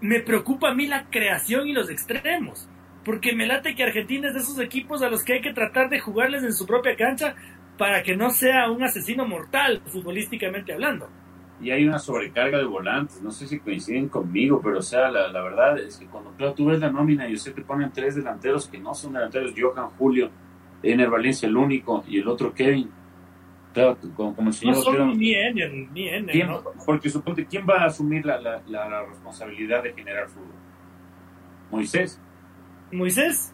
me 0.00 0.20
preocupa 0.20 0.70
a 0.70 0.74
mí 0.74 0.86
la 0.86 1.08
creación 1.10 1.68
y 1.68 1.72
los 1.72 1.90
extremos. 1.90 2.68
Porque 3.04 3.34
me 3.34 3.46
late 3.46 3.74
que 3.74 3.84
Argentina 3.84 4.28
es 4.28 4.34
de 4.34 4.40
esos 4.40 4.58
equipos 4.58 5.02
a 5.02 5.10
los 5.10 5.22
que 5.22 5.34
hay 5.34 5.40
que 5.40 5.52
tratar 5.52 5.90
de 5.90 6.00
jugarles 6.00 6.42
en 6.42 6.52
su 6.52 6.66
propia 6.66 6.96
cancha 6.96 7.34
para 7.76 8.02
que 8.02 8.16
no 8.16 8.30
sea 8.30 8.70
un 8.70 8.82
asesino 8.82 9.26
mortal, 9.26 9.82
futbolísticamente 9.86 10.72
hablando. 10.72 11.08
Y 11.60 11.70
hay 11.70 11.86
una 11.86 11.98
sobrecarga 11.98 12.58
de 12.58 12.64
volantes, 12.64 13.22
no 13.22 13.30
sé 13.30 13.46
si 13.46 13.60
coinciden 13.60 14.08
conmigo, 14.08 14.60
pero 14.62 14.78
o 14.78 14.82
sea, 14.82 15.10
la, 15.10 15.28
la 15.28 15.42
verdad 15.42 15.78
es 15.78 15.96
que 15.96 16.06
cuando 16.06 16.32
tú 16.54 16.66
ves 16.66 16.80
la 16.80 16.90
nómina, 16.90 17.28
yo 17.28 17.36
sé 17.36 17.54
que 17.54 17.62
ponen 17.62 17.92
tres 17.92 18.16
delanteros 18.16 18.68
que 18.68 18.78
no 18.78 18.94
son 18.94 19.12
delanteros, 19.12 19.54
Johan 19.56 19.90
Julio, 19.90 20.30
Ener 20.84 21.10
Valencia 21.10 21.48
el 21.48 21.56
único 21.56 22.04
y 22.06 22.18
el 22.18 22.28
otro 22.28 22.52
Kevin. 22.52 22.90
Claro, 23.72 23.98
como, 24.14 24.34
el 24.38 24.52
señor 24.52 24.76
no 24.76 24.82
son 24.82 25.18
ni 25.18 25.34
Ener, 25.34 25.72
ni 25.92 26.08
Ener, 26.08 26.46
¿no? 26.46 26.62
Porque 26.86 27.10
suponte, 27.10 27.44
¿quién 27.44 27.66
va 27.68 27.82
a 27.82 27.86
asumir 27.86 28.24
la, 28.24 28.40
la, 28.40 28.62
la, 28.68 29.04
responsabilidad 29.04 29.82
de 29.82 29.92
generar 29.92 30.28
fútbol? 30.28 30.54
Moisés. 31.72 32.20
Moisés. 32.92 33.52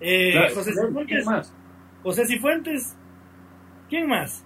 Eh, 0.00 0.34
José 0.52 0.72
Cifuentes. 0.72 1.06
¿Quién 1.06 1.24
más? 1.24 1.54
José 2.02 2.26
Cifuentes. 2.26 2.96
¿Quién 3.88 4.08
más? 4.08 4.44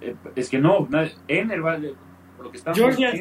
Eh, 0.00 0.14
es 0.36 0.48
que 0.48 0.58
no, 0.58 0.88
Ener 1.26 1.64
va, 1.64 1.76
por 2.36 2.46
lo 2.46 2.50
que 2.52 2.58
estamos 2.58 2.78
Georgia 2.78 3.12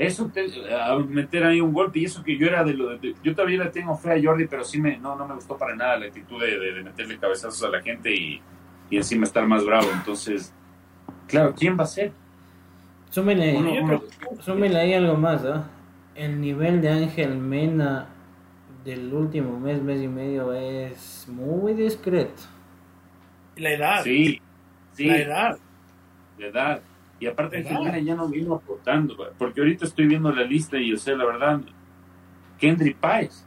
Eso, 0.00 0.32
a 0.80 0.98
meter 0.98 1.44
ahí 1.44 1.60
un 1.60 1.74
golpe, 1.74 1.98
y 1.98 2.06
eso 2.06 2.22
que 2.22 2.34
yo 2.34 2.46
era 2.46 2.64
de 2.64 2.72
lo 2.72 2.96
de, 2.96 3.14
yo 3.22 3.34
todavía 3.34 3.64
le 3.64 3.70
tengo 3.70 3.94
fe 3.98 4.12
a 4.12 4.22
Jordi, 4.22 4.46
pero 4.46 4.64
sí 4.64 4.80
me, 4.80 4.96
no, 4.96 5.14
no 5.14 5.28
me 5.28 5.34
gustó 5.34 5.58
para 5.58 5.76
nada 5.76 5.98
la 5.98 6.06
actitud 6.06 6.40
de, 6.40 6.82
meterle 6.82 7.18
cabezazos 7.18 7.62
a 7.64 7.68
la 7.68 7.82
gente 7.82 8.10
y, 8.10 8.40
y, 8.88 8.96
encima 8.96 9.24
estar 9.24 9.46
más 9.46 9.62
bravo. 9.62 9.88
Entonces, 9.92 10.54
claro, 11.28 11.54
¿quién 11.54 11.78
va 11.78 11.84
a 11.84 11.86
ser? 11.86 12.12
Súmele, 13.10 13.58
ahí 14.78 14.94
algo 14.94 15.16
más, 15.16 15.44
¿ah? 15.44 15.68
El 16.14 16.40
nivel 16.40 16.80
de 16.80 16.88
Ángel 16.88 17.36
Mena 17.36 18.08
del 18.82 19.12
último 19.12 19.60
mes, 19.60 19.82
mes 19.82 20.00
y 20.00 20.08
medio 20.08 20.54
es 20.54 21.26
muy 21.28 21.74
discreto. 21.74 22.42
La 23.56 23.72
edad. 23.72 24.02
Sí, 24.02 24.40
sí. 24.92 25.04
La 25.04 25.18
edad. 25.18 25.58
La 26.38 26.46
edad. 26.46 26.82
Y 27.20 27.26
aparte 27.26 27.58
Ángel 27.58 28.02
ya 28.02 28.14
no 28.14 28.28
vino 28.28 28.54
aportando, 28.54 29.14
porque 29.36 29.60
ahorita 29.60 29.84
estoy 29.84 30.06
viendo 30.06 30.32
la 30.32 30.42
lista 30.42 30.78
y, 30.78 30.94
o 30.94 30.96
sea, 30.96 31.14
la 31.14 31.26
verdad, 31.26 31.60
Kendry 32.58 32.94
Páez. 32.94 33.46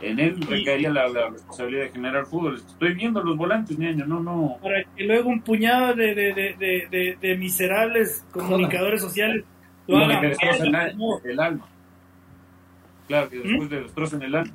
En 0.00 0.18
él 0.18 0.40
recaería 0.40 0.88
la, 0.88 1.06
responsabilidad 1.28 1.82
de 1.84 1.90
generar 1.90 2.24
fútbol. 2.24 2.54
Estoy 2.56 2.94
viendo 2.94 3.22
los 3.22 3.36
volantes, 3.36 3.78
niño, 3.78 4.06
no, 4.06 4.20
no. 4.20 4.56
Para 4.62 4.82
que 4.96 5.04
luego 5.04 5.28
un 5.28 5.42
puñado 5.42 5.94
de, 5.94 6.14
de, 6.14 7.16
de, 7.20 7.36
miserables 7.36 8.24
comunicadores 8.32 9.02
sociales 9.02 9.44
lo 9.86 9.98
hagan. 9.98 10.24
el, 11.22 11.40
alma. 11.40 11.68
Claro, 13.06 13.28
que 13.28 13.36
después 13.36 13.68
¿Mm? 13.68 13.74
destrocen 13.74 14.22
el 14.22 14.34
alma. 14.34 14.54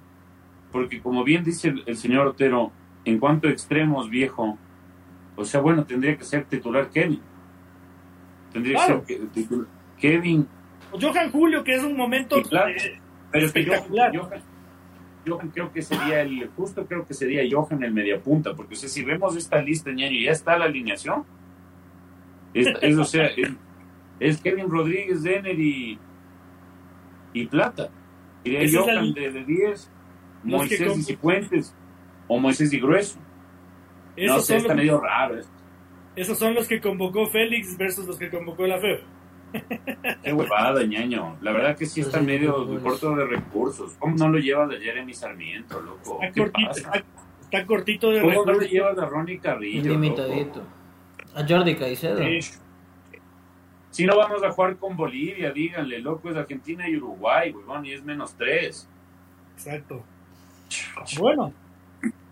Porque 0.72 1.00
como 1.00 1.24
bien 1.24 1.44
dice 1.44 1.68
el, 1.68 1.84
el, 1.86 1.96
señor 1.96 2.26
Otero, 2.26 2.72
en 3.04 3.20
cuanto 3.20 3.48
a 3.48 3.52
extremos, 3.52 4.10
viejo, 4.10 4.58
o 5.36 5.46
sea, 5.46 5.62
bueno, 5.62 5.86
tendría 5.86 6.18
que 6.18 6.24
ser 6.24 6.46
titular 6.46 6.90
Kenny. 6.90 7.22
Tendría 8.56 9.04
que 9.06 9.18
ser 9.18 9.66
Kevin. 10.00 10.48
Johan 10.94 11.30
Julio, 11.30 11.62
que 11.62 11.76
es 11.76 11.84
un 11.84 11.98
momento 11.98 12.42
pero 13.30 13.48
espectacular. 13.48 14.14
Johan, 15.28 15.50
creo 15.50 15.74
que 15.74 15.82
sería 15.82 16.22
el, 16.22 16.50
justo 16.56 16.86
creo 16.86 17.06
que 17.06 17.14
sería 17.14 17.44
Johan 17.52 17.84
el 17.84 17.92
mediapunta, 17.92 18.54
porque 18.56 18.78
si 18.78 19.04
vemos 19.04 19.36
esta 19.36 19.62
lista, 19.62 19.92
ñaño, 19.92 20.18
ya 20.24 20.32
está 20.32 20.58
la 20.58 20.66
alineación. 20.66 21.26
Es, 22.54 22.98
o 22.98 23.04
sea, 23.04 23.28
es, 24.22 24.42
Kevin 24.42 24.70
Rodríguez, 24.70 25.24
Denner 25.24 25.60
y, 25.60 26.00
y 27.34 27.48
Plata. 27.48 27.90
Y 28.46 28.74
Johan 28.74 29.14
de 29.14 29.44
10, 29.44 29.92
Moisés 30.46 30.98
y 30.98 31.04
Cifuentes, 31.04 31.76
o 32.30 32.40
Moisés 32.40 32.72
y 32.72 32.80
Grueso. 32.80 33.20
no 34.16 34.40
sé, 34.40 34.58
está 34.58 34.74
medio 34.74 35.02
raro 35.02 35.40
esto. 35.40 35.55
Esos 36.16 36.38
son 36.38 36.54
los 36.54 36.68
que 36.68 36.80
convocó 36.80 37.28
Félix 37.28 37.78
versus 37.78 38.06
los 38.06 38.18
que 38.18 38.30
convocó 38.30 38.66
la 38.66 38.80
FEB. 38.80 39.02
Qué 40.24 40.34
huevada, 40.34 40.84
ñaño. 40.84 41.38
La 41.42 41.52
verdad 41.52 41.78
que 41.78 41.86
sí 41.86 42.02
está 42.02 42.22
medio 42.22 42.80
corto 42.82 43.16
de 43.16 43.26
recursos. 43.26 43.96
¿Cómo 44.00 44.16
no 44.16 44.30
lo 44.30 44.40
llevas 44.40 44.70
a 44.72 44.80
Jeremy 44.80 45.14
Sarmiento, 45.14 45.82
loco? 45.82 46.20
Está, 46.22 46.42
cortito, 46.42 46.72
está, 47.42 47.66
cortito 47.66 48.12
de 48.12 48.22
¿Cómo 48.22 48.30
recursos. 48.32 48.46
¿Cómo 48.46 48.58
no 48.58 48.62
lo 48.62 48.68
llevas 48.68 48.98
a 48.98 49.06
Ronnie 49.06 49.40
Carrillo? 49.40 49.92
Limitadito. 49.92 50.62
A 51.36 51.46
Jordi 51.48 51.76
Caicedo. 51.76 52.22
Si 53.92 54.06
no 54.06 54.18
vamos 54.18 54.44
a 54.44 54.52
jugar 54.52 54.76
con 54.78 54.98
Bolivia, 54.98 55.52
díganle, 55.52 56.00
loco, 56.00 56.30
es 56.30 56.36
Argentina 56.36 56.88
y 56.88 56.98
Uruguay, 56.98 57.52
huevón, 57.52 57.86
y 57.86 57.94
es 57.94 58.04
menos 58.04 58.36
tres. 58.36 58.90
Exacto. 59.54 60.04
Bueno, 61.18 61.54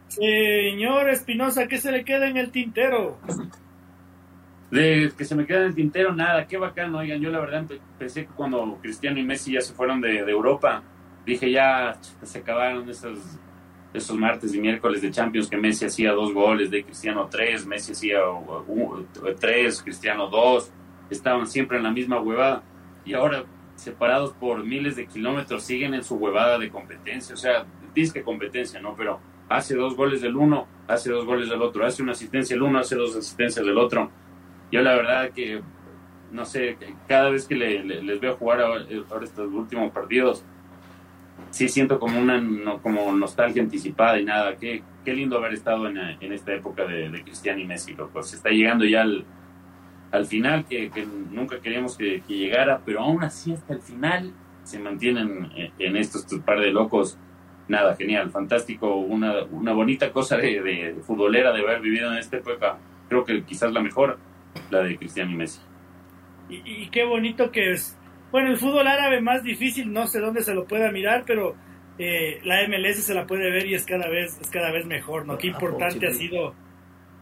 señor 0.10 1.10
Espinosa, 1.10 1.68
¿qué 1.68 1.78
se 1.78 1.92
le 1.92 2.04
queda 2.04 2.28
en 2.28 2.36
el 2.36 2.52
tintero? 2.52 3.18
De 4.74 5.14
que 5.16 5.24
se 5.24 5.36
me 5.36 5.46
queda 5.46 5.60
en 5.60 5.66
el 5.66 5.76
tintero, 5.76 6.16
nada, 6.16 6.48
qué 6.48 6.58
bacán, 6.58 6.96
oigan, 6.96 7.22
yo 7.22 7.30
la 7.30 7.40
verdad 7.40 7.64
pensé 8.00 8.26
que 8.26 8.32
cuando 8.34 8.80
Cristiano 8.82 9.20
y 9.20 9.24
Messi 9.24 9.54
ya 9.54 9.62
se 9.62 9.72
fueron 9.72 10.02
de, 10.02 10.18
Europa, 10.18 10.82
dije 11.28 11.52
ya 11.52 12.00
se 12.24 12.40
acabaron 12.40 12.90
esos, 12.90 13.20
esos 13.94 14.18
martes 14.18 14.56
y 14.56 14.60
miércoles 14.60 15.04
de 15.04 15.12
Champions 15.12 15.48
que 15.48 15.58
Messi 15.58 15.86
hacía 15.86 16.14
dos 16.14 16.34
goles, 16.34 16.72
de 16.72 16.84
Cristiano 16.84 17.28
tres, 17.30 17.68
Messi 17.68 17.92
hacía 17.92 18.18
tres, 19.40 19.84
Cristiano 19.84 20.28
dos, 20.28 20.72
estaban 21.08 21.46
siempre 21.46 21.78
en 21.78 21.84
la 21.84 21.92
misma 21.92 22.20
huevada. 22.20 22.64
Y 23.06 23.14
ahora 23.14 23.44
separados 23.76 24.34
por 24.34 24.64
miles 24.64 24.96
de 24.96 25.06
kilómetros 25.06 25.62
siguen 25.62 25.94
en 25.94 26.04
su 26.04 26.16
huevada 26.16 26.58
de 26.58 26.72
competencia, 26.72 27.36
o 27.36 27.38
sea, 27.38 27.64
que 27.94 28.24
competencia, 28.24 28.82
¿no? 28.82 28.96
Pero 28.96 29.20
hace 29.50 29.76
dos 29.76 29.96
goles 29.96 30.22
del 30.22 30.36
uno, 30.36 30.68
hace 30.88 31.12
dos 31.12 31.26
goles 31.26 31.48
del 31.48 31.62
otro, 31.62 31.86
hace 31.86 32.02
una 32.02 32.14
asistencia 32.14 32.56
del 32.56 32.64
uno, 32.64 32.80
hace 32.80 32.96
dos 32.96 33.16
asistencias 33.16 33.64
del 33.64 33.78
otro 33.78 34.10
yo 34.74 34.82
la 34.82 34.96
verdad 34.96 35.30
que, 35.30 35.62
no 36.32 36.46
sé, 36.46 36.78
cada 37.08 37.30
vez 37.30 37.48
que 37.48 37.54
les 37.54 38.20
veo 38.20 38.36
jugar 38.38 38.60
ahora, 38.60 38.86
estos 39.24 39.54
últimos 39.54 39.92
partidos, 39.92 40.44
sí 41.52 41.70
siento 41.70 42.00
como 42.00 42.20
una 42.20 42.42
como 42.82 43.12
nostalgia 43.12 43.62
anticipada 43.62 44.20
y 44.20 44.26
nada, 44.26 44.56
qué, 44.56 44.82
qué 45.06 45.14
lindo 45.14 45.38
haber 45.38 45.54
estado 45.54 45.88
en, 45.88 46.34
esta 46.34 46.56
época 46.56 46.88
de, 46.88 47.22
Cristiano 47.22 47.60
y 47.60 47.66
Messi, 47.66 47.94
pues 48.12 48.30
se 48.30 48.38
está 48.38 48.50
llegando 48.50 48.84
ya 48.84 49.04
al, 49.04 50.26
final 50.26 50.66
que, 50.66 50.90
nunca 51.30 51.60
queríamos 51.60 51.96
que, 51.96 52.24
llegara, 52.28 52.82
pero 52.84 53.02
aún 53.02 53.24
así 53.24 53.54
hasta 53.54 53.76
el 53.76 53.82
final 53.82 54.34
se 54.64 54.80
mantienen 54.80 55.52
en, 55.78 55.98
estos, 55.98 56.26
par 56.44 56.60
de 56.60 56.72
locos. 56.72 57.16
Nada, 57.68 57.96
genial, 57.96 58.32
fantástico, 58.32 58.96
una, 58.96 59.44
una 59.44 59.72
bonita 59.72 60.12
cosa 60.12 60.36
de, 60.36 60.62
de 60.64 60.96
futbolera 61.04 61.54
de 61.54 61.62
haber 61.62 61.80
vivido 61.80 62.12
en 62.12 62.18
esta 62.18 62.38
época, 62.38 62.80
creo 63.08 63.24
que 63.24 63.44
quizás 63.44 63.72
la 63.72 63.80
mejor 63.80 64.18
la 64.70 64.84
de 64.84 64.98
Cristiano 64.98 65.32
y 65.32 65.36
Messi. 65.36 65.62
Y, 66.50 66.90
qué 66.90 67.04
bonito 67.04 67.52
que 67.52 67.72
es. 67.72 67.98
Bueno, 68.32 68.52
el 68.52 68.58
fútbol 68.58 68.88
árabe 68.88 69.22
más 69.22 69.44
difícil, 69.44 69.92
no 69.92 70.08
sé 70.08 70.20
dónde 70.20 70.42
se 70.42 70.54
lo 70.54 70.66
pueda 70.66 70.92
mirar, 70.92 71.24
pero 71.26 71.56
eh, 71.98 72.40
la 72.44 72.68
MLS 72.68 73.04
se 73.04 73.14
la 73.14 73.26
puede 73.26 73.50
ver 73.52 73.66
y 73.68 73.76
es 73.76 73.86
cada 73.86 74.10
vez, 74.10 74.40
es 74.42 74.50
cada 74.50 74.72
vez 74.72 74.86
mejor, 74.86 75.26
¿no? 75.26 75.38
Qué 75.38 75.48
ah, 75.48 75.52
importante 75.52 76.08
ha 76.08 76.14
sido, 76.14 76.54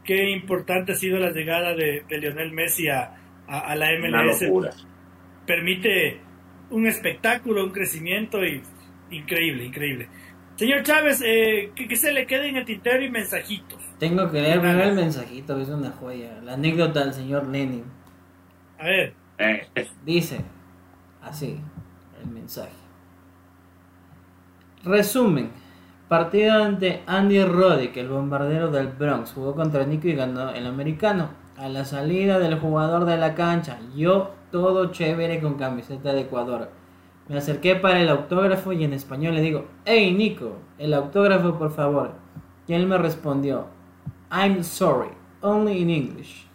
qué 0.03 0.29
importante 0.29 0.93
ha 0.93 0.95
sido 0.95 1.19
la 1.19 1.31
llegada 1.31 1.75
de, 1.75 2.03
Lionel 2.09 2.51
Messi 2.51 2.87
a, 2.87 3.15
a, 3.47 3.75
la 3.75 3.89
MLS. 3.99 4.45
Permite 5.45 6.19
un 6.69 6.87
espectáculo, 6.87 7.63
un 7.63 7.71
crecimiento 7.71 8.43
y 8.43 8.61
increíble, 9.11 9.65
increíble. 9.65 10.07
Señor 10.55 10.83
Chávez, 10.83 11.21
eh, 11.25 11.71
que, 11.75 11.95
se 11.95 12.11
le 12.11 12.25
quede 12.25 12.49
en 12.49 12.57
el 12.57 12.65
tintero 12.65 13.03
y 13.03 13.09
mensajitos. 13.09 13.80
Tengo 14.01 14.31
que 14.31 14.41
leer 14.41 14.65
el 14.65 14.95
mensajito, 14.95 15.59
es 15.59 15.69
una 15.69 15.91
joya. 15.91 16.41
La 16.43 16.53
anécdota 16.53 17.01
del 17.01 17.13
señor 17.13 17.45
Lenin. 17.45 17.83
A 18.79 18.85
ver. 18.85 19.13
Eh, 19.37 19.67
Dice 20.03 20.41
así 21.21 21.59
el 22.19 22.31
mensaje. 22.31 22.71
Resumen. 24.83 25.51
Partido 26.07 26.63
ante 26.63 27.03
Andy 27.05 27.43
Roddick, 27.45 27.95
el 27.97 28.09
bombardero 28.09 28.71
del 28.71 28.87
Bronx. 28.87 29.33
Jugó 29.33 29.53
contra 29.53 29.85
Nico 29.85 30.07
y 30.07 30.15
ganó 30.15 30.49
el 30.49 30.65
americano. 30.65 31.29
A 31.55 31.69
la 31.69 31.85
salida 31.85 32.39
del 32.39 32.57
jugador 32.57 33.05
de 33.05 33.17
la 33.17 33.35
cancha, 33.35 33.77
yo 33.95 34.31
todo 34.51 34.91
chévere 34.91 35.39
con 35.41 35.59
camiseta 35.59 36.11
de 36.11 36.21
Ecuador. 36.21 36.71
Me 37.27 37.37
acerqué 37.37 37.75
para 37.75 38.01
el 38.01 38.09
autógrafo 38.09 38.73
y 38.73 38.83
en 38.83 38.93
español 38.93 39.35
le 39.35 39.41
digo, 39.41 39.65
hey 39.85 40.11
Nico, 40.11 40.57
el 40.79 40.95
autógrafo 40.95 41.59
por 41.59 41.69
favor. 41.69 42.13
Y 42.67 42.73
él 42.73 42.87
me 42.87 42.97
respondió, 42.97 43.67
I'm 44.31 44.63
sorry, 44.63 45.09
only 45.41 45.81
in 45.81 45.89
English. 45.89 46.45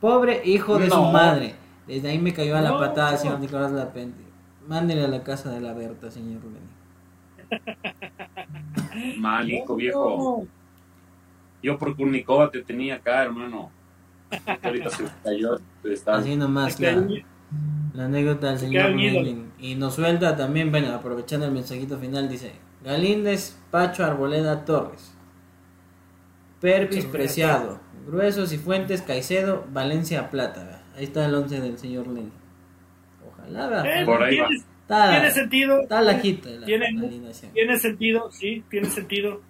Pobre 0.00 0.42
hijo 0.44 0.78
de 0.78 0.90
su 0.90 0.96
No. 0.96 1.12
madre. 1.12 1.54
Desde 1.86 2.10
ahí 2.10 2.18
me 2.18 2.32
cayó 2.32 2.56
a 2.56 2.60
la 2.60 2.70
No. 2.70 2.78
patada, 2.78 3.16
señor 3.16 3.38
Nicolás 3.40 3.70
Lapente. 3.72 4.22
Mándele 4.66 5.04
a 5.04 5.08
la 5.08 5.22
casa 5.22 5.50
de 5.50 5.60
la 5.60 5.72
Berta, 5.72 6.10
señor 6.10 6.42
Rubén. 6.42 6.66
Manico, 9.18 9.76
viejo. 9.76 10.46
Yo 11.62 11.78
por 11.78 11.96
Kurnikova 11.96 12.50
te 12.50 12.62
tenía 12.62 12.96
acá, 12.96 13.22
hermano. 13.22 13.70
Ahorita 14.62 14.90
se 14.90 15.04
cayó. 15.22 15.58
Está... 15.84 16.16
Así 16.16 16.36
nomás, 16.36 16.78
la, 16.80 17.06
la 17.94 18.04
anécdota 18.06 18.48
del 18.48 18.58
señor. 18.58 18.92
Rubén. 18.92 19.52
Y 19.58 19.74
nos 19.76 19.94
suelta 19.94 20.36
también, 20.36 20.70
bueno, 20.70 20.92
aprovechando 20.92 21.46
el 21.46 21.52
mensajito 21.52 21.98
final, 21.98 22.28
dice: 22.28 22.52
Galíndez, 22.84 23.56
Pacho, 23.70 24.04
Arboleda, 24.04 24.64
Torres. 24.64 25.15
Pervis. 26.72 27.04
Preciado. 27.06 27.80
Gruesos 28.06 28.52
y 28.52 28.58
Fuentes, 28.58 29.02
Caicedo, 29.02 29.64
Valencia, 29.72 30.30
Plata. 30.30 30.82
Ahí 30.96 31.04
está 31.04 31.26
el 31.26 31.34
11 31.34 31.60
del 31.60 31.78
señor 31.78 32.06
Lenin. 32.06 32.32
Ojalá. 33.26 34.00
Eh, 34.00 34.04
Por 34.04 34.22
ahí 34.22 34.38
va. 34.38 34.46
tiene, 34.48 34.62
Está, 34.82 35.10
tiene 35.10 35.30
sentido. 35.32 35.80
está 35.80 36.00
lajita 36.02 36.48
la, 36.50 36.66
Tiene- 36.66 36.92
la. 36.92 37.08
Tiene 37.52 37.76
sentido, 37.78 38.30
sí, 38.30 38.64
tiene 38.70 38.88
sentido. 38.88 39.40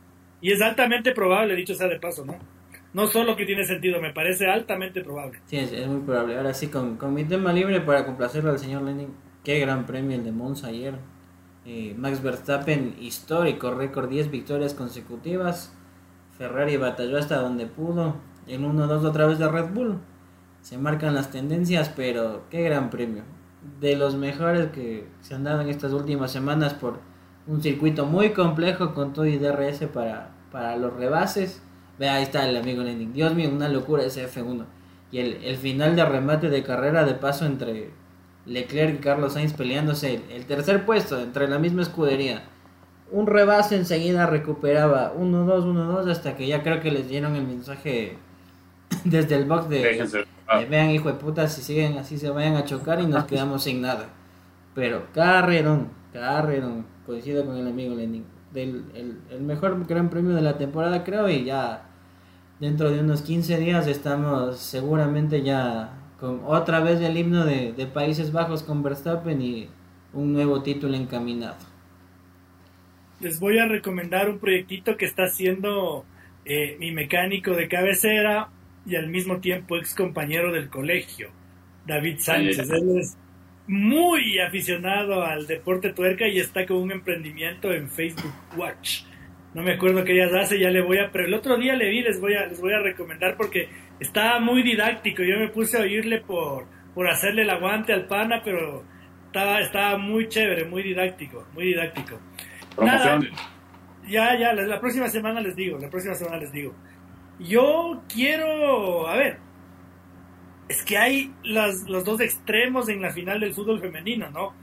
Y 0.40 0.52
es 0.52 0.60
altamente 0.62 1.12
probable, 1.12 1.54
dicho 1.54 1.74
sea 1.74 1.88
de 1.88 1.98
paso, 1.98 2.24
¿no? 2.24 2.36
No 2.94 3.06
solo 3.06 3.36
que 3.36 3.44
tiene 3.44 3.64
sentido, 3.64 4.00
me 4.00 4.12
parece 4.14 4.46
altamente 4.46 5.02
probable. 5.04 5.40
Sí, 5.46 5.58
es, 5.58 5.72
es 5.72 5.86
muy 5.86 6.00
probable. 6.00 6.36
Ahora 6.38 6.54
sí, 6.54 6.68
con, 6.68 6.96
con 6.96 7.12
mi 7.12 7.24
tema 7.24 7.52
libre 7.52 7.80
para 7.82 8.06
complacerlo 8.06 8.50
al 8.50 8.58
señor 8.58 8.82
Lenin. 8.82 9.08
Qué 9.44 9.58
gran 9.58 9.84
premio 9.86 10.16
el 10.16 10.24
de 10.24 10.32
Monza 10.32 10.68
ayer. 10.68 10.94
Eh, 11.66 11.94
Max 11.98 12.22
Verstappen, 12.22 12.96
histórico, 13.00 13.72
récord 13.74 14.08
10 14.08 14.30
victorias 14.30 14.72
consecutivas. 14.72 15.74
Ferrari 16.36 16.76
batalló 16.76 17.18
hasta 17.18 17.40
donde 17.40 17.66
pudo. 17.66 18.16
El 18.46 18.62
1-2 18.62 19.04
otra 19.04 19.26
vez 19.26 19.38
de 19.38 19.48
Red 19.48 19.70
Bull. 19.72 19.98
Se 20.60 20.78
marcan 20.78 21.14
las 21.14 21.30
tendencias, 21.30 21.90
pero 21.94 22.44
qué 22.50 22.62
gran 22.62 22.90
premio. 22.90 23.22
De 23.80 23.96
los 23.96 24.14
mejores 24.16 24.70
que 24.70 25.08
se 25.20 25.34
han 25.34 25.44
dado 25.44 25.60
en 25.60 25.68
estas 25.68 25.92
últimas 25.92 26.30
semanas 26.30 26.74
por 26.74 27.00
un 27.46 27.62
circuito 27.62 28.06
muy 28.06 28.30
complejo 28.30 28.94
con 28.94 29.12
todo 29.12 29.26
y 29.26 29.38
DRS 29.38 29.86
para, 29.92 30.30
para 30.52 30.76
los 30.76 30.92
rebases. 30.92 31.62
Ve, 31.98 32.08
ahí 32.08 32.22
está 32.22 32.48
el 32.48 32.56
amigo 32.56 32.82
Lenin. 32.82 33.12
Dios 33.12 33.34
mío, 33.34 33.50
una 33.50 33.68
locura 33.68 34.04
ese 34.04 34.28
F1. 34.28 34.64
Y 35.10 35.18
el, 35.18 35.44
el 35.44 35.56
final 35.56 35.96
de 35.96 36.04
remate 36.04 36.50
de 36.50 36.62
carrera 36.62 37.04
de 37.04 37.14
paso 37.14 37.46
entre 37.46 37.90
Leclerc 38.44 38.96
y 38.96 38.98
Carlos 38.98 39.32
Sainz 39.34 39.54
peleándose 39.54 40.14
el, 40.14 40.22
el 40.30 40.46
tercer 40.46 40.84
puesto 40.84 41.20
entre 41.20 41.48
la 41.48 41.58
misma 41.58 41.82
escudería. 41.82 42.44
Un 43.10 43.26
rebase 43.26 43.76
enseguida 43.76 44.26
recuperaba 44.26 45.14
1-2, 45.14 45.64
1-2 45.64 46.10
hasta 46.10 46.34
que 46.36 46.46
ya 46.46 46.62
creo 46.62 46.80
que 46.80 46.90
les 46.90 47.08
dieron 47.08 47.36
el 47.36 47.46
mensaje 47.46 48.18
desde 49.04 49.36
el 49.36 49.44
box 49.44 49.68
de, 49.68 49.78
Déjense. 49.80 50.24
ah, 50.48 50.60
eh, 50.62 50.66
vean, 50.68 50.90
hijo 50.90 51.08
de 51.08 51.14
puta, 51.14 51.46
si 51.48 51.62
siguen 51.62 51.98
así 51.98 52.18
se 52.18 52.30
vayan 52.30 52.56
a 52.56 52.64
chocar 52.64 53.00
y 53.00 53.06
nos 53.06 53.24
quedamos 53.24 53.62
sin 53.62 53.80
nada. 53.80 54.08
Pero 54.74 55.06
carrerón, 55.14 55.88
carrerón, 56.12 56.84
coincido 57.06 57.44
con 57.46 57.56
el 57.56 57.66
amigo 57.68 57.94
Lenin. 57.94 58.24
Del, 58.52 58.84
el, 58.94 59.18
el 59.30 59.42
mejor 59.42 59.86
gran 59.86 60.08
premio 60.08 60.34
de 60.34 60.42
la 60.42 60.56
temporada, 60.56 61.04
creo, 61.04 61.28
y 61.28 61.44
ya 61.44 61.84
dentro 62.58 62.90
de 62.90 63.00
unos 63.00 63.22
15 63.22 63.58
días 63.58 63.86
estamos 63.86 64.56
seguramente 64.58 65.42
ya 65.42 65.90
con 66.18 66.40
otra 66.46 66.80
vez 66.80 67.00
el 67.02 67.16
himno 67.16 67.44
de, 67.44 67.72
de 67.72 67.86
Países 67.86 68.32
Bajos 68.32 68.62
con 68.62 68.82
Verstappen 68.82 69.40
y 69.42 69.68
un 70.14 70.32
nuevo 70.32 70.62
título 70.62 70.96
encaminado. 70.96 71.56
Les 73.20 73.40
voy 73.40 73.58
a 73.58 73.66
recomendar 73.66 74.28
un 74.28 74.38
proyectito 74.38 74.96
que 74.96 75.06
está 75.06 75.24
haciendo 75.24 76.04
eh, 76.44 76.76
mi 76.78 76.92
mecánico 76.92 77.52
de 77.52 77.68
cabecera 77.68 78.48
y 78.86 78.96
al 78.96 79.08
mismo 79.08 79.40
tiempo 79.40 79.76
ex 79.76 79.94
compañero 79.94 80.52
del 80.52 80.68
colegio, 80.68 81.30
David 81.86 82.18
Sánchez. 82.18 82.70
Él 82.70 82.98
es 82.98 83.16
muy 83.66 84.38
aficionado 84.38 85.24
al 85.24 85.46
deporte 85.46 85.92
tuerca 85.92 86.28
y 86.28 86.38
está 86.38 86.66
con 86.66 86.76
un 86.76 86.92
emprendimiento 86.92 87.72
en 87.72 87.88
Facebook 87.90 88.32
Watch. 88.56 89.02
No 89.54 89.62
me 89.62 89.72
acuerdo 89.72 90.04
qué 90.04 90.12
días 90.12 90.32
hace, 90.34 90.58
ya 90.60 90.70
le 90.70 90.82
voy 90.82 90.98
a... 90.98 91.10
Pero 91.10 91.24
el 91.24 91.34
otro 91.34 91.56
día 91.56 91.74
le 91.74 91.88
vi, 91.88 92.02
les 92.02 92.20
voy 92.20 92.34
a, 92.34 92.46
les 92.46 92.60
voy 92.60 92.74
a 92.74 92.80
recomendar 92.80 93.36
porque 93.36 93.68
estaba 93.98 94.38
muy 94.38 94.62
didáctico. 94.62 95.22
Yo 95.22 95.38
me 95.38 95.48
puse 95.48 95.78
a 95.78 95.80
oírle 95.80 96.20
por, 96.20 96.66
por 96.94 97.08
hacerle 97.08 97.42
el 97.42 97.50
aguante 97.50 97.92
al 97.92 98.06
pana, 98.06 98.42
pero 98.44 98.84
estaba, 99.26 99.60
estaba 99.60 99.98
muy 99.98 100.28
chévere, 100.28 100.66
muy 100.66 100.82
didáctico, 100.82 101.46
muy 101.54 101.64
didáctico. 101.64 102.20
Promoción. 102.76 103.28
Ya, 104.08 104.38
ya, 104.38 104.52
la, 104.52 104.62
la 104.62 104.80
próxima 104.80 105.08
semana 105.08 105.40
les 105.40 105.56
digo, 105.56 105.78
la 105.78 105.90
próxima 105.90 106.14
semana 106.14 106.36
les 106.36 106.52
digo. 106.52 106.74
Yo 107.40 108.02
quiero, 108.08 109.08
a 109.08 109.16
ver, 109.16 109.38
es 110.68 110.82
que 110.82 110.96
hay 110.96 111.32
las, 111.44 111.88
los 111.88 112.04
dos 112.04 112.20
extremos 112.20 112.88
en 112.88 113.02
la 113.02 113.12
final 113.12 113.40
del 113.40 113.54
fútbol 113.54 113.80
femenino, 113.80 114.30
¿no? 114.30 114.54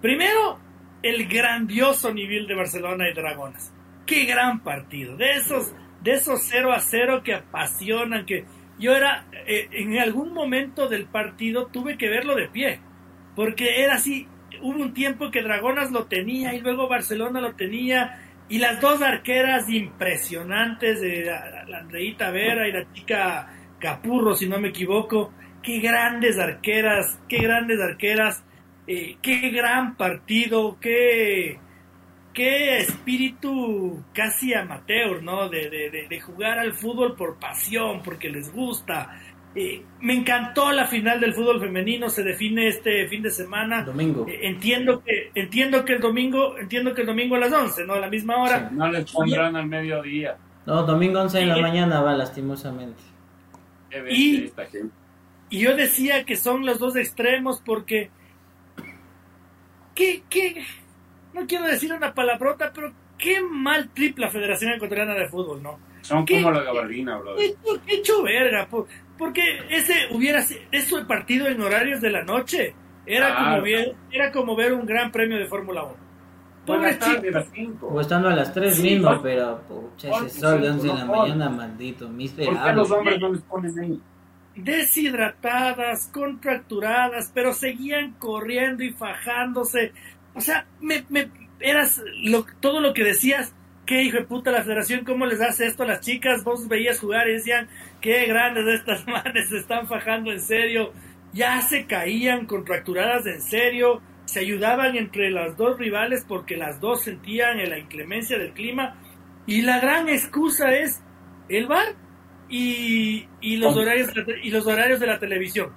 Primero, 0.00 0.58
el 1.02 1.26
grandioso 1.26 2.12
nivel 2.12 2.46
de 2.46 2.54
Barcelona 2.54 3.08
y 3.08 3.14
Dragonas. 3.14 3.72
Qué 4.06 4.24
gran 4.24 4.60
partido. 4.60 5.16
De 5.16 5.32
esos, 5.32 5.72
de 6.02 6.14
esos 6.14 6.40
0 6.48 6.72
a 6.72 6.80
0 6.80 7.22
que 7.22 7.34
apasionan, 7.34 8.26
que 8.26 8.44
yo 8.78 8.94
era, 8.94 9.26
eh, 9.46 9.68
en 9.72 9.98
algún 9.98 10.32
momento 10.32 10.88
del 10.88 11.06
partido 11.06 11.66
tuve 11.66 11.96
que 11.96 12.08
verlo 12.08 12.34
de 12.34 12.48
pie, 12.48 12.80
porque 13.34 13.82
era 13.82 13.94
así, 13.94 14.28
hubo 14.62 14.82
un 14.82 14.92
tiempo 14.94 15.30
que 15.30 15.42
Dragonas 15.42 15.90
lo 15.90 16.06
tenía 16.06 16.54
y 16.54 16.60
luego 16.60 16.88
Barcelona 16.88 17.40
lo 17.40 17.54
tenía 17.54 18.20
y 18.48 18.58
las 18.58 18.80
dos 18.80 19.02
arqueras 19.02 19.68
impresionantes 19.68 21.00
de 21.00 21.24
la, 21.24 21.64
la 21.66 21.78
Andreita 21.78 22.30
Vera 22.30 22.66
y 22.66 22.72
la 22.72 22.90
chica 22.92 23.52
Capurro, 23.78 24.34
si 24.34 24.48
no 24.48 24.58
me 24.58 24.68
equivoco, 24.68 25.32
qué 25.62 25.80
grandes 25.80 26.38
arqueras, 26.38 27.18
qué 27.28 27.38
grandes 27.38 27.80
arqueras, 27.80 28.44
eh, 28.86 29.16
qué 29.22 29.50
gran 29.50 29.96
partido, 29.96 30.78
qué, 30.80 31.58
qué 32.32 32.78
espíritu 32.78 34.02
casi 34.14 34.54
amateur, 34.54 35.22
¿no? 35.22 35.48
De, 35.48 35.68
de, 35.68 35.90
de, 35.90 36.08
de 36.08 36.20
jugar 36.20 36.58
al 36.58 36.72
fútbol 36.72 37.14
por 37.16 37.38
pasión, 37.38 38.02
porque 38.02 38.30
les 38.30 38.52
gusta. 38.52 39.20
Eh, 39.54 39.82
me 40.00 40.14
encantó 40.14 40.70
la 40.72 40.86
final 40.86 41.18
del 41.20 41.32
fútbol 41.34 41.58
femenino, 41.58 42.10
se 42.10 42.22
define 42.22 42.68
este 42.68 43.08
fin 43.08 43.22
de 43.22 43.30
semana. 43.30 43.82
Domingo. 43.82 44.26
Eh, 44.28 44.40
entiendo 44.42 45.02
que 45.02 45.30
entiendo 45.34 45.84
que 45.84 45.94
el 45.94 46.00
domingo 46.00 46.56
entiendo 46.58 46.94
que 46.94 47.00
el 47.00 47.06
domingo 47.06 47.34
a 47.36 47.38
las 47.40 47.52
11 47.52 47.84
no 47.86 47.94
a 47.94 47.98
la 48.00 48.08
misma 48.08 48.36
hora 48.36 48.68
No 48.70 48.88
les 48.88 49.10
pondrán 49.10 49.56
al 49.56 49.66
mediodía. 49.66 50.36
No, 50.66 50.82
domingo 50.84 51.20
11 51.22 51.38
de 51.38 51.46
la 51.46 51.56
mañana 51.58 52.00
va, 52.02 52.14
lastimosamente. 52.14 53.00
Y- 53.90 54.00
bestia 54.02 54.44
esta 54.44 54.66
gente. 54.66 54.94
y 55.50 55.60
yo 55.60 55.74
decía 55.74 56.24
que 56.24 56.36
son 56.36 56.66
los 56.66 56.78
dos 56.78 56.94
extremos 56.96 57.62
porque 57.64 58.10
qué 59.94 60.22
qué 60.28 60.62
no 61.32 61.46
quiero 61.46 61.64
decir 61.66 61.92
una 61.92 62.12
palabrota 62.14 62.70
pero 62.74 62.92
qué 63.16 63.40
mal 63.40 63.88
trip 63.94 64.18
la 64.18 64.28
Federación 64.30 64.72
Ecuatoriana 64.74 65.14
de 65.14 65.28
Fútbol 65.28 65.62
no 65.62 65.78
Son 66.02 66.24
¿Qué? 66.24 66.42
como 66.42 66.52
la 66.52 66.62
gabardina, 66.62 67.16
brother. 67.18 67.44
hecho, 67.46 67.80
hecho 67.86 68.22
verga 68.22 68.66
po- 68.68 68.86
porque 69.18 69.42
ese 69.70 69.94
hubiera 70.12 70.44
eso 70.70 71.06
partido 71.06 71.46
en 71.48 71.60
horarios 71.60 72.00
de 72.00 72.10
la 72.10 72.22
noche 72.22 72.74
era 73.06 73.28
Claro. 73.34 73.50
como 73.50 73.62
ver 73.62 73.94
era 74.12 74.32
como 74.32 74.56
ver 74.56 74.72
un 74.72 74.86
gran 74.86 75.10
premio 75.12 75.36
de 75.38 75.46
Fórmula 75.46 75.82
1 75.84 76.08
Pobre 76.66 76.80
Buenas 76.80 76.98
chico. 76.98 77.14
tardes, 77.16 77.32
las 77.32 77.46
cinco. 77.54 77.86
O 77.88 78.00
estando 78.00 78.28
a 78.28 78.36
las 78.36 78.52
3 78.52 78.76
Sí, 78.76 78.82
mismo, 78.82 79.08
¿por- 79.08 79.22
pero 79.22 79.62
pucha, 79.66 80.08
ese 80.26 80.38
sol 80.40 80.60
de 80.60 80.66
sí, 80.66 80.72
11 80.74 80.86
de 80.88 80.94
la 80.94 81.04
mañana, 81.06 81.48
maldito, 81.48 82.06
¿Por 82.08 82.62
qué 82.62 82.72
los 82.74 82.90
hombres 82.90 83.20
no 83.20 83.32
les 83.32 83.40
ponen 83.42 83.78
ahí? 83.78 84.00
deshidratadas, 84.54 86.08
contracturadas, 86.12 87.30
pero 87.34 87.52
seguían 87.54 88.12
corriendo 88.18 88.82
y 88.82 88.90
fajándose. 88.90 89.92
O 90.34 90.40
sea, 90.40 90.66
me, 90.80 91.04
me- 91.08 91.30
eras 91.60 92.02
lo- 92.22 92.44
todo 92.60 92.80
lo 92.80 92.92
que 92.92 93.04
decías. 93.04 93.54
Qué 93.86 94.02
hijo 94.02 94.18
de 94.18 94.24
puta 94.24 94.50
la 94.50 94.62
federación, 94.64 95.04
¿cómo 95.06 95.24
les 95.24 95.40
hace 95.40 95.66
esto 95.66 95.84
a 95.84 95.86
las 95.86 96.00
chicas? 96.02 96.44
Vos 96.44 96.68
veías 96.68 97.00
jugar 97.00 97.26
y 97.28 97.32
decían, 97.32 97.68
qué 98.00 98.26
grandes 98.26 98.66
estas 98.66 99.06
manes, 99.06 99.48
se 99.48 99.58
están 99.58 99.86
fajando 99.86 100.32
en 100.32 100.40
serio. 100.40 100.92
Ya 101.32 101.60
se 101.60 101.86
caían 101.86 102.46
contracturadas 102.46 103.26
en 103.26 103.42
serio, 103.42 104.00
se 104.24 104.40
ayudaban 104.40 104.96
entre 104.96 105.30
las 105.30 105.56
dos 105.56 105.78
rivales 105.78 106.24
porque 106.26 106.56
las 106.56 106.80
dos 106.80 107.02
sentían 107.02 107.58
la 107.68 107.78
inclemencia 107.78 108.38
del 108.38 108.52
clima. 108.52 108.96
Y 109.46 109.62
la 109.62 109.78
gran 109.80 110.08
excusa 110.08 110.74
es 110.74 111.02
el 111.48 111.66
bar 111.66 111.94
y, 112.48 113.26
y 113.40 113.56
los 113.58 113.76
horarios 113.76 114.08
de 114.08 114.20
la 114.20 114.24
te- 114.26 114.40
y 114.42 114.50
los 114.50 114.66
horarios 114.66 115.00
de 115.00 115.06
la 115.06 115.18
televisión. 115.18 115.70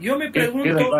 Yo 0.00 0.16
me 0.18 0.30
pregunto 0.32 0.90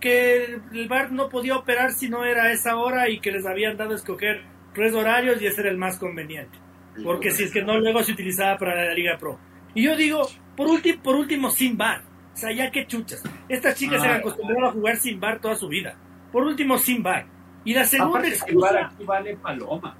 que 0.00 0.58
el 0.72 0.88
bar 0.88 1.12
no 1.12 1.28
podía 1.28 1.56
operar 1.56 1.92
si 1.92 2.08
no 2.08 2.24
era 2.24 2.50
esa 2.52 2.76
hora 2.76 3.08
y 3.08 3.20
que 3.20 3.30
les 3.30 3.46
habían 3.46 3.76
dado 3.76 3.92
a 3.92 3.96
escoger 3.96 4.42
tres 4.74 4.94
horarios 4.94 5.40
y 5.40 5.46
ese 5.46 5.60
era 5.62 5.70
el 5.70 5.78
más 5.78 5.98
conveniente. 5.98 6.58
Porque 7.04 7.30
si 7.30 7.44
es 7.44 7.52
que 7.52 7.62
no, 7.62 7.78
luego 7.78 8.02
se 8.02 8.12
utilizaba 8.12 8.58
para 8.58 8.84
la 8.84 8.92
Liga 8.94 9.16
Pro. 9.18 9.38
Y 9.74 9.82
yo 9.84 9.96
digo, 9.96 10.22
por, 10.56 10.68
último, 10.68 11.02
por 11.02 11.16
último, 11.16 11.50
sin 11.50 11.76
bar. 11.76 12.02
O 12.34 12.36
sea, 12.36 12.52
ya 12.52 12.70
que 12.70 12.86
chuchas. 12.86 13.22
Estas 13.48 13.74
chicas 13.76 14.00
se 14.00 14.08
han 14.08 14.14
ah. 14.14 14.18
acostumbrado 14.18 14.68
a 14.68 14.72
jugar 14.72 14.96
sin 14.96 15.20
bar 15.20 15.40
toda 15.40 15.54
su 15.54 15.68
vida. 15.68 15.96
Por 16.30 16.44
último, 16.44 16.78
sin 16.78 17.02
bar. 17.02 17.26
Y 17.64 17.74
la 17.74 17.84
segunda 17.84 18.28
excusa. 18.28 18.92
vale 19.04 19.36
paloma. 19.36 19.96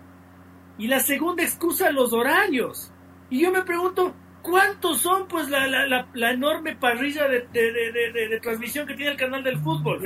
Y 0.79 0.89
la 0.89 1.01
segunda 1.01 1.43
excusa, 1.43 1.91
los 1.91 2.13
horarios. 2.13 2.91
Y 3.31 3.41
yo 3.41 3.53
me 3.53 3.63
pregunto, 3.63 4.15
¿cuántos 4.43 5.01
son 5.01 5.29
pues 5.29 5.49
la, 5.49 5.67
la, 5.67 6.09
la, 6.13 6.31
enorme 6.33 6.75
parrilla 6.77 7.29
de, 7.29 7.47
de, 7.53 8.41
transmisión 8.43 8.87
que 8.87 8.95
tiene 8.95 9.13
el 9.13 9.17
canal 9.17 9.45
del 9.45 9.59
fútbol? 9.59 10.01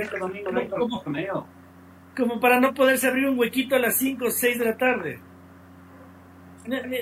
como, 0.70 1.04
como 2.16 2.40
para 2.40 2.60
no 2.60 2.74
poderse 2.74 3.08
abrir 3.08 3.28
un 3.28 3.38
huequito 3.38 3.76
a 3.76 3.78
las 3.78 3.96
5 3.96 4.26
o 4.26 4.30
6 4.30 4.58
de 4.58 4.64
la 4.64 4.76
tarde. 4.76 5.20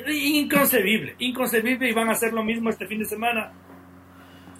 Inconcebible, 0.08 1.14
inconcebible 1.18 1.88
y 1.88 1.92
van 1.92 2.08
a 2.08 2.12
hacer 2.12 2.32
lo 2.32 2.44
mismo 2.44 2.70
este 2.70 2.86
fin 2.86 2.98
de 2.98 3.04
semana. 3.04 3.52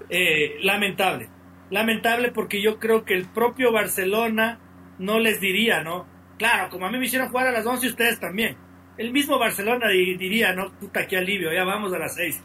Eh, 0.09 0.57
lamentable, 0.63 1.29
lamentable 1.71 2.31
porque 2.31 2.63
yo 2.63 2.79
creo 2.79 3.05
que 3.05 3.15
el 3.15 3.27
propio 3.27 3.73
Barcelona 3.73 4.59
no 4.99 5.19
les 5.19 5.41
diría, 5.41 5.83
¿no? 5.83 6.07
Claro, 6.39 6.69
como 6.69 6.87
a 6.87 6.91
mí 6.91 6.99
me 6.99 7.07
hicieron 7.07 7.29
jugar 7.29 7.49
a 7.49 7.53
las 7.53 7.67
11 7.67 7.87
ustedes 7.89 8.21
también. 8.21 8.57
El 8.97 9.13
mismo 9.13 9.39
Barcelona 9.39 9.89
diría, 9.89 10.53
no, 10.53 10.73
puta, 10.73 11.07
qué 11.07 11.17
alivio, 11.17 11.53
ya 11.53 11.65
vamos 11.65 11.93
a 11.93 11.99
las 11.99 12.15
6. 12.15 12.43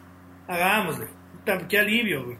Hagámosle, 0.47 1.07
puta, 1.33 1.67
qué 1.67 1.79
alivio. 1.79 2.37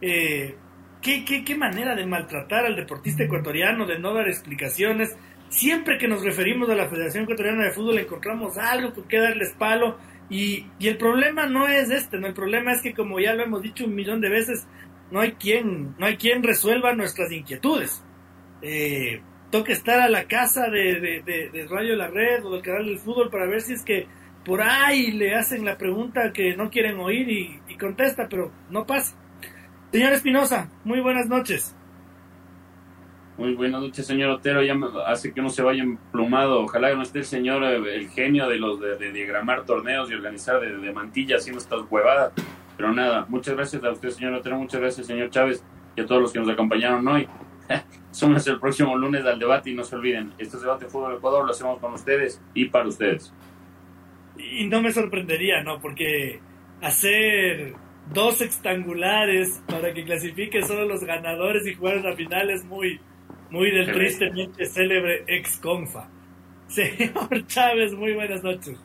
Eh, 0.00 0.56
¿qué, 1.00 1.24
qué, 1.24 1.44
qué 1.44 1.56
manera 1.56 1.94
de 1.94 2.06
maltratar 2.06 2.66
al 2.66 2.76
deportista 2.76 3.24
ecuatoriano, 3.24 3.86
de 3.86 3.98
no 3.98 4.14
dar 4.14 4.28
explicaciones. 4.28 5.16
Siempre 5.50 5.98
que 5.98 6.08
nos 6.08 6.24
referimos 6.24 6.70
a 6.70 6.74
la 6.74 6.88
Federación 6.88 7.24
Ecuatoriana 7.24 7.64
de 7.64 7.72
Fútbol 7.72 7.98
encontramos 7.98 8.56
algo 8.56 8.94
con 8.94 9.04
que 9.06 9.18
darles 9.18 9.52
palo. 9.58 9.98
Y, 10.30 10.66
y, 10.78 10.88
el 10.88 10.96
problema 10.96 11.46
no 11.46 11.66
es 11.66 11.90
este, 11.90 12.18
¿no? 12.18 12.28
El 12.28 12.34
problema 12.34 12.72
es 12.72 12.80
que, 12.80 12.94
como 12.94 13.18
ya 13.18 13.34
lo 13.34 13.42
hemos 13.42 13.60
dicho 13.62 13.84
un 13.84 13.96
millón 13.96 14.20
de 14.20 14.28
veces, 14.28 14.66
no 15.10 15.20
hay 15.20 15.32
quien, 15.32 15.94
no 15.98 16.06
hay 16.06 16.16
quien 16.16 16.42
resuelva 16.42 16.94
nuestras 16.94 17.32
inquietudes. 17.32 18.02
Eh, 18.62 19.20
toca 19.50 19.72
estar 19.72 20.00
a 20.00 20.08
la 20.08 20.24
casa 20.24 20.68
de, 20.68 21.22
de, 21.24 21.66
Radio 21.68 21.96
La 21.96 22.08
Red 22.08 22.44
o 22.44 22.52
del 22.52 22.62
canal 22.62 22.86
del 22.86 22.98
fútbol 22.98 23.30
para 23.30 23.46
ver 23.46 23.60
si 23.60 23.72
es 23.72 23.82
que 23.82 24.06
por 24.44 24.62
ahí 24.62 25.12
le 25.12 25.34
hacen 25.34 25.64
la 25.64 25.76
pregunta 25.76 26.32
que 26.32 26.56
no 26.56 26.70
quieren 26.70 26.98
oír 26.98 27.28
y, 27.28 27.76
contesta, 27.76 28.28
pero 28.28 28.52
no 28.70 28.86
pasa. 28.86 29.16
Señor 29.90 30.12
Espinosa, 30.12 30.70
muy 30.84 31.00
buenas 31.00 31.26
noches. 31.26 31.74
Muy 33.40 33.54
buenas 33.54 33.80
noches, 33.80 34.06
señor 34.06 34.32
Otero. 34.32 34.62
Ya 34.62 34.76
hace 35.06 35.32
que 35.32 35.40
no 35.40 35.48
se 35.48 35.62
vaya 35.62 35.82
emplumado. 35.82 36.60
Ojalá 36.60 36.90
que 36.90 36.96
no 36.96 37.02
esté 37.02 37.20
el 37.20 37.24
señor, 37.24 37.64
eh, 37.64 37.96
el 37.96 38.10
genio 38.10 38.46
de 38.50 38.58
los 38.58 38.78
de, 38.78 39.12
diagramar 39.12 39.64
torneos 39.64 40.10
y 40.10 40.14
organizar 40.14 40.60
de, 40.60 40.76
de 40.76 40.92
mantilla 40.92 41.36
haciendo 41.36 41.58
estas 41.58 41.80
huevadas. 41.90 42.34
Pero 42.76 42.92
nada, 42.92 43.24
muchas 43.30 43.54
gracias 43.56 43.82
a 43.82 43.92
usted, 43.92 44.10
señor 44.10 44.34
Otero. 44.34 44.58
Muchas 44.58 44.82
gracias, 44.82 45.06
señor 45.06 45.30
Chávez, 45.30 45.64
y 45.96 46.02
a 46.02 46.06
todos 46.06 46.20
los 46.20 46.32
que 46.34 46.38
nos 46.38 46.50
acompañaron 46.50 47.08
hoy. 47.08 47.26
Somos 48.10 48.46
el 48.46 48.60
próximo 48.60 48.94
lunes 48.94 49.24
al 49.24 49.38
debate 49.38 49.70
y 49.70 49.74
no 49.74 49.84
se 49.84 49.96
olviden, 49.96 50.34
este 50.36 50.58
es 50.58 50.62
Debate 50.62 50.84
Fútbol 50.84 51.16
Ecuador, 51.16 51.46
lo 51.46 51.52
hacemos 51.52 51.78
con 51.78 51.94
ustedes 51.94 52.42
y 52.52 52.66
para 52.66 52.88
ustedes. 52.88 53.32
Y 54.36 54.66
no 54.66 54.82
me 54.82 54.92
sorprendería, 54.92 55.62
¿no? 55.62 55.80
Porque 55.80 56.40
hacer 56.82 57.72
dos 58.12 58.42
extangulares 58.42 59.62
para 59.66 59.94
que 59.94 60.04
clasifiquen 60.04 60.66
solo 60.66 60.84
los 60.84 61.04
ganadores 61.04 61.66
y 61.66 61.74
jugar 61.74 62.04
la 62.04 62.14
final 62.14 62.50
es 62.50 62.64
muy, 62.64 63.00
muy 63.50 63.70
del 63.70 63.92
tristemente 63.92 64.66
célebre 64.66 65.24
ex 65.26 65.56
confa. 65.58 66.08
Señor 66.68 67.46
Chávez, 67.46 67.92
muy 67.94 68.14
buenas 68.14 68.42
noches. 68.44 68.78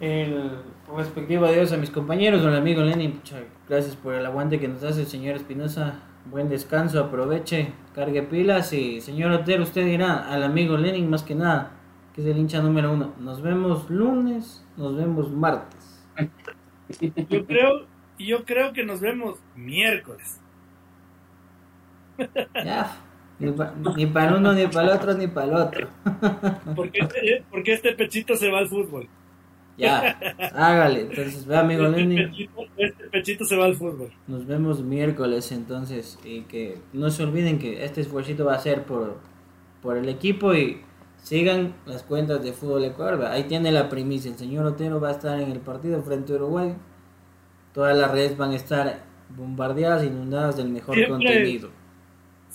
El 0.00 0.62
respectivo 0.94 1.46
adiós 1.46 1.72
a 1.72 1.76
mis 1.76 1.90
compañeros, 1.90 2.44
al 2.44 2.56
amigo 2.56 2.82
Lenin, 2.82 3.20
gracias 3.68 3.96
por 3.96 4.14
el 4.14 4.24
aguante 4.24 4.60
que 4.60 4.68
nos 4.68 4.84
hace 4.84 5.00
el 5.00 5.06
señor 5.06 5.36
Espinosa 5.36 6.02
buen 6.30 6.48
descanso, 6.48 7.00
aproveche, 7.00 7.72
cargue 7.94 8.22
pilas 8.22 8.72
y 8.72 9.00
señor 9.00 9.32
Otero, 9.32 9.62
usted 9.62 9.84
dirá 9.84 10.30
al 10.30 10.42
amigo 10.42 10.76
Lenin 10.76 11.08
más 11.08 11.22
que 11.22 11.34
nada, 11.34 11.72
que 12.14 12.20
es 12.20 12.26
el 12.26 12.36
hincha 12.36 12.60
número 12.60 12.92
uno, 12.92 13.14
nos 13.18 13.40
vemos 13.42 13.88
lunes, 13.90 14.64
nos 14.76 14.96
vemos 14.96 15.30
martes. 15.30 16.06
Yo 17.28 17.46
creo, 17.46 17.86
yo 18.18 18.44
creo 18.44 18.72
que 18.72 18.82
nos 18.82 19.00
vemos 19.00 19.38
miércoles. 19.54 20.40
Ya, 22.64 22.96
ni, 23.38 24.06
para 24.06 24.36
uno, 24.36 24.52
ni 24.52 24.66
para 24.66 24.88
el 24.88 24.96
otro, 24.96 25.14
ni 25.14 25.26
para 25.28 25.46
el 25.46 25.54
otro. 25.54 25.88
porque, 26.76 27.00
este, 27.00 27.44
porque 27.50 27.72
este 27.72 27.92
pechito 27.92 28.36
se 28.36 28.50
va 28.50 28.58
al 28.58 28.68
fútbol. 28.68 29.08
Ya, 29.76 30.18
hágale. 30.54 31.02
Entonces, 31.02 31.46
ve, 31.46 31.56
amigo 31.56 31.86
este 31.86 32.04
Pechito, 32.04 32.66
este 32.76 33.04
pechito 33.04 33.44
se 33.44 33.56
va 33.56 33.66
al 33.66 33.76
fútbol. 33.76 34.10
Nos 34.26 34.44
vemos 34.44 34.82
miércoles, 34.82 35.52
entonces. 35.52 36.18
Y 36.24 36.42
que 36.42 36.78
no 36.92 37.10
se 37.10 37.22
olviden 37.22 37.60
que 37.60 37.84
este 37.84 38.00
esfuerzo 38.00 38.44
va 38.44 38.54
a 38.54 38.58
ser 38.58 38.82
por, 38.82 39.18
por 39.80 39.96
el 39.96 40.08
equipo 40.08 40.52
y 40.52 40.82
sigan 41.22 41.74
las 41.86 42.02
cuentas 42.02 42.42
de 42.42 42.52
Fútbol 42.52 42.84
Ecuador. 42.84 43.26
Ahí 43.26 43.44
tiene 43.44 43.70
la 43.70 43.88
primicia. 43.88 44.32
El 44.32 44.36
señor 44.36 44.66
Otero 44.66 45.00
va 45.00 45.10
a 45.10 45.12
estar 45.12 45.38
en 45.38 45.52
el 45.52 45.60
partido 45.60 46.02
frente 46.02 46.32
a 46.32 46.36
Uruguay. 46.36 46.74
Todas 47.72 47.96
las 47.96 48.10
redes 48.10 48.36
van 48.36 48.50
a 48.50 48.56
estar 48.56 49.04
bombardeadas, 49.28 50.04
inundadas 50.04 50.56
del 50.56 50.70
mejor 50.70 50.96
contenido. 51.06 51.70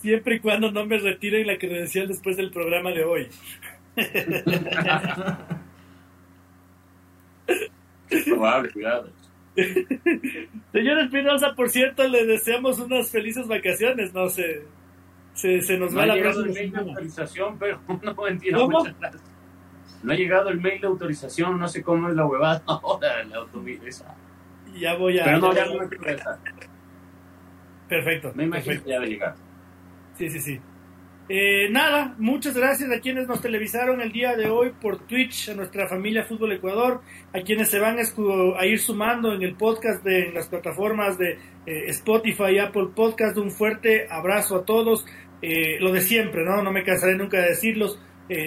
Siempre 0.04 0.36
y 0.36 0.40
cuando 0.42 0.70
no 0.70 0.86
me 0.86 0.98
retiren 0.98 1.48
la 1.48 1.58
credencial 1.58 2.10
después 2.10 2.36
del 2.36 2.52
programa 2.52 2.92
de 2.92 3.06
hoy. 3.06 3.30
probable, 8.26 8.70
cuidado. 8.74 9.10
Señor 10.74 11.00
Espinosa, 11.00 11.54
por 11.56 11.70
cierto, 11.70 12.06
le 12.06 12.26
deseamos 12.26 12.80
unas 12.80 13.10
felices 13.10 13.48
vacaciones, 13.48 14.14
no 14.14 14.28
sé. 14.28 14.66
Se, 15.36 15.62
se 15.62 15.78
nos 15.78 15.98
va 15.98 16.06
la 16.06 16.16
llegado 16.16 16.44
el 16.44 16.52
mail 16.52 16.72
de 16.74 16.80
autorización, 16.80 17.58
pero 17.58 17.80
no 18.04 18.28
entiendo. 18.28 18.68
No 20.04 20.12
ha 20.12 20.16
llegado 20.18 20.50
el 20.50 20.60
mail 20.60 20.82
de 20.82 20.88
autorización, 20.88 21.58
no 21.58 21.70
sé 21.70 21.82
cómo 21.82 22.10
es 22.10 22.16
la 22.18 22.26
huevada 22.26 22.62
ahora, 22.68 23.24
la 23.24 23.38
autovisa. 23.38 24.14
Ya 24.78 24.96
voy 24.96 25.18
a. 25.18 25.24
Pero 25.24 25.40
no, 25.40 25.54
ya 25.54 25.66
no 25.66 25.76
me 25.76 25.88
Perfecto. 27.88 28.34
Me 28.36 28.44
imagino 28.44 28.66
perfecto. 28.66 28.84
que 28.84 28.92
ya 28.92 29.00
de 29.00 29.08
llegar. 29.08 29.53
Sí, 30.18 30.30
sí, 30.30 30.40
sí. 30.40 30.60
Eh, 31.30 31.70
nada, 31.70 32.16
muchas 32.18 32.54
gracias 32.54 32.92
a 32.92 33.00
quienes 33.00 33.28
nos 33.28 33.42
televisaron 33.42 34.02
el 34.02 34.12
día 34.12 34.36
de 34.36 34.50
hoy 34.50 34.74
por 34.80 35.08
Twitch, 35.08 35.50
a 35.50 35.54
nuestra 35.54 35.88
familia 35.88 36.26
Fútbol 36.26 36.52
Ecuador, 36.52 37.02
a 37.34 37.40
quienes 37.42 37.70
se 37.70 37.80
van 37.80 37.98
a 37.98 38.66
ir 38.66 38.80
sumando 38.80 39.34
en 39.34 39.42
el 39.42 39.56
podcast 39.56 40.04
de 40.04 40.28
en 40.28 40.34
las 40.34 40.48
plataformas 40.48 41.18
de 41.18 41.38
eh, 41.66 41.86
Spotify 41.88 42.56
y 42.56 42.60
Apple 42.60 42.90
Podcast. 42.94 43.38
Un 43.38 43.52
fuerte 43.52 44.06
abrazo 44.10 44.58
a 44.58 44.66
todos. 44.66 45.06
Eh, 45.42 45.78
lo 45.80 45.92
de 45.92 46.02
siempre, 46.02 46.44
¿no? 46.44 46.62
No 46.62 46.72
me 46.72 46.84
cansaré 46.84 47.16
nunca 47.16 47.40
de 47.40 47.50
decirlos. 47.50 48.00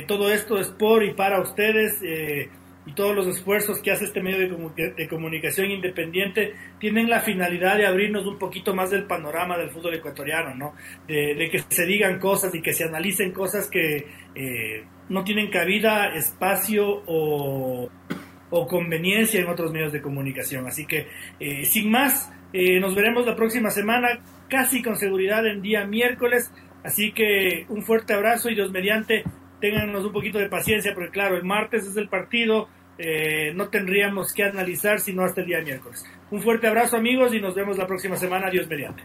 todo 0.09 0.33
esto 0.33 0.59
es 0.59 0.69
por 0.69 1.05
y 1.05 1.13
para 1.13 1.41
ustedes 1.41 2.01
y 2.87 2.93
todos 2.93 3.15
los 3.15 3.27
esfuerzos 3.27 3.81
que 3.81 3.91
hace 3.91 4.05
este 4.05 4.23
medio 4.23 4.39
de, 4.77 5.09
comunicación 5.09 5.71
independiente 5.73 6.55
tienen 6.79 7.11
la 7.11 7.21
finalidad 7.21 7.77
de 7.77 7.85
abrirnos 7.85 8.27
un 8.27 8.39
poquito 8.39 8.75
más 8.75 8.91
del 8.91 9.05
panorama 9.05 9.59
del 9.59 9.71
fútbol 9.71 9.95
ecuatoriano, 9.95 10.55
¿no? 10.55 10.75
De, 11.09 11.49
que 11.51 11.59
se 11.69 11.85
digan 11.85 12.21
cosas 12.21 12.55
y 12.55 12.63
que 12.63 12.73
se 12.73 12.85
analicen 12.85 13.33
cosas 13.33 13.69
que 13.69 14.07
eh, 14.37 14.85
no 15.09 15.25
tienen 15.25 15.51
cabida, 15.51 16.15
espacio 16.15 17.03
o, 17.07 17.91
conveniencia 18.69 19.41
en 19.41 19.49
otros 19.49 19.71
medios 19.71 19.93
de 19.93 20.01
comunicación. 20.01 20.67
Así 20.67 20.87
que, 20.87 21.09
eh, 21.39 21.67
sin 21.67 21.91
más, 21.91 22.33
eh, 22.55 22.81
nos 22.81 22.95
veremos 22.95 23.27
la 23.27 23.37
próxima 23.37 23.69
semana, 23.69 24.21
casi 24.49 24.83
con 24.83 24.97
seguridad 24.97 25.47
en 25.47 25.61
día 25.61 25.85
miércoles. 25.85 26.51
Así 26.83 27.13
que 27.13 27.67
un 27.69 27.83
fuerte 27.83 28.15
abrazo 28.15 28.49
y 28.49 28.55
Dios 28.55 28.71
mediante, 28.71 29.25
téngannos 29.61 30.07
un 30.07 30.13
poquito 30.13 30.39
de 30.39 30.49
paciencia, 30.49 30.95
porque 30.95 31.11
claro, 31.11 31.37
el 31.37 31.45
martes 31.45 31.87
es 31.87 31.97
el 31.97 32.09
partido, 32.09 32.69
eh, 32.99 33.53
no 33.55 33.69
tendríamos 33.69 34.33
que 34.33 34.45
analizar 34.45 35.01
sino 35.01 35.25
hasta 35.25 35.41
el 35.41 35.47
día 35.47 35.61
miércoles. 35.61 36.05
Un 36.31 36.43
fuerte 36.43 36.67
abrazo 36.67 36.97
amigos 36.97 37.35
y 37.35 37.41
nos 37.41 37.55
vemos 37.55 37.79
la 37.79 37.87
próxima 37.87 38.17
semana. 38.17 38.51
Dios 38.51 38.69
mediante. 38.69 39.03